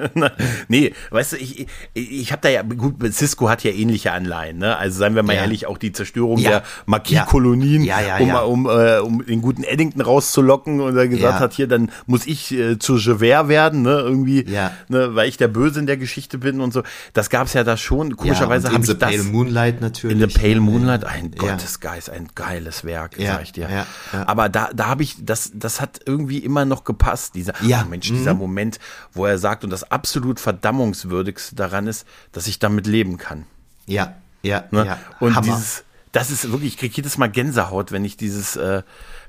nee, 0.68 0.92
weißt 1.10 1.32
du, 1.32 1.36
ich, 1.36 1.66
ich, 1.94 2.12
ich 2.12 2.32
habe 2.32 2.42
da 2.42 2.48
ja, 2.48 2.62
gut, 2.62 2.96
Cisco 3.12 3.48
hat 3.48 3.62
ja 3.62 3.70
ähnliche 3.70 4.12
Anleihen, 4.12 4.58
ne? 4.58 4.76
Also 4.76 4.98
seien 4.98 5.14
wir 5.14 5.22
mal 5.22 5.36
ja. 5.36 5.42
ehrlich, 5.42 5.66
auch 5.66 5.78
die 5.78 5.92
Zerstörung 5.92 6.38
ja. 6.38 6.50
der 6.50 6.62
Marquis-Kolonien, 6.86 7.84
ja. 7.84 8.18
um, 8.18 8.66
um, 8.66 8.66
äh, 8.66 8.98
um 8.98 9.24
den 9.24 9.42
guten 9.42 9.62
Eddington 9.62 9.97
hinten 9.98 10.00
rauszulocken 10.10 10.80
und 10.80 10.96
er 10.96 11.08
gesagt 11.08 11.34
Ja. 11.34 11.40
hat, 11.40 11.52
hier, 11.52 11.66
dann 11.66 11.90
muss 12.06 12.26
ich 12.26 12.52
äh, 12.52 12.78
zu 12.78 12.96
Javert 12.96 13.48
werden, 13.48 13.82
ne, 13.82 13.90
irgendwie, 14.00 14.44
Ja. 14.48 14.72
ne, 14.88 15.14
weil 15.14 15.28
ich 15.28 15.36
der 15.36 15.48
Böse 15.48 15.80
in 15.80 15.86
der 15.86 15.96
Geschichte 15.96 16.38
bin 16.38 16.60
und 16.60 16.72
so. 16.72 16.82
Das 17.12 17.30
gab's 17.30 17.52
ja 17.52 17.64
da 17.64 17.76
schon. 17.76 18.16
Komischerweise 18.16 18.68
ja, 18.68 18.72
habe 18.72 18.76
in 18.76 18.82
ich 18.82 18.88
The 18.88 18.98
das 18.98 19.10
Pale 19.10 19.22
Moonlight 19.24 19.80
natürlich. 19.80 20.20
in 20.20 20.28
The 20.28 20.38
Pale 20.38 20.60
Moonlight, 20.60 21.04
ein 21.04 21.32
Ja. 21.34 21.38
Gottesgeist, 21.52 22.10
ein 22.10 22.28
geiles 22.34 22.84
Werk, 22.84 23.16
sag 23.18 23.42
ich 23.42 23.52
dir. 23.52 23.68
Aber 24.12 24.48
da, 24.48 24.70
da 24.74 24.86
habe 24.88 25.02
ich, 25.02 25.16
das, 25.20 25.50
das 25.54 25.80
hat 25.80 26.00
irgendwie 26.06 26.38
immer 26.38 26.64
noch 26.64 26.84
gepasst. 26.84 27.34
Dieser, 27.34 27.52
Ja, 27.62 27.82
oh 27.86 27.88
Mensch, 27.90 28.08
dieser 28.08 28.34
Moment, 28.34 28.78
wo 29.12 29.26
er 29.26 29.38
sagt, 29.38 29.64
und 29.64 29.70
das 29.70 29.90
absolut 29.90 30.40
verdammungswürdigste 30.40 31.54
daran 31.56 31.86
ist, 31.86 32.06
dass 32.32 32.46
ich 32.46 32.58
damit 32.58 32.86
leben 32.86 33.16
kann. 33.18 33.44
Ja, 33.86 34.14
ja, 34.42 34.64
Ne? 34.70 34.86
ja. 34.86 34.98
und 35.20 35.34
Hammer. 35.34 35.46
dieses, 35.46 35.84
das 36.12 36.30
ist 36.30 36.50
wirklich, 36.50 36.74
ich 36.74 36.78
kriege 36.78 36.94
jedes 36.96 37.18
Mal 37.18 37.28
Gänsehaut, 37.28 37.92
wenn 37.92 38.04
ich 38.04 38.16
dieses, 38.16 38.56
äh, 38.56 38.82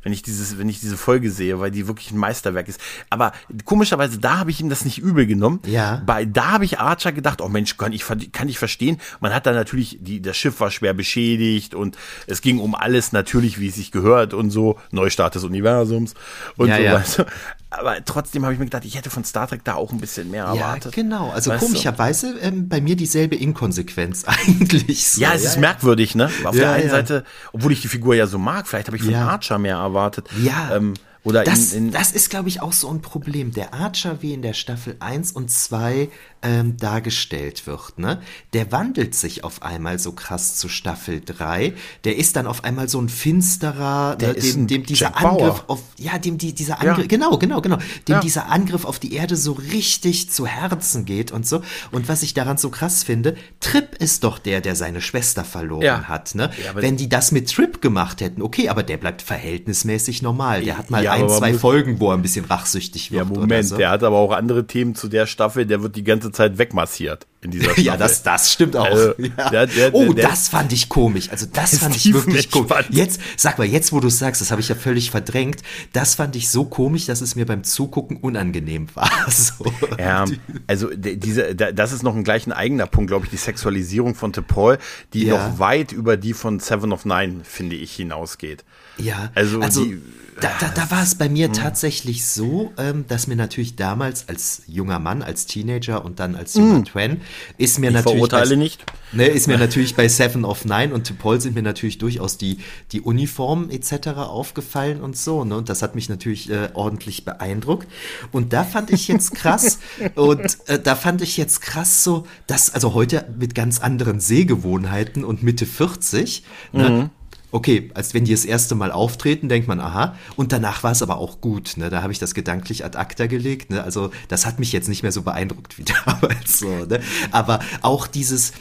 wenn 0.03 0.13
ich 0.13 0.21
dieses, 0.21 0.57
wenn 0.57 0.69
ich 0.69 0.79
diese 0.79 0.97
Folge 0.97 1.31
sehe, 1.31 1.59
weil 1.59 1.71
die 1.71 1.87
wirklich 1.87 2.11
ein 2.11 2.17
Meisterwerk 2.17 2.67
ist. 2.67 2.79
Aber 3.09 3.31
komischerweise, 3.65 4.19
da 4.19 4.39
habe 4.39 4.51
ich 4.51 4.61
ihm 4.61 4.69
das 4.69 4.85
nicht 4.85 4.99
übel 4.99 5.25
genommen. 5.25 5.59
Ja. 5.65 6.01
Bei, 6.05 6.25
da 6.25 6.51
habe 6.51 6.65
ich 6.65 6.79
Archer 6.79 7.11
gedacht, 7.11 7.41
oh 7.41 7.49
Mensch, 7.49 7.77
kann 7.77 7.93
ich, 7.93 8.03
kann 8.31 8.49
ich 8.49 8.59
verstehen. 8.59 8.99
Man 9.19 9.33
hat 9.33 9.45
da 9.45 9.51
natürlich, 9.51 9.97
die, 10.01 10.21
das 10.21 10.37
Schiff 10.37 10.59
war 10.59 10.71
schwer 10.71 10.93
beschädigt 10.93 11.75
und 11.75 11.97
es 12.27 12.41
ging 12.41 12.59
um 12.59 12.75
alles 12.75 13.11
natürlich, 13.11 13.59
wie 13.59 13.67
es 13.67 13.75
sich 13.75 13.91
gehört 13.91 14.33
und 14.33 14.51
so, 14.51 14.79
Neustart 14.91 15.35
des 15.35 15.43
Universums 15.43 16.13
und 16.57 16.69
Ja, 16.69 16.75
so 16.77 16.81
ja. 16.81 16.93
weiter. 16.93 17.25
Aber 17.71 18.03
trotzdem 18.03 18.43
habe 18.43 18.53
ich 18.53 18.59
mir 18.59 18.65
gedacht, 18.65 18.83
ich 18.85 18.95
hätte 18.97 19.09
von 19.11 19.23
Star 19.23 19.47
Trek 19.47 19.63
da 19.63 19.75
auch 19.75 19.91
ein 19.91 19.99
bisschen 19.99 20.31
mehr 20.31 20.45
Ja, 20.45 20.53
erwartet. 20.55 20.91
genau. 20.93 21.29
Also 21.29 21.51
Weißt 21.51 21.63
komischerweise 21.63 22.35
ähm, 22.41 22.67
bei 22.67 22.81
mir 22.81 22.95
dieselbe 22.95 23.35
Inkonsequenz 23.35 24.23
eigentlich. 24.25 25.07
So. 25.07 25.21
Ja, 25.21 25.33
es 25.33 25.43
ist 25.43 25.59
merkwürdig, 25.59 26.15
ne? 26.15 26.31
Auf 26.45 26.55
Ja, 26.55 26.61
der 26.61 26.71
einen 26.73 26.85
ja. 26.85 26.89
Seite, 26.91 27.23
obwohl 27.53 27.71
ich 27.71 27.81
die 27.81 27.87
Figur 27.87 28.15
ja 28.15 28.25
so 28.25 28.39
mag, 28.39 28.67
vielleicht 28.67 28.87
habe 28.87 28.97
ich 28.97 29.03
von 29.03 29.11
Ja. 29.11 29.27
Archer 29.27 29.59
mehr 29.59 29.75
erwartet. 29.75 30.27
Ja. 30.41 30.75
Ähm, 30.75 30.95
oder 31.23 31.43
das, 31.43 31.73
in, 31.73 31.87
in, 31.87 31.91
das 31.91 32.11
ist, 32.13 32.29
glaube 32.29 32.47
ich, 32.49 32.61
auch 32.61 32.71
so 32.73 32.89
ein 32.89 33.01
Problem. 33.01 33.51
Der 33.51 33.73
Archer, 33.73 34.21
wie 34.21 34.33
in 34.33 34.41
der 34.41 34.53
Staffel 34.53 34.95
1 34.99 35.33
und 35.33 35.51
2 35.51 36.09
ähm, 36.41 36.77
dargestellt 36.77 37.67
wird, 37.67 37.99
ne? 37.99 38.21
Der 38.53 38.71
wandelt 38.71 39.13
sich 39.15 39.43
auf 39.43 39.61
einmal 39.61 39.99
so 39.99 40.11
krass 40.13 40.55
zu 40.55 40.69
Staffel 40.69 41.21
3. 41.25 41.73
Der 42.05 42.15
ist 42.17 42.35
dann 42.35 42.47
auf 42.47 42.63
einmal 42.63 42.87
so 42.87 42.99
ein 43.01 43.09
finsterer, 43.09 44.15
Der 44.15 44.29
ne, 44.29 44.33
ist 44.35 44.55
dem, 44.55 44.67
dem 44.67 44.85
dieser 44.85 45.05
Jack 45.07 45.21
Bauer. 45.21 45.31
Angriff 45.41 45.63
auf, 45.67 45.81
ja, 45.97 46.17
dem 46.17 46.37
die, 46.37 46.53
dieser 46.53 46.81
Ja. 46.83 46.91
Angriff, 46.91 47.07
genau, 47.07 47.37
genau, 47.37 47.61
genau, 47.61 47.77
dem 47.77 48.15
Ja. 48.15 48.19
dieser 48.21 48.47
Angriff 48.49 48.85
auf 48.85 48.99
die 48.99 49.13
Erde 49.13 49.35
so 49.35 49.51
richtig 49.53 50.29
zu 50.31 50.45
Herzen 50.47 51.05
geht 51.05 51.31
und 51.31 51.45
so. 51.47 51.61
Und 51.91 52.07
was 52.09 52.23
ich 52.23 52.33
daran 52.33 52.57
so 52.57 52.69
krass 52.69 53.03
finde, 53.03 53.35
Trip 53.59 53.95
ist 53.99 54.23
doch 54.23 54.39
der, 54.39 54.61
der 54.61 54.75
seine 54.75 55.01
Schwester 55.01 55.43
verloren 55.43 55.81
Ja. 55.83 56.03
hat, 56.03 56.35
ne? 56.35 56.51
Ja, 56.63 56.75
Wenn 56.81 56.97
die 56.97 57.09
das 57.09 57.31
mit 57.31 57.49
Trip 57.51 57.81
gemacht 57.81 58.21
hätten, 58.21 58.41
okay, 58.41 58.69
aber 58.69 58.83
der 58.83 58.97
bleibt 58.97 59.21
verhältnismäßig 59.21 60.21
normal. 60.21 60.63
Der 60.63 60.77
hat 60.77 60.89
mal 60.89 61.03
Ja, 61.03 61.13
ein, 61.13 61.27
zwei 61.29 61.53
Folgen, 61.53 61.99
wo 61.99 62.09
er 62.11 62.13
ein 62.17 62.21
bisschen 62.21 62.45
rachsüchtig 62.45 63.11
wird. 63.11 63.19
ja, 63.27 63.33
Moment, 63.33 63.67
so. 63.67 63.77
der 63.77 63.89
hat 63.89 64.03
aber 64.03 64.17
auch 64.17 64.31
andere 64.31 64.67
Themen 64.67 64.95
zu 64.95 65.07
der 65.09 65.25
Staffel, 65.27 65.65
der 65.65 65.81
wird 65.81 65.95
die 65.95 66.03
ganze 66.03 66.28
Zeit 66.33 66.57
wegmassiert 66.57 67.27
in 67.41 67.51
dieser 67.51 67.65
Staffel. 67.65 67.83
Ja, 67.85 67.97
das, 67.97 68.21
das 68.23 68.51
stimmt 68.51 68.75
auch. 68.75 68.85
Also, 68.85 69.13
ja. 69.17 69.49
der- 69.49 69.67
der- 69.67 69.93
oh, 69.95 70.13
der- 70.13 70.27
das 70.27 70.49
fand 70.49 70.73
ich 70.73 70.89
komisch. 70.89 71.29
Also 71.29 71.45
das 71.51 71.77
fand 71.77 71.95
ich 71.95 72.13
wirklich 72.13 72.51
komisch. 72.51 72.69
entspannt. 72.71 72.87
Jetzt, 72.97 73.21
sag 73.37 73.57
mal, 73.57 73.65
jetzt, 73.67 73.91
wo 73.93 73.99
du 73.99 74.09
sagst, 74.09 74.41
das 74.41 74.51
habe 74.51 74.61
ich 74.61 74.69
ja 74.69 74.75
völlig 74.75 75.11
verdrängt. 75.11 75.61
Das 75.93 76.15
fand 76.15 76.35
ich 76.35 76.49
so 76.49 76.65
komisch, 76.65 77.05
dass 77.05 77.21
es 77.21 77.35
mir 77.35 77.45
beim 77.45 77.63
Zugucken 77.63 78.17
unangenehm 78.17 78.87
war. 78.95 79.09
So. 79.29 79.65
Ja, 79.97 80.25
also 80.67 80.89
diese, 80.95 81.55
da- 81.55 81.71
das 81.71 81.91
ist 81.93 82.03
noch 82.03 82.15
ein 82.15 82.23
gleich 82.23 82.45
ein 82.47 82.51
eigener 82.51 82.87
Punkt, 82.87 83.09
glaube 83.09 83.25
ich, 83.25 83.31
die 83.31 83.37
Sexualisierung 83.37 84.15
von 84.15 84.33
T'Pol, 84.33 84.77
die 85.13 85.25
Ja. 85.25 85.47
noch 85.49 85.59
weit 85.59 85.91
über 85.91 86.17
die 86.17 86.33
von 86.33 86.59
Seven 86.59 86.91
of 86.91 87.05
Nine, 87.05 87.41
finde 87.43 87.75
ich, 87.75 87.93
hinausgeht. 87.95 88.63
Ja, 88.99 89.31
Also 89.35 89.61
also, 89.61 89.83
die- 89.85 90.01
da, 90.41 90.49
da, 90.61 90.69
da 90.69 90.89
war 90.89 91.03
es 91.03 91.15
bei 91.15 91.25
Hm. 91.25 91.33
mir 91.33 91.51
tatsächlich 91.51 92.25
so, 92.25 92.71
ähm, 92.77 93.03
dass 93.09 93.27
mir 93.27 93.35
natürlich 93.35 93.75
damals 93.75 94.29
als 94.29 94.61
junger 94.67 94.97
Mann, 94.97 95.21
als 95.21 95.45
Teenager 95.47 96.05
und 96.05 96.21
dann 96.21 96.37
als 96.37 96.53
junger 96.53 96.85
Twen, 96.85 97.19
ist 97.57 97.77
mir 97.77 97.91
natürlich 97.91 98.13
verurteile 98.19 98.51
bei, 98.51 98.55
nicht. 98.55 98.85
Ne, 99.11 99.25
ist 99.27 99.47
mir 99.47 99.57
natürlich 99.57 99.95
bei 99.97 100.07
Seven 100.07 100.45
of 100.45 100.63
Nine 100.63 100.93
und 100.93 101.09
T'Pol 101.11 101.41
sind 101.41 101.55
mir 101.55 101.61
natürlich 101.61 101.97
durchaus 101.97 102.37
die, 102.37 102.59
die 102.93 103.01
Uniformen 103.01 103.69
etc. 103.69 104.07
aufgefallen 104.19 105.01
und 105.01 105.17
so. 105.17 105.43
Ne? 105.43 105.57
Und 105.57 105.67
das 105.67 105.81
hat 105.81 105.95
mich 105.95 106.07
natürlich 106.07 106.49
äh, 106.49 106.69
ordentlich 106.73 107.25
beeindruckt. 107.25 107.89
Und 108.31 108.53
da 108.53 108.63
fand 108.63 108.91
ich 108.91 109.09
jetzt 109.09 109.35
krass, 109.35 109.79
und 110.15 110.57
äh, 110.67 110.79
da 110.81 110.95
fand 110.95 111.21
ich 111.21 111.35
jetzt 111.35 111.59
krass 111.59 112.05
so, 112.05 112.25
dass, 112.47 112.73
also 112.73 112.93
heute 112.93 113.27
mit 113.37 113.55
ganz 113.55 113.79
anderen 113.81 114.21
Sehgewohnheiten 114.21 115.25
und 115.25 115.43
Mitte 115.43 115.65
40, 115.65 116.43
ne? 116.71 117.09
Okay, 117.51 117.89
als 117.95 118.13
wenn 118.13 118.25
die 118.25 118.31
das 118.31 118.45
erste 118.45 118.75
Mal 118.75 118.91
auftreten, 118.91 119.49
denkt 119.49 119.67
man, 119.67 119.79
aha. 119.79 120.15
Und 120.35 120.51
danach 120.51 120.83
war 120.83 120.91
es 120.91 121.01
aber 121.01 121.17
auch 121.17 121.41
gut. 121.41 121.77
Ne? 121.77 121.89
Da 121.89 122.03
habe 122.03 122.11
ich 122.11 122.19
das 122.19 122.35
gedanklich 122.35 122.85
ad 122.85 122.97
acta 122.97 123.25
gelegt. 123.25 123.71
Ne? 123.71 123.83
Also 123.83 124.11
das 124.27 124.45
hat 124.45 124.59
mich 124.59 124.71
jetzt 124.71 124.87
nicht 124.87 125.01
mehr 125.01 125.11
so 125.11 125.23
beeindruckt 125.23 125.77
wie 125.77 125.85
damals. 126.05 126.59
So, 126.59 126.85
ne? 126.85 127.01
Aber 127.31 127.59
auch 127.81 128.05
dieses, 128.05 128.53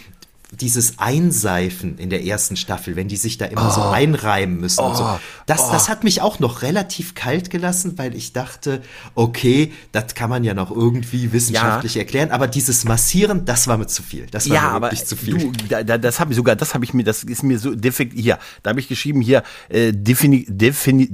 dieses 0.51 0.99
Einseifen 0.99 1.99
in 1.99 2.09
der 2.09 2.25
ersten 2.25 2.57
Staffel, 2.57 2.97
wenn 2.97 3.07
die 3.09 3.17
sich 3.17 3.37
da 3.37 3.45
immer 3.45 3.71
so 3.71 3.83
einreimen 3.83 4.59
müssen 4.61 4.81
und 4.83 4.97
so. 4.97 5.07
Das, 5.47 5.71
das 5.71 5.89
hat 5.91 6.05
mich 6.05 6.23
auch 6.23 6.39
noch 6.39 6.63
relativ 6.63 7.15
kalt 7.15 7.51
gelassen, 7.51 7.99
weil 7.99 8.15
ich 8.17 8.33
dachte, 8.33 8.81
okay, 9.15 9.73
das 9.93 10.15
kann 10.15 10.31
man 10.31 10.45
ja 10.45 10.55
noch 10.55 10.71
irgendwie 10.71 11.33
wissenschaftlich 11.33 11.97
erklären, 11.99 12.31
aber 12.31 12.47
dieses 12.47 12.85
Massieren, 12.85 13.45
das 13.45 13.69
war 13.69 13.77
mir 13.77 13.87
zu 13.89 14.03
viel. 14.03 14.27
Das 14.31 14.49
war 14.49 14.57
Ja, 14.57 14.63
mir 14.63 14.69
aber 14.71 14.87
wirklich 14.89 15.05
zu 15.05 15.17
viel. 15.17 15.37
du, 15.37 15.53
da, 15.69 15.83
da, 15.83 15.99
das 15.99 16.19
habe 16.19 16.33
ich 16.33 16.37
sogar, 16.37 16.57
das 16.57 16.73
habe 16.73 16.85
ich 16.85 16.95
mir, 16.95 17.05
das 17.05 17.25
ist 17.25 17.43
mir 17.43 17.59
so 17.59 17.75
defekt 17.75 18.15
hier. 18.15 18.39
Da 18.63 18.71
habe 18.71 18.81
ich 18.81 18.89
geschrieben 18.89 19.21
hier 19.21 19.43
äh, 19.69 19.93
Defini, 19.93 20.47
Defini, 20.49 21.09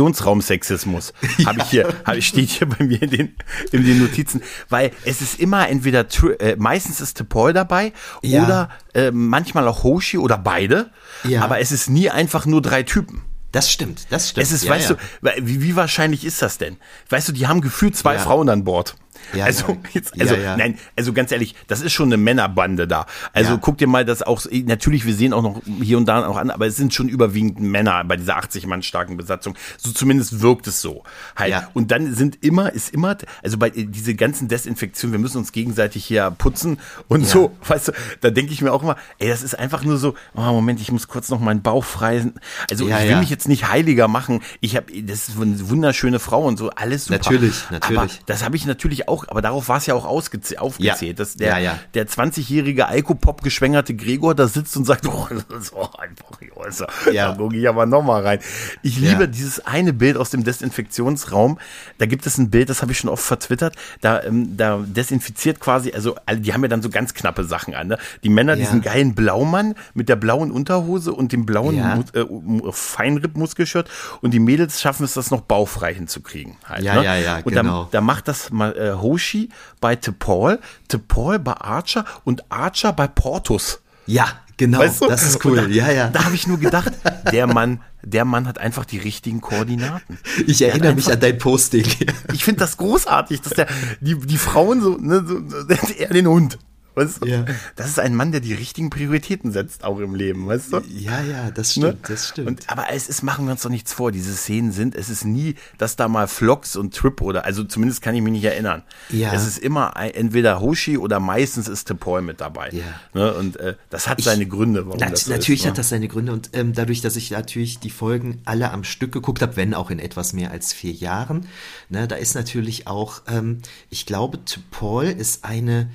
Desinfektionsraumsexismus. 0.00 1.12
Habe 1.46 1.60
ich 1.60 1.64
hier, 1.70 1.94
hab, 2.04 2.16
ich- 2.16 2.26
steht 2.26 2.50
hier 2.50 2.68
bei 2.68 2.84
mir 2.84 3.02
in 3.02 3.10
den, 3.10 3.34
in 3.72 3.84
den 3.84 3.98
Notizen, 4.00 4.42
weil 4.68 4.90
es 5.04 5.20
ist 5.22 5.38
immer 5.40 5.68
entweder 5.68 6.06
äh, 6.40 6.56
meistens 6.56 7.00
ist 7.00 7.20
T'Pol 7.20 7.52
dabei 7.52 7.92
Ja. 8.22 8.39
Oder 8.44 8.68
äh, 8.94 9.10
manchmal 9.10 9.66
auch 9.68 9.82
Hoshi 9.82 10.18
oder 10.18 10.38
beide. 10.38 10.90
Ja. 11.24 11.42
Aber 11.42 11.60
es 11.60 11.72
ist 11.72 11.88
nie 11.90 12.10
einfach 12.10 12.46
nur 12.46 12.62
drei 12.62 12.82
Typen. 12.82 13.22
Das 13.52 13.70
stimmt, 13.70 14.06
das 14.10 14.30
stimmt. 14.30 14.46
Es 14.46 14.52
ist, 14.52 14.64
ja, 14.64 14.70
weißt 14.70 14.90
ja. 14.90 14.96
du, 15.22 15.46
wie, 15.46 15.62
wie 15.62 15.76
wahrscheinlich 15.76 16.24
ist 16.24 16.40
das 16.40 16.58
denn? 16.58 16.76
Weißt 17.08 17.28
du, 17.28 17.32
die 17.32 17.48
haben 17.48 17.60
gefühlt 17.60 17.96
zwei 17.96 18.14
Ja. 18.14 18.20
Frauen 18.20 18.48
an 18.48 18.64
Bord. 18.64 18.94
Ja, 19.34 19.44
also, 19.44 19.76
jetzt, 19.92 20.20
also, 20.20 20.34
Ja, 20.34 20.40
ja. 20.40 20.56
nein, 20.56 20.78
also 20.96 21.12
ganz 21.12 21.32
ehrlich, 21.32 21.54
das 21.68 21.80
ist 21.80 21.92
schon 21.92 22.08
eine 22.08 22.16
Männerbande 22.16 22.86
da. 22.86 23.06
Also 23.32 23.58
guck 23.58 23.78
dir 23.78 23.86
mal 23.86 24.04
das 24.04 24.22
auch, 24.22 24.42
natürlich, 24.50 25.06
wir 25.06 25.14
sehen 25.14 25.32
auch 25.32 25.42
noch 25.42 25.62
hier 25.82 25.98
und 25.98 26.06
da 26.06 26.26
auch 26.26 26.36
an, 26.36 26.50
aber 26.50 26.66
es 26.66 26.76
sind 26.76 26.94
schon 26.94 27.08
überwiegend 27.08 27.60
Männer 27.60 28.04
bei 28.04 28.16
dieser 28.16 28.36
80 28.36 28.66
Mann 28.66 28.82
starken 28.82 29.16
Besatzung. 29.16 29.54
So 29.76 29.92
zumindest 29.92 30.40
wirkt 30.40 30.66
es 30.66 30.80
so. 30.80 31.04
Halt. 31.36 31.54
Und 31.74 31.90
dann 31.90 32.14
sind 32.14 32.44
immer, 32.44 32.72
ist 32.72 32.92
immer, 32.92 33.16
also 33.42 33.58
bei 33.58 33.68
äh, 33.68 33.84
diese 33.84 34.14
ganzen 34.14 34.48
Desinfektionen, 34.48 35.12
wir 35.12 35.20
müssen 35.20 35.38
uns 35.38 35.52
gegenseitig 35.52 36.04
hier 36.04 36.30
putzen 36.30 36.78
und 37.08 37.26
so, 37.26 37.56
weißt 37.66 37.88
du, 37.88 37.92
da 38.20 38.30
denke 38.30 38.52
ich 38.52 38.62
mir 38.62 38.72
auch 38.72 38.82
immer, 38.82 38.96
ey, 39.18 39.28
das 39.28 39.42
ist 39.42 39.58
einfach 39.58 39.84
nur 39.84 39.98
so, 39.98 40.14
oh, 40.34 40.40
Moment, 40.40 40.80
ich 40.80 40.92
muss 40.92 41.08
kurz 41.08 41.28
noch 41.28 41.40
meinen 41.40 41.62
Bauch 41.62 41.84
freisen. 41.84 42.34
Also 42.70 42.88
ich 42.88 42.94
will 42.94 43.16
mich 43.16 43.30
jetzt 43.30 43.48
nicht 43.48 43.68
heiliger 43.68 44.08
machen. 44.08 44.42
Ich 44.60 44.76
habe, 44.76 45.02
das 45.02 45.28
ist 45.28 45.40
eine 45.40 45.68
wunderschöne 45.68 46.18
Frau 46.18 46.44
und 46.44 46.58
so, 46.58 46.70
alles 46.70 47.06
super. 47.06 47.18
Natürlich, 47.18 47.70
natürlich. 47.70 47.98
Aber 47.98 48.08
das 48.26 48.44
habe 48.44 48.56
ich 48.56 48.66
natürlich 48.66 49.08
auch, 49.08 49.19
aber 49.28 49.42
darauf 49.42 49.68
war 49.68 49.76
es 49.78 49.86
ja 49.86 49.94
auch 49.94 50.06
ausgezäh- 50.06 50.56
aufgezählt, 50.58 51.18
Ja. 51.18 51.24
dass 51.24 51.34
der, 51.36 51.48
Ja, 51.50 51.58
ja. 51.58 51.78
der 51.94 52.06
20-jährige 52.08 52.86
Alkopop 52.86 53.42
geschwängerte 53.42 53.94
Gregor 53.94 54.34
da 54.34 54.48
sitzt 54.48 54.76
und 54.76 54.84
sagt, 54.84 55.06
oh, 55.08 55.26
das 55.30 55.62
ist 55.62 55.74
auch 55.74 55.94
einfach, 55.96 56.26
also, 56.64 56.84
Ja. 57.12 57.30
da 57.32 57.36
gucke 57.36 57.56
ich 57.56 57.68
aber 57.68 57.86
nochmal 57.86 58.22
rein. 58.22 58.38
Ich 58.82 58.98
liebe 58.98 59.28
dieses 59.28 59.64
eine 59.66 59.92
Bild 59.92 60.16
aus 60.16 60.30
dem 60.30 60.44
Desinfektionsraum. 60.44 61.58
Da 61.98 62.06
gibt 62.06 62.26
es 62.26 62.38
ein 62.38 62.50
Bild, 62.50 62.68
das 62.70 62.82
habe 62.82 62.92
ich 62.92 62.98
schon 62.98 63.10
oft 63.10 63.24
vertwittert. 63.24 63.74
Da, 64.00 64.22
ähm, 64.22 64.56
da 64.56 64.78
desinfiziert 64.84 65.60
quasi, 65.60 65.92
also 65.92 66.16
die 66.34 66.52
haben 66.52 66.62
ja 66.62 66.68
dann 66.68 66.82
so 66.82 66.90
ganz 66.90 67.14
knappe 67.14 67.44
Sachen 67.44 67.74
an. 67.74 67.88
Ne? 67.88 67.98
Die 68.24 68.28
Männer, 68.28 68.56
diesen 68.56 68.80
geilen 68.82 69.14
Blaumann 69.14 69.74
mit 69.94 70.08
der 70.08 70.16
blauen 70.16 70.50
Unterhose 70.50 71.12
und 71.12 71.32
dem 71.32 71.46
blauen 71.46 71.76
Ja. 71.76 71.96
Mu- 71.96 72.04
äh, 72.14 72.24
Mu- 72.24 72.72
Feinripp-Muskelshirt 72.72 73.88
und 74.20 74.32
die 74.32 74.38
Mädels 74.40 74.80
schaffen 74.80 75.04
es, 75.04 75.14
das 75.14 75.30
noch 75.30 75.40
baufrei 75.42 75.94
hinzukriegen. 75.94 76.56
Halt, 76.64 76.82
Ja, 76.82 76.94
ne? 76.96 77.04
ja, 77.04 77.16
ja, 77.16 77.36
und 77.38 77.44
genau. 77.52 77.84
da, 77.84 77.88
da 77.92 78.00
macht 78.00 78.28
das 78.28 78.50
mal 78.50 78.72
äh, 78.76 78.92
Hoshi 79.10 79.48
bei 79.80 79.94
T'Pol, 79.94 80.58
T'Pol 80.88 81.38
bei 81.38 81.52
Archer 81.54 82.04
und 82.24 82.44
Archer 82.50 82.92
bei 82.92 83.08
Portus. 83.08 83.80
Ja, 84.06 84.26
genau, 84.56 84.78
Weißt 84.78 85.02
du? 85.02 85.08
das 85.08 85.22
ist 85.24 85.44
cool. 85.44 85.56
Da, 85.56 85.66
ja, 85.66 85.90
ja. 85.90 86.08
Da 86.08 86.24
habe 86.24 86.34
ich 86.34 86.46
nur 86.46 86.58
gedacht, 86.58 86.92
der 87.32 87.46
Mann, 87.48 87.80
der 88.02 88.24
Mann 88.24 88.46
hat 88.46 88.58
einfach 88.58 88.84
die 88.84 88.98
richtigen 88.98 89.40
Koordinaten. 89.40 90.18
ich 90.46 90.62
erinnere 90.62 90.94
mich 90.94 91.06
einfach- 91.06 91.14
an 91.14 91.20
dein 91.20 91.38
Posting. 91.38 91.84
Ich 92.32 92.44
finde 92.44 92.60
das 92.60 92.76
großartig, 92.76 93.40
dass 93.40 93.54
der 93.54 93.66
die 94.00 94.14
die 94.18 94.38
Frauen 94.38 94.80
so, 94.80 94.96
ne, 94.96 95.24
so 95.26 95.38
er 95.98 96.08
den 96.08 96.26
Hund. 96.28 96.58
Weißt 96.94 97.22
du? 97.22 97.26
ja. 97.26 97.44
Das 97.76 97.88
ist 97.88 97.98
ein 97.98 98.14
Mann, 98.14 98.32
der 98.32 98.40
die 98.40 98.54
richtigen 98.54 98.90
Prioritäten 98.90 99.52
setzt, 99.52 99.84
auch 99.84 99.98
im 99.98 100.14
Leben, 100.14 100.46
weißt 100.46 100.72
du? 100.72 100.80
Ja, 100.88 101.22
ja, 101.22 101.50
das 101.50 101.76
ne? 101.76 101.88
stimmt, 101.88 102.02
ne? 102.02 102.08
das 102.08 102.28
stimmt. 102.28 102.48
Und, 102.48 102.70
aber 102.70 102.86
es 102.92 103.08
ist, 103.08 103.22
machen 103.22 103.46
wir 103.46 103.52
uns 103.52 103.62
doch 103.62 103.70
nichts 103.70 103.92
vor, 103.92 104.12
diese 104.12 104.32
Szenen 104.32 104.72
sind, 104.72 104.94
es 104.94 105.08
ist 105.08 105.24
nie, 105.24 105.54
dass 105.78 105.96
da 105.96 106.08
mal 106.08 106.26
Vlogs 106.26 106.76
und 106.76 106.94
Trip 106.94 107.20
oder, 107.20 107.44
also 107.44 107.64
zumindest 107.64 108.02
kann 108.02 108.14
ich 108.14 108.22
mich 108.22 108.32
nicht 108.32 108.44
erinnern. 108.44 108.82
Ja. 109.10 109.32
Es 109.32 109.46
ist 109.46 109.58
immer 109.58 109.94
entweder 109.96 110.60
Hoshi 110.60 110.98
oder 110.98 111.20
meistens 111.20 111.68
ist 111.68 111.84
Tepoy 111.84 112.22
mit 112.22 112.40
dabei. 112.40 112.70
Ja. 112.72 112.84
Ne? 113.14 113.34
Und 113.34 113.56
äh, 113.56 113.76
das 113.88 114.08
hat 114.08 114.18
ich, 114.18 114.24
seine 114.24 114.46
Gründe, 114.46 114.86
warum 114.86 114.98
nat 114.98 115.12
das 115.12 115.24
so 115.24 115.30
Natürlich 115.30 115.60
ist, 115.60 115.64
ne? 115.64 115.70
hat 115.70 115.78
das 115.78 115.88
seine 115.88 116.08
Gründe 116.08 116.32
und 116.32 116.50
ähm, 116.52 116.72
dadurch, 116.72 117.00
dass 117.00 117.16
ich 117.16 117.30
natürlich 117.30 117.78
die 117.78 117.90
Folgen 117.90 118.40
alle 118.44 118.70
am 118.72 118.84
Stück 118.84 119.12
geguckt 119.12 119.42
habe, 119.42 119.56
wenn 119.56 119.74
auch 119.74 119.90
in 119.90 119.98
etwas 119.98 120.32
mehr 120.32 120.50
als 120.50 120.72
vier 120.72 120.92
Jahren, 120.92 121.46
ne, 121.88 122.08
da 122.08 122.16
ist 122.16 122.34
natürlich 122.34 122.86
auch, 122.86 123.22
ähm, 123.28 123.58
ich 123.90 124.06
glaube, 124.06 124.44
Tepoy 124.44 125.12
ist 125.12 125.44
eine 125.44 125.90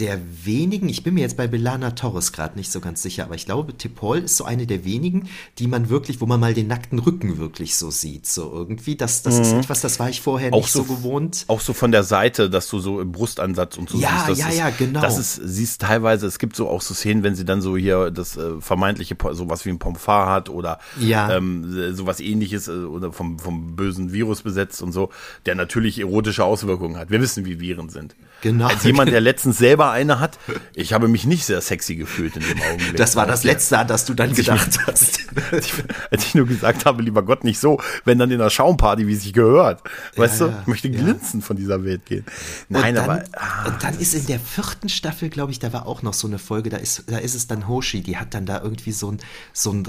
der 0.00 0.18
wenigen, 0.44 0.88
ich 0.88 1.02
bin 1.02 1.14
mir 1.14 1.20
jetzt 1.20 1.36
bei 1.36 1.46
Belana 1.46 1.90
Torres 1.90 2.32
gerade 2.32 2.56
nicht 2.58 2.72
so 2.72 2.80
ganz 2.80 3.02
sicher, 3.02 3.24
aber 3.24 3.34
ich 3.34 3.44
glaube, 3.44 3.76
Tipol 3.76 4.18
ist 4.18 4.36
so 4.36 4.44
eine 4.44 4.66
der 4.66 4.84
wenigen, 4.84 5.28
die 5.58 5.66
man 5.66 5.90
wirklich, 5.90 6.20
wo 6.20 6.26
man 6.26 6.40
mal 6.40 6.54
den 6.54 6.68
nackten 6.68 6.98
Rücken 6.98 7.38
wirklich 7.38 7.76
so 7.76 7.90
sieht, 7.90 8.26
so 8.26 8.50
irgendwie. 8.52 8.96
Das, 8.96 9.22
das 9.22 9.36
mhm. 9.36 9.42
ist 9.42 9.52
etwas, 9.52 9.80
das 9.82 10.00
war 10.00 10.08
ich 10.08 10.22
vorher 10.22 10.52
auch 10.52 10.62
nicht 10.62 10.72
so, 10.72 10.84
so, 10.84 10.94
gewohnt. 10.94 11.44
Auch 11.48 11.60
so 11.60 11.74
von 11.74 11.92
der 11.92 12.02
Seite, 12.02 12.48
dass 12.48 12.68
du 12.68 12.78
so 12.78 13.00
im 13.00 13.12
Brustansatz 13.12 13.76
und 13.76 13.90
so 13.90 13.98
ja, 13.98 14.24
siehst. 14.26 14.40
Ja, 14.40 14.48
ja, 14.48 14.68
ja, 14.68 14.70
genau. 14.70 15.02
Das 15.02 15.18
ist, 15.18 15.34
siehst 15.34 15.82
teilweise, 15.82 16.26
es 16.26 16.38
gibt 16.38 16.56
so 16.56 16.68
auch 16.68 16.80
so 16.80 16.94
Szenen, 16.94 17.22
wenn 17.22 17.34
sie 17.34 17.44
dann 17.44 17.60
so 17.60 17.76
hier 17.76 18.10
das 18.10 18.36
äh, 18.36 18.60
vermeintliche, 18.60 19.16
sowas 19.32 19.66
wie 19.66 19.70
ein 19.70 19.78
Pomfar 19.78 20.30
hat 20.30 20.48
oder 20.48 20.78
ja. 20.98 21.36
ähm, 21.36 21.94
sowas 21.94 22.20
ähnliches 22.20 22.68
äh, 22.68 22.72
oder 22.72 23.12
vom, 23.12 23.38
vom 23.38 23.76
bösen 23.76 24.12
Virus 24.12 24.42
besetzt 24.42 24.82
und 24.82 24.92
so, 24.92 25.10
der 25.44 25.54
natürlich 25.54 25.98
erotische 25.98 26.44
Auswirkungen 26.44 26.96
hat. 26.96 27.10
Wir 27.10 27.20
wissen, 27.20 27.44
wie 27.44 27.60
Viren 27.60 27.90
sind. 27.90 28.14
Genau. 28.40 28.66
Als 28.66 28.84
jemand, 28.84 29.10
der 29.10 29.20
letztens 29.30 29.58
selber 29.58 29.90
eine 29.90 30.20
hat, 30.20 30.38
ich 30.74 30.92
habe 30.92 31.08
mich 31.08 31.26
nicht 31.26 31.44
sehr 31.44 31.60
sexy 31.60 31.96
gefühlt 31.96 32.36
in 32.36 32.42
dem 32.42 32.62
Augenblick. 32.62 32.96
Das 32.96 33.16
war 33.16 33.26
das 33.26 33.44
Letzte, 33.44 33.78
an 33.78 33.88
das 33.88 34.04
du 34.04 34.14
dann 34.14 34.34
gedacht 34.34 34.78
hast. 34.86 35.20
Als 36.10 36.26
ich 36.26 36.34
nur 36.34 36.46
gesagt 36.46 36.86
habe, 36.86 37.02
lieber 37.02 37.22
Gott, 37.22 37.44
nicht 37.44 37.58
so, 37.58 37.80
wenn 38.04 38.18
dann 38.18 38.30
in 38.30 38.38
der 38.38 38.50
Schaumparty, 38.50 39.06
wie 39.06 39.14
es 39.14 39.22
sich 39.22 39.32
gehört. 39.32 39.82
Weißt 40.16 40.40
ja, 40.40 40.48
du, 40.48 40.54
ich 40.62 40.66
möchte 40.66 40.88
ja. 40.88 41.00
glinsen 41.00 41.42
von 41.42 41.56
dieser 41.56 41.84
Welt 41.84 42.06
gehen. 42.06 42.24
Nein, 42.68 42.94
dann, 42.94 43.04
aber. 43.04 43.24
Ah, 43.36 43.66
und 43.66 43.82
dann 43.82 43.98
ist 43.98 44.14
in 44.14 44.26
der 44.26 44.40
vierten 44.40 44.88
Staffel, 44.88 45.28
glaube 45.28 45.52
ich, 45.52 45.58
da 45.58 45.72
war 45.72 45.86
auch 45.86 46.02
noch 46.02 46.14
so 46.14 46.26
eine 46.26 46.38
Folge, 46.38 46.70
da 46.70 46.78
ist, 46.78 47.04
da 47.06 47.18
ist 47.18 47.34
es 47.34 47.46
dann 47.46 47.68
Hoshi, 47.68 48.00
die 48.00 48.16
hat 48.16 48.34
dann 48.34 48.46
da 48.46 48.62
irgendwie 48.62 48.92
so 48.92 49.12
ein, 49.12 49.18
so 49.52 49.72
ein 49.72 49.84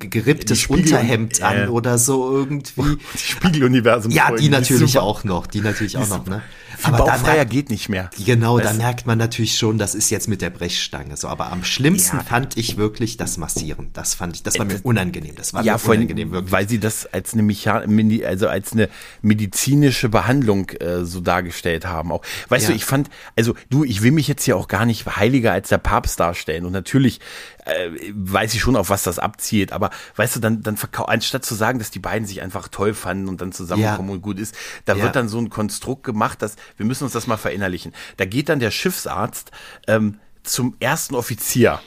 äh, 0.00 0.06
geripptes 0.06 0.66
Unterhemd 0.66 1.42
an 1.42 1.64
äh, 1.64 1.66
oder 1.68 1.98
so 1.98 2.36
irgendwie. 2.36 2.98
Die 3.14 3.18
Spiegeluniversum. 3.18 4.12
Ja, 4.12 4.32
die 4.32 4.48
natürlich 4.48 4.98
auch 4.98 5.24
noch, 5.24 5.46
die 5.46 5.60
natürlich 5.60 5.96
auch 5.96 6.08
noch, 6.08 6.26
ne? 6.26 6.42
Aber 6.84 6.98
Bauchfreier 6.98 7.44
geht 7.44 7.70
nicht 7.70 7.88
mehr. 7.88 8.10
Genau, 8.24 8.58
da 8.58 8.72
merkt 8.72 9.06
man 9.06 9.18
natürlich 9.18 9.56
schon, 9.56 9.78
das 9.78 9.94
ist 9.94 10.10
jetzt 10.10 10.28
mit 10.28 10.42
der 10.42 10.50
Brechstange 10.50 11.16
so. 11.16 11.28
Aber 11.28 11.50
am 11.52 11.64
schlimmsten 11.64 12.18
ja. 12.18 12.22
fand 12.22 12.56
ich 12.56 12.76
wirklich 12.76 13.16
das 13.16 13.36
Massieren. 13.36 13.90
Das 13.92 14.14
fand 14.14 14.36
ich, 14.36 14.42
das 14.42 14.58
war 14.58 14.66
mir 14.66 14.80
unangenehm. 14.82 15.34
Das 15.36 15.54
war 15.54 15.64
ja, 15.64 15.74
mir 15.74 15.88
unangenehm, 15.88 16.30
wirklich. 16.30 16.52
Weil 16.52 16.68
sie 16.68 16.78
das 16.78 17.06
als 17.12 17.32
eine 17.32 17.42
Mechan 17.42 18.22
also 18.24 18.48
als 18.48 18.72
eine 18.72 18.88
medizinische 19.22 20.08
Behandlung 20.08 20.70
äh, 20.70 21.04
so 21.04 21.20
dargestellt 21.20 21.86
haben. 21.86 22.12
Auch, 22.12 22.22
weißt 22.48 22.64
ja. 22.64 22.70
du, 22.70 22.76
ich 22.76 22.84
fand, 22.84 23.08
also 23.36 23.54
du, 23.70 23.84
ich 23.84 24.02
will 24.02 24.12
mich 24.12 24.28
jetzt 24.28 24.44
hier 24.44 24.56
auch 24.56 24.68
gar 24.68 24.86
nicht 24.86 25.06
heiliger 25.16 25.52
als 25.52 25.68
der 25.68 25.78
Papst 25.78 26.20
darstellen. 26.20 26.64
Und 26.64 26.72
natürlich 26.72 27.20
äh, 27.64 27.90
weiß 28.14 28.54
ich 28.54 28.60
schon, 28.60 28.76
auf 28.76 28.90
was 28.90 29.02
das 29.02 29.18
abzielt. 29.18 29.72
Aber 29.72 29.90
weißt 30.16 30.36
du, 30.36 30.40
dann, 30.40 30.62
dann 30.62 30.76
verkau 30.76 31.04
anstatt 31.04 31.44
zu 31.44 31.54
sagen, 31.54 31.78
dass 31.78 31.90
die 31.90 31.98
beiden 31.98 32.26
sich 32.26 32.42
einfach 32.42 32.68
toll 32.68 32.94
fanden 32.94 33.28
und 33.28 33.40
dann 33.40 33.52
zusammenkommen 33.52 34.08
ja. 34.08 34.14
und 34.14 34.22
gut 34.22 34.38
ist, 34.38 34.54
da 34.84 34.94
ja. 34.94 35.02
wird 35.02 35.16
dann 35.16 35.28
so 35.28 35.38
ein 35.38 35.50
Konstrukt 35.50 36.04
gemacht, 36.04 36.42
dass 36.42 36.56
wir 36.76 36.86
müssen 36.86 37.04
uns 37.04 37.12
das 37.12 37.26
mal 37.26 37.36
verinnerlichen. 37.36 37.92
Da 38.16 38.24
geht 38.24 38.48
dann 38.48 38.58
der 38.58 38.70
Schiffsarzt 38.70 39.50
ähm, 39.86 40.18
zum 40.42 40.76
ersten 40.80 41.14
Offizier 41.14 41.80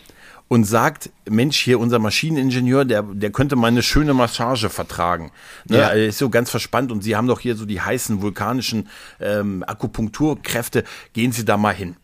und 0.47 0.63
sagt, 0.63 1.09
Mensch, 1.29 1.57
hier 1.57 1.79
unser 1.79 1.99
Maschineningenieur, 1.99 2.85
der, 2.85 3.03
der 3.03 3.31
könnte 3.31 3.55
mal 3.55 3.67
eine 3.67 3.83
schöne 3.83 4.13
Massage 4.13 4.69
vertragen. 4.69 5.31
Ne? 5.65 5.77
Ja. 5.77 5.89
Er 5.89 6.07
ist 6.07 6.19
so 6.19 6.29
ganz 6.29 6.49
verspannt 6.49 6.91
und 6.91 7.01
Sie 7.03 7.15
haben 7.15 7.27
doch 7.27 7.39
hier 7.39 7.55
so 7.55 7.65
die 7.65 7.81
heißen 7.81 8.21
vulkanischen 8.21 8.87
ähm, 9.19 9.63
Akupunkturkräfte, 9.67 10.85
gehen 11.13 11.33
Sie 11.33 11.43
da 11.43 11.57
mal 11.57 11.73
hin. 11.73 11.97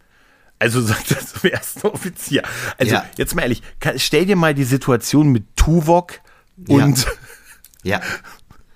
Also 0.64 0.82
sagt 0.86 1.12
er 1.12 1.20
zum 1.20 1.52
ersten 1.52 1.88
Offizier. 1.88 2.44
Also 2.78 2.94
ja. 2.94 3.06
jetzt 3.18 3.36
mal 3.36 3.42
ehrlich, 3.42 3.62
stell 3.98 4.26
dir 4.26 4.38
mal 4.38 4.54
die 4.54 4.64
Situation 4.64 5.28
mit 5.30 5.44
Tuvok 5.58 6.22
und 6.70 7.06
ja. 7.84 8.00
ja. 8.00 8.02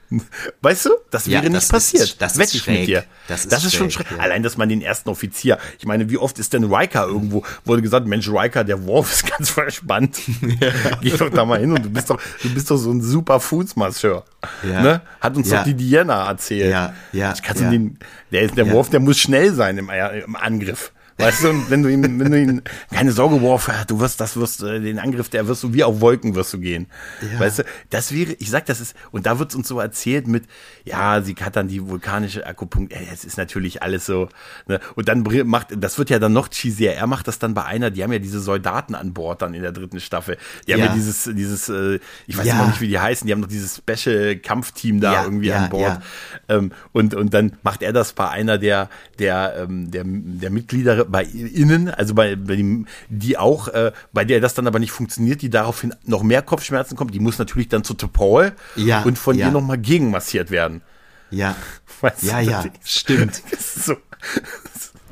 Weißt 0.61 0.85
du, 0.85 0.89
das 1.11 1.27
wäre 1.27 1.43
ja, 1.43 1.49
das 1.49 1.63
nicht 1.63 1.71
passiert. 1.71 2.03
Ist, 2.03 2.21
das 2.21 2.37
ist 2.37 2.57
schräg. 2.57 3.05
Das 3.27 3.41
ist, 3.41 3.51
das 3.51 3.65
ist 3.65 3.75
schon 3.75 3.91
schräg. 3.91 4.09
Ja. 4.11 4.17
Allein, 4.17 4.43
dass 4.43 4.57
man 4.57 4.69
den 4.69 4.81
ersten 4.81 5.09
Offizier, 5.09 5.57
ich 5.79 5.85
meine, 5.85 6.09
wie 6.09 6.17
oft 6.17 6.39
ist 6.39 6.53
denn 6.53 6.65
Riker 6.65 7.05
irgendwo, 7.05 7.43
wurde 7.65 7.81
gesagt, 7.81 8.05
Mensch, 8.05 8.29
Riker, 8.29 8.63
der 8.63 8.85
Worf 8.85 9.11
ist 9.11 9.29
ganz 9.29 9.49
verspannt. 9.49 10.19
Ja. 10.61 10.71
Geh 11.01 11.09
doch 11.11 11.29
da 11.29 11.45
mal 11.45 11.59
hin 11.59 11.71
und 11.71 11.85
du 11.85 11.89
bist 11.89 12.09
doch, 12.09 12.21
du 12.41 12.53
bist 12.53 12.69
doch 12.71 12.77
so 12.77 12.91
ein 12.91 13.01
super 13.01 13.39
Fußmasseur. 13.39 14.23
Ja. 14.63 14.81
Ne? 14.81 15.01
Hat 15.19 15.35
uns 15.35 15.49
doch 15.49 15.63
die 15.63 15.73
Diana 15.73 16.27
erzählt. 16.27 16.71
Ja, 16.71 16.93
ja. 17.11 17.33
Ich 17.33 17.41
kann 17.41 17.57
ja. 17.57 17.69
Den, 17.69 17.99
der 18.31 18.43
ist 18.43 18.57
der 18.57 18.71
Worf, 18.71 18.89
der 18.89 18.99
muss 18.99 19.17
schnell 19.17 19.53
sein 19.53 19.77
im, 19.77 19.89
im 19.89 20.35
Angriff. 20.35 20.93
Weißt 21.17 21.43
du, 21.43 21.69
wenn 21.69 21.81
du 21.81 21.89
ihn, 21.89 22.03
wenn 22.03 22.31
du 22.31 22.39
ihn, 22.39 22.61
keine 22.93 23.11
Sorge, 23.11 23.41
Worf, 23.41 23.71
du 23.87 23.99
wirst, 23.99 24.21
das 24.21 24.37
wirst, 24.37 24.61
äh, 24.61 24.79
den 24.79 24.99
Angriff, 24.99 25.29
der 25.29 25.47
wirst 25.47 25.63
du 25.63 25.73
wie 25.73 25.83
auf 25.83 25.99
Wolken 25.99 26.35
wirst 26.35 26.53
du 26.53 26.59
gehen. 26.59 26.87
Ja. 27.33 27.39
Weißt 27.39 27.59
du, 27.59 27.63
das 27.89 28.13
wäre, 28.13 28.33
ich 28.33 28.51
sag, 28.51 28.67
das 28.67 28.79
ist, 28.79 28.95
und 29.11 29.25
da 29.25 29.39
wird's 29.39 29.55
uns 29.55 29.67
so 29.67 29.79
erzählt 29.79 30.27
mit, 30.27 30.43
ja, 30.85 31.21
sie 31.23 31.35
hat 31.41 31.55
dann 31.55 31.67
die 31.67 31.87
vulkanische 31.87 32.45
Akupunkt, 32.45 32.93
ja, 32.93 32.99
es 33.11 33.25
ist 33.25 33.37
natürlich 33.37 33.81
alles 33.81 34.05
so, 34.05 34.29
ne, 34.67 34.79
und 34.95 35.07
dann 35.07 35.23
macht, 35.45 35.69
das 35.75 35.97
wird 35.97 36.11
ja 36.11 36.19
dann 36.19 36.33
noch 36.33 36.49
cheesier, 36.51 36.93
er 36.93 37.07
macht 37.07 37.27
das 37.27 37.39
dann 37.39 37.55
bei 37.55 37.65
einer, 37.65 37.89
die 37.89 38.03
haben 38.03 38.13
ja 38.13 38.19
diese 38.19 38.39
Soldaten 38.39 38.93
an 38.93 39.13
Bord 39.13 39.41
dann 39.41 39.55
in 39.55 39.63
der 39.63 39.71
dritten 39.71 39.99
Staffel, 39.99 40.37
die 40.67 40.73
haben 40.73 40.81
ja, 40.81 40.85
ja 40.87 40.93
dieses, 40.93 41.23
dieses, 41.33 41.67
äh, 41.69 41.99
ich 42.27 42.37
weiß 42.37 42.45
ja. 42.45 42.57
noch 42.57 42.67
nicht, 42.67 42.81
wie 42.81 42.89
die 42.89 42.99
heißen, 42.99 43.25
die 43.25 43.33
haben 43.33 43.41
noch 43.41 43.47
dieses 43.47 43.77
Special-Kampfteam 43.77 45.01
da 45.01 45.23
irgendwie 45.23 45.51
an 45.51 45.69
Bord, 45.69 45.99
ähm, 46.47 46.71
und, 46.91 47.15
und 47.15 47.33
dann 47.33 47.53
macht 47.63 47.81
er 47.81 47.91
das 47.91 48.13
bei 48.13 48.29
einer 48.29 48.59
der, 48.59 48.89
der, 49.17 49.55
ähm, 49.57 49.89
der, 49.89 50.03
der 50.05 50.51
Mitglieder 50.51 51.06
bei 51.07 51.23
innen, 51.23 51.89
also 51.89 52.13
bei, 52.13 52.35
bei 52.35 52.55
dem, 52.55 52.87
die 53.09 53.37
auch, 53.37 53.67
äh, 53.69 53.91
bei 54.13 54.25
der 54.25 54.39
das 54.39 54.53
dann 54.53 54.67
aber 54.67 54.79
nicht 54.79 54.91
funktioniert, 54.91 55.41
die 55.41 55.49
daraufhin 55.49 55.93
noch 56.05 56.23
mehr 56.23 56.41
Kopfschmerzen 56.41 56.95
kommt, 56.95 57.13
die 57.13 57.19
muss 57.19 57.37
natürlich 57.37 57.69
dann 57.69 57.83
zu 57.83 57.95
Paul 57.95 58.53
ja, 58.75 59.01
und 59.03 59.17
von 59.17 59.37
ja. 59.37 59.47
ihr 59.47 59.51
nochmal 59.51 59.77
gegenmassiert 59.77 60.51
werden. 60.51 60.81
Ja. 61.29 61.55
Weißt 62.01 62.23
ja, 62.23 62.39
ja, 62.39 62.63
stimmt. 62.83 63.41
so. 63.59 63.95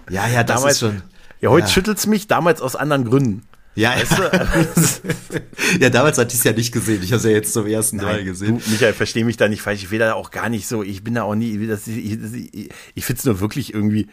Ja, 0.09 0.27
ja, 0.27 0.43
das 0.43 0.57
damals, 0.57 0.73
ist 0.73 0.79
schon. 0.79 1.01
Ja, 1.41 1.49
heute 1.49 1.67
ja. 1.67 1.73
schüttelt's 1.73 2.05
mich, 2.05 2.27
damals 2.27 2.61
aus 2.61 2.75
anderen 2.75 3.05
Gründen. 3.05 3.47
Ja, 3.75 3.93
weißt 3.95 4.17
du? 4.17 5.41
ja, 5.81 5.89
damals 5.89 6.17
hatte 6.17 6.31
ich 6.33 6.39
es 6.39 6.43
ja 6.45 6.53
nicht 6.53 6.71
gesehen. 6.71 7.03
Ich 7.03 7.11
habe 7.11 7.17
es 7.17 7.25
ja 7.25 7.31
jetzt 7.31 7.51
zum 7.51 7.67
ersten 7.67 7.97
Nein, 7.97 8.05
Mal 8.05 8.23
gesehen. 8.23 8.59
Du, 8.59 8.71
Michael, 8.71 8.93
verstehe 8.93 9.25
mich 9.25 9.35
da 9.35 9.49
nicht 9.49 9.61
falsch. 9.61 9.83
Ich 9.83 9.91
will 9.91 9.99
da 9.99 10.13
auch 10.13 10.31
gar 10.31 10.47
nicht 10.47 10.65
so, 10.65 10.81
ich 10.81 11.03
bin 11.03 11.15
da 11.15 11.23
auch 11.23 11.35
nie, 11.35 11.57
ich, 11.57 11.87
ich, 11.87 12.69
ich 12.95 13.05
finde 13.05 13.19
es 13.19 13.25
nur 13.25 13.41
wirklich 13.41 13.73
irgendwie, 13.73 14.07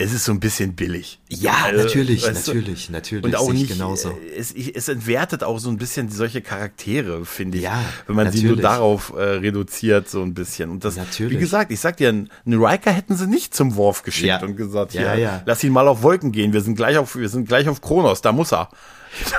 es 0.00 0.14
ist 0.14 0.24
so 0.24 0.32
ein 0.32 0.40
bisschen 0.40 0.74
billig. 0.74 1.20
Ja, 1.28 1.64
also, 1.64 1.84
natürlich, 1.84 2.24
natürlich, 2.26 2.86
du? 2.86 2.92
natürlich. 2.92 3.24
Und 3.24 3.36
auch 3.36 3.52
nicht, 3.52 3.68
genauso. 3.68 4.10
Äh, 4.10 4.38
es, 4.38 4.52
es, 4.52 4.88
entwertet 4.88 5.44
auch 5.44 5.58
so 5.58 5.68
ein 5.68 5.76
bisschen 5.76 6.10
solche 6.10 6.40
Charaktere, 6.40 7.26
finde 7.26 7.58
ich. 7.58 7.64
Ja, 7.64 7.84
wenn 8.06 8.16
man 8.16 8.24
natürlich. 8.24 8.42
sie 8.42 8.46
nur 8.48 8.56
darauf 8.56 9.12
äh, 9.14 9.20
reduziert, 9.20 10.08
so 10.08 10.22
ein 10.22 10.32
bisschen. 10.32 10.70
Und 10.70 10.84
das, 10.84 10.96
natürlich. 10.96 11.36
wie 11.36 11.40
gesagt, 11.40 11.70
ich 11.70 11.80
sag 11.80 11.98
dir, 11.98 12.08
einen 12.08 12.30
Riker 12.46 12.92
hätten 12.92 13.14
sie 13.14 13.26
nicht 13.26 13.54
zum 13.54 13.76
Wurf 13.76 14.02
geschickt 14.02 14.26
ja. 14.26 14.42
und 14.42 14.56
gesagt, 14.56 14.94
ja, 14.94 15.14
ja, 15.14 15.42
lass 15.44 15.62
ihn 15.62 15.72
mal 15.72 15.86
auf 15.86 16.02
Wolken 16.02 16.32
gehen, 16.32 16.54
wir 16.54 16.62
sind 16.62 16.76
gleich 16.76 16.96
auf, 16.96 17.16
wir 17.16 17.28
sind 17.28 17.46
gleich 17.46 17.68
auf 17.68 17.82
Kronos, 17.82 18.22
da 18.22 18.32
muss 18.32 18.52
er. 18.52 18.70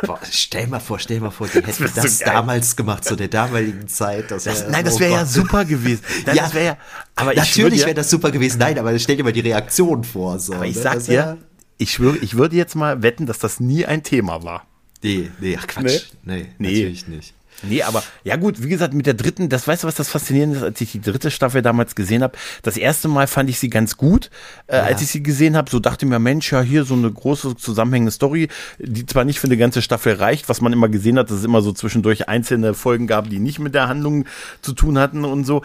Boah, 0.05 0.19
stell 0.29 0.67
mal 0.67 0.79
vor, 0.79 0.99
stell 0.99 1.19
mal 1.19 1.31
vor, 1.31 1.47
die 1.47 1.53
hätten 1.65 1.83
das, 1.83 1.93
das 1.93 2.19
so 2.19 2.25
damals 2.25 2.75
gemacht, 2.75 3.05
zu 3.05 3.15
der 3.15 3.29
damaligen 3.29 3.87
Zeit. 3.87 4.29
Das 4.29 4.43
das, 4.43 4.67
nein, 4.67 4.83
das 4.83 4.99
wäre 4.99 5.13
oh 5.13 5.15
ja 5.15 5.25
super 5.25 5.65
gewesen. 5.65 6.03
Nein, 6.25 6.35
ja, 6.35 6.43
das 6.43 6.53
wär 6.53 6.63
ja, 6.63 6.77
aber 7.21 7.33
natürlich 7.33 7.81
wäre 7.81 7.93
das 7.93 8.09
super 8.09 8.31
gewesen. 8.31 8.59
Nein, 8.59 8.77
aber 8.79 8.97
stell 8.99 9.17
dir 9.17 9.23
mal 9.23 9.33
die 9.33 9.41
Reaktion 9.41 10.03
vor. 10.03 10.39
So, 10.39 10.53
aber 10.53 10.65
ich 10.65 10.75
ne? 10.75 10.81
sag 10.81 11.05
dir, 11.05 11.37
ich 11.77 11.91
schwöre, 11.91 12.17
ich 12.17 12.37
würde 12.37 12.55
jetzt 12.55 12.75
mal 12.75 13.03
wetten, 13.03 13.25
dass 13.25 13.39
das 13.39 13.59
nie 13.59 13.85
ein 13.85 14.03
Thema 14.03 14.43
war. 14.43 14.65
Nee, 15.03 15.31
nee, 15.39 15.57
ach 15.59 15.67
Quatsch. 15.67 16.11
Nee, 16.23 16.35
nee, 16.35 16.47
nee. 16.57 16.67
natürlich 16.67 17.07
nicht. 17.07 17.33
Nee, 17.63 17.83
aber 17.83 18.03
ja 18.23 18.37
gut, 18.37 18.63
wie 18.63 18.69
gesagt, 18.69 18.93
mit 18.93 19.05
der 19.05 19.13
dritten, 19.13 19.49
das 19.49 19.67
weißt 19.67 19.83
du, 19.83 19.87
was 19.87 19.95
das 19.95 20.09
Faszinierende 20.09 20.57
ist, 20.57 20.63
als 20.63 20.81
ich 20.81 20.93
die 20.93 21.01
dritte 21.01 21.29
Staffel 21.29 21.61
damals 21.61 21.95
gesehen 21.95 22.23
habe. 22.23 22.37
Das 22.63 22.75
erste 22.77 23.07
Mal 23.07 23.27
fand 23.27 23.49
ich 23.49 23.59
sie 23.59 23.69
ganz 23.69 23.97
gut, 23.97 24.31
äh, 24.67 24.77
ja. 24.77 24.83
als 24.83 25.01
ich 25.01 25.09
sie 25.09 25.21
gesehen 25.21 25.55
habe. 25.55 25.69
So 25.69 25.79
dachte 25.79 26.05
mir, 26.05 26.17
Mensch, 26.19 26.51
ja, 26.51 26.61
hier 26.61 26.85
so 26.85 26.95
eine 26.95 27.11
große 27.11 27.55
zusammenhängende 27.55 28.11
Story, 28.11 28.47
die 28.79 29.05
zwar 29.05 29.25
nicht 29.25 29.39
für 29.39 29.47
eine 29.47 29.57
ganze 29.57 29.81
Staffel 29.81 30.13
reicht, 30.13 30.49
was 30.49 30.61
man 30.61 30.73
immer 30.73 30.89
gesehen 30.89 31.19
hat, 31.19 31.29
dass 31.29 31.37
es 31.37 31.43
immer 31.43 31.61
so 31.61 31.71
zwischendurch 31.71 32.27
einzelne 32.27 32.73
Folgen 32.73 33.05
gab, 33.05 33.29
die 33.29 33.39
nicht 33.39 33.59
mit 33.59 33.75
der 33.75 33.87
Handlung 33.87 34.25
zu 34.61 34.73
tun 34.73 34.97
hatten 34.97 35.23
und 35.23 35.45
so. 35.45 35.61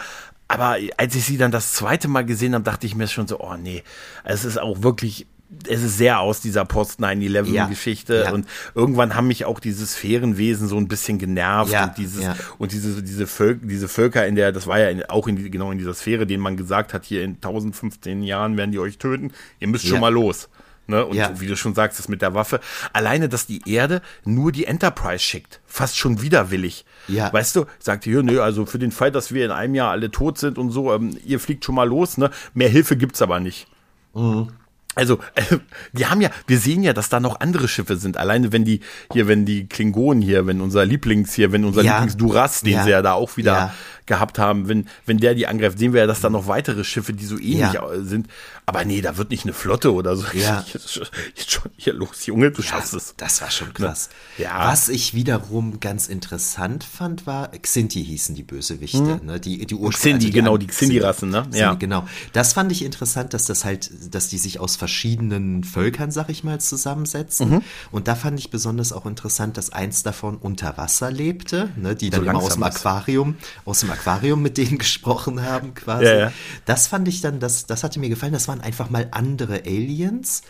Aber 0.49 0.77
als 0.97 1.15
ich 1.15 1.25
sie 1.25 1.39
dann 1.39 1.51
das 1.51 1.73
zweite 1.73 2.09
Mal 2.09 2.25
gesehen 2.25 2.55
habe, 2.55 2.65
dachte 2.65 2.87
ich 2.87 2.95
mir 2.95 3.09
schon 3.09 3.27
so, 3.27 3.41
oh 3.41 3.57
nee, 3.57 3.83
es 4.25 4.45
ist 4.45 4.59
auch 4.59 4.83
wirklich 4.83 5.27
es 5.69 5.83
ist 5.83 5.97
sehr 5.97 6.21
aus 6.21 6.41
dieser 6.41 6.65
Post-9-11-Geschichte 6.65 8.15
ja, 8.17 8.25
ja. 8.25 8.33
und 8.33 8.47
irgendwann 8.75 9.15
haben 9.15 9.29
mich 9.29 9.45
auch 9.45 9.61
diese 9.61 9.87
Sphärenwesen 9.87 10.67
so 10.67 10.77
ein 10.77 10.89
bisschen 10.89 11.19
genervt 11.19 11.73
ja, 11.73 11.85
und 11.85 11.99
dieses 11.99 12.27
und 12.59 12.73
diese 12.73 13.03
diese 13.03 13.27
Völker, 13.27 13.65
diese 13.65 13.89
Völker 13.89 14.27
in 14.27 14.35
der 14.35 14.51
das 14.51 14.67
war 14.67 14.81
ja 14.81 14.91
in, 14.91 15.05
auch 15.05 15.29
in 15.29 15.51
genau 15.51 15.71
in 15.71 15.79
dieser 15.79 15.95
Sphäre, 15.95 16.27
denen 16.27 16.43
man 16.43 16.57
gesagt 16.57 16.93
hat, 16.93 17.05
hier 17.05 17.23
in 17.23 17.35
1015 17.35 18.23
Jahren 18.23 18.57
werden 18.57 18.73
die 18.73 18.81
euch 18.81 18.99
töten, 18.99 19.31
ihr 19.61 19.69
müsst 19.69 19.87
schon 19.87 20.01
mal 20.01 20.13
los. 20.13 20.49
Ne? 20.87 21.05
Und 21.05 21.17
ja. 21.17 21.41
wie 21.41 21.47
du 21.47 21.57
schon 21.57 21.75
sagst, 21.75 21.99
das 21.99 22.09
mit 22.09 22.23
der 22.23 22.35
Waffe. 22.35 22.61
Alleine, 22.93 23.29
dass 23.29 23.47
die 23.47 23.69
Erde 23.69 24.03
nur 24.25 24.53
die 24.53 24.67
Enterprise 24.67 25.23
schickt. 25.23 25.61
Fast 25.67 25.97
schon 25.97 26.23
widerwillig. 26.23 26.85
Ja. 27.09 27.33
Weißt 27.33 27.57
du, 27.57 27.67
sagt 27.79 28.05
hier, 28.05 28.23
nö, 28.23 28.41
also 28.41 28.67
für 28.67 28.79
den 28.79 28.93
Fall, 28.93 29.11
dass 29.11 29.33
wir 29.33 29.45
in 29.45 29.51
einem 29.51 29.75
Jahr 29.75 29.91
alle 29.91 30.11
tot 30.11 30.39
sind 30.39 30.59
und 30.59 30.71
so, 30.71 30.95
ähm, 30.95 31.19
ihr 31.25 31.41
fliegt 31.41 31.65
schon 31.65 31.75
mal 31.75 31.89
los, 31.89 32.19
ne? 32.19 32.31
Mehr 32.55 32.69
Hilfe 32.69 32.97
gibt's 32.97 33.23
aber 33.23 33.41
nicht. 33.41 33.67
Mhm. 34.15 34.49
Also, 34.97 35.19
äh, 35.35 35.59
die 35.93 36.07
haben 36.07 36.21
ja, 36.21 36.31
wir 36.49 36.59
sehen 36.59 36.83
ja, 36.83 36.93
dass 36.93 37.09
da 37.09 37.21
noch 37.21 37.41
andere 37.41 37.69
Schiffe 37.69 37.97
sind. 37.97 38.17
Alleine 38.17 38.51
wenn 38.51 38.65
die 38.65 38.81
hier, 39.13 39.29
wenn 39.29 39.45
die 39.45 39.69
Klingonen 39.69 40.23
hier, 40.23 40.47
wenn 40.47 40.61
unser 40.61 40.85
Lieblings 40.85 41.35
hier, 41.35 41.53
wenn 41.53 41.65
unser 41.65 41.83
ja. 41.83 41.93
Lieblings 41.93 42.17
Duras, 42.17 42.63
den 42.63 42.73
ja. 42.73 42.85
sie 42.85 42.91
ja 42.91 43.03
da 43.03 43.13
auch 43.13 43.37
wieder 43.37 43.53
ja. 43.53 43.75
gehabt 44.07 44.39
haben, 44.39 44.69
wenn, 44.69 44.89
wenn 45.05 45.19
der 45.19 45.35
die 45.35 45.47
angreift, 45.47 45.79
sehen 45.79 45.93
wir 45.93 46.01
ja, 46.01 46.07
dass 46.07 46.23
da 46.23 46.31
noch 46.31 46.49
weitere 46.49 46.83
Schiffe, 46.83 47.13
die 47.13 47.27
so 47.27 47.39
ähnlich 47.39 47.79
sind. 48.01 48.29
Aber 48.69 48.85
nee, 48.85 49.01
da 49.01 49.17
wird 49.17 49.31
nicht 49.31 49.45
eine 49.45 49.53
Flotte 49.53 49.95
oder 49.95 50.17
so. 50.17 50.27
Ja. 50.35 50.65
Jetzt 50.73 51.53
schon 51.53 51.71
hier 51.77 51.93
los, 51.93 52.27
Junge, 52.27 52.51
du 52.51 52.63
ja, 52.63 52.69
schaffst 52.69 52.95
es. 52.95 53.15
Das 53.17 53.41
war 53.41 53.49
schon 53.53 53.73
krass. 53.73 54.09
Ja. 54.39 54.67
Was 54.67 54.89
ich 54.89 55.15
wiederum 55.15 55.79
ganz 55.79 56.09
interessant 56.09 56.83
fand, 56.83 57.29
war, 57.29 57.53
Xinti 57.53 58.05
hießen 58.05 58.35
die 58.35 58.43
Bösewichte, 58.43 59.21
hm. 59.21 59.25
ne? 59.25 59.39
Die, 59.39 59.67
die 59.67 59.75
Ursprung. 59.77 60.15
Xindi, 60.15 60.27
also 60.27 60.35
genau, 60.35 60.57
die 60.57 60.67
Xindi-Rassen, 60.67 61.31
ne? 61.31 61.47
Ja. 61.53 61.75
genau. 61.75 62.09
Das 62.33 62.55
fand 62.55 62.73
ich 62.73 62.85
interessant, 62.85 63.35
dass 63.35 63.45
das 63.45 63.65
halt, 63.65 63.89
dass 64.13 64.31
die 64.31 64.39
sich 64.39 64.59
aus 64.59 64.75
verschiedenen 64.75 65.63
Völkern, 65.63 66.11
sag 66.11 66.29
ich 66.29 66.43
mal, 66.43 66.61
zusammensetzen. 66.61 67.51
Mhm. 67.51 67.63
Und 67.93 68.09
da 68.09 68.17
fand 68.17 68.37
ich 68.41 68.51
besonders 68.51 68.93
auch 68.93 69.07
interessant, 69.07 69.57
dass 69.59 69.71
eins 69.71 70.03
davon 70.03 70.39
unter 70.39 70.77
Wasser 70.77 71.13
lebte, 71.13 71.71
ne? 71.77 71.95
Die 71.95 72.11
dann 72.11 72.25
so 72.25 72.31
immer 72.31 72.43
aus 72.43 72.55
dem 72.55 72.65
Aquarium, 72.65 73.37
aus 73.65 73.79
dem 73.79 73.93
Aquarium 73.93 74.43
mit 74.43 74.59
denen 74.59 74.79
gesprochen 74.79 75.45
haben, 75.45 75.73
quasi. 75.75 76.07
Ja, 76.07 76.19
ja. 76.19 76.33
Das 76.65 76.89
fand 76.89 77.07
ich 77.07 77.21
dann, 77.21 77.39
das, 77.39 77.67
das 77.67 77.85
hatte 77.85 78.01
mir 78.01 78.09
gefallen. 78.09 78.33
Das 78.33 78.49
war 78.49 78.56
waren 78.57 78.61
einfach 78.61 78.91
mal 78.91 79.09
andere 79.11 79.63
Aliens. 79.65 80.43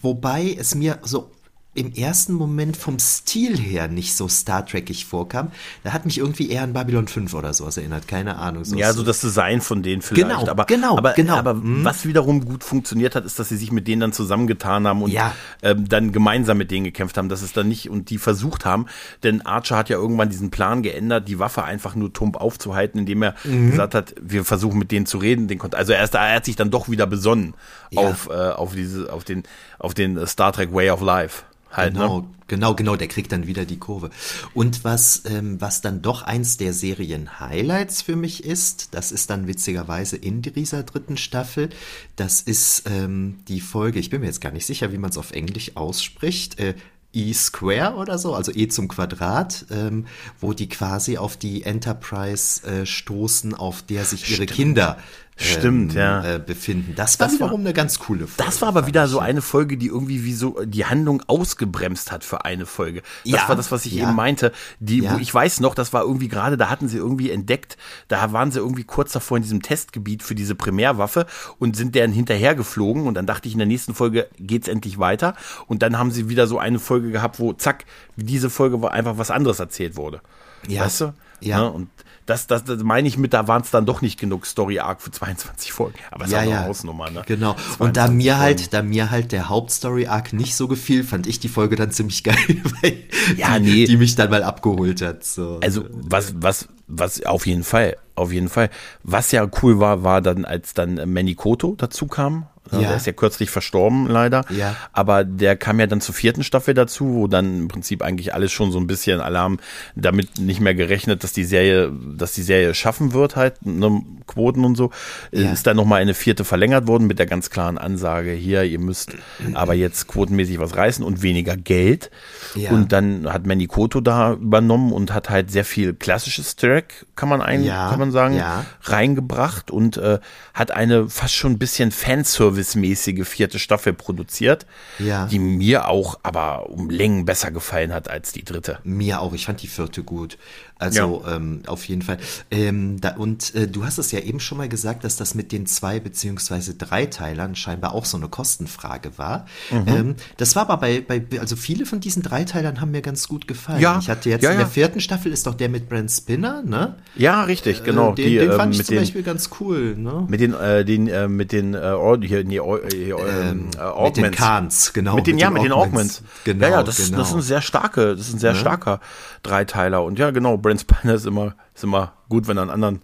Wobei 0.00 0.54
es 0.58 0.74
mir 0.74 0.98
so 1.02 1.30
im 1.74 1.92
ersten 1.92 2.34
Moment 2.34 2.76
vom 2.76 2.98
Stil 2.98 3.58
her 3.58 3.88
nicht 3.88 4.14
so 4.14 4.28
Star 4.28 4.64
Trekig 4.64 5.06
vorkam. 5.06 5.50
Da 5.82 5.92
hat 5.92 6.04
mich 6.04 6.18
irgendwie 6.18 6.50
eher 6.50 6.62
an 6.62 6.72
Babylon 6.72 7.08
5 7.08 7.34
oder 7.34 7.52
sowas 7.52 7.76
erinnert, 7.76 8.06
keine 8.06 8.36
Ahnung. 8.36 8.64
So 8.64 8.76
ja, 8.76 8.92
so 8.92 9.02
das 9.02 9.20
Design 9.20 9.60
von 9.60 9.82
denen 9.82 10.00
vielleicht. 10.00 10.28
Genau, 10.28 10.48
aber, 10.48 10.64
genau, 10.66 10.96
aber, 10.96 11.12
genau. 11.14 11.36
Aber 11.36 11.54
mhm. 11.54 11.84
was 11.84 12.06
wiederum 12.06 12.44
gut 12.44 12.62
funktioniert 12.62 13.16
hat, 13.16 13.24
ist, 13.24 13.38
dass 13.38 13.48
sie 13.48 13.56
sich 13.56 13.72
mit 13.72 13.88
denen 13.88 14.00
dann 14.00 14.12
zusammengetan 14.12 14.86
haben 14.86 15.02
und 15.02 15.10
ja. 15.10 15.34
ähm, 15.62 15.88
dann 15.88 16.12
gemeinsam 16.12 16.58
mit 16.58 16.70
denen 16.70 16.84
gekämpft 16.84 17.16
haben. 17.16 17.28
Das 17.28 17.42
ist 17.42 17.56
dann 17.56 17.68
nicht 17.68 17.90
und 17.90 18.10
die 18.10 18.18
versucht 18.18 18.64
haben, 18.64 18.86
denn 19.24 19.44
Archer 19.44 19.76
hat 19.76 19.88
ja 19.88 19.96
irgendwann 19.96 20.28
diesen 20.28 20.50
Plan 20.50 20.82
geändert, 20.82 21.28
die 21.28 21.40
Waffe 21.40 21.64
einfach 21.64 21.96
nur 21.96 22.12
tump 22.12 22.36
aufzuhalten, 22.36 23.00
indem 23.00 23.22
er 23.22 23.34
mhm. 23.42 23.70
gesagt 23.72 23.94
hat, 23.94 24.14
wir 24.20 24.44
versuchen 24.44 24.78
mit 24.78 24.92
denen 24.92 25.06
zu 25.06 25.18
reden. 25.18 25.48
Den 25.48 25.60
also 25.72 25.92
erst, 25.92 26.14
er 26.14 26.36
hat 26.36 26.44
sich 26.44 26.56
dann 26.56 26.70
doch 26.70 26.88
wieder 26.88 27.06
besonnen 27.06 27.54
ja. 27.90 28.02
auf, 28.02 28.28
äh, 28.28 28.32
auf 28.32 28.74
diese, 28.74 29.12
auf 29.12 29.24
den, 29.24 29.42
auf 29.78 29.94
den 29.94 30.24
Star 30.26 30.52
Trek 30.52 30.72
Way 30.72 30.90
of 30.90 31.00
Life. 31.00 31.42
Halt, 31.76 31.94
ne? 31.94 32.00
genau, 32.00 32.20
ne? 32.20 32.26
genau, 32.46 32.74
genau, 32.74 32.96
der 32.96 33.08
kriegt 33.08 33.32
dann 33.32 33.46
wieder 33.46 33.64
die 33.64 33.78
Kurve. 33.78 34.10
Und 34.54 34.84
was, 34.84 35.22
ähm, 35.26 35.60
was 35.60 35.80
dann 35.80 36.02
doch 36.02 36.22
eins 36.22 36.56
der 36.56 36.72
Serien-Highlights 36.72 38.02
für 38.02 38.16
mich 38.16 38.44
ist, 38.44 38.94
das 38.94 39.12
ist 39.12 39.30
dann 39.30 39.46
witzigerweise 39.46 40.16
in 40.16 40.42
dieser 40.42 40.82
dritten 40.82 41.16
Staffel, 41.16 41.70
das 42.16 42.40
ist 42.40 42.84
ähm, 42.86 43.40
die 43.48 43.60
Folge, 43.60 43.98
ich 43.98 44.10
bin 44.10 44.20
mir 44.20 44.26
jetzt 44.26 44.40
gar 44.40 44.52
nicht 44.52 44.66
sicher, 44.66 44.92
wie 44.92 44.98
man 44.98 45.10
es 45.10 45.18
auf 45.18 45.32
Englisch 45.32 45.76
ausspricht, 45.76 46.58
äh, 46.60 46.74
E 47.14 47.32
Square 47.32 47.94
oder 47.94 48.18
so, 48.18 48.34
also 48.34 48.52
E 48.52 48.66
zum 48.68 48.88
Quadrat, 48.88 49.66
ähm, 49.70 50.06
wo 50.40 50.52
die 50.52 50.68
quasi 50.68 51.16
auf 51.16 51.36
die 51.36 51.62
Enterprise 51.62 52.66
äh, 52.66 52.86
stoßen, 52.86 53.54
auf 53.54 53.82
der 53.82 54.04
sich 54.04 54.28
ihre 54.28 54.42
Stimmt. 54.42 54.50
Kinder 54.50 54.98
Stimmt, 55.36 55.92
ähm, 55.92 55.98
ja. 55.98 56.34
Äh, 56.34 56.38
befinden. 56.38 56.94
Das 56.94 57.18
war 57.18 57.26
das 57.26 57.36
wiederum 57.36 57.60
eine 57.60 57.72
ganz 57.72 57.98
coole 57.98 58.28
Folge. 58.28 58.44
Das 58.44 58.62
war 58.62 58.68
aber 58.68 58.86
wieder 58.86 59.08
so 59.08 59.18
eine 59.18 59.42
Folge, 59.42 59.76
die 59.76 59.88
irgendwie 59.88 60.24
wie 60.24 60.32
so 60.32 60.64
die 60.64 60.84
Handlung 60.84 61.22
ausgebremst 61.26 62.12
hat 62.12 62.22
für 62.22 62.44
eine 62.44 62.66
Folge. 62.66 63.02
Das 63.24 63.32
ja, 63.32 63.48
war 63.48 63.56
das, 63.56 63.72
was 63.72 63.84
ich 63.84 63.94
ja. 63.94 64.04
eben 64.04 64.14
meinte. 64.14 64.52
Die, 64.78 65.00
ja. 65.00 65.14
wo 65.14 65.18
ich 65.18 65.34
weiß 65.34 65.58
noch, 65.58 65.74
das 65.74 65.92
war 65.92 66.02
irgendwie 66.02 66.28
gerade, 66.28 66.56
da 66.56 66.70
hatten 66.70 66.88
sie 66.88 66.98
irgendwie 66.98 67.30
entdeckt, 67.30 67.76
da 68.06 68.32
waren 68.32 68.52
sie 68.52 68.60
irgendwie 68.60 68.84
kurz 68.84 69.12
davor 69.12 69.36
in 69.36 69.42
diesem 69.42 69.60
Testgebiet 69.60 70.22
für 70.22 70.36
diese 70.36 70.54
Primärwaffe 70.54 71.26
und 71.58 71.74
sind 71.74 71.96
deren 71.96 72.12
hinterhergeflogen 72.12 73.06
und 73.06 73.14
dann 73.14 73.26
dachte 73.26 73.48
ich, 73.48 73.54
in 73.54 73.58
der 73.58 73.66
nächsten 73.66 73.94
Folge 73.94 74.28
geht's 74.38 74.68
endlich 74.68 74.98
weiter 74.98 75.34
und 75.66 75.82
dann 75.82 75.98
haben 75.98 76.12
sie 76.12 76.28
wieder 76.28 76.46
so 76.46 76.58
eine 76.58 76.78
Folge 76.78 77.10
gehabt, 77.10 77.40
wo 77.40 77.52
zack, 77.52 77.86
diese 78.16 78.50
Folge 78.50 78.80
war 78.82 78.92
einfach 78.92 79.18
was 79.18 79.32
anderes 79.32 79.58
erzählt 79.58 79.96
wurde. 79.96 80.20
Ja. 80.68 80.82
Weißt 80.82 81.00
du? 81.00 81.14
Ja. 81.40 81.58
Ne? 81.58 81.70
Und 81.72 81.88
das, 82.26 82.46
das, 82.46 82.64
das 82.64 82.82
meine 82.82 83.06
ich 83.06 83.18
mit, 83.18 83.34
da 83.34 83.48
waren 83.48 83.62
es 83.62 83.70
dann 83.70 83.84
doch 83.84 84.00
nicht 84.00 84.18
genug 84.18 84.46
Story 84.46 84.78
Arc 84.78 85.02
für 85.02 85.10
22 85.10 85.72
Folgen. 85.72 85.98
Aber 86.10 86.24
es 86.24 86.30
ja, 86.30 86.42
ist 86.42 86.48
ja. 86.48 86.58
eine 86.58 86.68
Hausnummer, 86.68 87.10
ne? 87.10 87.22
Genau. 87.26 87.54
Und 87.78 87.96
da 87.96 88.08
mir 88.08 88.38
halt, 88.38 88.72
da 88.72 88.82
mir 88.82 89.10
halt 89.10 89.32
der 89.32 89.48
Hauptstory 89.48 90.06
Arc 90.06 90.32
nicht 90.32 90.56
so 90.56 90.66
gefiel, 90.66 91.04
fand 91.04 91.26
ich 91.26 91.38
die 91.38 91.48
Folge 91.48 91.76
dann 91.76 91.90
ziemlich 91.90 92.24
geil, 92.24 92.36
weil 92.80 92.96
ja, 93.36 93.58
die, 93.58 93.64
nee. 93.64 93.84
die 93.84 93.96
mich 93.96 94.14
dann 94.14 94.30
mal 94.30 94.42
abgeholt 94.42 95.02
hat. 95.02 95.24
So. 95.24 95.60
Also 95.62 95.84
was, 95.90 96.34
was, 96.36 96.68
was 96.86 97.24
auf 97.24 97.46
jeden 97.46 97.64
Fall, 97.64 97.96
auf 98.14 98.32
jeden 98.32 98.48
Fall. 98.48 98.70
Was 99.02 99.30
ja 99.32 99.46
cool 99.62 99.78
war, 99.78 100.02
war 100.02 100.22
dann, 100.22 100.44
als 100.44 100.72
dann 100.72 101.12
Manikoto 101.12 101.74
dazu 101.76 102.06
kam, 102.06 102.46
ja. 102.72 102.80
Der 102.80 102.96
ist 102.96 103.06
ja 103.06 103.12
kürzlich 103.12 103.50
verstorben, 103.50 104.06
leider. 104.06 104.44
Ja. 104.48 104.74
Aber 104.92 105.24
der 105.24 105.56
kam 105.56 105.80
ja 105.80 105.86
dann 105.86 106.00
zur 106.00 106.14
vierten 106.14 106.42
Staffel 106.42 106.74
dazu, 106.74 107.14
wo 107.14 107.26
dann 107.26 107.62
im 107.62 107.68
Prinzip 107.68 108.02
eigentlich 108.02 108.34
alles 108.34 108.52
schon 108.52 108.72
so 108.72 108.78
ein 108.78 108.86
bisschen 108.86 109.20
Alarm 109.20 109.58
damit 109.94 110.38
nicht 110.38 110.60
mehr 110.60 110.74
gerechnet, 110.74 111.24
dass 111.24 111.32
die 111.32 111.44
Serie, 111.44 111.92
dass 112.16 112.32
die 112.32 112.42
Serie 112.42 112.74
schaffen 112.74 113.12
wird, 113.12 113.36
halt, 113.36 113.64
ne, 113.66 114.02
Quoten 114.26 114.64
und 114.64 114.76
so. 114.76 114.90
Ja. 115.32 115.52
Ist 115.52 115.66
dann 115.66 115.76
nochmal 115.76 116.00
eine 116.00 116.14
vierte 116.14 116.44
verlängert 116.44 116.86
worden 116.86 117.06
mit 117.06 117.18
der 117.18 117.26
ganz 117.26 117.50
klaren 117.50 117.76
Ansage, 117.76 118.30
hier, 118.32 118.64
ihr 118.64 118.78
müsst 118.78 119.12
aber 119.52 119.74
jetzt 119.74 120.08
quotenmäßig 120.08 120.58
was 120.58 120.76
reißen 120.76 121.04
und 121.04 121.22
weniger 121.22 121.56
Geld. 121.56 122.10
Ja. 122.54 122.70
Und 122.70 122.92
dann 122.92 123.30
hat 123.30 123.46
Manny 123.46 123.66
Koto 123.66 124.00
da 124.00 124.32
übernommen 124.32 124.92
und 124.92 125.12
hat 125.12 125.28
halt 125.28 125.50
sehr 125.50 125.64
viel 125.64 125.92
klassisches 125.92 126.56
Track, 126.56 127.04
kann 127.14 127.28
man 127.28 127.42
ein, 127.42 127.66
kann 127.66 127.98
man 127.98 128.10
sagen, 128.10 128.42
reingebracht 128.82 129.70
und 129.70 129.98
äh, 129.98 130.18
hat 130.54 130.70
eine 130.70 131.10
fast 131.10 131.34
schon 131.34 131.52
ein 131.52 131.58
bisschen 131.58 131.90
Fanservice 131.90 132.53
Service-mäßige 132.54 133.26
vierte 133.26 133.58
Staffel 133.58 133.92
produziert, 133.92 134.66
ja. 134.98 135.26
die 135.26 135.38
mir 135.38 135.88
auch 135.88 136.18
aber 136.22 136.70
um 136.70 136.90
Längen 136.90 137.24
besser 137.24 137.50
gefallen 137.50 137.92
hat 137.92 138.08
als 138.08 138.32
die 138.32 138.44
dritte. 138.44 138.78
Mir 138.84 139.20
auch, 139.20 139.32
ich 139.32 139.46
fand 139.46 139.62
die 139.62 139.68
vierte 139.68 140.02
gut. 140.02 140.38
Also 140.84 141.22
ja. 141.26 141.36
ähm, 141.36 141.62
auf 141.66 141.86
jeden 141.88 142.02
Fall. 142.02 142.18
Ähm, 142.50 143.00
da, 143.00 143.16
und 143.16 143.54
äh, 143.54 143.66
du 143.66 143.84
hast 143.84 143.98
es 143.98 144.12
ja 144.12 144.20
eben 144.20 144.40
schon 144.40 144.58
mal 144.58 144.68
gesagt, 144.68 145.04
dass 145.04 145.16
das 145.16 145.34
mit 145.34 145.50
den 145.52 145.66
zwei 145.66 145.98
beziehungsweise 146.00 146.74
drei 146.74 147.06
Teilern 147.06 147.56
scheinbar 147.56 147.94
auch 147.94 148.04
so 148.04 148.16
eine 148.16 148.28
Kostenfrage 148.28 149.16
war. 149.16 149.46
Mhm. 149.70 149.84
Ähm, 149.86 150.14
das 150.36 150.56
war 150.56 150.62
aber 150.62 150.76
bei, 150.78 151.00
bei, 151.00 151.22
also 151.40 151.56
viele 151.56 151.86
von 151.86 152.00
diesen 152.00 152.22
Dreiteilern 152.22 152.80
haben 152.80 152.90
mir 152.90 153.02
ganz 153.02 153.28
gut 153.28 153.48
gefallen. 153.48 153.80
Ja. 153.80 153.98
Ich 154.00 154.08
hatte 154.08 154.28
jetzt 154.30 154.42
ja, 154.42 154.50
in 154.50 154.58
der 154.58 154.66
vierten 154.66 155.00
Staffel 155.00 155.32
ist 155.32 155.46
doch 155.46 155.54
der 155.54 155.68
mit 155.68 155.88
Brent 155.88 156.10
Spinner, 156.10 156.62
ne? 156.62 156.96
Ja, 157.16 157.44
richtig, 157.44 157.84
genau. 157.84 158.12
Äh, 158.12 158.14
den, 158.16 158.28
die, 158.28 158.38
den 158.38 158.52
fand 158.52 158.74
ähm, 158.74 158.80
ich 158.80 158.86
zum 158.86 158.94
den, 158.94 159.02
Beispiel 159.02 159.22
ganz 159.22 159.50
cool, 159.60 159.96
ne? 159.96 160.26
Mit 160.28 160.40
den, 160.40 160.54
äh, 160.54 160.84
den, 160.84 161.08
äh, 161.08 161.28
mit 161.28 161.52
den, 161.52 161.74
äh, 161.74 161.96
hier, 162.22 162.44
nee, 162.44 162.58
äh, 162.58 163.10
ähm, 163.10 163.70
äh, 163.78 164.04
Mit 164.04 164.16
den 164.16 164.30
Kahns, 164.30 164.92
genau. 164.92 165.16
Mit 165.16 165.26
den, 165.26 165.36
mit 165.36 165.42
ja, 165.42 165.48
den 165.48 165.54
mit 165.54 165.64
den 165.64 165.72
Augments. 165.72 166.22
Genau, 166.44 166.64
ja, 166.64 166.72
ja, 166.72 166.82
das, 166.82 166.96
genau. 166.96 167.18
das 167.18 167.28
ist 167.28 167.34
ein 167.34 167.42
sehr 167.42 167.62
starke, 167.62 168.16
das 168.16 168.28
ist 168.28 168.34
ein 168.34 168.38
sehr 168.38 168.52
ne? 168.52 168.58
starker 168.58 169.00
Dreiteiler. 169.42 170.02
Und 170.02 170.18
ja, 170.18 170.30
genau, 170.30 170.56
Brent 170.56 170.73
Spiner 170.78 171.14
ist 171.14 171.26
immer, 171.26 171.54
ist 171.74 171.84
immer 171.84 172.12
gut, 172.28 172.46
wenn 172.48 172.56
er 172.56 172.62
einen 172.62 172.70
anderen, 172.70 173.02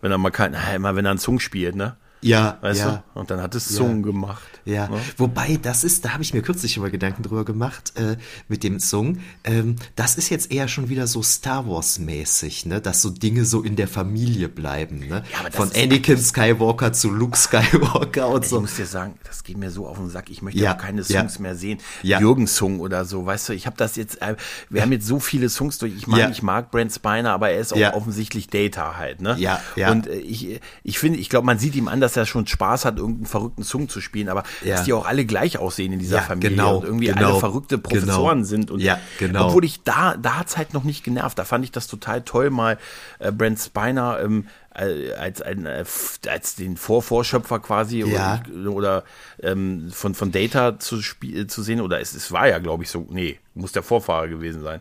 wenn 0.00 0.10
er 0.10 0.18
mal 0.18 0.30
kein, 0.30 0.54
immer 0.74 0.96
wenn 0.96 1.04
er 1.04 1.10
einen 1.10 1.20
Zung 1.20 1.40
spielt, 1.40 1.74
ne? 1.76 1.96
Ja, 2.22 2.58
weißt 2.60 2.80
ja. 2.80 3.02
du? 3.14 3.20
Und 3.20 3.30
dann 3.30 3.40
hat 3.42 3.54
es 3.54 3.76
ja. 3.76 3.84
gemacht. 3.84 4.42
Ja, 4.64 4.88
ne? 4.88 5.00
wobei 5.16 5.58
das 5.60 5.82
ist, 5.82 6.04
da 6.04 6.12
habe 6.12 6.22
ich 6.22 6.32
mir 6.32 6.42
kürzlich 6.42 6.76
immer 6.76 6.88
Gedanken 6.88 7.24
drüber 7.24 7.44
gemacht 7.44 7.92
äh, 7.96 8.16
mit 8.48 8.62
dem 8.62 8.78
Song. 8.78 9.18
Ähm, 9.42 9.76
das 9.96 10.16
ist 10.16 10.30
jetzt 10.30 10.52
eher 10.52 10.68
schon 10.68 10.88
wieder 10.88 11.08
so 11.08 11.22
Star 11.22 11.68
Wars 11.68 11.98
mäßig, 11.98 12.66
ne, 12.66 12.80
dass 12.80 13.02
so 13.02 13.10
Dinge 13.10 13.44
so 13.44 13.62
in 13.62 13.74
der 13.74 13.88
Familie 13.88 14.48
bleiben, 14.48 15.00
ne? 15.08 15.24
Ja, 15.32 15.50
Von 15.50 15.70
Anakin 15.74 16.18
Skywalker 16.18 16.92
zu 16.92 17.10
Luke 17.10 17.36
Skywalker 17.36 18.28
und 18.28 18.44
ich 18.44 18.50
so. 18.50 18.56
Ich 18.56 18.62
muss 18.62 18.76
dir 18.76 18.86
sagen, 18.86 19.18
das 19.24 19.42
geht 19.42 19.56
mir 19.56 19.70
so 19.70 19.88
auf 19.88 19.98
den 19.98 20.08
Sack. 20.08 20.30
Ich 20.30 20.42
möchte 20.42 20.60
ja, 20.60 20.74
auch 20.74 20.78
keine 20.78 21.02
Songs 21.02 21.40
mehr 21.40 21.56
sehen. 21.56 21.78
Jürgen 22.02 22.46
Song 22.46 22.78
oder 22.78 23.04
so, 23.04 23.26
weißt 23.26 23.48
du? 23.48 23.52
Ich 23.54 23.66
habe 23.66 23.76
das 23.76 23.96
jetzt. 23.96 24.22
Äh, 24.22 24.36
wir 24.70 24.82
haben 24.82 24.92
jetzt 24.92 25.06
so 25.06 25.18
viele 25.18 25.48
Songs 25.48 25.78
durch. 25.78 25.92
Ich 25.96 26.06
meine, 26.06 26.30
ich 26.30 26.42
mag 26.42 26.70
Brent 26.70 26.92
Spiner, 26.92 27.32
aber 27.32 27.50
er 27.50 27.60
ist 27.60 27.72
auch 27.72 27.94
offensichtlich 27.94 28.46
Data 28.46 28.96
halt, 28.96 29.20
ne? 29.20 29.34
Ja, 29.38 29.60
ja. 29.74 29.90
Und 29.90 30.06
äh, 30.06 30.18
ich, 30.18 30.60
ich 30.84 30.98
finde, 30.98 31.18
ich 31.18 31.28
glaube, 31.28 31.46
man 31.46 31.58
sieht 31.58 31.74
ihm 31.74 31.88
an, 31.88 32.00
dass 32.00 32.11
er 32.16 32.26
schon 32.26 32.46
Spaß 32.46 32.84
hat, 32.84 32.98
irgendeinen 32.98 33.26
verrückten 33.26 33.64
Song 33.64 33.88
zu 33.88 34.00
spielen, 34.00 34.28
aber 34.28 34.44
ja. 34.62 34.76
dass 34.76 34.84
die 34.84 34.92
auch 34.92 35.06
alle 35.06 35.24
gleich 35.24 35.58
aussehen 35.58 35.92
in 35.92 35.98
dieser 35.98 36.16
ja, 36.16 36.22
Familie 36.22 36.50
genau, 36.50 36.76
und 36.78 36.84
irgendwie 36.84 37.06
genau, 37.06 37.30
alle 37.32 37.40
verrückte 37.40 37.78
Professoren 37.78 38.38
genau. 38.38 38.48
sind. 38.48 38.70
Und 38.70 38.80
ja, 38.80 38.98
genau. 39.18 39.48
Obwohl 39.48 39.64
ich 39.64 39.82
da, 39.82 40.16
da 40.16 40.38
hat's 40.38 40.56
halt 40.56 40.74
noch 40.74 40.84
nicht 40.84 41.04
genervt. 41.04 41.38
Da 41.38 41.44
fand 41.44 41.64
ich 41.64 41.72
das 41.72 41.86
total 41.86 42.22
toll, 42.22 42.50
mal 42.50 42.78
äh, 43.18 43.32
Brent 43.32 43.58
Spiner 43.58 44.20
ähm, 44.22 44.46
äh, 44.74 45.12
als 45.12 45.42
ein 45.42 45.66
äh, 45.66 45.84
als 46.28 46.54
den 46.54 46.76
Vorvorschöpfer 46.76 47.60
quasi 47.60 48.00
ja. 48.00 48.42
oder, 48.48 48.70
oder 48.70 49.04
ähm, 49.42 49.90
von 49.92 50.14
von 50.14 50.32
Data 50.32 50.78
zu 50.78 51.02
spiel, 51.02 51.46
zu 51.46 51.62
sehen 51.62 51.80
oder 51.80 52.00
es, 52.00 52.14
es 52.14 52.32
war 52.32 52.48
ja 52.48 52.58
glaube 52.58 52.84
ich 52.84 52.90
so 52.90 53.06
nee 53.10 53.38
muss 53.54 53.72
der 53.72 53.82
Vorfahrer 53.82 54.28
gewesen 54.28 54.62
sein 54.62 54.80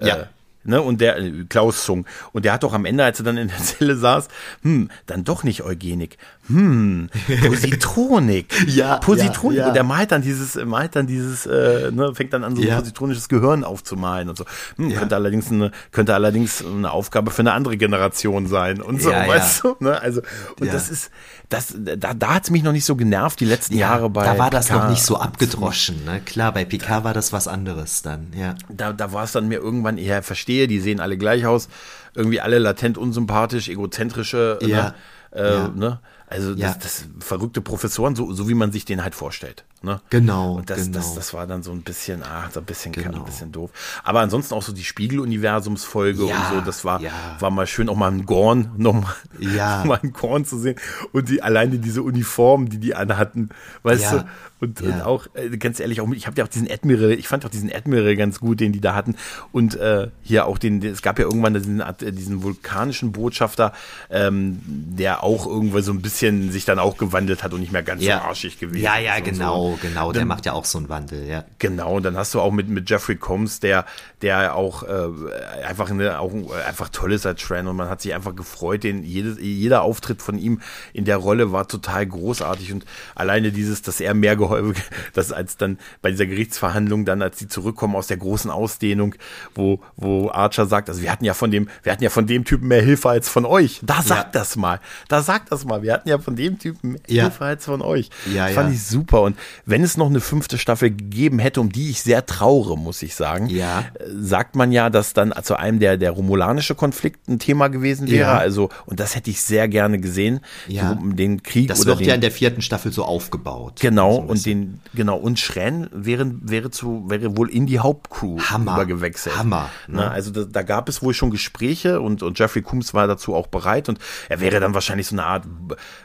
ja 0.00 0.28
ne, 0.64 0.82
und 0.82 1.00
der, 1.00 1.18
äh, 1.18 1.44
Klaus 1.48 1.84
Zung, 1.84 2.06
und 2.32 2.44
der 2.44 2.52
hat 2.52 2.62
doch 2.62 2.72
am 2.72 2.84
Ende, 2.84 3.04
als 3.04 3.20
er 3.20 3.24
dann 3.24 3.36
in 3.36 3.48
der 3.48 3.58
Zelle 3.58 3.96
saß, 3.96 4.28
hm, 4.62 4.90
dann 5.06 5.24
doch 5.24 5.42
nicht 5.42 5.62
Eugenik, 5.62 6.18
hm, 6.50 7.08
Positronik, 7.46 8.46
Ja, 8.68 8.96
Positronik, 8.98 9.56
ja, 9.58 9.62
ja. 9.64 9.68
und 9.68 9.74
der 9.74 9.84
malt 9.84 10.12
dann 10.12 10.22
dieses, 10.22 10.56
malt 10.64 10.96
dann 10.96 11.06
dieses, 11.06 11.46
äh, 11.46 11.90
ne, 11.92 12.14
fängt 12.14 12.32
dann 12.32 12.44
an, 12.44 12.56
so 12.56 12.62
ein 12.62 12.68
Ja. 12.68 12.78
positronisches 12.78 13.28
Gehirn 13.28 13.64
aufzumalen 13.64 14.28
und 14.28 14.36
so. 14.38 14.44
Hm, 14.76 14.94
könnte 14.94 15.14
allerdings 15.14 15.50
eine, 15.50 15.70
könnte 15.92 16.14
allerdings 16.14 16.64
eine 16.64 16.90
Aufgabe 16.90 17.30
für 17.30 17.40
eine 17.42 17.52
andere 17.52 17.76
Generation 17.76 18.46
sein 18.46 18.80
und 18.80 19.00
so, 19.02 19.10
weißt 19.10 19.64
du, 19.64 19.76
ne, 19.80 20.00
also, 20.00 20.20
und 20.58 20.72
das 20.72 20.90
ist, 20.90 21.10
das, 21.48 21.74
da, 21.76 22.14
da 22.14 22.34
hat's 22.34 22.50
mich 22.50 22.62
noch 22.62 22.72
nicht 22.72 22.84
so 22.84 22.96
genervt, 22.96 23.40
die 23.40 23.44
letzten 23.44 23.76
Jahre 23.76 24.08
bei 24.10 24.24
da 24.24 24.38
war 24.38 24.50
das 24.50 24.66
Picard. 24.66 24.82
noch 24.84 24.90
nicht 24.90 25.02
so 25.02 25.16
abgedroschen. 25.18 26.04
Ne? 26.04 26.20
Klar, 26.24 26.52
bei 26.52 26.64
Picard 26.64 27.04
war 27.04 27.14
das 27.14 27.32
was 27.32 27.48
anderes 27.48 28.02
dann, 28.02 28.28
ja. 28.36 28.54
da, 28.68 28.92
da 28.92 29.12
war 29.12 29.24
es 29.24 29.32
dann 29.32 29.48
mir 29.48 29.58
irgendwann 29.58 29.98
eher, 29.98 30.22
verstehe, 30.22 30.68
die 30.68 30.80
sehen 30.80 31.00
alle 31.00 31.16
gleich 31.18 31.46
aus, 31.46 31.68
irgendwie 32.14 32.40
alle 32.40 32.58
latent 32.58 32.98
unsympathisch, 32.98 33.68
egozentrische, 33.68 34.58
Ja. 34.62 34.66
ne? 34.66 34.94
Äh, 35.32 35.54
Ja. 35.54 35.68
ne? 35.74 36.00
Also 36.30 36.52
Ja. 36.52 36.68
das, 36.68 36.78
das 36.78 37.04
verrückte 37.18 37.60
Professoren, 37.60 38.14
so, 38.16 38.32
so 38.32 38.48
wie 38.48 38.54
man 38.54 38.70
sich 38.72 38.84
den 38.84 39.02
halt 39.02 39.14
vorstellt. 39.14 39.64
Ne? 39.82 40.00
Genau, 40.10 40.56
Und 40.58 40.70
das, 40.70 40.84
genau. 40.84 40.98
das, 40.98 41.14
das 41.14 41.34
war 41.34 41.46
dann 41.46 41.62
so 41.62 41.72
ein 41.72 41.82
bisschen, 41.82 42.22
ah, 42.22 42.48
so 42.52 42.60
ein 42.60 42.66
bisschen, 42.66 42.92
Genau. 42.92 43.18
ein 43.18 43.24
bisschen 43.24 43.50
doof. 43.50 43.70
Aber 44.04 44.20
ansonsten 44.20 44.54
auch 44.54 44.62
so 44.62 44.72
die 44.72 44.84
Spiegel-Universumsfolge 44.84 46.26
Ja, 46.26 46.36
und 46.50 46.54
so, 46.56 46.60
das 46.60 46.84
war, 46.84 47.00
ja. 47.00 47.10
war 47.38 47.50
mal 47.50 47.66
schön, 47.66 47.88
auch 47.88 47.96
mal 47.96 48.08
einen 48.08 48.26
Gorn, 48.26 48.70
nochmal 48.76 49.14
Ja. 49.38 49.82
mal 49.86 49.98
einen 50.02 50.12
Gorn 50.12 50.44
zu 50.44 50.58
sehen. 50.58 50.76
Und 51.12 51.28
die, 51.30 51.42
alleine 51.42 51.78
diese 51.78 52.02
Uniformen, 52.02 52.68
die 52.68 52.78
die 52.78 52.94
anhatten, 52.94 53.48
weißt 53.82 54.12
du, 54.12 54.24
und, 54.60 54.82
und 54.82 55.00
auch, 55.00 55.26
äh, 55.34 55.56
ganz 55.56 55.80
ehrlich, 55.80 56.02
auch 56.02 56.10
ich 56.12 56.26
habe 56.26 56.36
ja 56.36 56.44
auch 56.44 56.48
diesen 56.48 56.70
Admiral, 56.70 57.12
ich 57.12 57.26
fand 57.28 57.46
auch 57.46 57.50
diesen 57.50 57.72
Admiral 57.74 58.14
ganz 58.16 58.38
gut, 58.40 58.60
den 58.60 58.72
die 58.72 58.80
da 58.82 58.94
hatten. 58.94 59.16
Und 59.52 59.74
äh, 59.76 60.10
hier 60.22 60.44
auch 60.46 60.58
den, 60.58 60.82
es 60.84 61.00
gab 61.00 61.18
ja 61.18 61.24
irgendwann 61.24 61.54
diesen, 61.54 61.80
äh, 61.80 62.12
diesen 62.12 62.42
vulkanischen 62.42 63.12
Botschafter, 63.12 63.72
ähm, 64.10 64.60
der 64.66 65.24
auch 65.24 65.46
irgendwo 65.46 65.80
so 65.80 65.92
ein 65.92 66.02
bisschen 66.02 66.19
sich 66.20 66.64
dann 66.64 66.78
auch 66.78 66.96
gewandelt 66.96 67.42
hat 67.42 67.52
und 67.52 67.60
nicht 67.60 67.72
mehr 67.72 67.82
ganz 67.82 68.02
so 68.02 68.10
arschig 68.10 68.58
gewesen 68.58 68.82
Ja, 68.82 68.98
ja, 68.98 69.14
ist 69.14 69.26
und 69.26 69.32
genau, 69.32 69.70
so. 69.72 69.78
genau. 69.80 70.12
Der 70.12 70.20
Dann- 70.22 70.28
macht 70.28 70.46
ja 70.46 70.52
auch 70.52 70.64
so 70.64 70.78
einen 70.78 70.88
Wandel, 70.88 71.26
ja. 71.26 71.44
Genau, 71.58 71.96
und 71.96 72.02
dann 72.04 72.16
hast 72.16 72.34
du 72.34 72.40
auch 72.40 72.50
mit, 72.52 72.68
mit 72.68 72.88
Jeffrey 72.90 73.16
Combs, 73.16 73.60
der, 73.60 73.84
der 74.22 74.54
auch 74.54 74.82
äh, 74.82 75.64
einfach 75.66 75.90
eine, 75.90 76.20
auch 76.20 76.32
äh, 76.32 76.62
einfach 76.68 76.88
toll 76.90 77.12
ist 77.12 77.26
als 77.26 77.40
Shran 77.40 77.66
und 77.66 77.76
man 77.76 77.88
hat 77.88 78.02
sich 78.02 78.14
einfach 78.14 78.34
gefreut, 78.36 78.84
den 78.84 79.02
jedes, 79.02 79.38
jeder 79.40 79.82
Auftritt 79.82 80.20
von 80.22 80.38
ihm 80.38 80.60
in 80.92 81.04
der 81.04 81.16
Rolle 81.16 81.52
war 81.52 81.66
total 81.68 82.06
großartig 82.06 82.72
und 82.72 82.84
alleine 83.14 83.50
dieses, 83.52 83.82
dass 83.82 84.00
er 84.00 84.14
mehr 84.14 84.36
geholfen, 84.36 84.74
dass 85.14 85.32
als 85.32 85.56
dann 85.56 85.78
bei 86.02 86.10
dieser 86.10 86.26
Gerichtsverhandlung 86.26 87.04
dann, 87.04 87.22
als 87.22 87.38
die 87.38 87.48
zurückkommen 87.48 87.96
aus 87.96 88.06
der 88.08 88.16
großen 88.18 88.50
Ausdehnung, 88.50 89.14
wo, 89.54 89.80
wo 89.96 90.30
Archer 90.30 90.66
sagt, 90.66 90.88
also 90.88 91.00
wir 91.02 91.10
hatten 91.10 91.24
ja 91.24 91.34
von 91.34 91.50
dem, 91.50 91.68
wir 91.82 91.92
hatten 91.92 92.04
ja 92.04 92.10
von 92.10 92.26
dem 92.26 92.44
Typen 92.44 92.68
mehr 92.68 92.82
Hilfe 92.82 93.08
als 93.08 93.28
von 93.28 93.44
euch. 93.46 93.80
Da 93.82 94.02
sagt 94.02 94.34
das 94.34 94.56
mal. 94.56 94.80
Da 95.08 95.22
sagt 95.22 95.50
das 95.52 95.64
mal. 95.64 95.82
Wir 95.82 95.92
hatten 95.94 96.08
ja 96.10 96.18
von 96.18 96.36
dem 96.36 96.58
Typen 96.58 96.98
Ja. 97.08 97.24
Hilfe 97.24 97.44
als 97.44 97.64
von 97.64 97.80
euch. 97.82 98.10
Ja, 98.34 98.48
Fand 98.48 98.68
ja. 98.70 98.74
ich 98.74 98.84
super. 98.84 99.22
Und 99.22 99.36
wenn 99.64 99.82
es 99.82 99.96
noch 99.96 100.08
eine 100.08 100.20
fünfte 100.20 100.58
Staffel 100.58 100.90
gegeben 100.90 101.38
hätte, 101.38 101.60
um 101.60 101.70
die 101.72 101.90
ich 101.90 102.02
sehr 102.02 102.26
traure, 102.26 102.76
muss 102.76 103.02
ich 103.02 103.14
sagen, 103.14 103.46
Ja. 103.48 103.80
äh, 103.94 104.04
sagt 104.20 104.56
man 104.56 104.72
ja, 104.72 104.90
dass 104.90 105.12
dann 105.14 105.32
zu 105.42 105.56
einem 105.56 105.78
der, 105.80 105.96
der 105.96 106.10
romulanische 106.10 106.74
Konflikt 106.74 107.28
ein 107.28 107.38
Thema 107.38 107.68
gewesen 107.68 108.08
wäre. 108.10 108.30
Ja. 108.32 108.38
Also, 108.38 108.68
und 108.86 109.00
das 109.00 109.16
hätte 109.16 109.30
ich 109.30 109.40
sehr 109.40 109.68
gerne 109.68 109.98
gesehen. 110.00 110.40
Ja. 110.68 110.98
Den 111.00 111.42
Krieg 111.42 111.68
Das 111.68 111.86
wird 111.86 112.00
den, 112.00 112.08
ja 112.08 112.14
in 112.14 112.20
der 112.20 112.30
vierten 112.30 112.60
Staffel 112.62 112.92
so 112.92 113.04
aufgebaut. 113.04 113.78
Genau, 113.80 114.16
So 114.16 114.20
und 114.22 114.46
den, 114.46 114.80
genau, 114.94 115.16
und 115.16 115.38
Schren 115.38 115.88
wäre, 115.92 116.30
wäre 116.42 116.70
zu, 116.70 117.04
wäre 117.08 117.36
wohl 117.36 117.48
in 117.50 117.66
die 117.66 117.78
Hauptcrew 117.78 118.38
Hammer. 118.40 118.74
übergewechselt. 118.74 119.36
Hammer, 119.38 119.70
Ne? 119.86 119.96
ne? 119.96 120.10
Also 120.10 120.30
da, 120.30 120.44
da 120.44 120.62
gab 120.62 120.88
es 120.88 121.02
wohl 121.02 121.14
schon 121.14 121.30
Gespräche 121.30 122.00
und, 122.00 122.22
und 122.22 122.38
Jeffrey 122.38 122.62
Coombs 122.62 122.92
war 122.94 123.06
dazu 123.06 123.34
auch 123.34 123.46
bereit 123.46 123.88
und 123.88 123.98
er 124.28 124.40
wäre 124.40 124.58
dann 124.60 124.74
wahrscheinlich 124.74 125.06
so 125.06 125.14
eine 125.14 125.24
Art, 125.24 125.44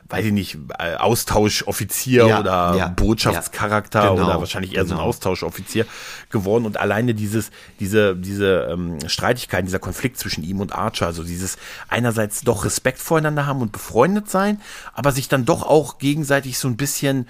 weiß 0.09 0.25
ich 0.25 0.31
nicht, 0.31 0.57
äh, 0.77 0.95
Austauschoffizier 0.95 2.27
Ja, 2.27 2.39
oder 2.39 2.75
ja, 2.77 2.87
Botschaftscharakter 2.89 4.03
ja. 4.03 4.09
Genau, 4.13 4.25
oder 4.25 4.39
wahrscheinlich 4.39 4.75
eher 4.75 4.85
so 4.85 4.93
ein 4.93 4.97
genau. 4.97 5.09
Austauschoffizier 5.09 5.85
geworden 6.29 6.65
und 6.65 6.77
alleine 6.77 7.13
dieses, 7.13 7.51
diese, 7.79 8.15
diese 8.15 8.67
ähm, 8.71 8.97
Streitigkeiten, 9.07 9.65
dieser 9.65 9.79
Konflikt 9.79 10.17
zwischen 10.17 10.43
ihm 10.43 10.61
und 10.61 10.73
Archer, 10.73 11.07
also 11.07 11.23
dieses 11.23 11.57
einerseits 11.87 12.41
doch 12.41 12.65
Respekt 12.65 12.99
voreinander 12.99 13.45
haben 13.45 13.61
und 13.61 13.71
befreundet 13.71 14.29
sein, 14.29 14.61
aber 14.93 15.11
sich 15.11 15.27
dann 15.27 15.45
doch 15.45 15.63
auch 15.63 15.97
gegenseitig 15.97 16.59
so 16.59 16.67
ein 16.67 16.77
bisschen 16.77 17.27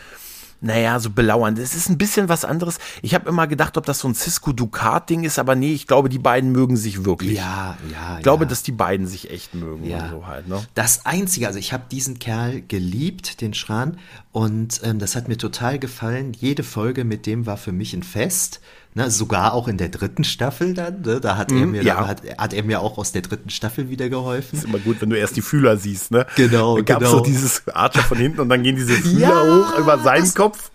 naja, 0.66 1.00
so 1.00 1.10
belauern. 1.12 1.56
Das 1.56 1.76
ist 1.76 1.90
ein 1.90 1.98
bisschen 1.98 2.28
was 2.28 2.44
anderes. 2.44 2.80
Ich 3.02 3.14
habe 3.14 3.30
immer 3.30 3.48
gedacht, 3.48 3.78
ob 3.78 3.86
das 3.86 4.00
so 4.00 4.08
ein 4.08 4.16
Cisco-Ducat-Ding 4.16 5.24
ist, 5.24 5.40
aber 5.40 5.56
nee, 5.56 5.74
ich 5.74 5.88
glaube, 5.88 6.10
die 6.10 6.20
beiden 6.20 6.52
mögen 6.52 6.76
sich 6.76 7.06
wirklich. 7.06 7.38
Ja, 7.38 7.78
ja, 7.92 8.18
Ich 8.18 8.24
glaube, 8.24 8.46
ja. 8.46 8.50
dass 8.50 8.64
die 8.64 8.72
beiden 8.72 9.08
sich 9.08 9.30
echt 9.32 9.54
mögen 9.54 9.86
Ja. 9.86 10.10
so 10.10 10.28
halt, 10.28 10.48
ne? 10.48 10.66
Das 10.74 11.06
Einzige, 11.06 11.48
also 11.48 11.60
ich 11.60 11.72
habe 11.74 11.84
diesen 11.92 12.20
Kerl 12.20 12.62
geliebt, 12.62 13.42
den 13.42 13.54
Schran, 13.54 13.98
und 14.32 14.82
ähm, 14.84 15.00
das 15.00 15.16
hat 15.16 15.28
mir 15.28 15.38
total 15.38 15.80
gefallen. 15.80 16.34
Jede 16.34 16.64
Folge 16.64 17.06
mit 17.06 17.26
dem 17.26 17.46
war 17.46 17.58
für 17.58 17.72
mich 17.72 17.94
ein 17.94 18.04
Fest. 18.04 18.60
Ne, 18.97 19.11
sogar 19.11 19.53
auch 19.53 19.67
in 19.67 19.76
der 19.77 19.89
dritten 19.89 20.23
Staffel 20.23 20.73
dann. 20.73 21.01
Ne, 21.01 21.19
da 21.19 21.35
hat 21.35 21.51
er 21.51 21.65
mir, 21.65 21.84
ja. 21.84 21.95
da 21.95 22.07
hat, 22.07 22.22
hat 22.38 22.53
er 22.53 22.63
mir 22.63 22.80
auch 22.80 22.97
aus 22.97 23.11
der 23.11 23.22
dritten 23.23 23.49
Staffel 23.49 23.89
wieder 23.89 24.07
geholfen. 24.07 24.57
Ist 24.57 24.63
immer 24.65 24.80
gut, 24.80 25.01
wenn 25.01 25.09
du 25.09 25.17
erst 25.17 25.35
die 25.35 25.41
Fühler 25.41 25.76
siehst, 25.76 26.11
ne? 26.11 26.26
Genau, 26.38 26.77
Da 26.77 26.84
gab's 26.84 26.99
genau. 27.05 27.17
so 27.17 27.23
dieses 27.23 27.67
Archer 27.67 28.01
von 28.03 28.17
hinten 28.17 28.39
und 28.39 28.47
dann 28.47 28.63
gehen 28.63 28.77
diese 28.77 28.93
Fühler 28.93 29.19
Ja, 29.19 29.41
hoch 29.73 29.80
über 29.80 29.99
seinen 29.99 30.22
das- 30.22 30.34
Kopf. 30.35 30.72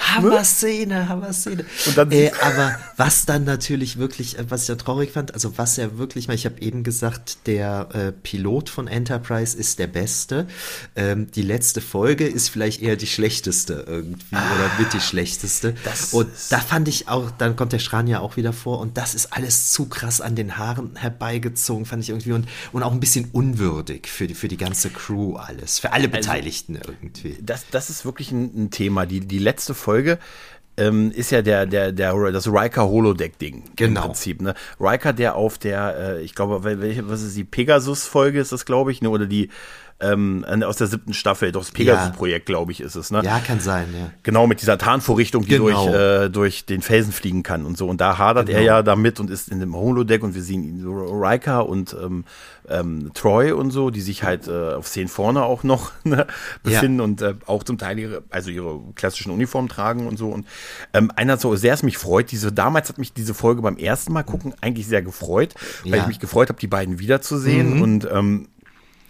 Hammer-Szene, 0.00 1.08
Hammer-Szene. 1.08 1.64
Äh, 2.10 2.30
aber 2.42 2.78
was 2.96 3.26
dann 3.26 3.44
natürlich 3.44 3.98
wirklich, 3.98 4.38
äh, 4.38 4.50
was 4.50 4.62
ich 4.62 4.68
ja 4.68 4.76
traurig 4.76 5.12
fand, 5.12 5.34
also 5.34 5.56
was 5.58 5.78
er 5.78 5.98
wirklich, 5.98 6.28
ich 6.28 6.46
habe 6.46 6.60
eben 6.60 6.82
gesagt, 6.82 7.46
der 7.46 7.88
äh, 7.92 8.12
Pilot 8.12 8.68
von 8.68 8.88
Enterprise 8.88 9.56
ist 9.56 9.78
der 9.78 9.86
beste. 9.86 10.46
Ähm, 10.96 11.30
die 11.30 11.42
letzte 11.42 11.80
Folge 11.80 12.26
ist 12.26 12.48
vielleicht 12.48 12.82
eher 12.82 12.96
die 12.96 13.06
schlechteste 13.06 13.84
irgendwie 13.86 14.36
oder 14.36 14.70
mit 14.78 14.92
die 14.92 15.00
schlechteste. 15.00 15.74
und 16.12 16.28
da 16.50 16.58
fand 16.58 16.88
ich 16.88 17.08
auch, 17.08 17.30
dann 17.30 17.56
kommt 17.56 17.72
der 17.72 17.78
Schran 17.78 18.06
ja 18.06 18.20
auch 18.20 18.36
wieder 18.36 18.52
vor 18.52 18.80
und 18.80 18.96
das 18.96 19.14
ist 19.14 19.32
alles 19.32 19.72
zu 19.72 19.86
krass 19.86 20.20
an 20.20 20.34
den 20.36 20.56
Haaren 20.56 20.96
herbeigezogen, 20.96 21.86
fand 21.86 22.02
ich 22.02 22.10
irgendwie 22.10 22.32
und, 22.32 22.48
und 22.72 22.82
auch 22.82 22.92
ein 22.92 23.00
bisschen 23.00 23.30
unwürdig 23.32 24.08
für 24.08 24.26
die, 24.26 24.34
für 24.34 24.48
die 24.48 24.56
ganze 24.56 24.90
Crew 24.90 25.36
alles, 25.36 25.78
für 25.78 25.92
alle 25.92 26.08
Beteiligten 26.08 26.76
irgendwie. 26.76 27.36
Das, 27.40 27.66
das 27.70 27.90
ist 27.90 28.04
wirklich 28.04 28.30
ein, 28.30 28.50
ein 28.54 28.70
Thema. 28.70 29.06
Die, 29.06 29.20
die 29.20 29.38
letzte 29.38 29.63
Folge 29.72 30.18
ähm, 30.76 31.12
ist 31.12 31.30
ja 31.30 31.40
der, 31.40 31.64
der, 31.66 31.92
der, 31.92 32.32
das 32.32 32.48
Riker 32.48 32.88
Holodeck-Ding. 32.88 33.62
Genau. 33.76 34.00
Im 34.00 34.06
Prinzip, 34.08 34.42
ne? 34.42 34.54
Riker, 34.80 35.12
der 35.12 35.36
auf 35.36 35.56
der, 35.56 35.96
äh, 35.96 36.22
ich 36.22 36.34
glaube, 36.34 36.68
wel- 36.68 36.80
welche, 36.80 37.08
was 37.08 37.22
ist 37.22 37.36
die 37.36 37.44
Pegasus-Folge 37.44 38.40
ist 38.40 38.50
das, 38.50 38.66
glaube 38.66 38.90
ich, 38.90 39.00
ne? 39.00 39.08
Oder 39.08 39.26
die, 39.26 39.50
ähm, 40.00 40.44
aus 40.64 40.76
der 40.76 40.86
siebten 40.88 41.14
Staffel, 41.14 41.52
doch 41.52 41.60
das 41.62 41.70
Pegasus-Projekt, 41.70 42.46
glaube 42.46 42.72
ich, 42.72 42.80
ist 42.80 42.94
es, 42.96 43.10
ne? 43.10 43.22
Ja, 43.24 43.38
kann 43.38 43.60
sein, 43.60 43.86
ja. 43.96 44.10
Genau, 44.22 44.46
mit 44.46 44.60
dieser 44.60 44.76
Tarnvorrichtung, 44.76 45.44
die 45.44 45.50
Genau. 45.50 45.86
durch, 45.86 45.94
äh, 45.94 46.28
durch 46.30 46.66
den 46.66 46.82
Felsen 46.82 47.12
fliegen 47.12 47.42
kann 47.42 47.64
und 47.64 47.78
so. 47.78 47.88
Und 47.88 48.00
da 48.00 48.18
hadert 48.18 48.48
er 48.48 48.60
Genau. 48.60 48.66
ja 48.66 48.82
damit 48.82 49.20
und 49.20 49.30
ist 49.30 49.48
in 49.50 49.60
dem 49.60 49.74
Holodeck 49.74 50.22
und 50.22 50.34
wir 50.34 50.42
sehen 50.42 50.64
ihn, 50.64 50.84
Riker 50.86 51.68
und 51.68 51.94
ähm, 52.02 52.24
ähm, 52.68 53.10
Troy 53.14 53.52
und 53.52 53.70
so, 53.70 53.90
die 53.90 54.00
sich 54.00 54.22
halt 54.24 54.48
äh, 54.48 54.72
auf 54.74 54.88
Szenen 54.88 55.08
vorne 55.08 55.42
auch 55.44 55.62
noch 55.64 55.92
ne, 56.04 56.16
Ja. 56.16 56.26
befinden 56.62 57.00
und 57.00 57.22
äh, 57.22 57.34
auch 57.46 57.62
zum 57.62 57.78
Teil 57.78 57.98
ihre, 57.98 58.22
also 58.30 58.50
ihre 58.50 58.80
klassischen 58.94 59.30
Uniformen 59.32 59.68
tragen 59.68 60.06
und 60.06 60.18
so. 60.18 60.28
Und 60.30 60.46
ähm, 60.92 61.10
einer 61.14 61.36
so 61.36 61.54
sehr 61.56 61.74
es 61.74 61.82
mich 61.82 61.98
freut, 61.98 62.30
diese, 62.32 62.52
damals 62.52 62.88
hat 62.88 62.98
mich 62.98 63.12
diese 63.12 63.34
Folge 63.34 63.62
beim 63.62 63.76
ersten 63.76 64.12
Mal 64.12 64.22
gucken 64.24 64.54
eigentlich 64.60 64.86
sehr 64.86 65.02
gefreut, 65.02 65.54
weil 65.84 65.94
Ja. 65.94 66.02
ich 66.02 66.06
mich 66.08 66.18
gefreut 66.20 66.48
habe, 66.48 66.58
die 66.60 66.66
beiden 66.66 66.98
wiederzusehen 66.98 67.80
und 67.82 68.08
ähm, 68.10 68.48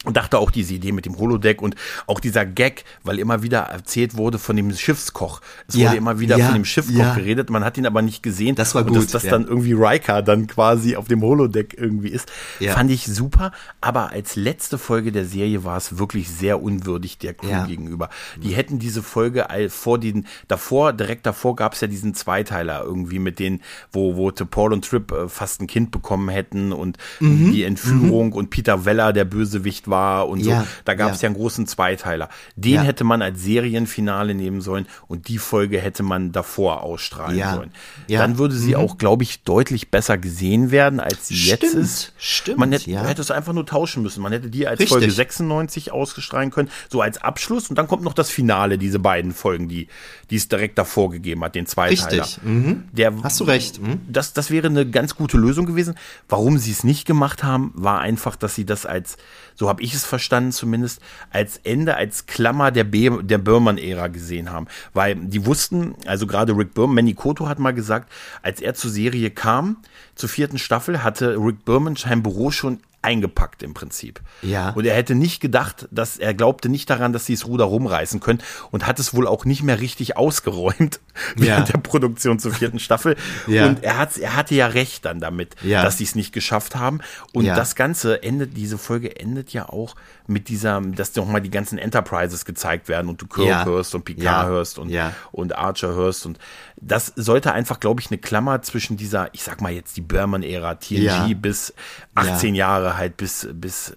und 0.04 0.16
dachte 0.16 0.38
auch 0.38 0.50
diese 0.50 0.74
Idee 0.74 0.92
mit 0.92 1.06
dem 1.06 1.18
Holodeck 1.18 1.62
und 1.62 1.74
auch 2.06 2.20
dieser 2.20 2.44
Gag, 2.46 2.84
weil 3.02 3.18
immer 3.18 3.42
wieder 3.42 3.60
erzählt 3.60 4.16
wurde 4.16 4.38
von 4.38 4.56
dem 4.56 4.72
Schiffskoch. 4.72 5.40
Es 5.66 5.74
Ja, 5.74 5.88
wurde 5.88 5.96
immer 5.98 6.20
wieder 6.20 6.36
ja, 6.36 6.46
von 6.46 6.54
dem 6.54 6.64
Schiffskoch 6.64 6.96
ja. 6.96 7.14
geredet, 7.14 7.50
man 7.50 7.64
hat 7.64 7.78
ihn 7.78 7.86
aber 7.86 8.02
nicht 8.02 8.22
gesehen. 8.22 8.54
Das 8.54 8.74
war 8.74 8.82
und 8.82 8.88
gut, 8.88 8.98
dass 8.98 9.06
das 9.08 9.22
dann 9.24 9.46
irgendwie 9.46 9.72
Riker 9.72 10.22
dann 10.22 10.46
quasi 10.46 10.96
auf 10.96 11.08
dem 11.08 11.22
Holodeck 11.22 11.74
irgendwie 11.78 12.08
ist, 12.08 12.30
fand 12.68 12.90
ich 12.90 13.06
super. 13.06 13.52
Aber 13.80 14.10
als 14.10 14.36
letzte 14.36 14.78
Folge 14.78 15.12
der 15.12 15.24
Serie 15.24 15.64
war 15.64 15.76
es 15.76 15.98
wirklich 15.98 16.28
sehr 16.28 16.62
unwürdig 16.62 17.18
der 17.18 17.34
Crew 17.34 17.66
gegenüber. 17.66 18.10
Die 18.42 18.54
hätten 18.54 18.78
diese 18.78 19.02
Folge 19.02 19.46
vor 19.68 19.98
den, 19.98 20.26
davor, 20.48 20.92
direkt 20.92 21.26
davor 21.26 21.56
gab 21.56 21.74
es 21.74 21.80
ja 21.80 21.88
diesen 21.88 22.14
Zweiteiler 22.14 22.82
irgendwie 22.84 23.18
mit 23.18 23.38
den, 23.38 23.60
wo, 23.92 24.16
wo 24.16 24.30
Paul 24.30 24.72
und 24.72 24.84
Trip 24.84 25.10
äh, 25.12 25.28
fast 25.28 25.60
ein 25.60 25.66
Kind 25.66 25.90
bekommen 25.90 26.28
hätten 26.28 26.72
und 26.72 26.98
Mhm. 27.20 27.52
die 27.52 27.62
Entführung 27.64 28.32
und 28.32 28.50
Peter 28.50 28.84
Weller 28.84 29.12
der 29.12 29.24
Bösewicht 29.24 29.88
war 29.88 29.93
war 29.94 30.28
und 30.28 30.40
Ja, 30.40 30.60
so. 30.62 30.66
Da 30.84 30.94
gab 30.94 31.12
es 31.12 31.22
ja. 31.22 31.26
ja 31.26 31.28
einen 31.30 31.36
großen 31.36 31.66
Zweiteiler. 31.68 32.28
Den 32.56 32.74
Ja. 32.74 32.82
hätte 32.82 33.04
man 33.04 33.22
als 33.22 33.42
Serienfinale 33.42 34.34
nehmen 34.34 34.60
sollen 34.60 34.86
und 35.08 35.28
die 35.28 35.38
Folge 35.38 35.80
hätte 35.80 36.02
man 36.02 36.32
davor 36.32 36.82
ausstrahlen 36.82 37.38
sollen. 37.54 37.70
Dann 38.08 38.38
würde 38.38 38.54
sie 38.56 38.74
auch, 38.76 38.98
glaube 38.98 39.22
ich, 39.22 39.42
deutlich 39.44 39.90
besser 39.90 40.18
gesehen 40.18 40.70
werden, 40.70 41.00
als 41.00 41.28
sie 41.28 41.34
jetzt 41.34 41.66
Stimmt, 41.68 41.74
ist. 41.84 42.12
stimmt, 42.18 42.58
Man 42.58 42.72
hätte, 42.72 42.90
ja. 42.90 43.04
hätte 43.04 43.22
es 43.22 43.30
einfach 43.30 43.52
nur 43.52 43.64
tauschen 43.66 44.02
müssen. 44.02 44.22
Man 44.22 44.32
hätte 44.32 44.50
die 44.50 44.66
als 44.66 44.80
Richtig. 44.80 44.88
Folge 44.98 45.10
96 45.10 45.92
ausgestrahlen 45.92 46.50
können, 46.50 46.68
so 46.90 47.00
als 47.00 47.18
Abschluss 47.22 47.70
und 47.70 47.76
dann 47.78 47.86
kommt 47.86 48.02
noch 48.02 48.14
das 48.14 48.30
Finale, 48.30 48.78
diese 48.78 48.98
beiden 48.98 49.32
Folgen, 49.32 49.68
die, 49.68 49.88
die 50.30 50.36
es 50.36 50.48
direkt 50.48 50.76
davor 50.78 51.10
gegeben 51.10 51.44
hat, 51.44 51.54
den 51.54 51.66
Zweiteiler. 51.66 52.24
Richtig. 52.24 52.42
Mhm. 52.42 52.84
Der, 52.92 53.12
Hast 53.22 53.38
du 53.40 53.44
recht. 53.44 53.80
Mhm. 53.80 54.00
das, 54.08 54.32
das 54.32 54.50
wäre 54.50 54.66
eine 54.66 54.84
ganz 54.88 55.14
gute 55.14 55.36
Lösung 55.36 55.66
gewesen. 55.66 55.94
Warum 56.28 56.58
sie 56.58 56.70
es 56.72 56.82
nicht 56.84 57.06
gemacht 57.06 57.42
haben, 57.44 57.72
war 57.74 58.00
einfach, 58.00 58.36
dass 58.36 58.54
sie 58.54 58.64
das 58.66 58.86
als, 58.86 59.16
so 59.54 59.68
habe 59.68 59.82
ich 59.84 59.94
es 59.94 60.04
verstanden 60.04 60.52
zumindest, 60.52 61.00
als 61.30 61.58
Ende, 61.62 61.96
als 61.96 62.26
Klammer 62.26 62.70
der, 62.70 62.84
B 62.84 63.10
der 63.22 63.38
Berman-Ära 63.38 64.08
gesehen 64.08 64.50
haben. 64.50 64.66
Weil 64.92 65.14
die 65.16 65.46
wussten, 65.46 65.94
also 66.06 66.26
gerade 66.26 66.56
Rick 66.56 66.74
Berman, 66.74 66.94
Manny 66.94 67.14
Koto 67.14 67.46
hat 67.46 67.58
mal 67.58 67.74
gesagt, 67.74 68.10
als 68.42 68.60
er 68.60 68.74
zur 68.74 68.90
Serie 68.90 69.30
kam, 69.30 69.76
zur 70.14 70.28
vierten 70.28 70.58
Staffel, 70.58 71.02
hatte 71.02 71.36
Rick 71.36 71.64
Berman 71.64 71.96
sein 71.96 72.22
Büro 72.22 72.50
schon 72.50 72.80
eingepackt 73.04 73.62
im 73.62 73.74
Prinzip. 73.74 74.20
Ja. 74.42 74.70
Und 74.70 74.84
er 74.86 74.94
hätte 74.96 75.14
nicht 75.14 75.40
gedacht, 75.40 75.86
dass 75.90 76.16
er 76.16 76.34
glaubte 76.34 76.68
nicht 76.68 76.88
daran, 76.90 77.12
dass 77.12 77.26
sie 77.26 77.34
das 77.34 77.46
Ruder 77.46 77.64
rumreißen 77.66 78.18
können 78.20 78.40
und 78.70 78.86
hat 78.86 78.98
es 78.98 79.14
wohl 79.14 79.26
auch 79.28 79.44
nicht 79.44 79.62
mehr 79.62 79.80
richtig 79.80 80.16
ausgeräumt 80.16 81.00
Ja. 81.36 81.42
während 81.44 81.68
der 81.72 81.78
Produktion 81.78 82.38
zur 82.40 82.52
vierten 82.52 82.78
Staffel. 82.80 83.16
Ja. 83.46 83.66
Und 83.66 83.82
er 83.84 83.98
hat, 83.98 84.16
er 84.16 84.34
hatte 84.36 84.54
ja 84.54 84.66
recht 84.68 85.04
dann 85.04 85.20
damit, 85.20 85.54
Ja. 85.62 85.82
dass 85.82 85.98
sie 85.98 86.04
es 86.04 86.14
nicht 86.14 86.32
geschafft 86.32 86.74
haben. 86.76 87.00
Und 87.32 87.44
Ja. 87.44 87.54
das 87.54 87.74
Ganze 87.76 88.22
endet, 88.22 88.56
diese 88.56 88.78
Folge 88.78 89.14
endet 89.20 89.52
ja 89.52 89.68
auch 89.68 89.94
mit 90.26 90.48
dieser, 90.48 90.80
dass 90.80 91.14
nochmal 91.14 91.42
die 91.42 91.50
ganzen 91.50 91.76
Enterprises 91.78 92.44
gezeigt 92.46 92.88
werden 92.88 93.08
und 93.08 93.20
du 93.20 93.26
Kirk 93.26 93.46
Ja. 93.46 93.64
hörst 93.66 93.94
und 93.94 94.04
Picard 94.04 94.46
hörst 94.48 94.78
und, 94.78 94.90
und 95.32 95.56
Archer 95.56 95.94
hörst. 95.94 96.24
Und 96.26 96.38
das 96.80 97.12
sollte 97.16 97.52
einfach, 97.52 97.78
glaube 97.80 98.00
ich, 98.00 98.10
eine 98.10 98.18
Klammer 98.18 98.62
zwischen 98.62 98.96
dieser, 98.96 99.28
ich 99.34 99.42
sag 99.42 99.60
mal 99.60 99.72
jetzt 99.72 99.96
die 99.96 100.00
Berman-Ära, 100.00 100.76
TNG 100.76 101.34
bis 101.34 101.74
18 102.14 102.54
Jahre 102.54 102.93
halt, 102.96 103.16
bis, 103.16 103.48
bis 103.52 103.96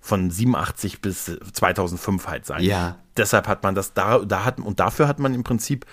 von 0.00 0.30
87 0.30 1.00
bis 1.00 1.30
2005 1.52 2.26
halt 2.26 2.46
sein. 2.46 2.62
Ja. 2.62 2.98
Deshalb 3.16 3.48
hat 3.48 3.62
man 3.62 3.74
das 3.74 3.94
da, 3.94 4.18
da 4.18 4.44
hat, 4.44 4.58
und 4.58 4.80
dafür 4.80 5.08
hat 5.08 5.18
man 5.18 5.34
im 5.34 5.44
Prinzip 5.44 5.86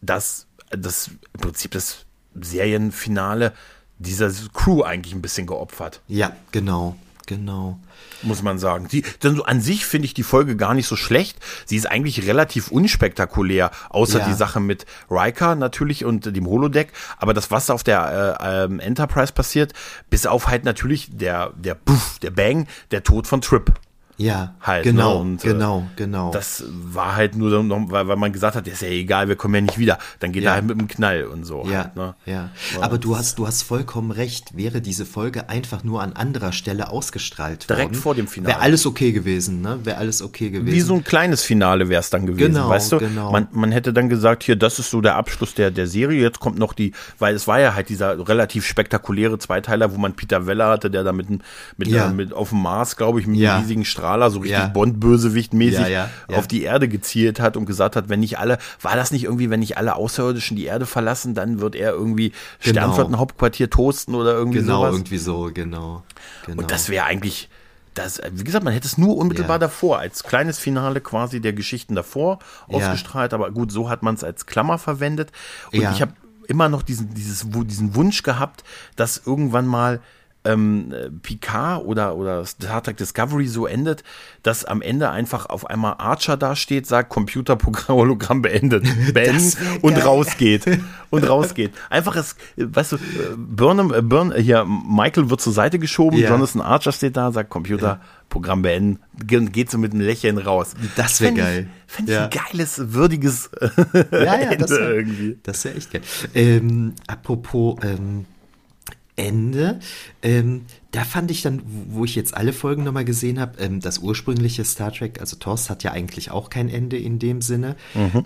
das, 0.00 0.46
das, 0.70 1.10
im 1.34 1.40
Prinzip 1.40 1.72
das 1.72 2.06
Serienfinale 2.34 3.52
dieser 3.98 4.30
Crew 4.52 4.82
eigentlich 4.82 5.14
ein 5.14 5.22
bisschen 5.22 5.46
geopfert, 5.46 6.00
Ja, 6.08 6.34
genau. 6.52 6.96
Genau. 7.26 7.78
muss 8.22 8.42
man 8.42 8.58
sagen. 8.58 8.88
Die, 8.88 9.02
denn 9.22 9.36
so 9.36 9.44
an 9.44 9.60
sich 9.60 9.84
finde 9.86 10.06
ich 10.06 10.14
die 10.14 10.22
Folge 10.22 10.56
gar 10.56 10.74
nicht 10.74 10.86
so 10.86 10.96
schlecht. 10.96 11.38
Sie 11.66 11.76
ist 11.76 11.86
eigentlich 11.86 12.26
relativ 12.26 12.68
unspektakulär, 12.68 13.70
außer 13.90 14.20
Ja. 14.20 14.26
die 14.26 14.34
Sache 14.34 14.60
mit 14.60 14.86
Riker 15.10 15.54
natürlich 15.54 16.04
und 16.04 16.34
dem 16.34 16.46
Holodeck. 16.46 16.92
Aber 17.18 17.34
das, 17.34 17.50
was 17.50 17.70
auf 17.70 17.82
der 17.82 18.38
äh, 18.40 18.64
ähm, 18.64 18.80
Enterprise 18.80 19.32
passiert, 19.32 19.72
bis 20.10 20.26
auf 20.26 20.48
halt 20.48 20.64
natürlich 20.64 21.08
der, 21.12 21.52
der 21.56 21.74
Puff, 21.74 22.18
der 22.20 22.30
Bang, 22.30 22.66
der 22.90 23.02
Tod 23.02 23.26
von 23.26 23.40
Trip. 23.40 23.72
Ja, 24.16 24.54
Halt, 24.60 24.84
genau, 24.84 25.14
ne? 25.14 25.20
Und, 25.32 25.44
äh, 25.44 25.48
genau, 25.48 25.86
genau. 25.96 26.30
Das 26.30 26.62
war 26.68 27.16
halt 27.16 27.34
nur, 27.34 27.62
noch, 27.64 27.90
weil, 27.90 28.06
weil 28.06 28.16
man 28.16 28.32
gesagt 28.32 28.54
hat, 28.54 28.66
ist 28.68 28.80
ja 28.82 28.88
egal, 28.88 29.26
wir 29.28 29.34
kommen 29.34 29.54
ja 29.56 29.60
nicht 29.62 29.76
wieder. 29.78 29.98
Dann 30.20 30.30
geht 30.30 30.44
Ja. 30.44 30.50
er 30.50 30.54
halt 30.54 30.66
mit 30.66 30.78
dem 30.80 30.86
Knall 30.86 31.24
und 31.24 31.44
so. 31.44 31.64
ja, 31.66 31.78
halt, 31.84 31.96
ne? 31.96 32.14
ja. 32.24 32.50
Aber 32.80 32.98
du 32.98 33.16
hast, 33.16 33.38
du 33.40 33.46
hast 33.48 33.62
vollkommen 33.62 34.12
recht. 34.12 34.56
Wäre 34.56 34.80
diese 34.80 35.04
Folge 35.04 35.48
einfach 35.48 35.82
nur 35.82 36.00
an 36.00 36.12
anderer 36.12 36.52
Stelle 36.52 36.90
ausgestrahlt 36.90 37.68
Direkt 37.68 37.90
worden, 37.90 37.94
vor 38.00 38.14
dem 38.14 38.28
Finale. 38.28 38.54
Wäre 38.54 38.62
alles 38.62 38.86
okay 38.86 39.10
gewesen, 39.10 39.62
ne? 39.62 39.80
Wäre 39.82 39.98
alles 39.98 40.22
okay 40.22 40.50
gewesen. 40.50 40.72
Wie 40.72 40.80
so 40.80 40.94
ein 40.94 41.02
kleines 41.02 41.42
Finale 41.42 41.88
wäre 41.88 42.00
es 42.00 42.10
dann 42.10 42.24
gewesen, 42.26 42.54
Genau, 42.54 42.68
weißt 42.68 42.92
du? 42.92 42.98
genau. 42.98 43.32
Man, 43.32 43.48
man 43.50 43.72
hätte 43.72 43.92
dann 43.92 44.08
gesagt, 44.08 44.44
hier, 44.44 44.54
das 44.54 44.78
ist 44.78 44.90
so 44.90 45.00
der 45.00 45.16
Abschluss 45.16 45.54
der, 45.54 45.72
der 45.72 45.88
Serie, 45.88 46.22
jetzt 46.22 46.38
kommt 46.38 46.56
noch 46.58 46.72
die, 46.72 46.92
weil 47.18 47.34
es 47.34 47.48
war 47.48 47.58
ja 47.58 47.74
halt 47.74 47.88
dieser 47.88 48.28
relativ 48.28 48.64
spektakuläre 48.64 49.38
Zweiteiler, 49.38 49.92
wo 49.92 49.98
man 49.98 50.14
Peter 50.14 50.46
Weller 50.46 50.68
hatte, 50.68 50.88
der 50.90 51.02
da 51.02 51.12
mit, 51.12 51.28
mit, 51.76 51.88
Ja. 51.88 52.06
äh, 52.06 52.12
mit 52.12 52.32
auf 52.32 52.50
dem 52.50 52.62
Mars, 52.62 52.96
glaube 52.96 53.18
ich, 53.20 53.26
mit 53.26 53.38
Ja. 53.38 53.54
einem 53.54 53.62
riesigen 53.62 53.84
Strahler, 54.04 54.30
so 54.30 54.40
richtig 54.40 54.58
Ja. 54.58 54.66
Bond-Bösewicht-mäßig 54.68 55.80
Ja, 55.80 55.88
ja, 55.88 56.10
ja. 56.28 56.36
auf 56.38 56.46
die 56.46 56.62
Erde 56.62 56.88
gezielt 56.88 57.40
hat 57.40 57.56
und 57.56 57.64
gesagt 57.66 57.96
hat, 57.96 58.08
wenn 58.08 58.20
nicht 58.20 58.38
alle, 58.38 58.58
war 58.82 58.96
das 58.96 59.10
nicht 59.10 59.24
irgendwie, 59.24 59.48
wenn 59.50 59.60
nicht 59.60 59.76
alle 59.78 59.96
Außerirdischen 59.96 60.56
die 60.56 60.64
Erde 60.66 60.86
verlassen, 60.86 61.34
dann 61.34 61.60
wird 61.60 61.74
er 61.74 61.92
irgendwie 61.92 62.30
Genau. 62.62 62.80
Sternflottenhauptquartier 62.80 63.70
toasten 63.70 64.14
oder 64.14 64.34
irgendwie 64.34 64.58
genau, 64.58 64.80
sowas. 64.82 64.94
irgendwie 64.94 65.18
so, 65.18 65.50
genau. 65.54 66.02
genau. 66.46 66.60
Und 66.62 66.70
das 66.70 66.88
wäre 66.88 67.04
eigentlich, 67.06 67.48
das, 67.94 68.20
wie 68.32 68.44
gesagt, 68.44 68.64
man 68.64 68.72
hätte 68.74 68.86
es 68.86 68.98
nur 68.98 69.16
unmittelbar 69.16 69.56
Ja. 69.56 69.58
davor, 69.60 69.98
als 70.00 70.22
kleines 70.24 70.58
Finale 70.58 71.00
quasi 71.00 71.40
der 71.40 71.52
Geschichten 71.54 71.94
davor 71.94 72.40
Ja. 72.68 72.76
ausgestrahlt. 72.76 73.32
Aber 73.32 73.50
gut, 73.52 73.72
so 73.72 73.88
hat 73.88 74.02
man 74.02 74.14
es 74.16 74.24
als 74.24 74.46
Klammer 74.46 74.78
verwendet. 74.78 75.32
Und 75.72 75.80
Ja. 75.80 75.92
ich 75.92 76.02
habe 76.02 76.12
immer 76.48 76.68
noch 76.68 76.82
diesen, 76.82 77.14
dieses, 77.14 77.46
diesen 77.48 77.94
Wunsch 77.94 78.22
gehabt, 78.22 78.64
dass 78.96 79.22
irgendwann 79.24 79.66
mal 79.66 80.00
ähm, 80.44 80.92
äh, 80.92 81.10
Picard 81.10 81.84
oder, 81.84 82.16
oder 82.16 82.44
Star 82.44 82.82
Trek 82.82 82.96
Discovery 82.96 83.46
so 83.46 83.66
endet, 83.66 84.04
dass 84.42 84.64
am 84.64 84.82
Ende 84.82 85.10
einfach 85.10 85.46
auf 85.46 85.66
einmal 85.70 85.94
Archer 85.98 86.36
dasteht, 86.36 86.86
sagt 86.86 87.08
Computerprogramm 87.10 87.96
Hologramm 87.96 88.42
beendet, 88.42 88.84
beenden 89.14 89.52
wär 89.52 89.78
und 89.82 89.94
geil. 89.94 90.02
rausgeht 90.04 90.64
und 91.10 91.28
rausgeht. 91.28 91.72
Einfach 91.90 92.16
es, 92.16 92.36
weißt 92.56 92.92
du, 92.92 92.98
Burnham, 93.36 93.92
äh, 93.94 94.02
Burn, 94.02 94.32
äh, 94.32 94.42
hier 94.42 94.64
Michael 94.66 95.30
wird 95.30 95.40
zur 95.40 95.52
Seite 95.52 95.78
geschoben, 95.78 96.18
Ja. 96.18 96.30
Jonathan 96.30 96.60
Archer 96.60 96.92
steht 96.92 97.16
da, 97.16 97.32
sagt 97.32 97.48
Computerprogramm 97.50 98.62
beenden, 98.62 98.98
ge- 99.26 99.46
geht 99.46 99.70
so 99.70 99.78
mit 99.78 99.92
einem 99.92 100.02
Lächeln 100.02 100.38
raus. 100.38 100.74
Das 100.96 101.20
wär 101.20 101.30
ich- 101.30 101.36
geil. 101.36 101.66
Fänd 101.86 102.08
ich 102.08 102.14
Ja. 102.14 102.24
ein 102.24 102.30
geiles, 102.30 102.92
würdiges 102.92 103.50
ja, 104.12 104.18
ja, 104.20 104.34
Ende 104.50 104.56
das 104.58 104.70
wäre 104.72 104.94
irgendwie. 104.94 105.38
Das 105.42 105.64
wäre 105.64 105.76
echt 105.76 105.92
geil. 105.92 106.02
Ähm, 106.34 106.94
apropos 107.06 107.76
ähm, 107.82 108.24
Ende, 109.16 109.78
ähm, 110.22 110.62
da 110.90 111.04
fand 111.04 111.30
ich 111.30 111.42
dann, 111.42 111.62
wo 111.90 112.04
ich 112.04 112.14
jetzt 112.14 112.36
alle 112.36 112.52
Folgen 112.52 112.84
nochmal 112.84 113.04
gesehen 113.04 113.38
habe, 113.38 113.58
ähm, 113.62 113.80
das 113.80 113.98
ursprüngliche 113.98 114.64
Star 114.64 114.92
Trek, 114.92 115.20
also 115.20 115.36
TOS 115.36 115.70
hat 115.70 115.84
ja 115.84 115.92
eigentlich 115.92 116.30
auch 116.30 116.50
kein 116.50 116.68
Ende 116.68 116.96
in 116.96 117.18
dem 117.18 117.40
Sinne, 117.40 117.76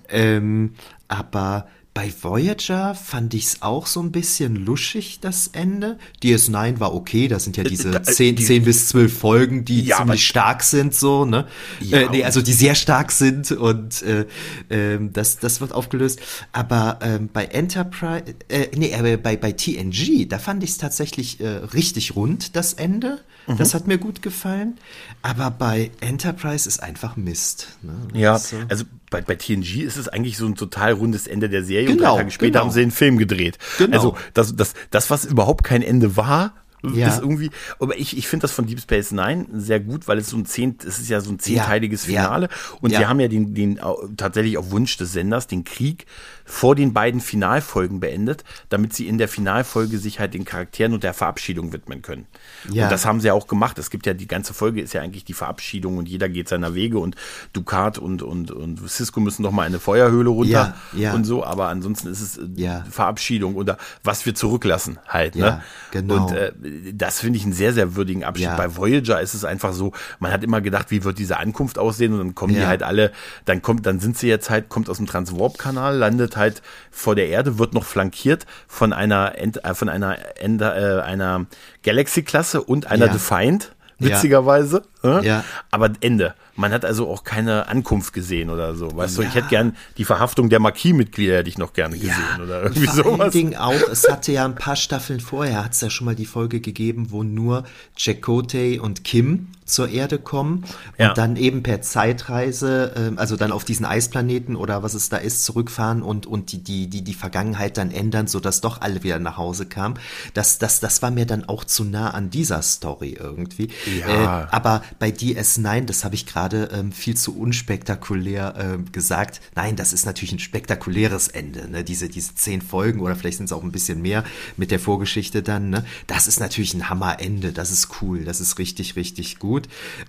ähm, 0.09 0.75
aber 1.09 1.69
bei 1.99 2.13
Voyager 2.23 2.95
fand 2.95 3.35
ich 3.35 3.47
es 3.47 3.63
auch 3.63 3.89
so 3.89 4.01
ein 4.01 4.13
bisschen 4.13 4.55
luschig, 4.55 5.19
das 5.21 5.49
Ende. 5.49 5.99
DS9 6.23 6.79
war 6.79 6.95
okay, 6.95 7.27
das 7.27 7.43
sind 7.43 7.57
ja 7.57 7.65
diese 7.65 7.91
da- 7.91 8.05
10, 8.05 8.37
die- 8.37 8.45
10 8.45 8.63
bis 8.63 8.87
12 8.87 9.19
Folgen, 9.19 9.65
die 9.65 9.83
Ja, 9.83 9.97
ziemlich 9.97 10.25
stark 10.25 10.63
sind, 10.63 10.95
so, 10.95 11.25
ne? 11.25 11.49
Ja, 11.81 12.03
äh, 12.03 12.09
nee, 12.11 12.23
also 12.23 12.41
die 12.41 12.53
sehr 12.53 12.77
stark 12.77 13.11
sind 13.11 13.51
und 13.51 14.01
äh, 14.03 14.27
ähm, 14.71 15.13
das, 15.13 15.41
das 15.41 15.61
wird 15.61 15.73
aufgelöst. 15.73 16.21
Aber 16.53 17.01
ähm, 17.03 17.31
bei 17.33 17.47
Enterprise, 17.47 18.27
äh, 18.49 18.69
nee, 18.77 18.95
aber 18.95 19.17
bei, 19.17 19.37
bei 19.37 19.51
TNG, 19.51 20.29
da 20.29 20.39
fand 20.39 20.63
ich 20.63 20.71
es 20.71 20.79
tatsächlich 20.79 21.41
äh, 21.41 21.49
richtig 21.49 22.15
rund, 22.15 22.55
das 22.55 22.75
Ende. 22.75 23.19
Mhm. 23.49 23.57
Das 23.57 23.75
hat 23.75 23.87
mir 23.87 23.99
gut 23.99 24.23
gefallen. 24.23 24.79
Aber 25.23 25.51
bei 25.51 25.91
Enterprise 26.01 26.69
ist 26.69 26.83
einfach 26.83 27.17
Mist. 27.17 27.79
Ne? 27.83 27.95
Ja, 28.13 28.39
so- 28.39 28.57
also 28.69 28.85
bei, 29.11 29.21
bei 29.23 29.35
TNG 29.35 29.83
ist 29.83 29.97
es 29.97 30.09
eigentlich 30.09 30.37
so 30.37 30.47
ein 30.47 30.55
total 30.55 30.93
rundes 30.93 31.27
Ende 31.27 31.49
der 31.49 31.65
Serie 31.65 31.89
und 31.91 31.97
Genau, 31.99 32.13
drei 32.15 32.19
Tage 32.23 32.31
später 32.31 32.53
genau. 32.53 32.65
haben 32.67 32.71
sie 32.71 32.81
den 32.81 32.91
Film 32.91 33.19
gedreht. 33.19 33.59
Genau. 33.79 33.97
Also 33.97 34.17
das, 34.35 34.55
das, 34.55 34.75
das, 34.91 35.11
was 35.11 35.25
überhaupt 35.25 35.65
kein 35.65 35.83
Ende 35.83 36.17
war, 36.17 36.53
Ja. 36.95 37.09
ist 37.09 37.21
irgendwie, 37.21 37.51
aber 37.81 37.99
ich, 37.99 38.17
ich 38.17 38.29
finde 38.29 38.43
das 38.43 38.53
von 38.53 38.67
Deep 38.67 38.81
Space 38.81 39.11
Nine 39.11 39.47
sehr 39.55 39.81
gut, 39.81 40.07
weil 40.07 40.19
es 40.19 40.29
so 40.29 40.37
ein 40.37 40.45
zehn, 40.47 40.77
es 40.87 40.99
ist 41.01 41.09
ja 41.09 41.21
so 41.21 41.31
ein 41.33 41.39
zehnteiliges 41.41 42.07
Ja. 42.07 42.23
Finale 42.25 42.49
und 42.81 42.93
Ja. 42.93 43.01
sie 43.01 43.07
haben 43.07 43.19
ja 43.19 43.27
den, 43.29 43.53
den 43.55 43.81
tatsächlich 44.17 44.59
auf 44.59 44.71
Wunsch 44.71 44.97
des 44.97 45.13
Senders 45.13 45.47
den 45.49 45.65
Krieg 45.65 46.07
vor 46.49 46.75
den 46.75 46.95
beiden 46.95 47.21
Finalfolgen 47.21 48.01
beendet, 48.01 48.43
damit 48.71 48.95
sie 48.95 49.07
in 49.07 49.19
der 49.19 49.29
Finalfolge 49.29 49.99
sich 49.99 50.19
halt 50.19 50.33
den 50.33 50.47
Charakteren 50.47 50.95
und 50.95 51.05
der 51.05 51.13
Verabschiedung 51.13 51.75
widmen 51.75 52.01
können. 52.01 52.27
Ja. 52.73 52.85
Und 52.85 52.93
das 52.93 53.05
haben 53.05 53.21
sie 53.21 53.27
ja 53.27 53.35
auch 53.35 53.49
gemacht. 53.49 53.79
Es 53.79 53.91
gibt 53.91 54.07
ja 54.07 54.15
die 54.15 54.27
ganze 54.27 54.55
Folge 54.55 54.81
ist 54.81 54.95
ja 54.95 55.03
eigentlich 55.03 55.27
die 55.27 55.35
Verabschiedung 55.35 55.99
und 55.99 56.09
jeder 56.09 56.31
geht 56.31 56.49
seiner 56.49 56.75
Wege 56.75 57.01
und 57.01 57.17
Ducat 57.53 57.99
und 57.99 58.23
und 58.23 58.51
und 58.51 58.89
Cisco 58.89 59.21
müssen 59.21 59.43
noch 59.43 59.53
mal 59.53 59.65
in 59.65 59.73
eine 59.73 59.79
Feuerhöhle 59.79 60.31
runter 60.31 60.75
Ja, 60.95 60.99
ja. 60.99 61.13
und 61.13 61.25
so. 61.25 61.45
Aber 61.45 61.69
ansonsten 61.69 62.09
ist 62.09 62.23
es 62.23 62.39
äh. 62.39 62.81
Verabschiedung 62.91 63.55
oder 63.55 63.77
was 64.03 64.25
wir 64.25 64.35
zurücklassen 64.35 64.99
halt. 65.07 65.37
Ne? 65.37 65.63
genau. 65.91 66.29
Und 66.29 66.33
äh, 66.33 66.53
das 66.95 67.21
finde 67.21 67.37
ich 67.37 67.45
einen 67.45 67.53
sehr 67.53 67.75
sehr 67.75 67.95
würdigen 67.95 68.25
Abschied. 68.25 68.57
Bei 68.57 68.75
Voyager 68.75 69.21
ist 69.21 69.35
es 69.35 69.45
einfach 69.45 69.75
so. 69.75 69.93
Man 70.19 70.33
hat 70.33 70.43
immer 70.43 70.63
gedacht, 70.63 70.91
wie 70.91 71.05
wird 71.05 71.19
diese 71.19 71.37
Ankunft 71.37 71.79
aussehen 71.79 72.15
und 72.15 72.19
dann 72.21 72.35
kommen 72.35 72.55
die 72.55 72.65
halt 72.65 72.83
alle. 72.83 73.13
Dann 73.45 73.61
kommt, 73.61 73.85
dann 73.85 74.01
sind 74.01 74.17
sie 74.17 74.29
jetzt 74.29 74.49
halt 74.49 74.71
kommt 74.71 74.89
aus 74.89 74.97
dem 74.97 75.07
Transwarp-Kanal, 75.07 75.97
landet 75.97 76.38
halt 76.39 76.63
vor 76.91 77.15
der 77.15 77.29
Erde, 77.29 77.59
wird 77.59 77.75
noch 77.75 77.85
flankiert 77.85 78.47
von 78.67 78.93
einer 78.93 79.37
End, 79.37 79.65
äh, 79.65 79.75
von 79.75 79.89
einer 79.89 80.17
Ender, 80.41 80.99
äh, 81.01 81.03
einer 81.03 81.47
Galaxy-Klasse 81.83 82.63
und 82.63 82.87
einer 82.87 83.07
Ja. 83.07 83.13
Defiant. 83.13 83.75
Ja. 84.01 84.11
Witzigerweise. 84.11 84.83
Äh? 85.03 85.27
Ja. 85.27 85.45
Aber 85.73 85.91
Ende. 86.01 86.35
Man 86.55 86.73
hat 86.73 86.85
also 86.85 87.09
auch 87.09 87.25
keine 87.25 87.67
Ankunft 87.67 88.13
gesehen 88.13 88.49
oder 88.49 88.77
so. 88.77 88.97
Weißt 88.97 89.19
du, 89.19 89.23
ich 89.23 89.35
hätte 89.35 89.49
gern 89.49 89.77
die 89.97 90.05
Verhaftung 90.05 90.49
der 90.49 90.61
Marquis-Mitglieder 90.61 91.39
hätte 91.39 91.49
ich 91.49 91.59
noch 91.59 91.73
gerne 91.73 91.99
gesehen 91.99 92.41
oder 92.43 92.63
irgendwie 92.63 92.87
und 92.87 92.95
vor 92.95 93.05
allen 93.07 93.17
sowas. 93.19 93.33
Dingen 93.33 93.57
auch, 93.57 93.89
es 93.91 94.09
hatte 94.09 94.31
ja 94.33 94.45
ein 94.45 94.55
paar 94.55 94.77
Staffeln 94.77 95.19
vorher, 95.19 95.65
hat 95.65 95.73
es 95.73 95.81
ja 95.81 95.91
schon 95.91 96.05
mal 96.05 96.15
die 96.15 96.27
Folge 96.27 96.61
gegeben, 96.61 97.09
wo 97.11 97.25
nur 97.25 97.65
Chakotay 97.97 98.79
und 98.79 99.03
Kim 99.05 99.49
zur 99.69 99.89
Erde 99.89 100.19
kommen 100.19 100.65
Ja. 100.99 101.11
und 101.11 101.19
dann 101.19 101.37
eben 101.37 101.63
per 101.63 101.81
Zeitreise, 101.83 102.93
ähm, 102.97 103.19
also 103.19 103.37
dann 103.37 103.53
auf 103.53 103.65
diesen 103.65 103.87
Eisplaneten 103.87 104.57
oder 104.57 104.83
was 104.83 104.95
es 104.95 105.09
da 105.09 105.17
ist, 105.19 105.45
zurückfahren 105.45 106.03
und, 106.03 106.27
und 106.27 106.53
die, 106.53 106.59
die, 106.63 106.89
die, 106.89 107.03
die 107.03 107.15
Vergangenheit 107.15 107.77
dann 107.77 107.91
ändern, 107.91 108.27
sodass 108.27 108.61
doch 108.61 108.81
alle 108.81 109.03
wieder 109.03 109.19
nach 109.19 109.37
Hause 109.37 109.67
kamen. 109.67 109.99
Das, 110.35 110.59
das, 110.59 110.81
das 110.81 111.03
war 111.03 111.11
mir 111.11 111.27
dann 111.27 111.45
auch 111.49 111.65
zu 111.65 111.85
nah 111.85 112.11
an 112.11 112.31
dieser 112.31 112.63
Story 112.63 113.17
irgendwie. 113.19 113.69
Ja. 114.01 114.43
Äh, 114.45 114.47
aber 114.51 114.83
bei 114.99 115.11
DS9, 115.11 115.85
das 115.87 116.05
habe 116.05 116.15
ich 116.15 116.27
gerade 116.27 116.71
ähm, 116.73 116.93
viel 116.93 117.17
zu 117.17 117.37
unspektakulär 117.39 118.55
ähm, 118.59 118.91
gesagt. 118.93 119.41
Nein, 119.55 119.77
das 119.77 119.93
ist 119.93 120.07
natürlich 120.07 120.33
ein 120.33 120.39
spektakuläres 120.39 121.29
Ende. 121.29 121.69
Ne? 121.71 121.85
Diese, 121.85 122.09
diese 122.09 122.35
zehn 122.35 122.63
Folgen 122.63 123.01
oder 123.01 123.17
vielleicht 123.17 123.39
sind 123.39 123.47
es 123.47 123.53
auch 123.53 123.63
ein 123.63 123.73
bisschen 123.73 124.03
mehr 124.03 124.25
mit 124.57 124.71
der 124.71 124.81
Vorgeschichte 124.81 125.43
dann. 125.43 125.71
Ne? 125.71 125.85
Das 126.07 126.27
ist 126.27 126.41
natürlich 126.41 126.75
ein 126.75 126.89
Hammerende. 126.89 127.53
Das 127.53 127.71
ist 127.71 127.89
cool. 128.03 128.25
Das 128.25 128.41
ist 128.41 128.59
richtig, 128.59 128.97
richtig 128.97 129.39
gut. 129.39 129.58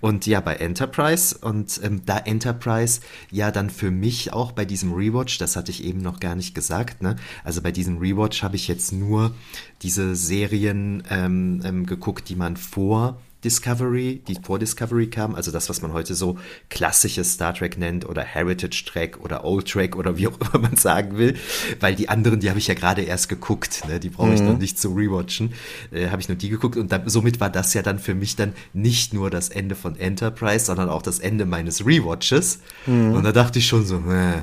Und 0.01 0.25
ja, 0.25 0.41
bei 0.41 0.55
Enterprise 0.55 1.37
und 1.39 1.79
ähm, 1.83 2.01
da 2.05 2.17
Enterprise 2.17 3.01
ja 3.31 3.51
dann 3.51 3.69
für 3.69 3.89
mich 3.89 4.33
auch 4.33 4.51
bei 4.51 4.65
diesem 4.65 4.93
Rewatch, 4.93 5.37
das 5.37 5.55
hatte 5.55 5.71
ich 5.71 5.83
eben 5.83 6.01
noch 6.01 6.19
gar 6.19 6.35
nicht 6.35 6.53
gesagt, 6.53 7.01
ne? 7.01 7.15
Also 7.43 7.61
bei 7.61 7.71
diesem 7.71 7.97
Rewatch 7.97 8.43
habe 8.43 8.55
ich 8.55 8.67
jetzt 8.67 8.91
nur 8.91 9.33
diese 9.81 10.15
Serien 10.15 11.03
ähm, 11.09 11.61
ähm, 11.63 11.85
geguckt, 11.85 12.29
die 12.29 12.35
man 12.35 12.57
vor 12.57 13.19
Discovery, 13.43 14.21
die 14.27 14.35
vor 14.41 14.59
Discovery 14.59 15.07
kam, 15.07 15.33
also 15.35 15.51
das, 15.51 15.69
was 15.69 15.81
man 15.81 15.93
heute 15.93 16.13
so 16.13 16.37
klassisches 16.69 17.33
Star 17.33 17.53
Trek 17.53 17.77
nennt 17.77 18.07
oder 18.07 18.21
Heritage 18.21 18.83
Track 18.85 19.19
oder 19.21 19.45
Old 19.45 19.69
Track 19.71 19.95
oder 19.95 20.17
wie 20.17 20.27
auch 20.27 20.37
immer 20.39 20.59
man 20.61 20.75
sagen 20.75 21.17
will, 21.17 21.35
weil 21.79 21.95
die 21.95 22.09
anderen, 22.09 22.39
die 22.41 22.49
habe 22.49 22.59
ich 22.59 22.67
ja 22.67 22.73
gerade 22.73 23.01
erst 23.01 23.29
geguckt, 23.29 23.87
ne? 23.87 23.99
die 23.99 24.09
brauche 24.09 24.33
ich 24.33 24.41
noch 24.41 24.57
nicht 24.57 24.77
zu 24.79 24.89
rewatchen, 24.89 25.53
äh, 25.91 26.09
habe 26.09 26.21
ich 26.21 26.27
nur 26.27 26.37
die 26.37 26.49
geguckt 26.49 26.75
und 26.77 26.91
dann, 26.91 27.07
somit 27.07 27.39
war 27.39 27.49
das 27.49 27.73
ja 27.73 27.81
dann 27.81 27.99
für 27.99 28.13
mich 28.15 28.35
dann 28.35 28.53
nicht 28.73 29.13
nur 29.13 29.29
das 29.29 29.49
Ende 29.49 29.75
von 29.75 29.95
Enterprise, 29.97 30.65
sondern 30.65 30.89
auch 30.89 31.01
das 31.01 31.19
Ende 31.19 31.45
meines 31.45 31.85
Rewatches 31.85 32.59
und 32.87 33.23
da 33.23 33.31
dachte 33.31 33.59
ich 33.59 33.67
schon 33.67 33.85
so, 33.85 33.97
äh, 33.97 34.33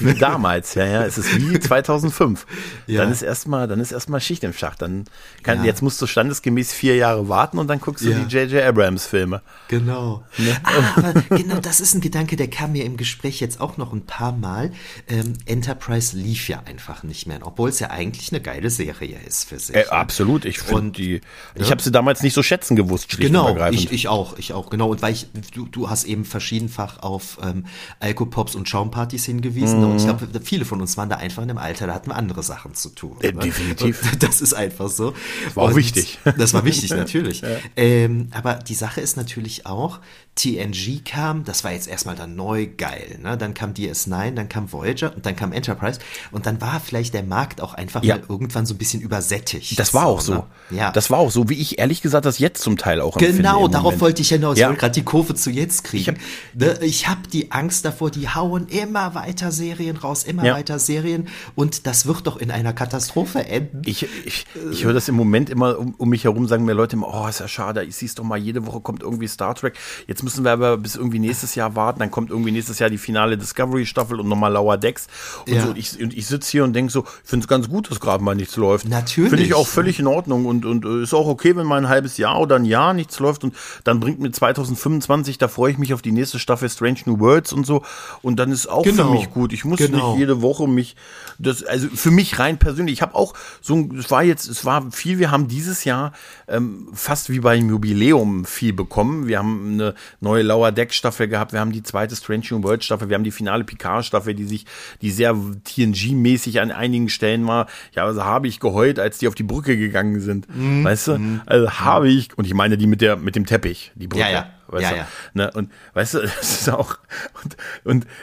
wie 0.00 0.14
damals, 0.14 0.74
ja, 0.74 0.86
ja. 0.86 1.04
Es 1.04 1.18
ist 1.18 1.36
wie 1.38 1.58
2005. 1.66 2.46
Ja. 2.86 3.02
Dann 3.02 3.12
ist 3.12 3.22
erstmal, 3.22 3.68
dann 3.68 3.80
ist 3.80 3.92
erstmal 3.92 4.20
Schicht 4.20 4.44
im 4.44 4.52
Schacht. 4.52 4.82
Dann 4.82 5.04
kann, 5.42 5.58
Ja. 5.58 5.64
jetzt 5.64 5.82
musst 5.82 6.00
du 6.00 6.06
standesgemäß 6.06 6.72
vier 6.72 6.96
Jahre 6.96 7.28
warten 7.28 7.58
und 7.58 7.66
dann 7.68 7.80
guckst 7.80 8.04
du 8.04 8.10
Ja. 8.10 8.18
die 8.18 8.26
J.J. 8.46 8.62
Abrams 8.68 9.06
Filme. 9.06 9.42
Genau. 9.68 10.24
Ah, 10.62 10.72
aber 10.96 11.12
genau, 11.36 11.60
das 11.60 11.80
ist 11.80 11.94
ein 11.94 12.00
Gedanke, 12.00 12.36
der 12.36 12.48
kam 12.48 12.72
mir 12.72 12.84
im 12.84 12.96
Gespräch 12.96 13.40
jetzt 13.40 13.60
auch 13.60 13.76
noch 13.76 13.92
ein 13.92 14.06
paar 14.06 14.32
Mal. 14.32 14.72
Ähm, 15.08 15.34
Enterprise 15.46 16.16
lief 16.16 16.48
ja 16.48 16.62
einfach 16.64 17.02
nicht 17.02 17.26
mehr, 17.26 17.38
obwohl 17.42 17.68
es 17.68 17.78
ja 17.80 17.90
eigentlich 17.90 18.30
eine 18.32 18.40
geile 18.40 18.70
Serie 18.70 19.18
ist 19.26 19.48
für 19.48 19.58
sich. 19.58 19.74
Äh, 19.76 19.86
absolut. 19.90 20.44
Ich 20.44 20.58
finde 20.60 20.92
die, 20.92 21.20
ich 21.54 21.70
habe 21.70 21.82
sie 21.82 21.90
damals 21.90 22.22
nicht 22.22 22.34
so 22.34 22.42
schätzen 22.42 22.76
gewusst, 22.76 23.12
schlicht 23.12 23.32
Genau, 23.32 23.56
ich, 23.70 23.90
ich 23.92 24.08
auch, 24.08 24.38
ich 24.38 24.52
auch, 24.52 24.70
genau. 24.70 24.90
Und 24.90 25.02
weil 25.02 25.12
ich, 25.12 25.26
du, 25.52 25.66
du 25.66 25.90
hast 25.90 26.04
eben 26.04 26.24
verschiedenfach 26.24 27.02
auf 27.02 27.38
ähm, 27.42 27.66
Alkopops 28.00 28.54
und 28.54 28.68
Schaumpartys 28.68 29.24
hingewiesen. 29.24 29.84
Und 29.84 29.96
ich 29.96 30.06
Mhm. 30.06 30.16
glaube, 30.18 30.40
viele 30.44 30.64
von 30.64 30.80
uns 30.80 30.96
waren 30.96 31.08
da 31.08 31.16
einfach 31.16 31.42
in 31.42 31.50
einem 31.50 31.58
Alter, 31.58 31.86
da 31.86 31.94
hatten 31.94 32.10
wir 32.10 32.16
andere 32.16 32.42
Sachen 32.42 32.74
zu 32.74 32.90
tun. 32.90 33.16
Äh, 33.22 33.32
ne? 33.32 33.40
definitiv. 33.40 34.00
Und 34.12 34.22
das 34.22 34.40
ist 34.40 34.54
einfach 34.54 34.88
so. 34.88 35.14
war 35.54 35.64
auch 35.64 35.74
wichtig. 35.74 36.18
Das 36.38 36.54
war 36.54 36.64
wichtig, 36.64 36.90
natürlich. 36.90 37.42
ähm, 37.76 38.28
aber 38.36 38.54
die 38.54 38.74
Sache 38.74 39.00
ist 39.00 39.16
natürlich 39.16 39.64
auch, 39.64 40.00
TNG 40.36 41.02
kam, 41.04 41.44
das 41.44 41.64
war 41.64 41.72
jetzt 41.72 41.88
erstmal 41.88 42.14
dann 42.14 42.36
neu 42.36 42.66
geil. 42.76 43.18
Ne? 43.22 43.36
Dann 43.38 43.54
kam 43.54 43.72
DS9, 43.72 44.32
dann 44.34 44.48
kam 44.50 44.70
Voyager 44.70 45.14
und 45.16 45.24
dann 45.24 45.34
kam 45.34 45.50
Enterprise. 45.52 45.98
Und 46.30 46.44
dann 46.46 46.60
war 46.60 46.78
vielleicht 46.78 47.14
der 47.14 47.22
Markt 47.22 47.60
auch 47.62 47.72
einfach 47.74 48.04
Ja. 48.04 48.16
mal 48.18 48.24
irgendwann 48.28 48.66
so 48.66 48.74
ein 48.74 48.78
bisschen 48.78 49.00
übersättigt. 49.00 49.78
Das 49.78 49.94
war 49.94 50.04
auch 50.06 50.20
so. 50.20 50.34
Ne? 50.34 50.42
Ja. 50.70 50.90
Das 50.92 51.10
war 51.10 51.18
auch 51.18 51.30
so, 51.30 51.48
wie 51.48 51.54
ich 51.54 51.78
ehrlich 51.78 52.02
gesagt 52.02 52.26
das 52.26 52.38
jetzt 52.38 52.62
zum 52.62 52.76
Teil 52.76 53.00
auch 53.00 53.16
empfinde 53.16 53.38
Genau, 53.38 53.66
darauf 53.66 53.84
Moment. 53.84 54.00
wollte 54.02 54.22
ich 54.22 54.28
hinaus. 54.28 54.56
Ich 54.56 54.60
Ja. 54.60 54.68
wollte 54.68 54.80
gerade 54.80 54.92
die 54.94 55.04
Kurve 55.04 55.34
zu 55.34 55.50
jetzt 55.50 55.84
kriegen. 55.84 56.02
Ich 56.02 56.08
hab- 56.08 56.16
Ne, 56.54 57.16
habe 57.16 57.28
die 57.32 57.50
Angst 57.52 57.84
davor, 57.86 58.10
die 58.10 58.28
hauen 58.28 58.68
immer 58.68 59.14
weiter 59.14 59.50
Serien 59.52 59.96
raus, 59.96 60.22
immer 60.24 60.44
Ja. 60.44 60.54
weiter 60.54 60.78
Serien 60.78 61.28
und 61.54 61.86
das 61.86 62.04
wird 62.04 62.26
doch 62.26 62.36
in 62.36 62.50
einer 62.50 62.74
Katastrophe 62.74 63.46
enden. 63.46 63.80
Ich, 63.86 64.06
ich, 64.26 64.44
ich 64.70 64.84
höre 64.84 64.92
das 64.92 65.08
im 65.08 65.14
Moment 65.14 65.48
immer 65.48 65.78
um, 65.78 65.94
um 65.96 66.08
mich 66.10 66.24
herum, 66.24 66.46
sagen 66.46 66.64
mir 66.66 66.74
Leute 66.74 66.96
immer, 66.96 67.08
oh, 67.12 67.26
ist 67.26 67.40
ja 67.40 67.48
schade, 67.48 67.84
ich 67.84 67.96
sieh's 67.96 68.14
doch 68.14 68.24
mal, 68.24 68.36
jede 68.36 68.66
Woche 68.66 68.80
kommt 68.80 69.02
irgendwie 69.02 69.28
Star 69.28 69.54
Trek. 69.54 69.74
Jetzt 70.06 70.22
müssen 70.26 70.42
wir 70.44 70.50
aber 70.50 70.76
bis 70.76 70.96
irgendwie 70.96 71.20
nächstes 71.20 71.54
Jahr 71.54 71.76
warten, 71.76 72.00
dann 72.00 72.10
kommt 72.10 72.30
irgendwie 72.30 72.50
nächstes 72.50 72.80
Jahr 72.80 72.90
die 72.90 72.98
finale 72.98 73.38
Discovery-Staffel 73.38 74.18
und 74.18 74.28
nochmal 74.28 74.52
Lower 74.52 74.76
Decks. 74.76 75.06
Und, 75.46 75.54
Ja. 75.54 75.62
so, 75.62 75.68
und 75.68 75.78
ich, 75.78 76.02
und 76.02 76.12
ich 76.12 76.26
sitze 76.26 76.50
hier 76.50 76.64
und 76.64 76.72
denke 76.72 76.90
so, 76.92 77.04
ich 77.22 77.30
finde 77.30 77.44
es 77.44 77.48
ganz 77.48 77.68
gut, 77.68 77.88
dass 77.90 78.00
gerade 78.00 78.22
mal 78.24 78.34
nichts 78.34 78.56
läuft. 78.56 78.88
Natürlich. 78.88 79.30
Finde 79.30 79.44
ich 79.44 79.54
auch 79.54 79.68
völlig 79.68 80.00
in 80.00 80.08
Ordnung 80.08 80.44
und, 80.46 80.64
und 80.64 80.84
äh, 80.84 81.02
ist 81.04 81.14
auch 81.14 81.28
okay, 81.28 81.54
wenn 81.56 81.64
mal 81.66 81.78
ein 81.78 81.88
halbes 81.88 82.16
Jahr 82.18 82.40
oder 82.40 82.56
ein 82.56 82.64
Jahr 82.64 82.92
nichts 82.92 83.20
läuft 83.20 83.44
und 83.44 83.54
dann 83.84 84.00
bringt 84.00 84.18
mir 84.18 84.32
2025, 84.32 85.38
da 85.38 85.46
freue 85.48 85.70
ich 85.70 85.78
mich 85.78 85.94
auf 85.94 86.02
die 86.02 86.12
nächste 86.12 86.38
Staffel 86.40 86.68
Strange 86.68 86.98
New 87.06 87.20
Worlds 87.20 87.52
und 87.52 87.64
so 87.64 87.82
und 88.22 88.36
dann 88.40 88.50
ist 88.50 88.66
auch 88.66 88.82
Genau. 88.82 89.04
für 89.04 89.10
mich 89.10 89.30
gut. 89.30 89.52
Ich 89.52 89.64
muss 89.64 89.78
Genau. 89.78 90.10
nicht 90.12 90.18
jede 90.20 90.42
Woche 90.42 90.66
mich, 90.66 90.96
das, 91.38 91.62
also 91.62 91.88
für 91.94 92.10
mich 92.10 92.38
rein 92.38 92.58
persönlich, 92.58 92.94
ich 92.94 93.02
habe 93.02 93.14
auch 93.14 93.34
so, 93.62 93.74
ein- 93.76 93.96
es 93.98 94.10
war 94.10 94.22
jetzt, 94.24 94.48
es 94.48 94.64
war 94.64 94.90
viel, 94.90 95.18
wir 95.18 95.30
haben 95.30 95.46
dieses 95.48 95.84
Jahr 95.84 96.12
ähm, 96.48 96.88
fast 96.92 97.30
wie 97.30 97.40
beim 97.40 97.68
Jubiläum 97.70 98.44
viel 98.44 98.72
bekommen. 98.72 99.26
Wir 99.26 99.38
haben 99.38 99.72
eine 99.74 99.94
neue 100.20 100.42
Lower 100.42 100.72
Deck 100.72 100.92
Staffel 100.92 101.28
gehabt, 101.28 101.52
wir 101.52 101.60
haben 101.60 101.72
die 101.72 101.82
zweite 101.82 102.16
Strange 102.16 102.44
New 102.50 102.62
World 102.62 102.84
Staffel, 102.84 103.08
wir 103.08 103.14
haben 103.14 103.24
die 103.24 103.30
finale 103.30 103.64
Picard 103.64 104.04
Staffel, 104.04 104.34
die 104.34 104.44
sich, 104.44 104.66
die 105.02 105.10
sehr 105.10 105.34
TNG-mäßig 105.34 106.60
an 106.60 106.70
einigen 106.70 107.08
Stellen 107.08 107.46
war. 107.46 107.66
Ja, 107.92 108.04
also 108.04 108.24
habe 108.24 108.48
ich 108.48 108.60
geheult, 108.60 108.98
als 108.98 109.18
die 109.18 109.28
auf 109.28 109.34
die 109.34 109.42
Brücke 109.42 109.76
gegangen 109.76 110.20
sind. 110.20 110.46
Mhm. 110.54 110.84
Weißt 110.84 111.08
du? 111.08 111.40
Also 111.46 111.70
habe 111.70 112.08
ich, 112.08 112.36
und 112.36 112.46
ich 112.46 112.54
meine 112.54 112.76
die 112.76 112.86
mit 112.86 113.00
der, 113.00 113.16
mit 113.16 113.36
dem 113.36 113.46
Teppich, 113.46 113.92
die 113.94 114.08
Brücke. 114.08 114.24
Ja, 114.24 114.30
ja. 114.30 114.55
Weißt 114.68 114.82
Ja, 114.82 114.90
du? 114.90 114.96
ja. 114.96 115.08
Ne, 115.34 115.50
und 115.52 115.72
weißt 115.94 116.14
du, 116.14 116.20
das 116.22 116.60
ist 116.60 116.68
auch, 116.70 116.98
und, 117.42 117.56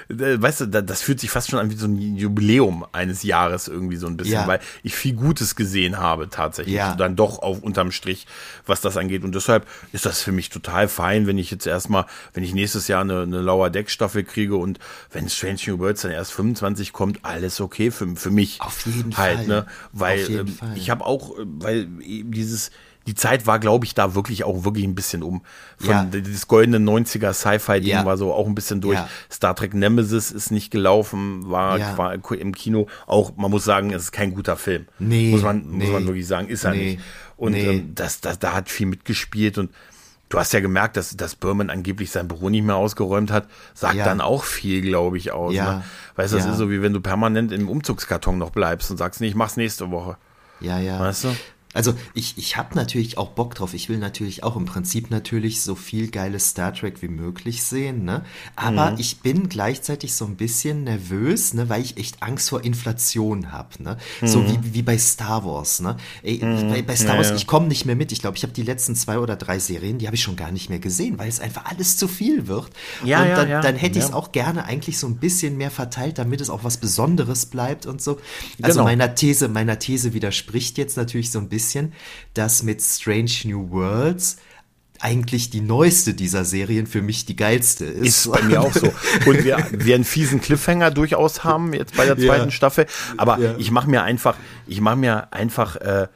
und 0.09 0.21
äh, 0.21 0.41
weißt 0.41 0.61
du, 0.61 0.65
da- 0.67 0.81
das 0.81 1.01
fühlt 1.01 1.19
sich 1.19 1.29
fast 1.29 1.49
schon 1.49 1.59
an 1.59 1.69
wie 1.71 1.75
so 1.75 1.87
ein 1.87 2.17
Jubiläum 2.17 2.85
eines 2.91 3.23
Jahres 3.23 3.67
irgendwie 3.67 3.95
so 3.97 4.07
ein 4.07 4.17
bisschen, 4.17 4.33
Ja. 4.33 4.47
weil 4.47 4.59
ich 4.83 4.95
viel 4.95 5.13
Gutes 5.13 5.55
gesehen 5.55 5.97
habe 5.97 6.29
tatsächlich. 6.29 6.75
Ja. 6.75 6.95
Dann 6.95 7.15
doch 7.15 7.39
auf 7.39 7.61
unterm 7.61 7.91
Strich, 7.91 8.27
was 8.65 8.81
das 8.81 8.97
angeht. 8.97 9.23
Und 9.23 9.33
deshalb 9.35 9.67
ist 9.91 10.05
das 10.05 10.21
für 10.21 10.31
mich 10.31 10.49
total 10.49 10.87
fein, 10.87 11.27
wenn 11.27 11.37
ich 11.37 11.51
jetzt 11.51 11.65
erstmal, 11.67 12.05
wenn 12.33 12.43
ich 12.43 12.53
nächstes 12.53 12.87
Jahr 12.87 13.01
eine, 13.01 13.21
eine 13.21 13.41
Lower 13.41 13.69
Deck 13.69 13.89
Staffel 13.89 14.23
kriege 14.23 14.55
und 14.55 14.79
wenn 15.11 15.29
Strange 15.29 15.59
New 15.67 15.79
Worlds 15.79 16.01
dann 16.01 16.11
erst 16.11 16.33
25 16.33 16.93
kommt, 16.93 17.19
alles 17.23 17.61
okay 17.61 17.91
für, 17.91 18.15
für 18.15 18.31
mich. 18.31 18.59
Auf 18.61 18.85
jeden 18.85 19.15
halt, 19.17 19.37
Fall. 19.37 19.47
Ne? 19.47 19.65
Weil 19.91 20.19
ähm, 20.31 20.57
ich 20.75 20.89
habe 20.89 21.05
auch, 21.05 21.37
äh, 21.37 21.43
weil 21.45 21.87
eben 22.01 22.31
dieses, 22.31 22.71
die 23.07 23.15
Zeit 23.15 23.45
war, 23.47 23.59
glaube 23.59 23.85
ich, 23.85 23.93
da 23.95 24.15
wirklich 24.15 24.43
auch 24.43 24.63
wirklich 24.63 24.85
ein 24.85 24.95
bisschen 24.95 25.23
um. 25.23 25.41
Von 25.77 25.89
Ja. 25.89 26.03
dieses 26.05 26.47
goldene 26.47 26.77
90er 26.79 27.33
Sci-Fi-Ding 27.33 27.89
Ja. 27.89 28.05
war 28.05 28.17
so 28.17 28.33
auch 28.33 28.47
ein 28.47 28.55
bisschen 28.55 28.79
durch. 28.81 28.97
Ja. 28.97 29.09
Star 29.31 29.55
Trek 29.55 29.73
Nemesis 29.73 30.31
ist 30.31 30.51
nicht 30.51 30.71
gelaufen, 30.71 31.49
war, 31.49 31.79
war 31.97 32.13
im 32.13 32.53
Kino 32.55 32.87
auch, 33.07 33.33
man 33.35 33.51
muss 33.51 33.65
sagen, 33.65 33.91
es 33.91 34.03
ist 34.03 34.11
kein 34.11 34.33
guter 34.33 34.55
Film. 34.55 34.85
Nee, 34.99 35.31
Muss 35.31 35.41
man, 35.41 35.63
nee. 35.69 35.83
muss 35.85 35.93
man 35.93 36.05
wirklich 36.07 36.27
sagen, 36.27 36.47
ist 36.47 36.63
er 36.63 36.71
Nee, 36.71 36.85
nicht. 36.93 36.99
Und 37.35 37.51
nee. 37.53 37.65
ähm, 37.65 37.91
das, 37.95 38.21
das, 38.21 38.39
da 38.39 38.53
hat 38.53 38.69
viel 38.69 38.87
mitgespielt 38.87 39.57
und 39.57 39.71
Du 40.29 40.39
hast 40.39 40.51
ja 40.51 40.61
gemerkt, 40.61 40.97
dass, 40.97 41.15
dass 41.15 41.35
Berman 41.35 41.69
angeblich 41.69 42.09
sein 42.09 42.27
Büro 42.27 42.49
nicht 42.49 42.63
mehr 42.63 42.75
ausgeräumt 42.75 43.29
hat. 43.31 43.47
Sagt 43.75 43.97
Ja. 43.97 44.03
dann 44.05 44.19
auch 44.19 44.45
viel, 44.45 44.81
glaube 44.81 45.15
ich, 45.19 45.31
aus. 45.31 45.53
Ja. 45.53 45.73
Ne? 45.75 45.83
Weißt 46.15 46.33
du, 46.33 46.37
das 46.37 46.45
Ja. 46.47 46.51
ist 46.53 46.57
so, 46.57 46.71
wie 46.71 46.81
wenn 46.81 46.91
du 46.91 47.01
permanent 47.01 47.51
im 47.51 47.69
Umzugskarton 47.69 48.39
noch 48.39 48.49
bleibst 48.49 48.89
und 48.89 48.97
sagst, 48.97 49.21
nee, 49.21 49.27
ich 49.27 49.35
mach's 49.35 49.57
nächste 49.57 49.91
Woche. 49.91 50.17
Ja, 50.59 50.79
ja. 50.79 50.99
Weißt 50.99 51.25
du? 51.25 51.35
Also 51.73 51.93
ich, 52.13 52.37
ich 52.37 52.57
habe 52.57 52.75
natürlich 52.75 53.17
auch 53.17 53.29
Bock 53.31 53.55
drauf. 53.55 53.73
Ich 53.73 53.89
will 53.89 53.97
natürlich 53.97 54.43
auch 54.43 54.55
im 54.55 54.65
Prinzip 54.65 55.09
natürlich 55.09 55.61
so 55.61 55.75
viel 55.75 56.09
geiles 56.11 56.49
Star 56.49 56.73
Trek 56.73 57.01
wie 57.01 57.07
möglich 57.07 57.63
sehen, 57.63 58.03
ne? 58.05 58.23
Aber 58.55 58.91
Mhm. 58.91 58.97
ich 58.99 59.19
bin 59.21 59.49
gleichzeitig 59.49 60.13
so 60.13 60.25
ein 60.25 60.35
bisschen 60.35 60.83
nervös, 60.83 61.53
ne, 61.53 61.69
weil 61.69 61.81
ich 61.81 61.97
echt 61.97 62.21
Angst 62.21 62.49
vor 62.49 62.63
Inflation 62.63 63.51
habe, 63.51 63.81
ne? 63.81 63.97
So 64.23 64.47
wie, 64.47 64.59
wie 64.73 64.81
bei 64.83 64.97
Star 64.97 65.43
Wars, 65.45 65.79
ne? 65.79 65.97
Ey, 66.21 66.37
bei, 66.37 66.81
bei 66.81 66.95
Star 66.95 67.03
Mhm. 67.05 67.11
Ja, 67.13 67.17
Wars, 67.17 67.29
ja. 67.29 67.35
ich 67.35 67.47
komme 67.47 67.67
nicht 67.67 67.85
mehr 67.85 67.95
mit. 67.95 68.11
Ich 68.11 68.19
glaube, 68.19 68.37
ich 68.37 68.43
habe 68.43 68.53
die 68.53 68.61
letzten 68.63 68.95
zwei 68.95 69.17
oder 69.19 69.35
drei 69.35 69.59
Serien, 69.59 69.97
die 69.97 70.05
habe 70.07 70.15
ich 70.15 70.21
schon 70.23 70.35
gar 70.35 70.51
nicht 70.51 70.69
mehr 70.69 70.79
gesehen, 70.79 71.17
weil 71.17 71.27
es 71.29 71.39
einfach 71.39 71.65
alles 71.65 71.97
zu 71.97 72.07
viel 72.07 72.47
wird. 72.47 72.69
Ja, 73.03 73.21
und 73.23 73.29
ja, 73.29 73.35
dann, 73.35 73.49
ja. 73.49 73.61
dann 73.61 73.75
hätte 73.75 73.97
ich 73.99 74.05
es 74.05 74.13
auch 74.13 74.31
gerne 74.31 74.65
eigentlich 74.65 74.99
so 74.99 75.07
ein 75.07 75.15
bisschen 75.17 75.57
mehr 75.57 75.71
verteilt, 75.71 76.17
damit 76.19 76.39
es 76.41 76.49
auch 76.49 76.63
was 76.63 76.77
Besonderes 76.77 77.45
bleibt 77.47 77.85
und 77.85 78.01
so. 78.01 78.19
Also 78.61 78.79
Genau. 78.79 78.83
meiner 78.83 79.15
These, 79.15 79.47
meiner 79.47 79.79
These 79.79 80.13
widerspricht 80.13 80.77
jetzt 80.77 80.97
natürlich 80.97 81.31
so 81.31 81.39
ein 81.39 81.49
bisschen, 81.49 81.62
dass 82.33 82.63
mit 82.63 82.81
Strange 82.81 83.31
New 83.45 83.71
Worlds 83.71 84.37
eigentlich 84.99 85.49
die 85.49 85.59
neueste 85.59 86.13
dieser 86.13 86.45
Serien 86.45 86.87
für 86.87 87.01
mich 87.01 87.25
die 87.25 87.35
geilste 87.35 87.83
ist. 87.85 88.25
Ist 88.25 88.31
bei 88.31 88.41
mir 88.43 88.61
auch 88.61 88.71
so. 88.73 88.93
Und 89.25 89.43
wir, 89.43 89.57
wir 89.71 89.95
einen 89.95 90.05
fiesen 90.05 90.39
Cliffhanger 90.39 90.91
durchaus 90.91 91.43
haben 91.43 91.73
jetzt 91.73 91.97
bei 91.97 92.05
der 92.05 92.17
Ja. 92.17 92.27
zweiten 92.27 92.51
Staffel. 92.51 92.85
Aber 93.17 93.37
Ja. 93.37 93.55
ich 93.57 93.69
mache 93.71 93.89
mir 93.89 94.03
einfach, 94.03 94.37
ich 94.65 94.79
mache 94.79 94.95
mir 94.95 95.33
einfach 95.33 95.75
äh, 95.75 96.07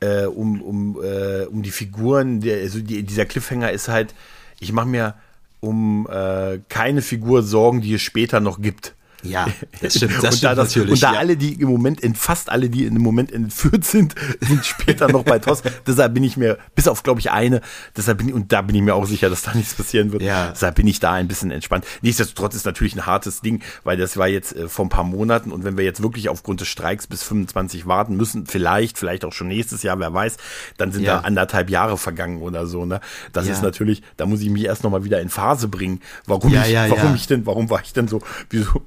äh, 0.00 0.26
um, 0.26 0.60
um, 0.60 0.98
äh, 1.02 1.44
um 1.46 1.62
die 1.62 1.70
Figuren, 1.70 2.40
der, 2.40 2.58
also 2.60 2.80
die, 2.80 3.02
dieser 3.04 3.24
Cliffhanger 3.24 3.70
ist 3.72 3.88
halt, 3.88 4.14
ich 4.60 4.70
mache 4.72 4.86
mir 4.88 5.14
um 5.60 6.06
äh, 6.10 6.58
keine 6.68 7.00
Figur 7.00 7.42
Sorgen, 7.42 7.80
die 7.80 7.94
es 7.94 8.02
später 8.02 8.40
noch 8.40 8.60
gibt. 8.60 8.94
Ja, 9.30 9.46
das 9.80 9.96
stimmt, 9.96 10.12
das 10.16 10.24
und 10.24 10.32
stimmt 10.38 10.42
da, 10.44 10.54
das, 10.54 10.76
und 10.76 11.02
da 11.02 11.12
ja. 11.14 11.18
alle, 11.18 11.36
die 11.36 11.54
im 11.54 11.68
Moment, 11.68 12.00
in, 12.00 12.14
fast 12.14 12.50
alle, 12.50 12.68
die 12.70 12.84
im 12.84 12.98
Moment 12.98 13.32
entführt 13.32 13.84
sind, 13.84 14.14
sind 14.40 14.64
später 14.64 15.08
noch 15.10 15.24
bei 15.24 15.38
TOS. 15.38 15.62
Deshalb 15.86 16.14
bin 16.14 16.24
ich 16.24 16.36
mir, 16.36 16.58
bis 16.74 16.88
auf, 16.88 17.02
glaube 17.02 17.20
ich, 17.20 17.30
eine, 17.30 17.60
deshalb 17.96 18.18
bin 18.18 18.28
ich, 18.28 18.34
und 18.34 18.52
da 18.52 18.62
bin 18.62 18.76
ich 18.76 18.82
mir 18.82 18.94
auch 18.94 19.06
sicher, 19.06 19.28
dass 19.30 19.42
da 19.42 19.54
nichts 19.54 19.74
passieren 19.74 20.12
wird. 20.12 20.22
Ja. 20.22 20.50
Deshalb 20.50 20.76
bin 20.76 20.86
ich 20.86 21.00
da 21.00 21.12
ein 21.12 21.28
bisschen 21.28 21.50
entspannt. 21.50 21.84
Nichtsdestotrotz 22.02 22.54
ist 22.54 22.66
natürlich 22.66 22.94
ein 22.94 23.06
hartes 23.06 23.40
Ding, 23.40 23.62
weil 23.84 23.96
das 23.96 24.16
war 24.16 24.28
jetzt 24.28 24.54
äh, 24.56 24.68
vor 24.68 24.84
ein 24.86 24.88
paar 24.90 25.04
Monaten 25.04 25.52
und 25.52 25.64
wenn 25.64 25.76
wir 25.76 25.84
jetzt 25.84 26.02
wirklich 26.02 26.28
aufgrund 26.28 26.60
des 26.60 26.68
Streiks 26.68 27.06
bis 27.06 27.22
25 27.22 27.86
warten 27.86 28.16
müssen, 28.16 28.46
vielleicht, 28.46 28.98
vielleicht 28.98 29.24
auch 29.24 29.32
schon 29.32 29.48
nächstes 29.48 29.82
Jahr, 29.82 29.98
wer 29.98 30.12
weiß, 30.12 30.36
dann 30.76 30.92
sind 30.92 31.04
Ja. 31.04 31.18
da 31.18 31.20
anderthalb 31.20 31.70
Jahre 31.70 31.96
vergangen 31.98 32.40
oder 32.42 32.66
so, 32.66 32.84
ne? 32.86 33.00
Das 33.32 33.46
Ja. 33.46 33.52
ist 33.52 33.62
natürlich, 33.62 34.02
da 34.16 34.26
muss 34.26 34.40
ich 34.40 34.50
mich 34.50 34.64
erst 34.64 34.84
nochmal 34.84 35.04
wieder 35.04 35.20
in 35.20 35.28
Phase 35.28 35.68
bringen, 35.68 36.00
warum 36.26 36.52
ich, 36.52 36.74
warum 36.74 37.14
ich 37.14 37.26
denn, 37.26 37.46
warum 37.46 37.70
war 37.70 37.80
ich 37.82 37.92
denn 37.92 38.08
so, 38.08 38.20
wieso, 38.50 38.82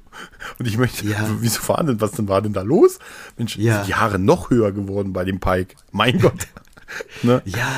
und 0.58 0.66
ich 0.66 0.78
möchte, 0.78 1.06
Ja. 1.06 1.18
wieso 1.40 1.66
war 1.68 1.82
denn, 1.84 2.00
was 2.00 2.12
denn 2.12 2.28
war 2.28 2.42
denn 2.42 2.52
da 2.52 2.62
los? 2.62 2.98
Mensch, 3.36 3.56
Ja. 3.56 3.76
sind 3.76 3.88
die 3.88 3.94
Haare 3.94 4.18
noch 4.18 4.50
höher 4.50 4.72
geworden 4.72 5.12
bei 5.12 5.24
dem 5.24 5.40
Pike. 5.40 5.76
Mein 5.92 6.18
Gott. 6.20 6.46
ne? 7.22 7.42
Ja, 7.44 7.68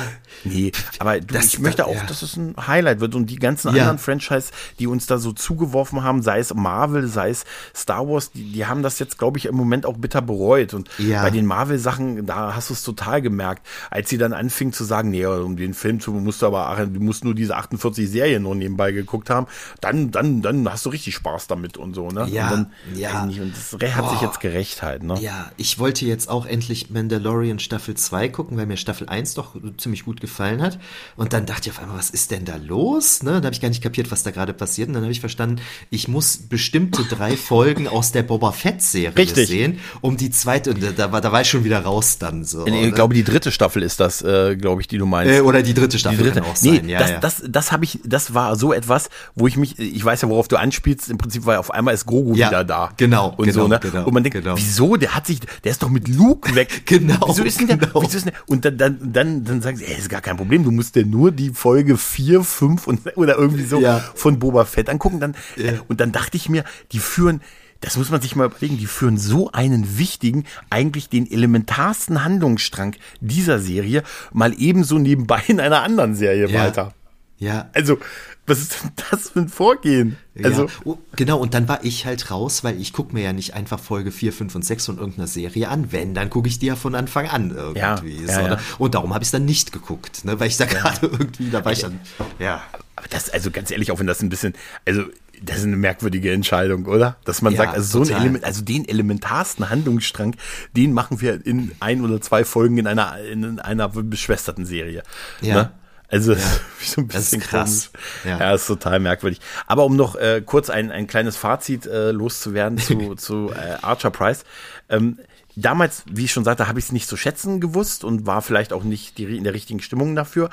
Nee, 0.45 0.71
aber 0.99 1.21
du, 1.21 1.33
Das- 1.33 1.45
ich 1.45 1.59
möchte 1.59 1.85
auch, 1.85 1.95
ja. 1.95 2.03
dass 2.03 2.21
es 2.21 2.35
ein 2.35 2.55
Highlight 2.67 2.99
wird 2.99 3.15
und 3.15 3.27
die 3.29 3.37
ganzen 3.37 3.67
Ja. 3.73 3.83
anderen 3.83 3.97
Franchise, 3.97 4.51
die 4.79 4.87
uns 4.87 5.05
da 5.05 5.17
so 5.17 5.31
zugeworfen 5.31 6.03
haben, 6.03 6.21
sei 6.21 6.39
es 6.39 6.53
Marvel, 6.53 7.07
sei 7.07 7.29
es 7.29 7.45
Star 7.73 8.07
Wars, 8.09 8.31
die, 8.31 8.51
die 8.51 8.65
haben 8.65 8.83
das 8.83 8.99
jetzt, 8.99 9.17
glaube 9.17 9.37
ich, 9.37 9.45
im 9.45 9.55
Moment 9.55 9.85
auch 9.85 9.95
bitter 9.95 10.21
bereut. 10.21 10.73
Und 10.73 10.89
Ja. 10.97 11.21
bei 11.21 11.29
den 11.29 11.45
Marvel-Sachen, 11.45 12.25
da 12.25 12.55
hast 12.55 12.69
du 12.69 12.73
es 12.73 12.83
total 12.83 13.21
gemerkt, 13.21 13.65
als 13.89 14.09
sie 14.09 14.17
dann 14.17 14.33
anfingen 14.33 14.73
zu 14.73 14.83
sagen, 14.83 15.11
nee, 15.11 15.25
um 15.25 15.55
den 15.55 15.73
Film 15.73 16.01
zu, 16.01 16.11
musst 16.11 16.41
du 16.41 16.47
aber, 16.47 16.67
ach, 16.67 16.79
du 16.79 16.99
musst 16.99 17.23
nur 17.23 17.35
diese 17.35 17.55
48 17.55 18.09
Serien 18.09 18.43
nur 18.43 18.55
nebenbei 18.55 18.91
geguckt 18.91 19.29
haben, 19.29 19.47
dann, 19.79 20.11
dann, 20.11 20.41
dann 20.41 20.69
hast 20.69 20.85
du 20.85 20.89
richtig 20.89 21.15
Spaß 21.15 21.47
damit 21.47 21.77
und 21.77 21.93
so, 21.93 22.09
ne? 22.09 22.27
Ja, 22.29 22.45
und 22.47 22.51
dann, 22.51 22.73
ja. 22.95 23.25
nicht, 23.25 23.39
und 23.39 23.53
das 23.55 23.73
hat 23.95 24.09
sich 24.09 24.19
Boah. 24.19 24.25
jetzt 24.27 24.39
gerecht 24.41 24.81
halt, 24.83 25.03
ne? 25.03 25.17
Ja, 25.21 25.51
ich 25.55 25.79
wollte 25.79 26.05
jetzt 26.05 26.27
auch 26.29 26.45
endlich 26.45 26.89
Mandalorian 26.89 27.59
Staffel 27.59 27.95
2 27.95 28.27
gucken, 28.29 28.57
weil 28.57 28.65
mir 28.65 28.77
Staffel 28.77 29.02
1 29.07 29.33
doch 29.33 29.55
ziemlich 29.77 30.05
gut 30.05 30.21
gefallen 30.21 30.61
hat. 30.61 30.79
Und 31.15 31.33
dann 31.33 31.45
dachte 31.45 31.69
ich 31.69 31.75
auf 31.75 31.81
einmal, 31.81 31.97
was 31.97 32.09
ist 32.09 32.31
denn 32.31 32.45
da 32.45 32.55
los? 32.57 33.23
Ne? 33.23 33.39
Da 33.41 33.45
habe 33.45 33.53
ich 33.53 33.61
gar 33.61 33.69
nicht 33.69 33.81
kapiert, 33.83 34.11
was 34.11 34.23
da 34.23 34.31
gerade 34.31 34.53
passiert. 34.53 34.87
Und 34.87 34.95
dann 34.95 35.03
habe 35.03 35.11
ich 35.11 35.19
verstanden, 35.19 35.61
ich 35.89 36.07
muss 36.07 36.37
bestimmte 36.37 37.03
drei 37.03 37.37
Folgen 37.37 37.87
aus 37.87 38.11
der 38.11 38.23
Boba 38.23 38.51
Fett-Serie 38.51 39.27
sehen, 39.27 39.79
um 40.01 40.17
die 40.17 40.29
zweite, 40.31 40.71
und 40.71 40.83
da, 40.97 41.11
war, 41.11 41.21
da 41.21 41.31
war 41.31 41.41
ich 41.41 41.49
schon 41.49 41.63
wieder 41.63 41.79
raus 41.79 42.17
dann 42.17 42.43
so. 42.43 42.65
Ich 42.65 42.73
ne? 42.73 42.91
glaube, 42.91 43.13
die 43.13 43.23
dritte 43.23 43.51
Staffel 43.51 43.83
ist 43.83 43.99
das, 43.99 44.21
äh, 44.21 44.55
glaube 44.55 44.81
ich, 44.81 44.87
die 44.87 44.97
du 44.97 45.05
meinst. 45.05 45.33
äh, 45.33 45.41
oder 45.41 45.63
die 45.63 45.73
dritte 45.73 45.89
Die 45.89 45.99
Staffel 45.99 46.17
dritte. 46.19 46.41
kann 46.41 46.49
auch 46.49 46.61
nee, 46.61 46.77
sein. 46.77 46.89
Ja, 46.89 46.99
das, 46.99 47.09
ja. 47.09 47.19
das, 47.19 47.43
das 47.47 47.71
habe 47.71 47.85
ich, 47.85 47.99
das 48.03 48.33
war 48.33 48.55
so 48.55 48.73
etwas, 48.73 49.09
wo 49.35 49.47
ich 49.47 49.57
mich, 49.57 49.77
ich 49.79 50.03
weiß 50.03 50.21
ja, 50.21 50.29
worauf 50.29 50.47
du 50.47 50.57
anspielst. 50.57 51.09
Im 51.09 51.17
Prinzip 51.17 51.45
war 51.45 51.59
auf 51.59 51.71
einmal 51.71 51.93
ist 51.93 52.05
Grogu 52.05 52.35
Ja, 52.35 52.49
wieder 52.49 52.63
da. 52.63 52.91
genau, 52.97 53.33
und 53.37 53.45
genau, 53.45 53.63
so, 53.63 53.67
ne? 53.67 53.79
genau, 53.81 54.05
und 54.05 54.13
man 54.13 54.23
denkt, 54.23 54.37
genau. 54.37 54.55
wieso? 54.57 54.95
Der 54.95 55.15
hat 55.15 55.27
sich, 55.27 55.39
der 55.63 55.71
ist 55.71 55.81
doch 55.83 55.89
mit 55.89 56.07
Luke 56.07 56.53
weg. 56.55 56.81
Genau, 56.93 57.27
Wieso 57.27 57.43
ist 57.43 57.59
denn 57.59 57.67
der? 57.67 57.77
genau. 57.77 58.01
Wieso 58.03 58.17
ist 58.17 58.25
denn 58.25 58.33
der? 58.33 58.41
Und 58.47 58.65
dann, 58.65 58.77
dann, 58.77 58.92
dann, 59.01 59.43
dann 59.43 59.61
sagen 59.61 59.77
sie, 59.77 59.85
ey, 59.85 59.97
ist 59.97 60.09
gar 60.09 60.21
kein 60.21 60.37
Problem. 60.37 60.63
Du 60.63 60.71
musst 60.71 60.95
dir 60.95 61.05
nur 61.05 61.31
die 61.31 61.49
Folge 61.51 61.97
4, 61.97 62.43
5 62.43 62.87
und, 62.87 63.01
oder 63.17 63.37
irgendwie 63.37 63.63
so 63.65 63.79
Ja. 63.79 63.99
von 64.15 64.39
Boba 64.39 64.65
Fett 64.65 64.89
angucken. 64.89 65.19
Dann, 65.19 65.35
Ja. 65.55 65.73
und 65.87 65.99
dann 65.99 66.11
dachte 66.11 66.37
ich 66.37 66.49
mir, 66.49 66.63
die 66.91 66.99
führen, 66.99 67.41
das 67.81 67.97
muss 67.97 68.09
man 68.09 68.21
sich 68.21 68.35
mal 68.35 68.45
überlegen, 68.45 68.77
die 68.77 68.85
führen 68.85 69.17
so 69.17 69.51
einen 69.51 69.97
wichtigen, 69.97 70.45
eigentlich 70.69 71.09
den 71.09 71.29
elementarsten 71.29 72.23
Handlungsstrang 72.23 72.95
dieser 73.19 73.59
Serie 73.59 74.03
mal 74.31 74.53
ebenso 74.57 74.97
nebenbei 74.99 75.41
in 75.47 75.59
einer 75.59 75.83
anderen 75.83 76.15
Serie 76.15 76.47
Ja. 76.49 76.61
weiter. 76.65 76.93
Ja. 77.37 77.69
Also, 77.73 77.97
was 78.45 78.59
ist 78.59 78.83
denn 78.83 78.91
das 79.09 79.29
für 79.29 79.39
ein 79.39 79.49
Vorgehen? 79.49 80.17
Also, 80.43 80.65
ja, 80.65 80.71
oh, 80.83 80.97
genau, 81.15 81.39
und 81.39 81.53
dann 81.53 81.67
war 81.67 81.83
ich 81.83 82.05
halt 82.05 82.29
raus, 82.29 82.63
weil 82.63 82.79
ich 82.79 82.91
gucke 82.91 83.13
mir 83.13 83.23
ja 83.23 83.33
nicht 83.33 83.53
einfach 83.53 83.79
Folge 83.79 84.11
4, 84.11 84.33
5 84.33 84.55
und 84.55 84.65
6 84.65 84.85
von 84.85 84.97
irgendeiner 84.97 85.27
Serie 85.27 85.69
an. 85.69 85.91
Wenn, 85.91 86.13
dann 86.13 86.29
gucke 86.29 86.47
ich 86.47 86.59
die 86.59 86.65
ja 86.67 86.75
von 86.75 86.95
Anfang 86.95 87.27
an 87.27 87.51
irgendwie. 87.51 88.25
Ja, 88.25 88.41
ja, 88.41 88.47
ne? 88.49 88.59
Und 88.79 88.95
darum 88.95 89.13
habe 89.13 89.23
ich 89.23 89.27
es 89.27 89.31
dann 89.31 89.45
nicht 89.45 89.71
geguckt, 89.71 90.25
ne? 90.25 90.39
weil 90.39 90.47
ich 90.47 90.57
da 90.57 90.65
gerade 90.65 91.05
irgendwie, 91.07 91.49
da 91.49 91.63
war 91.63 91.71
ich 91.71 91.79
dann, 91.79 91.99
ja. 92.39 92.63
aber 92.95 93.07
das, 93.09 93.29
also 93.29 93.51
ganz 93.51 93.71
ehrlich, 93.71 93.91
auch 93.91 93.99
wenn 93.99 94.07
das 94.07 94.21
ein 94.21 94.29
bisschen, 94.29 94.53
also, 94.85 95.03
das 95.41 95.57
ist 95.57 95.63
eine 95.63 95.75
merkwürdige 95.75 96.31
Entscheidung, 96.31 96.85
oder? 96.85 97.17
Dass 97.25 97.41
man 97.41 97.53
Ja, 97.53 97.57
sagt, 97.57 97.73
also 97.73 98.03
so 98.03 98.13
ein. 98.13 98.21
Element, 98.21 98.45
also 98.45 98.63
den 98.63 98.87
elementarsten 98.87 99.69
Handlungsstrang, 99.69 100.35
den 100.75 100.93
machen 100.93 101.19
wir 101.19 101.45
in 101.45 101.73
ein 101.81 102.01
oder 102.01 102.21
zwei 102.21 102.45
Folgen 102.45 102.77
in 102.77 102.87
einer, 102.87 103.17
in 103.19 103.59
einer 103.59 103.89
beschwesterten 103.89 104.65
Serie. 104.65 105.03
Ja. 105.41 105.55
Ne? 105.55 105.71
Also, 106.13 106.35
wie 106.79 106.85
so 106.85 107.01
ein 107.01 107.07
bisschen 107.07 107.41
krass. 107.41 107.89
komisch. 107.91 108.05
Ja. 108.23 108.39
Ja. 108.39 108.53
ist 108.53 108.67
total 108.67 108.99
merkwürdig. 108.99 109.41
Aber 109.65 109.83
um 109.85 109.95
noch 109.95 110.15
äh, 110.15 110.43
kurz 110.45 110.69
ein, 110.69 110.91
ein 110.91 111.07
kleines 111.07 111.37
Fazit 111.37 111.87
äh, 111.87 112.11
loszuwerden 112.11 112.77
zu, 112.77 113.15
zu 113.17 113.51
äh, 113.51 113.77
Archer 113.81 114.11
Price. 114.11 114.43
Ähm, 114.89 115.17
damals, 115.55 116.03
wie 116.05 116.25
ich 116.25 116.31
schon 116.31 116.43
sagte, 116.43 116.67
habe 116.67 116.77
ich 116.77 116.85
es 116.85 116.91
nicht 116.91 117.07
zu 117.07 117.17
schätzen 117.17 117.59
gewusst 117.59 118.03
und 118.03 118.27
war 118.27 118.43
vielleicht 118.43 118.73
auch 118.73 118.83
nicht 118.83 119.17
die, 119.17 119.35
in 119.35 119.43
der 119.43 119.55
richtigen 119.55 119.81
Stimmung 119.81 120.15
dafür. 120.15 120.51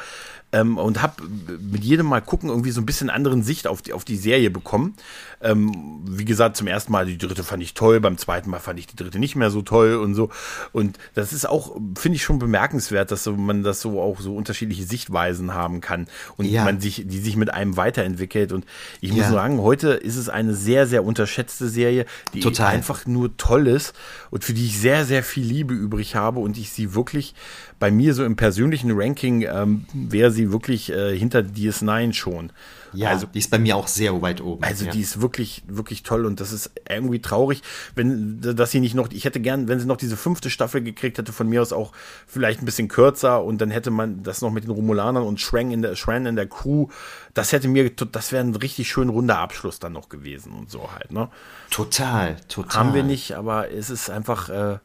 Ähm, 0.53 0.79
und 0.79 1.01
habe 1.01 1.23
mit 1.61 1.85
jedem 1.85 2.07
Mal 2.07 2.21
gucken 2.21 2.49
irgendwie 2.49 2.73
so 2.73 2.81
ein 2.81 2.87
bisschen 2.87 3.09
anderen 3.09 3.43
Sicht 3.45 3.69
auf 3.69 3.83
die, 3.83 3.93
auf 3.93 4.05
die 4.05 4.17
Serie 4.17 4.51
bekommen. 4.51 4.95
Ähm, 5.41 6.01
wie 6.09 6.25
gesagt, 6.25 6.57
zum 6.57 6.67
ersten 6.67 6.91
Mal 6.91 7.07
die 7.07 7.19
dritte 7.19 7.45
fand 7.45 7.63
ich 7.63 7.73
toll, 7.75 8.01
beim 8.01 8.19
zweiten 8.19 8.51
Mal 8.51 8.59
fand 8.59 8.79
ich 8.81 8.89
die 8.89 8.97
dritte 8.97 9.21
nicht 9.21 9.37
mehr 9.37 9.51
so 9.51 9.63
toll 9.63 9.95
und 9.95 10.15
so. 10.15 10.29
Und 10.73 10.99
das 11.15 11.33
ist 11.33 11.49
auch, 11.49 11.77
finde 11.97 12.17
ich 12.17 12.25
schon 12.25 12.41
bemerkenswert, 12.41 13.13
dass 13.13 13.23
so, 13.25 13.37
man 13.37 13.63
das 13.63 13.81
so 13.81 14.01
auch 14.01 14.21
so 14.21 14.35
unterschiedliche 14.35 14.83
Sichtweisen 14.85 15.55
haben 15.55 15.81
kann 15.81 16.09
und 16.37 16.47
Ja. 16.47 16.65
man 16.65 16.81
sich, 16.81 17.05
die 17.07 17.19
sich 17.21 17.37
mit 17.37 17.55
einem 17.55 17.77
weiterentwickelt. 17.77 18.51
Und 18.53 18.67
ich 19.01 19.13
muss 19.13 19.27
Ja. 19.27 19.31
sagen, 19.31 19.61
heute 19.61 19.91
ist 19.91 20.17
es 20.17 20.29
eine 20.29 20.55
sehr, 20.55 20.87
sehr 20.89 21.05
unterschätzte 21.05 21.69
Serie, 21.69 22.07
die 22.35 22.41
Total. 22.41 22.67
einfach 22.75 23.07
nur 23.07 23.37
toll 23.37 23.69
ist 23.69 23.95
und 24.31 24.43
für 24.45 24.53
die 24.53 24.67
ich 24.67 24.79
sehr, 24.81 25.05
sehr 25.07 25.23
viel 25.23 25.45
Liebe 25.45 25.75
übrig 25.75 26.17
habe 26.17 26.41
und 26.41 26.59
ich 26.59 26.71
sie 26.73 26.95
wirklich 26.95 27.35
bei 27.81 27.91
mir 27.91 28.13
so 28.13 28.25
im 28.25 28.37
persönlichen 28.37 28.93
Ranking 28.93 29.43
ähm, 29.43 29.87
wäre 29.95 30.31
sie 30.31 30.53
wirklich 30.53 30.93
äh, 30.93 31.17
hinter 31.17 31.41
DS9 31.41 32.13
schon. 32.13 32.53
Ja, 32.93 33.09
also 33.09 33.27
die 33.27 33.39
ist 33.39 33.51
bei 33.51 33.59
mir 33.59 33.77
auch 33.77 33.89
sehr 33.89 34.21
weit 34.21 34.41
oben. 34.41 34.63
also 34.65 34.85
ja. 34.85 34.91
die 34.91 35.01
ist 35.01 35.23
wirklich, 35.23 35.63
wirklich 35.67 36.03
toll 36.03 36.27
und 36.27 36.41
das 36.41 36.53
ist 36.53 36.73
irgendwie 36.89 37.21
traurig, 37.21 37.63
wenn, 37.95 38.41
dass 38.41 38.71
sie 38.71 38.81
nicht 38.81 38.95
noch, 38.95 39.11
ich 39.13 39.25
hätte 39.25 39.41
gern, 39.41 39.69
wenn 39.69 39.81
sie 39.81 39.87
noch 39.87 39.97
diese 39.97 40.17
fünfte 40.17 40.51
Staffel 40.51 40.83
gekriegt 40.83 41.17
hätte, 41.17 41.33
von 41.33 41.49
mir 41.49 41.63
aus 41.63 41.73
auch 41.73 41.93
vielleicht 42.27 42.61
ein 42.61 42.67
bisschen 42.67 42.89
kürzer 42.89 43.43
und 43.43 43.61
dann 43.61 43.71
hätte 43.71 43.91
man 43.91 44.23
das 44.23 44.43
noch 44.43 44.51
mit 44.51 44.65
den 44.65 44.73
Romulanern 44.73 45.23
und 45.23 45.41
Shran 45.41 45.71
in 45.71 45.83
der, 45.83 45.97
Shran 45.97 46.27
in 46.27 46.37
der 46.37 46.49
Crew, 46.49 46.89
das 47.33 47.53
hätte 47.53 47.69
mir, 47.69 47.89
das 47.89 48.33
wäre 48.33 48.45
ein 48.45 48.55
richtig 48.57 48.91
schön 48.91 49.09
runder 49.09 49.39
Abschluss 49.39 49.79
dann 49.79 49.93
noch 49.93 50.09
gewesen 50.09 50.53
und 50.53 50.71
so 50.71 50.93
halt, 50.93 51.13
ne? 51.13 51.29
Total, 51.71 52.37
total. 52.49 52.79
Haben 52.79 52.95
wir 52.95 53.05
nicht, 53.05 53.37
aber 53.37 53.71
es 53.71 53.89
ist 53.89 54.11
einfach 54.11 54.49
äh, 54.49 54.79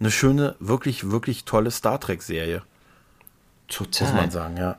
eine 0.00 0.10
schöne, 0.10 0.56
wirklich, 0.60 1.10
wirklich 1.10 1.44
tolle 1.44 1.70
Star 1.70 2.00
Trek-Serie, 2.00 2.62
Total. 3.68 4.08
muss 4.08 4.16
man 4.16 4.30
sagen, 4.30 4.56
ja. 4.56 4.78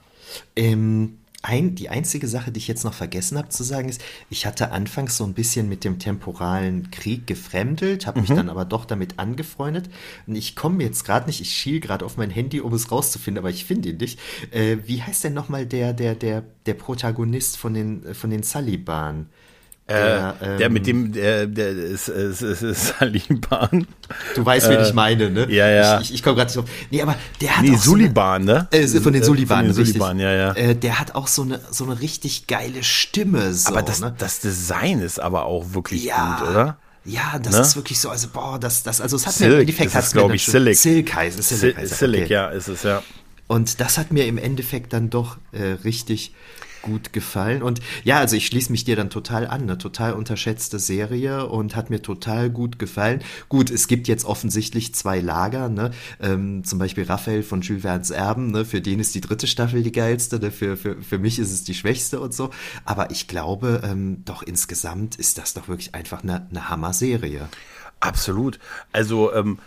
Ähm, 0.55 1.17
ein, 1.47 1.75
die 1.75 1.89
einzige 1.89 2.27
Sache, 2.27 2.51
die 2.51 2.57
ich 2.57 2.67
jetzt 2.67 2.83
noch 2.83 2.95
vergessen 2.95 3.37
habe 3.37 3.49
zu 3.49 3.63
sagen, 3.63 3.87
ist, 3.87 4.01
ich 4.31 4.47
hatte 4.47 4.71
anfangs 4.71 5.15
so 5.17 5.23
ein 5.25 5.35
bisschen 5.35 5.69
mit 5.69 5.83
dem 5.83 5.99
temporalen 5.99 6.89
Krieg 6.89 7.27
gefremdelt, 7.27 8.07
habe 8.07 8.19
mich 8.21 8.31
Mhm. 8.31 8.35
dann 8.37 8.49
aber 8.49 8.65
doch 8.65 8.83
damit 8.83 9.19
angefreundet. 9.19 9.87
Und 10.25 10.35
ich 10.35 10.55
komme 10.55 10.83
jetzt 10.83 11.05
gerade 11.05 11.27
nicht, 11.27 11.41
ich 11.41 11.51
schiel 11.51 11.79
gerade 11.81 12.03
auf 12.03 12.17
mein 12.17 12.31
Handy, 12.31 12.61
um 12.61 12.73
es 12.73 12.91
rauszufinden, 12.91 13.37
aber 13.37 13.51
ich 13.51 13.63
finde 13.65 13.89
ihn 13.89 13.97
nicht. 13.97 14.19
Äh, 14.49 14.77
wie 14.85 15.03
heißt 15.03 15.23
denn 15.23 15.35
nochmal 15.35 15.67
der, 15.67 15.93
der, 15.93 16.15
der, 16.15 16.41
der 16.65 16.73
Protagonist 16.73 17.57
von 17.57 17.75
den, 17.75 18.15
von 18.15 18.31
den 18.31 18.41
Saliban? 19.87 20.33
Der, 20.39 20.47
ähm, 20.51 20.57
der 20.57 20.69
mit 20.69 20.87
dem, 20.87 21.11
der, 21.11 21.45
der 21.47 21.69
ist, 21.69 22.07
ist, 22.09 22.41
ist, 22.41 22.61
ist 22.63 22.87
Saliban. 22.99 23.85
Du 24.35 24.45
weißt, 24.45 24.69
wen 24.69 24.81
ich 24.81 24.93
meine, 24.93 25.29
ne? 25.29 25.47
ja, 25.51 25.67
ja. 25.69 25.99
Ich, 26.01 26.09
ich, 26.09 26.15
ich 26.15 26.23
komme 26.23 26.35
gerade 26.37 26.47
nicht 26.47 26.57
drauf. 26.57 26.65
Nee, 26.91 27.01
aber 27.01 27.15
der 27.41 27.57
hat 27.57 27.63
Nee, 27.63 27.69
auch 27.75 27.77
so 27.77 27.93
eine- 27.93 28.03
Suliban, 28.03 28.45
ne? 28.45 28.67
Äh, 28.71 28.87
von 28.87 29.13
den 29.13 29.21
Äh, 29.21 29.25
Suliban, 29.25 29.67
Von 29.67 29.75
den. 29.75 29.85
Suliban, 29.85 30.19
ja, 30.19 30.31
ja. 30.33 30.51
Äh, 30.53 30.75
der 30.75 30.99
hat 30.99 31.13
auch 31.15 31.27
so 31.27 31.43
eine, 31.43 31.59
so 31.71 31.83
eine 31.85 31.99
richtig 32.01 32.47
geile 32.47 32.83
Stimme. 32.83 33.53
So, 33.53 33.69
aber 33.69 33.83
das, 33.83 34.01
ne? 34.01 34.13
das 34.17 34.39
Design 34.39 34.99
ist 35.01 35.19
aber 35.19 35.45
auch 35.45 35.73
wirklich 35.73 36.03
ja, 36.05 36.37
gut, 36.39 36.49
oder? 36.49 36.77
Ja, 37.07 37.37
das 37.37 37.53
Ne? 37.53 37.61
ist 37.61 37.75
wirklich 37.75 37.99
so, 37.99 38.09
also 38.09 38.29
boah, 38.29 38.57
das, 38.59 38.81
das, 38.81 38.99
also 38.99 39.15
es 39.17 39.27
hat 39.27 39.39
mir 39.39 39.45
Silk 39.45 39.53
im 39.53 39.59
Endeffekt 39.61 39.89
ist 39.89 39.95
hat's 39.95 40.07
es, 40.07 40.13
mir 40.15 40.19
glaub 40.21 40.29
dann 40.29 40.35
ich, 40.37 40.45
Silk. 40.45 40.75
Silk 40.75 41.13
heißt 41.15 41.37
es, 41.39 41.49
Silk, 41.49 41.77
heißt 41.77 41.99
Silk, 41.99 42.23
okay. 42.23 42.33
ja, 42.33 42.47
ist 42.49 42.67
es, 42.67 42.81
ja. 42.81 43.03
Und 43.45 43.79
das 43.79 43.99
hat 43.99 44.11
mir 44.11 44.25
im 44.25 44.39
Endeffekt 44.39 44.91
dann 44.93 45.11
doch 45.11 45.37
äh, 45.51 45.73
richtig 45.83 46.33
gut 46.85 47.11
gefallen. 47.11 47.61
Und 47.61 47.81
ja, 48.03 48.19
also 48.19 48.35
ich 48.35 48.45
schließe 48.45 48.71
mich 48.71 48.85
dir 48.85 48.95
dann 48.95 49.09
total 49.09 49.47
an. 49.47 49.63
Eine 49.63 49.77
total 49.77 50.13
unterschätzte 50.13 50.79
Serie 50.79 51.47
und 51.47 51.75
hat 51.75 51.89
mir 51.89 52.01
total 52.01 52.49
gut 52.49 52.79
gefallen. 52.79 53.21
Gut, 53.49 53.69
es 53.69 53.87
gibt 53.87 54.07
jetzt 54.07 54.23
offensichtlich 54.23 54.95
zwei 54.95 55.19
Lager, 55.19 55.67
ne? 55.67 55.91
Ähm, 56.21 56.63
zum 56.63 56.79
Beispiel 56.79 57.03
Raphael 57.03 57.43
von 57.43 57.61
Jules 57.61 57.81
Verne's 57.81 58.11
Erben, 58.11 58.51
ne? 58.51 58.63
Für 58.63 58.81
den 58.81 58.99
ist 58.99 59.15
die 59.15 59.21
dritte 59.21 59.47
Staffel 59.47 59.83
die 59.83 59.91
geilste, 59.91 60.39
ne? 60.39 60.51
für, 60.51 60.77
für, 60.77 61.01
für 61.01 61.17
mich 61.17 61.39
ist 61.39 61.51
es 61.51 61.63
die 61.63 61.73
schwächste 61.73 62.19
und 62.19 62.33
so. 62.33 62.51
Aber 62.85 63.11
ich 63.11 63.27
glaube, 63.27 63.81
ähm, 63.83 64.23
doch 64.23 64.43
insgesamt 64.43 65.15
ist 65.15 65.37
das 65.37 65.53
doch 65.53 65.67
wirklich 65.67 65.95
einfach 65.95 66.23
eine, 66.23 66.47
eine 66.49 66.69
Hammer-Serie. 66.69 67.49
Absolut. 67.99 68.59
Also, 68.91 69.33
ähm, 69.33 69.57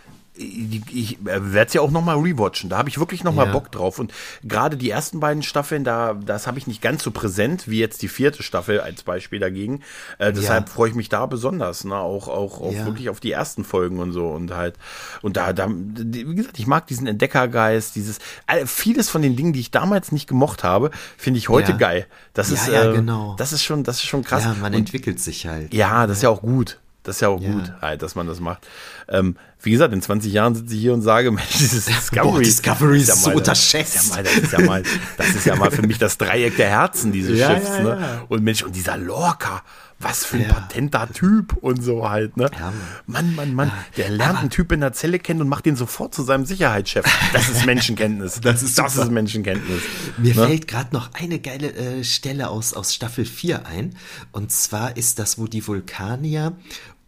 ich, 0.41 0.81
ich 0.95 1.17
werde 1.21 1.65
es 1.67 1.73
ja 1.73 1.81
auch 1.81 1.91
nochmal 1.91 2.17
rewatchen. 2.17 2.69
Da 2.69 2.77
habe 2.77 2.87
ich 2.87 2.97
wirklich 2.97 3.23
nochmal 3.25 3.47
Ja. 3.47 3.51
Bock 3.51 3.71
drauf. 3.71 3.99
Und 3.99 4.13
gerade 4.43 4.77
die 4.77 4.89
ersten 4.89 5.19
beiden 5.19 5.43
Staffeln, 5.43 5.83
da 5.83 6.13
das 6.13 6.47
habe 6.47 6.57
ich 6.57 6.65
nicht 6.65 6.81
ganz 6.81 7.03
so 7.03 7.11
präsent 7.11 7.67
wie 7.67 7.79
jetzt 7.79 8.01
die 8.01 8.07
vierte 8.07 8.41
Staffel 8.41 8.79
als 8.79 9.03
Beispiel 9.03 9.39
dagegen. 9.39 9.81
Äh, 10.17 10.31
deshalb 10.31 10.69
freue 10.69 10.89
ich 10.89 10.95
mich 10.95 11.09
da 11.09 11.25
besonders, 11.25 11.83
ne? 11.83 11.95
Auch, 11.95 12.27
auch, 12.29 12.61
auch 12.61 12.71
Ja. 12.71 12.85
wirklich 12.85 13.09
auf 13.09 13.19
die 13.19 13.31
ersten 13.33 13.63
Folgen 13.65 13.99
und 13.99 14.13
so. 14.13 14.27
Und 14.29 14.55
halt, 14.55 14.75
und 15.21 15.35
da, 15.35 15.51
da, 15.51 15.67
wie 15.69 16.35
gesagt, 16.35 16.57
ich 16.57 16.67
mag 16.67 16.87
diesen 16.87 17.05
Entdeckergeist, 17.07 17.95
dieses, 17.95 18.19
vieles 18.65 19.09
von 19.09 19.21
den 19.21 19.35
Dingen, 19.35 19.51
die 19.53 19.59
ich 19.59 19.71
damals 19.71 20.11
nicht 20.13 20.27
gemocht 20.27 20.63
habe, 20.63 20.91
finde 21.17 21.37
ich 21.39 21.49
heute 21.49 21.71
Ja. 21.73 21.77
geil. 21.77 22.07
Das 22.33 22.49
Ja, 22.49 22.55
ist, 22.55 22.67
ja, 22.69 22.91
äh, 22.91 22.95
genau. 22.95 23.35
das 23.37 23.51
ist 23.51 23.63
schon, 23.63 23.83
das 23.83 23.97
ist 23.97 24.05
schon 24.05 24.23
krass. 24.23 24.43
Ja, 24.45 24.55
man 24.61 24.73
und, 24.73 24.79
entwickelt 24.79 25.19
sich 25.19 25.47
halt. 25.47 25.73
ja, 25.73 26.07
das 26.07 26.17
ist 26.17 26.23
ja 26.23 26.29
auch 26.29 26.41
gut. 26.41 26.79
Das 27.03 27.15
ist 27.15 27.21
ja 27.21 27.29
auch 27.29 27.39
Ja. 27.41 27.51
gut, 27.51 27.71
halt, 27.81 28.01
dass 28.01 28.15
man 28.15 28.27
das 28.27 28.39
macht. 28.39 28.67
Ähm, 29.07 29.35
wie 29.61 29.71
gesagt, 29.71 29.93
in 29.93 30.01
20 30.01 30.31
Jahren 30.33 30.53
sitze 30.55 30.73
ich 30.75 30.81
hier 30.81 30.93
und 30.93 31.01
sage, 31.01 31.31
Mensch, 31.31 31.57
dieses 31.57 31.85
Discovery. 31.85 32.31
Boah, 32.31 32.39
Discovery 32.39 32.99
ist 33.01 33.07
ja 33.07 33.15
so 33.15 33.31
unterschätzt. 33.31 33.95
Das 33.95 34.05
ist, 34.05 34.11
ja 34.15 34.19
mal, 34.19 34.23
das, 34.23 34.37
ist 34.37 34.51
ja 34.53 34.65
mal, 34.65 34.83
das 35.17 35.29
ist 35.29 35.45
ja 35.45 35.55
mal 35.55 35.71
für 35.71 35.81
mich 35.81 35.97
das 35.97 36.17
Dreieck 36.17 36.57
der 36.57 36.69
Herzen 36.69 37.11
dieses 37.11 37.37
Ja, 37.37 37.55
Schiffs. 37.55 37.69
ja, 37.77 37.83
ne? 37.83 38.21
Und 38.29 38.43
Mensch, 38.43 38.63
und 38.63 38.75
dieser 38.75 38.97
Lorca, 38.97 39.63
was 39.99 40.23
für 40.25 40.37
ein 40.37 40.43
Ja. 40.43 40.53
patenter 40.53 41.09
Typ 41.11 41.53
und 41.61 41.83
so 41.83 42.09
halt. 42.09 42.37
Ne? 42.37 42.49
Ja, 42.57 42.71
Mann, 43.05 43.35
Mann, 43.35 43.53
Mann, 43.53 43.71
der 43.97 44.09
lernt 44.09 44.39
einen 44.39 44.49
Typ 44.49 44.71
in 44.71 44.79
der 44.79 44.93
Zelle 44.93 45.19
kennen 45.19 45.41
und 45.41 45.49
macht 45.49 45.65
den 45.65 45.75
sofort 45.75 46.15
zu 46.15 46.23
seinem 46.23 46.45
Sicherheitschef. 46.45 47.05
Das 47.33 47.49
ist 47.49 47.65
Menschenkenntnis. 47.65 48.39
Das 48.49 48.63
ist 48.63 48.77
das 48.79 48.93
super. 48.93 49.05
ist 49.05 49.11
Menschenkenntnis. 49.11 49.81
Mir 50.17 50.35
Ne? 50.35 50.47
fällt 50.47 50.67
gerade 50.67 50.93
noch 50.95 51.13
eine 51.13 51.39
geile 51.39 51.73
äh, 51.73 52.03
Stelle 52.03 52.49
aus, 52.49 52.73
aus 52.73 52.93
Staffel 52.95 53.25
4 53.25 53.65
ein. 53.65 53.95
Und 54.31 54.51
zwar 54.51 54.95
ist 54.97 55.19
das, 55.19 55.37
wo 55.37 55.47
die 55.47 55.65
Vulkanier 55.67 56.53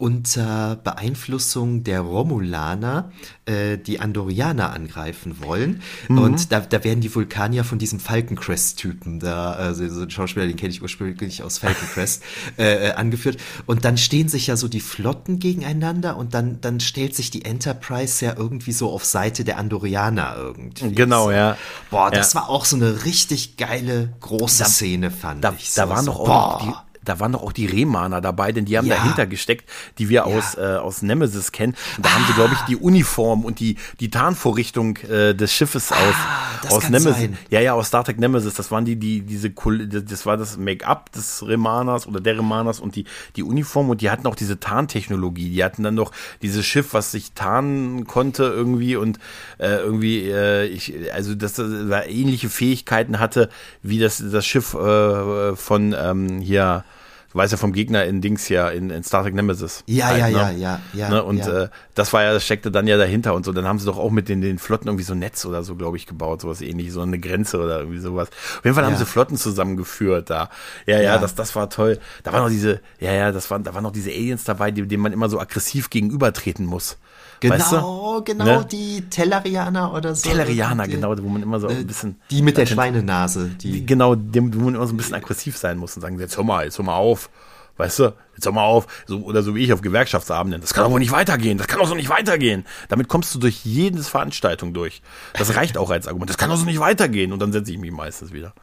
unter 0.02 0.78
Beeinflussung 0.78 1.84
der 1.84 2.02
Romulaner 2.02 3.12
äh, 3.46 3.78
die 3.78 4.00
Andorianer 4.00 4.74
angreifen 4.74 5.38
wollen. 5.44 5.82
Mhm. 6.10 6.18
Und 6.18 6.52
da, 6.52 6.60
da 6.60 6.84
werden 6.84 7.02
die 7.02 7.14
Vulkanier 7.14 7.64
von 7.64 7.78
diesem 7.78 8.00
Falcon 8.00 8.36
Crest-Typen, 8.36 9.20
da, 9.20 9.52
also 9.52 9.88
so 9.90 10.02
ein 10.02 10.10
Schauspieler, 10.10 10.48
den 10.48 10.56
kenne 10.56 10.72
ich 10.72 10.82
ursprünglich 10.82 11.44
aus 11.44 11.60
Falcon 11.60 11.88
Crest, 11.94 12.24
äh, 12.58 12.88
äh, 12.90 12.92
angeführt. 12.94 13.38
Und 13.68 13.86
dann 13.86 13.98
stehen 13.98 14.28
sich 14.28 14.48
ja 14.48 14.58
so 14.58 14.68
die 14.68 14.80
Flotten 14.80 15.38
gegeneinander 15.40 16.18
und 16.18 16.34
dann, 16.34 16.60
dann 16.62 16.80
stellt 16.80 17.16
sich 17.16 17.30
die 17.30 17.46
Enterprise 17.46 18.26
ja 18.26 18.34
irgendwie 18.36 18.72
so 18.72 18.90
auf 18.92 19.06
Seite 19.06 19.44
der 19.44 19.60
Andorianer 19.60 20.36
irgendwie. 20.36 20.94
Genau, 20.94 21.26
so. 21.26 21.32
ja. 21.32 21.58
Boah, 21.92 22.10
das 22.10 22.34
Ja. 22.34 22.42
war 22.42 22.50
auch 22.50 22.66
so 22.66 22.76
eine 22.76 23.06
richtig 23.06 23.56
geile, 23.58 24.14
große 24.20 24.66
Szene, 24.66 25.12
fand 25.12 25.44
Da, 25.44 25.54
ich. 25.58 25.74
da 25.76 25.84
so, 25.84 25.90
waren 25.90 26.06
so, 26.06 26.12
doch 26.12 26.20
auch 26.22 26.26
boah. 26.26 26.66
noch 26.66 26.84
die, 26.84 26.91
da 27.04 27.20
waren 27.20 27.32
doch 27.32 27.42
auch 27.44 27.52
die 27.52 27.66
Remaner 27.66 28.22
dabei, 28.22 28.52
denn 28.52 28.66
die 28.66 28.78
haben 28.78 28.86
Ja. 28.88 28.96
dahinter 28.96 29.26
gesteckt, 29.28 29.70
die 29.98 30.10
wir 30.10 30.26
aus, 30.26 30.56
äh, 30.56 30.62
aus 30.82 31.02
Nemesis 31.02 31.52
kennen. 31.52 31.76
Und 31.98 32.06
da 32.06 32.14
haben 32.14 32.24
sie, 32.28 32.34
glaube 32.34 32.54
ich, 32.54 32.60
die 32.62 32.76
Uniform 32.76 33.44
und 33.46 33.60
die, 33.60 33.78
die 34.00 34.10
Tarnvorrichtung 34.10 34.98
äh, 34.98 35.34
des 35.34 35.54
Schiffes 35.54 35.92
aus, 35.92 35.98
Ah, 36.00 36.76
aus 36.76 36.90
Nemesis. 36.90 37.18
sein. 37.18 37.38
Ja, 37.50 37.60
ja, 37.60 37.74
aus 37.74 37.88
Star 37.88 38.04
Trek 38.04 38.20
Nemesis. 38.20 38.54
Das 38.54 38.72
waren 38.72 38.86
die, 38.86 38.96
die, 38.96 39.22
diese, 39.22 39.50
das 39.52 40.26
war 40.26 40.38
das 40.38 40.58
Make-up 40.58 41.12
des 41.12 41.46
Remaners 41.48 42.08
oder 42.08 42.20
der 42.22 42.38
Remaners 42.38 42.80
und 42.80 42.96
die, 42.96 43.06
die 43.36 43.44
Uniform 43.44 43.90
und 43.90 44.02
die 44.02 44.10
hatten 44.10 44.28
auch 44.28 44.36
diese 44.36 44.60
Tarntechnologie. 44.60 45.50
Die 45.50 45.64
hatten 45.64 45.84
dann 45.84 45.96
noch 45.96 46.12
dieses 46.42 46.66
Schiff, 46.66 46.94
was 46.94 47.12
sich 47.12 47.32
tarnen 47.34 48.06
konnte 48.08 48.44
irgendwie 48.44 48.96
und 48.96 49.18
äh, 49.58 49.78
irgendwie, 49.78 50.30
äh, 50.30 50.66
ich, 50.66 50.94
also 51.14 51.36
dass 51.36 51.54
das 51.54 51.70
da 51.90 52.04
ähnliche 52.04 52.50
Fähigkeiten 52.50 53.20
hatte 53.20 53.50
wie 53.82 54.00
das, 54.00 54.24
das 54.32 54.46
Schiff 54.46 54.74
äh, 54.74 55.56
von 55.56 55.96
ähm, 55.98 56.40
hier, 56.40 56.84
du 57.32 57.38
weißt 57.38 57.52
ja 57.52 57.58
vom 57.58 57.74
Gegner 57.74 58.06
in 58.06 58.22
Dings 58.22 58.46
hier, 58.46 58.72
in, 58.72 58.90
in 58.90 59.04
Star 59.04 59.24
Trek 59.24 59.34
Nemesis. 59.34 59.84
Ja, 59.88 60.08
Halt, 60.08 60.20
ja, 60.20 60.28
ne? 60.28 60.34
ja, 60.34 60.50
ja, 60.52 60.82
ja, 60.94 61.10
Ne? 61.10 61.24
Und 61.24 61.38
ja. 61.40 61.64
Äh, 61.64 61.70
das 61.96 62.12
war 62.14 62.24
ja, 62.24 62.34
das 62.34 62.44
steckte 62.46 62.72
dann 62.72 62.88
ja 62.88 62.98
dahinter 62.98 63.34
und 63.34 63.46
so. 63.46 63.52
Dann 63.52 63.66
haben 63.66 63.80
sie 63.80 63.86
doch 63.86 63.98
auch 63.98 64.12
mit 64.12 64.30
den, 64.30 64.42
den 64.42 64.60
Flotten 64.60 64.88
irgendwie 64.88 65.04
so 65.04 65.14
ein 65.14 65.20
Netz 65.20 65.46
oder 65.46 65.64
so, 65.64 65.76
glaube 65.76 65.98
ich, 65.98 66.06
gebaut, 66.08 66.42
sowas 66.42 66.62
ähnliches, 66.62 66.94
so 66.94 67.02
eine 67.02 67.20
Grenze 67.20 67.60
oder 67.62 67.80
irgendwie 67.80 68.00
sowas. 68.00 68.30
Auf 68.30 68.62
jeden 68.66 68.76
Fall 68.76 68.86
haben 68.86 68.94
Ja. 68.94 69.00
sie 69.00 69.06
Flotten 69.06 69.38
zusammengeführt 69.38 70.30
da. 70.30 70.50
Ja, 70.86 70.98
ja, 70.98 71.02
Ja. 71.02 71.18
das, 71.18 71.36
das 71.36 71.56
war 71.56 71.70
toll. 71.70 72.00
Da 72.24 72.34
waren 72.34 72.44
noch 72.44 72.50
diese, 72.50 72.80
ja, 73.00 73.12
ja, 73.14 73.32
das 73.32 73.50
waren, 73.52 73.64
da 73.64 73.74
waren 73.74 73.84
noch 73.84 73.92
diese 73.92 74.10
Aliens 74.12 74.44
dabei, 74.44 74.72
die- 74.72 74.88
denen 74.88 75.04
man 75.04 75.14
immer 75.14 75.30
so 75.30 75.40
aggressiv 75.40 75.90
gegenübertreten 75.90 76.66
muss. 76.66 76.98
Genau, 77.42 77.56
Weißt 77.56 77.72
du? 77.74 78.24
genau, 78.24 78.46
Ne? 78.46 78.68
die 78.72 79.02
Tellerianer 79.10 79.94
oder 79.94 80.16
so. 80.16 80.30
Tellerianer, 80.30 80.86
Die- 80.86 80.92
genau, 80.94 81.14
wo 81.18 81.28
man 81.28 81.42
immer 81.44 81.60
so 81.60 81.68
ein 81.68 81.86
bisschen. 81.88 82.22
Die 82.30 82.42
mit 82.42 82.56
der 82.56 82.66
Schweinenase. 82.68 83.50
Die, 83.60 83.86
genau, 83.86 84.16
dem, 84.16 84.54
wo 84.54 84.60
man 84.66 84.76
immer 84.76 84.88
so 84.88 84.94
ein 84.94 84.98
bisschen 84.98 85.16
aggressiv 85.16 85.58
sein 85.58 85.78
muss 85.78 85.96
und 85.96 86.02
sagen, 86.04 86.20
jetzt 86.20 86.38
hör 86.38 86.44
mal, 86.44 86.64
jetzt 86.66 86.78
hör 86.78 86.86
mal 86.86 86.96
auf. 86.96 87.30
Weißt 87.78 87.98
du, 88.00 88.14
jetzt 88.36 88.46
hör 88.46 88.52
mal 88.52 88.64
auf. 88.66 88.86
So, 89.08 89.22
oder 89.24 89.42
so 89.42 89.56
wie 89.56 89.64
ich 89.64 89.74
auf 89.74 89.82
Gewerkschaftsabenden. 89.82 90.62
Das 90.62 90.74
kann 90.74 90.84
doch 90.84 90.92
wohl 90.92 91.00
nicht 91.00 91.12
weitergehen. 91.12 91.58
Das 91.58 91.68
kann 91.68 91.80
doch 91.80 91.88
so 91.88 91.96
nicht 91.96 92.10
weitergehen. 92.10 92.64
Damit 92.90 93.08
kommst 93.08 93.34
du 93.34 93.40
durch 93.40 93.66
jede 93.66 94.04
Veranstaltung 94.04 94.74
durch. 94.74 95.02
Das 95.34 95.56
reicht 95.56 95.78
auch 95.80 95.90
als 95.90 96.08
Argument. 96.08 96.30
Das 96.30 96.38
kann 96.38 96.50
doch 96.52 96.58
so 96.58 96.66
nicht 96.66 96.80
weitergehen. 96.80 97.34
Und 97.34 97.40
dann 97.40 97.52
setze 97.52 97.72
ich 97.72 97.80
mich 97.80 97.92
meistens 97.92 98.32
wieder. 98.34 98.54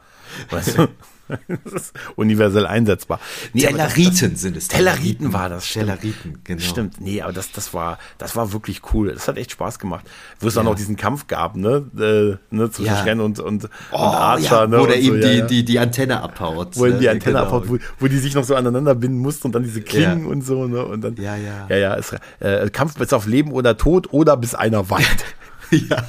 Weißt 0.51 0.77
du? 0.77 0.87
Das 1.63 1.73
ist 1.73 1.93
universell 2.15 2.65
einsetzbar. 2.65 3.19
Nee, 3.53 3.67
aber 3.67 3.77
das- 3.77 3.93
Telleriten 3.93 4.35
sind 4.35 4.57
es. 4.57 4.67
Telleriten 4.67 5.33
war 5.33 5.49
das. 5.49 5.67
Stimmt. 5.67 5.85
Telleriten, 5.87 6.39
genau. 6.43 6.61
Stimmt, 6.61 7.01
nee, 7.01 7.21
aber 7.21 7.33
das, 7.33 7.51
das 7.51 7.73
war, 7.73 7.97
das 8.17 8.35
war 8.35 8.51
wirklich 8.53 8.81
cool. 8.93 9.11
Das 9.13 9.27
hat 9.27 9.37
echt 9.37 9.51
Spaß 9.51 9.79
gemacht. 9.79 10.05
Wo 10.39 10.47
es 10.47 10.53
dann 10.53 10.65
noch 10.65 10.75
diesen 10.75 10.95
Kampf 10.95 11.27
gab, 11.27 11.55
ne, 11.55 11.85
äh, 11.97 12.55
ne 12.55 12.71
zwischen 12.71 12.85
Ja. 12.87 13.03
Shen 13.03 13.19
und, 13.19 13.39
und, 13.39 13.69
Oh, 13.91 13.95
und 13.97 14.01
Archer, 14.01 14.61
ja, 14.61 14.67
ne. 14.67 14.79
wo 14.79 14.85
der 14.85 14.97
und 14.97 15.03
so, 15.05 15.15
ja, 15.15 15.19
die, 15.31 15.37
ja. 15.39 15.45
Die, 15.45 15.65
die 15.65 15.79
Antenne 15.79 16.21
abhaut. 16.21 16.77
wo 16.77 16.85
ihm 16.85 16.93
ne? 16.93 16.99
die 16.99 17.09
Antenne 17.09 17.35
Genau. 17.35 17.45
abhaut, 17.47 17.69
wo, 17.69 17.77
wo 17.99 18.07
die 18.07 18.17
sich 18.17 18.33
noch 18.35 18.43
so 18.43 18.55
aneinander 18.55 18.95
binden 18.95 19.19
mussten 19.19 19.47
und 19.47 19.53
dann 19.55 19.63
diese 19.63 19.81
Klingen 19.81 20.21
Ja. 20.25 20.27
und 20.31 20.41
so, 20.45 20.65
ne, 20.67 20.83
und 20.85 21.01
dann, 21.01 21.15
Ja, 21.17 21.35
ja. 21.35 21.67
ja, 21.69 21.75
ja, 21.77 21.95
es, 21.95 22.15
äh, 22.39 22.69
Kampf 22.71 22.95
bis 22.95 23.13
auf 23.13 23.25
Leben 23.27 23.51
oder 23.51 23.77
Tod 23.77 24.11
oder 24.13 24.35
bis 24.37 24.55
einer 24.55 24.89
weint. 24.89 25.05
Ja, 25.89 26.07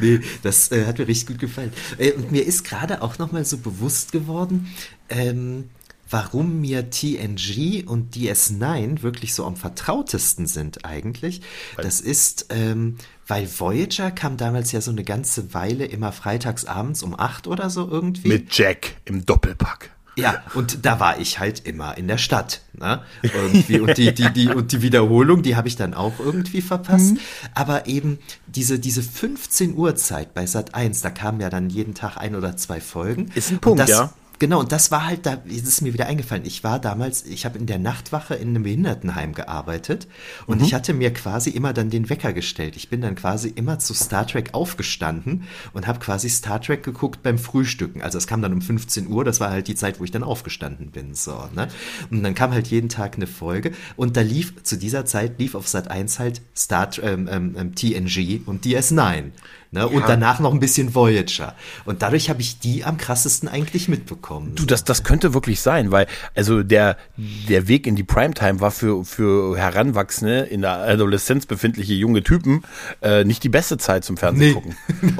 nee, 0.00 0.20
das 0.42 0.70
äh, 0.72 0.86
hat 0.86 0.98
mir 0.98 1.08
richtig 1.08 1.28
gut 1.28 1.38
gefallen. 1.38 1.72
Äh, 1.98 2.12
und 2.12 2.32
mir 2.32 2.44
ist 2.44 2.64
gerade 2.64 3.02
auch 3.02 3.18
nochmal 3.18 3.44
so 3.44 3.58
bewusst 3.58 4.12
geworden, 4.12 4.72
ähm, 5.08 5.70
warum 6.08 6.60
mir 6.60 6.90
TNG 6.90 7.84
und 7.86 8.14
DS9 8.14 9.02
wirklich 9.02 9.34
so 9.34 9.44
am 9.44 9.56
vertrautesten 9.56 10.46
sind 10.46 10.84
eigentlich. 10.84 11.42
Das 11.76 12.00
ist, 12.00 12.46
ähm, 12.50 12.96
weil 13.26 13.48
Voyager 13.48 14.10
kam 14.10 14.36
damals 14.36 14.72
ja 14.72 14.80
so 14.80 14.90
eine 14.90 15.04
ganze 15.04 15.52
Weile 15.52 15.84
immer 15.84 16.12
freitags 16.12 16.64
abends 16.64 17.02
um 17.02 17.18
8 17.18 17.48
oder 17.48 17.70
so 17.70 17.88
irgendwie. 17.88 18.28
Mit 18.28 18.56
Jack 18.56 18.96
im 19.04 19.26
Doppelpack. 19.26 19.95
Ja, 20.18 20.42
und 20.54 20.86
da 20.86 20.98
war 20.98 21.20
ich 21.20 21.38
halt 21.38 21.66
immer 21.66 21.98
in 21.98 22.08
der 22.08 22.16
Stadt. 22.16 22.62
Ne? 22.72 23.02
Irgendwie. 23.22 23.80
Und, 23.80 23.98
die, 23.98 24.14
die, 24.14 24.32
die, 24.32 24.48
und 24.48 24.72
die 24.72 24.80
Wiederholung, 24.80 25.42
die 25.42 25.56
habe 25.56 25.68
ich 25.68 25.76
dann 25.76 25.92
auch 25.92 26.18
irgendwie 26.18 26.62
verpasst. 26.62 27.14
Mhm. 27.14 27.18
Aber 27.54 27.86
eben 27.86 28.18
diese, 28.46 28.78
diese 28.78 29.02
15 29.02 29.74
Uhr 29.76 29.94
Zeit 29.94 30.32
bei 30.32 30.46
Sat 30.46 30.74
1, 30.74 31.02
da 31.02 31.10
kamen 31.10 31.40
ja 31.40 31.50
dann 31.50 31.68
jeden 31.68 31.94
Tag 31.94 32.16
ein 32.16 32.34
oder 32.34 32.56
zwei 32.56 32.80
Folgen. 32.80 33.30
Ist 33.34 33.50
ein 33.50 33.58
Punkt, 33.58 33.80
das, 33.80 33.90
ja. 33.90 34.12
Genau, 34.38 34.60
und 34.60 34.70
das 34.70 34.90
war 34.90 35.06
halt, 35.06 35.24
da 35.24 35.38
jetzt 35.46 35.66
ist 35.66 35.80
mir 35.80 35.94
wieder 35.94 36.06
eingefallen. 36.06 36.44
Ich 36.44 36.62
war 36.62 36.78
damals, 36.78 37.24
ich 37.24 37.46
habe 37.46 37.58
in 37.58 37.64
der 37.66 37.78
Nachtwache 37.78 38.34
in 38.34 38.50
einem 38.50 38.64
Behindertenheim 38.64 39.32
gearbeitet 39.32 40.06
und 40.46 40.58
Mhm. 40.58 40.64
ich 40.64 40.74
hatte 40.74 40.92
mir 40.92 41.12
quasi 41.12 41.50
immer 41.50 41.72
dann 41.72 41.88
den 41.88 42.10
Wecker 42.10 42.34
gestellt. 42.34 42.76
Ich 42.76 42.90
bin 42.90 43.00
dann 43.00 43.14
quasi 43.14 43.48
immer 43.48 43.78
zu 43.78 43.94
Star 43.94 44.26
Trek 44.26 44.50
aufgestanden 44.52 45.44
und 45.72 45.86
habe 45.86 46.00
quasi 46.00 46.28
Star 46.28 46.60
Trek 46.60 46.82
geguckt 46.82 47.22
beim 47.22 47.38
Frühstücken. 47.38 48.02
Also 48.02 48.18
es 48.18 48.26
kam 48.26 48.42
dann 48.42 48.52
um 48.52 48.60
15 48.60 49.08
Uhr, 49.08 49.24
das 49.24 49.40
war 49.40 49.50
halt 49.50 49.68
die 49.68 49.74
Zeit, 49.74 50.00
wo 50.00 50.04
ich 50.04 50.10
dann 50.10 50.22
aufgestanden 50.22 50.90
bin. 50.90 51.14
So, 51.14 51.48
ne? 51.54 51.68
Und 52.10 52.22
dann 52.22 52.34
kam 52.34 52.52
halt 52.52 52.66
jeden 52.66 52.90
Tag 52.90 53.16
eine 53.16 53.26
Folge 53.26 53.72
und 53.96 54.16
da 54.18 54.20
lief, 54.20 54.62
zu 54.62 54.76
dieser 54.76 55.06
Zeit 55.06 55.38
lief 55.38 55.54
auf 55.54 55.66
Sat 55.66 55.88
1 55.90 56.18
halt 56.18 56.42
Star 56.54 56.90
ähm, 57.02 57.28
ähm, 57.32 57.56
ähm, 57.58 57.74
TNG 57.74 58.42
und 58.44 58.64
DS9. 58.66 59.30
Ne? 59.76 59.86
Und 59.86 60.08
danach 60.08 60.40
noch 60.40 60.54
ein 60.54 60.58
bisschen 60.60 60.94
Voyager. 60.94 61.54
Und 61.84 62.00
dadurch 62.00 62.30
habe 62.30 62.40
ich 62.40 62.58
die 62.58 62.82
am 62.82 62.96
krassesten 62.96 63.46
eigentlich 63.46 63.88
mitbekommen. 63.88 64.54
Du, 64.54 64.64
das, 64.64 64.84
das 64.84 65.04
könnte 65.04 65.34
wirklich 65.34 65.60
sein, 65.60 65.90
weil 65.90 66.06
also 66.34 66.62
der, 66.62 66.96
der 67.18 67.68
Weg 67.68 67.86
in 67.86 67.94
die 67.94 68.02
Primetime 68.02 68.60
war 68.60 68.70
für, 68.70 69.04
für 69.04 69.54
Heranwachsende, 69.58 70.40
in 70.40 70.62
der 70.62 70.78
Adoleszenz 70.78 71.44
befindliche 71.44 71.92
junge 71.92 72.22
Typen 72.22 72.62
äh, 73.02 73.24
nicht 73.24 73.44
die 73.44 73.50
beste 73.50 73.76
Zeit 73.76 74.02
zum 74.04 74.16
Fernsehen 74.16 74.48
Nee, 74.48 74.52
gucken. 74.54 74.76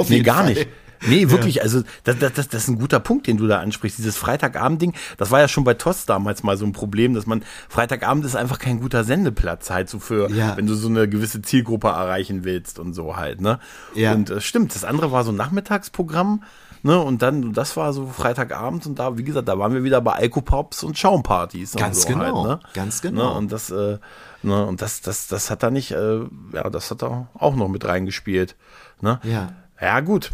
nee, 0.09 0.21
gar 0.21 0.37
Fall. 0.45 0.55
nicht. 0.55 0.69
Nee, 1.07 1.31
wirklich, 1.31 1.63
also 1.63 1.83
das, 2.05 2.19
das, 2.19 2.33
das, 2.35 2.49
das 2.49 2.63
ist 2.63 2.69
ein 2.69 2.79
guter 2.79 3.01
Punkt, 3.01 3.27
den 3.27 3.37
du 3.37 3.47
da 3.47 3.61
ansprichst. 3.61 3.99
Dieses 3.99 4.17
Freitagabend-Ding, 4.17 4.95
das 5.19 5.31
war 5.31 5.41
ja 5.41 5.49
schon 5.49 5.65
bei 5.65 5.75
TOS 5.75 6.07
damals 6.07 6.43
mal 6.43 6.57
so 6.57 6.65
ein 6.65 6.73
Problem, 6.73 7.15
dass 7.15 7.27
man, 7.27 7.43
Freitagabend 7.69 8.25
ist 8.25 8.37
einfach 8.37 8.59
kein 8.59 8.81
guter 8.81 9.05
Sendeplatz 9.05 9.71
halt 9.71 9.89
so 9.89 9.99
für, 9.99 10.31
Ja. 10.31 10.57
wenn 10.57 10.67
du 10.67 10.75
so 10.75 10.89
eine 10.89 11.09
gewisse 11.09 11.43
Zielgruppe 11.43 11.89
erreichen 11.89 12.45
willst 12.45 12.79
und 12.79 12.95
so 12.95 13.17
halt, 13.17 13.41
ne? 13.41 13.59
Ja. 13.95 14.13
Und 14.13 14.31
äh, 14.31 14.41
stimmt, 14.41 14.75
das 14.75 14.85
andere 14.85 15.13
war 15.13 15.25
so 15.25 15.33
ein 15.33 15.37
Nachmittagsprogramm, 15.37 16.43
ne? 16.83 16.99
Und 17.01 17.23
dann, 17.23 17.53
das 17.53 17.77
war 17.77 17.93
so 17.93 18.07
Freitagabend 18.07 18.87
und 18.87 18.99
da, 18.99 19.19
wie 19.19 19.25
gesagt, 19.25 19.49
da 19.49 19.59
waren 19.59 19.73
wir 19.75 19.85
wieder 19.85 20.01
bei 20.01 20.13
Alkopops 20.13 20.83
und 20.83 20.99
Schaumpartys. 20.99 21.75
und 21.75 21.81
Ganz 21.81 22.03
so 22.03 22.09
genau, 22.09 22.45
halt, 22.49 22.63
ne? 22.63 22.69
ganz 22.75 23.03
genau. 23.03 23.33
Ne? 23.33 23.39
Und 23.39 23.53
das, 23.53 23.71
äh, 23.71 23.99
ne? 24.43 24.67
Und 24.67 24.83
das, 24.83 25.01
das, 25.03 25.27
das 25.27 25.51
hat 25.51 25.63
da 25.63 25.71
nicht, 25.71 25.93
äh, 25.93 26.21
ja, 26.53 26.71
das 26.71 26.91
hat 26.91 27.03
da 27.03 27.29
auch 27.39 27.55
noch 27.57 27.69
mit 27.69 27.85
reingespielt, 27.85 28.57
ne? 29.01 29.21
Ja. 29.25 29.53
Ja, 29.81 30.01
gut. 30.01 30.31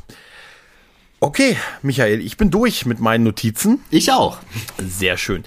Okay, 1.24 1.56
Michael, 1.82 2.20
ich 2.20 2.36
bin 2.36 2.50
durch 2.50 2.84
mit 2.84 2.98
meinen 2.98 3.22
Notizen. 3.22 3.78
Ich 3.90 4.10
auch. 4.10 4.40
Sehr 4.84 5.16
schön. 5.16 5.44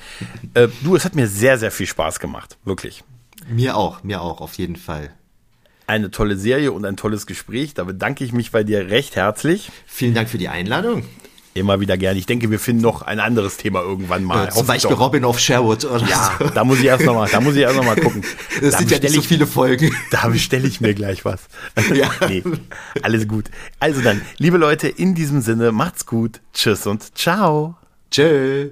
Äh, 0.53 0.69
du, 0.85 0.95
es 0.95 1.03
hat 1.03 1.15
mir 1.15 1.27
sehr, 1.27 1.57
sehr 1.57 1.69
viel 1.69 1.85
Spaß 1.85 2.21
gemacht. 2.21 2.57
Wirklich. 2.63 3.03
Mir 3.49 3.75
auch, 3.75 4.01
mir 4.01 4.21
auch, 4.21 4.39
auf 4.39 4.53
jeden 4.53 4.77
Fall. 4.77 5.11
eine 5.85 6.11
tolle 6.11 6.37
Serie 6.37 6.71
und 6.71 6.85
ein 6.85 6.95
tolles 6.95 7.27
Gespräch. 7.27 7.73
Da 7.73 7.83
bedanke 7.83 8.23
ich 8.23 8.31
mich 8.31 8.51
bei 8.51 8.63
dir 8.63 8.89
recht 8.89 9.17
herzlich. 9.17 9.69
Vielen 9.85 10.13
Dank 10.13 10.29
für 10.29 10.37
die 10.37 10.47
Einladung. 10.47 11.03
Immer 11.57 11.79
wieder 11.79 11.97
gerne. 11.97 12.19
Ich 12.19 12.25
denke, 12.25 12.51
wir 12.51 12.59
finden 12.59 12.81
noch 12.81 13.01
ein 13.01 13.21
anderes 13.21 13.55
Thema 13.55 13.79
irgendwann 13.81 14.25
mal. 14.25 14.47
Äh, 14.47 14.51
zum 14.51 14.67
Beispiel 14.67 14.91
doch. 14.91 14.99
Robin 14.99 15.23
of 15.23 15.39
Sherwood 15.39 15.85
oder 15.85 16.05
Ja, 16.05 16.35
so. 16.37 16.49
da 16.49 16.65
muss 16.65 16.79
ich 16.79 16.85
erst 16.85 17.05
noch 17.05 17.15
mal, 17.15 17.29
da 17.31 17.39
muss 17.39 17.55
ich 17.55 17.61
erst 17.61 17.77
noch 17.77 17.85
mal 17.85 17.95
gucken. 17.95 18.23
Es 18.61 18.71
da 18.73 18.77
sind 18.79 18.91
ja 18.91 18.99
nicht 18.99 19.13
so 19.13 19.21
viele 19.21 19.47
Folgen. 19.47 19.95
Da 20.11 20.27
bestelle 20.27 20.67
ich 20.67 20.81
mir 20.81 20.93
gleich 20.93 21.23
was. 21.23 21.39
Ja. 21.93 22.09
nee, 22.27 22.43
alles 23.03 23.25
gut. 23.27 23.45
Also 23.79 24.01
dann, 24.01 24.21
liebe 24.37 24.57
Leute, 24.57 24.89
in 24.89 25.15
diesem 25.15 25.39
Sinne, 25.41 25.71
macht's 25.71 26.05
gut. 26.05 26.41
Tschüss 26.53 26.85
und 26.87 27.17
ciao. 27.17 27.77
Tschö. 28.11 28.71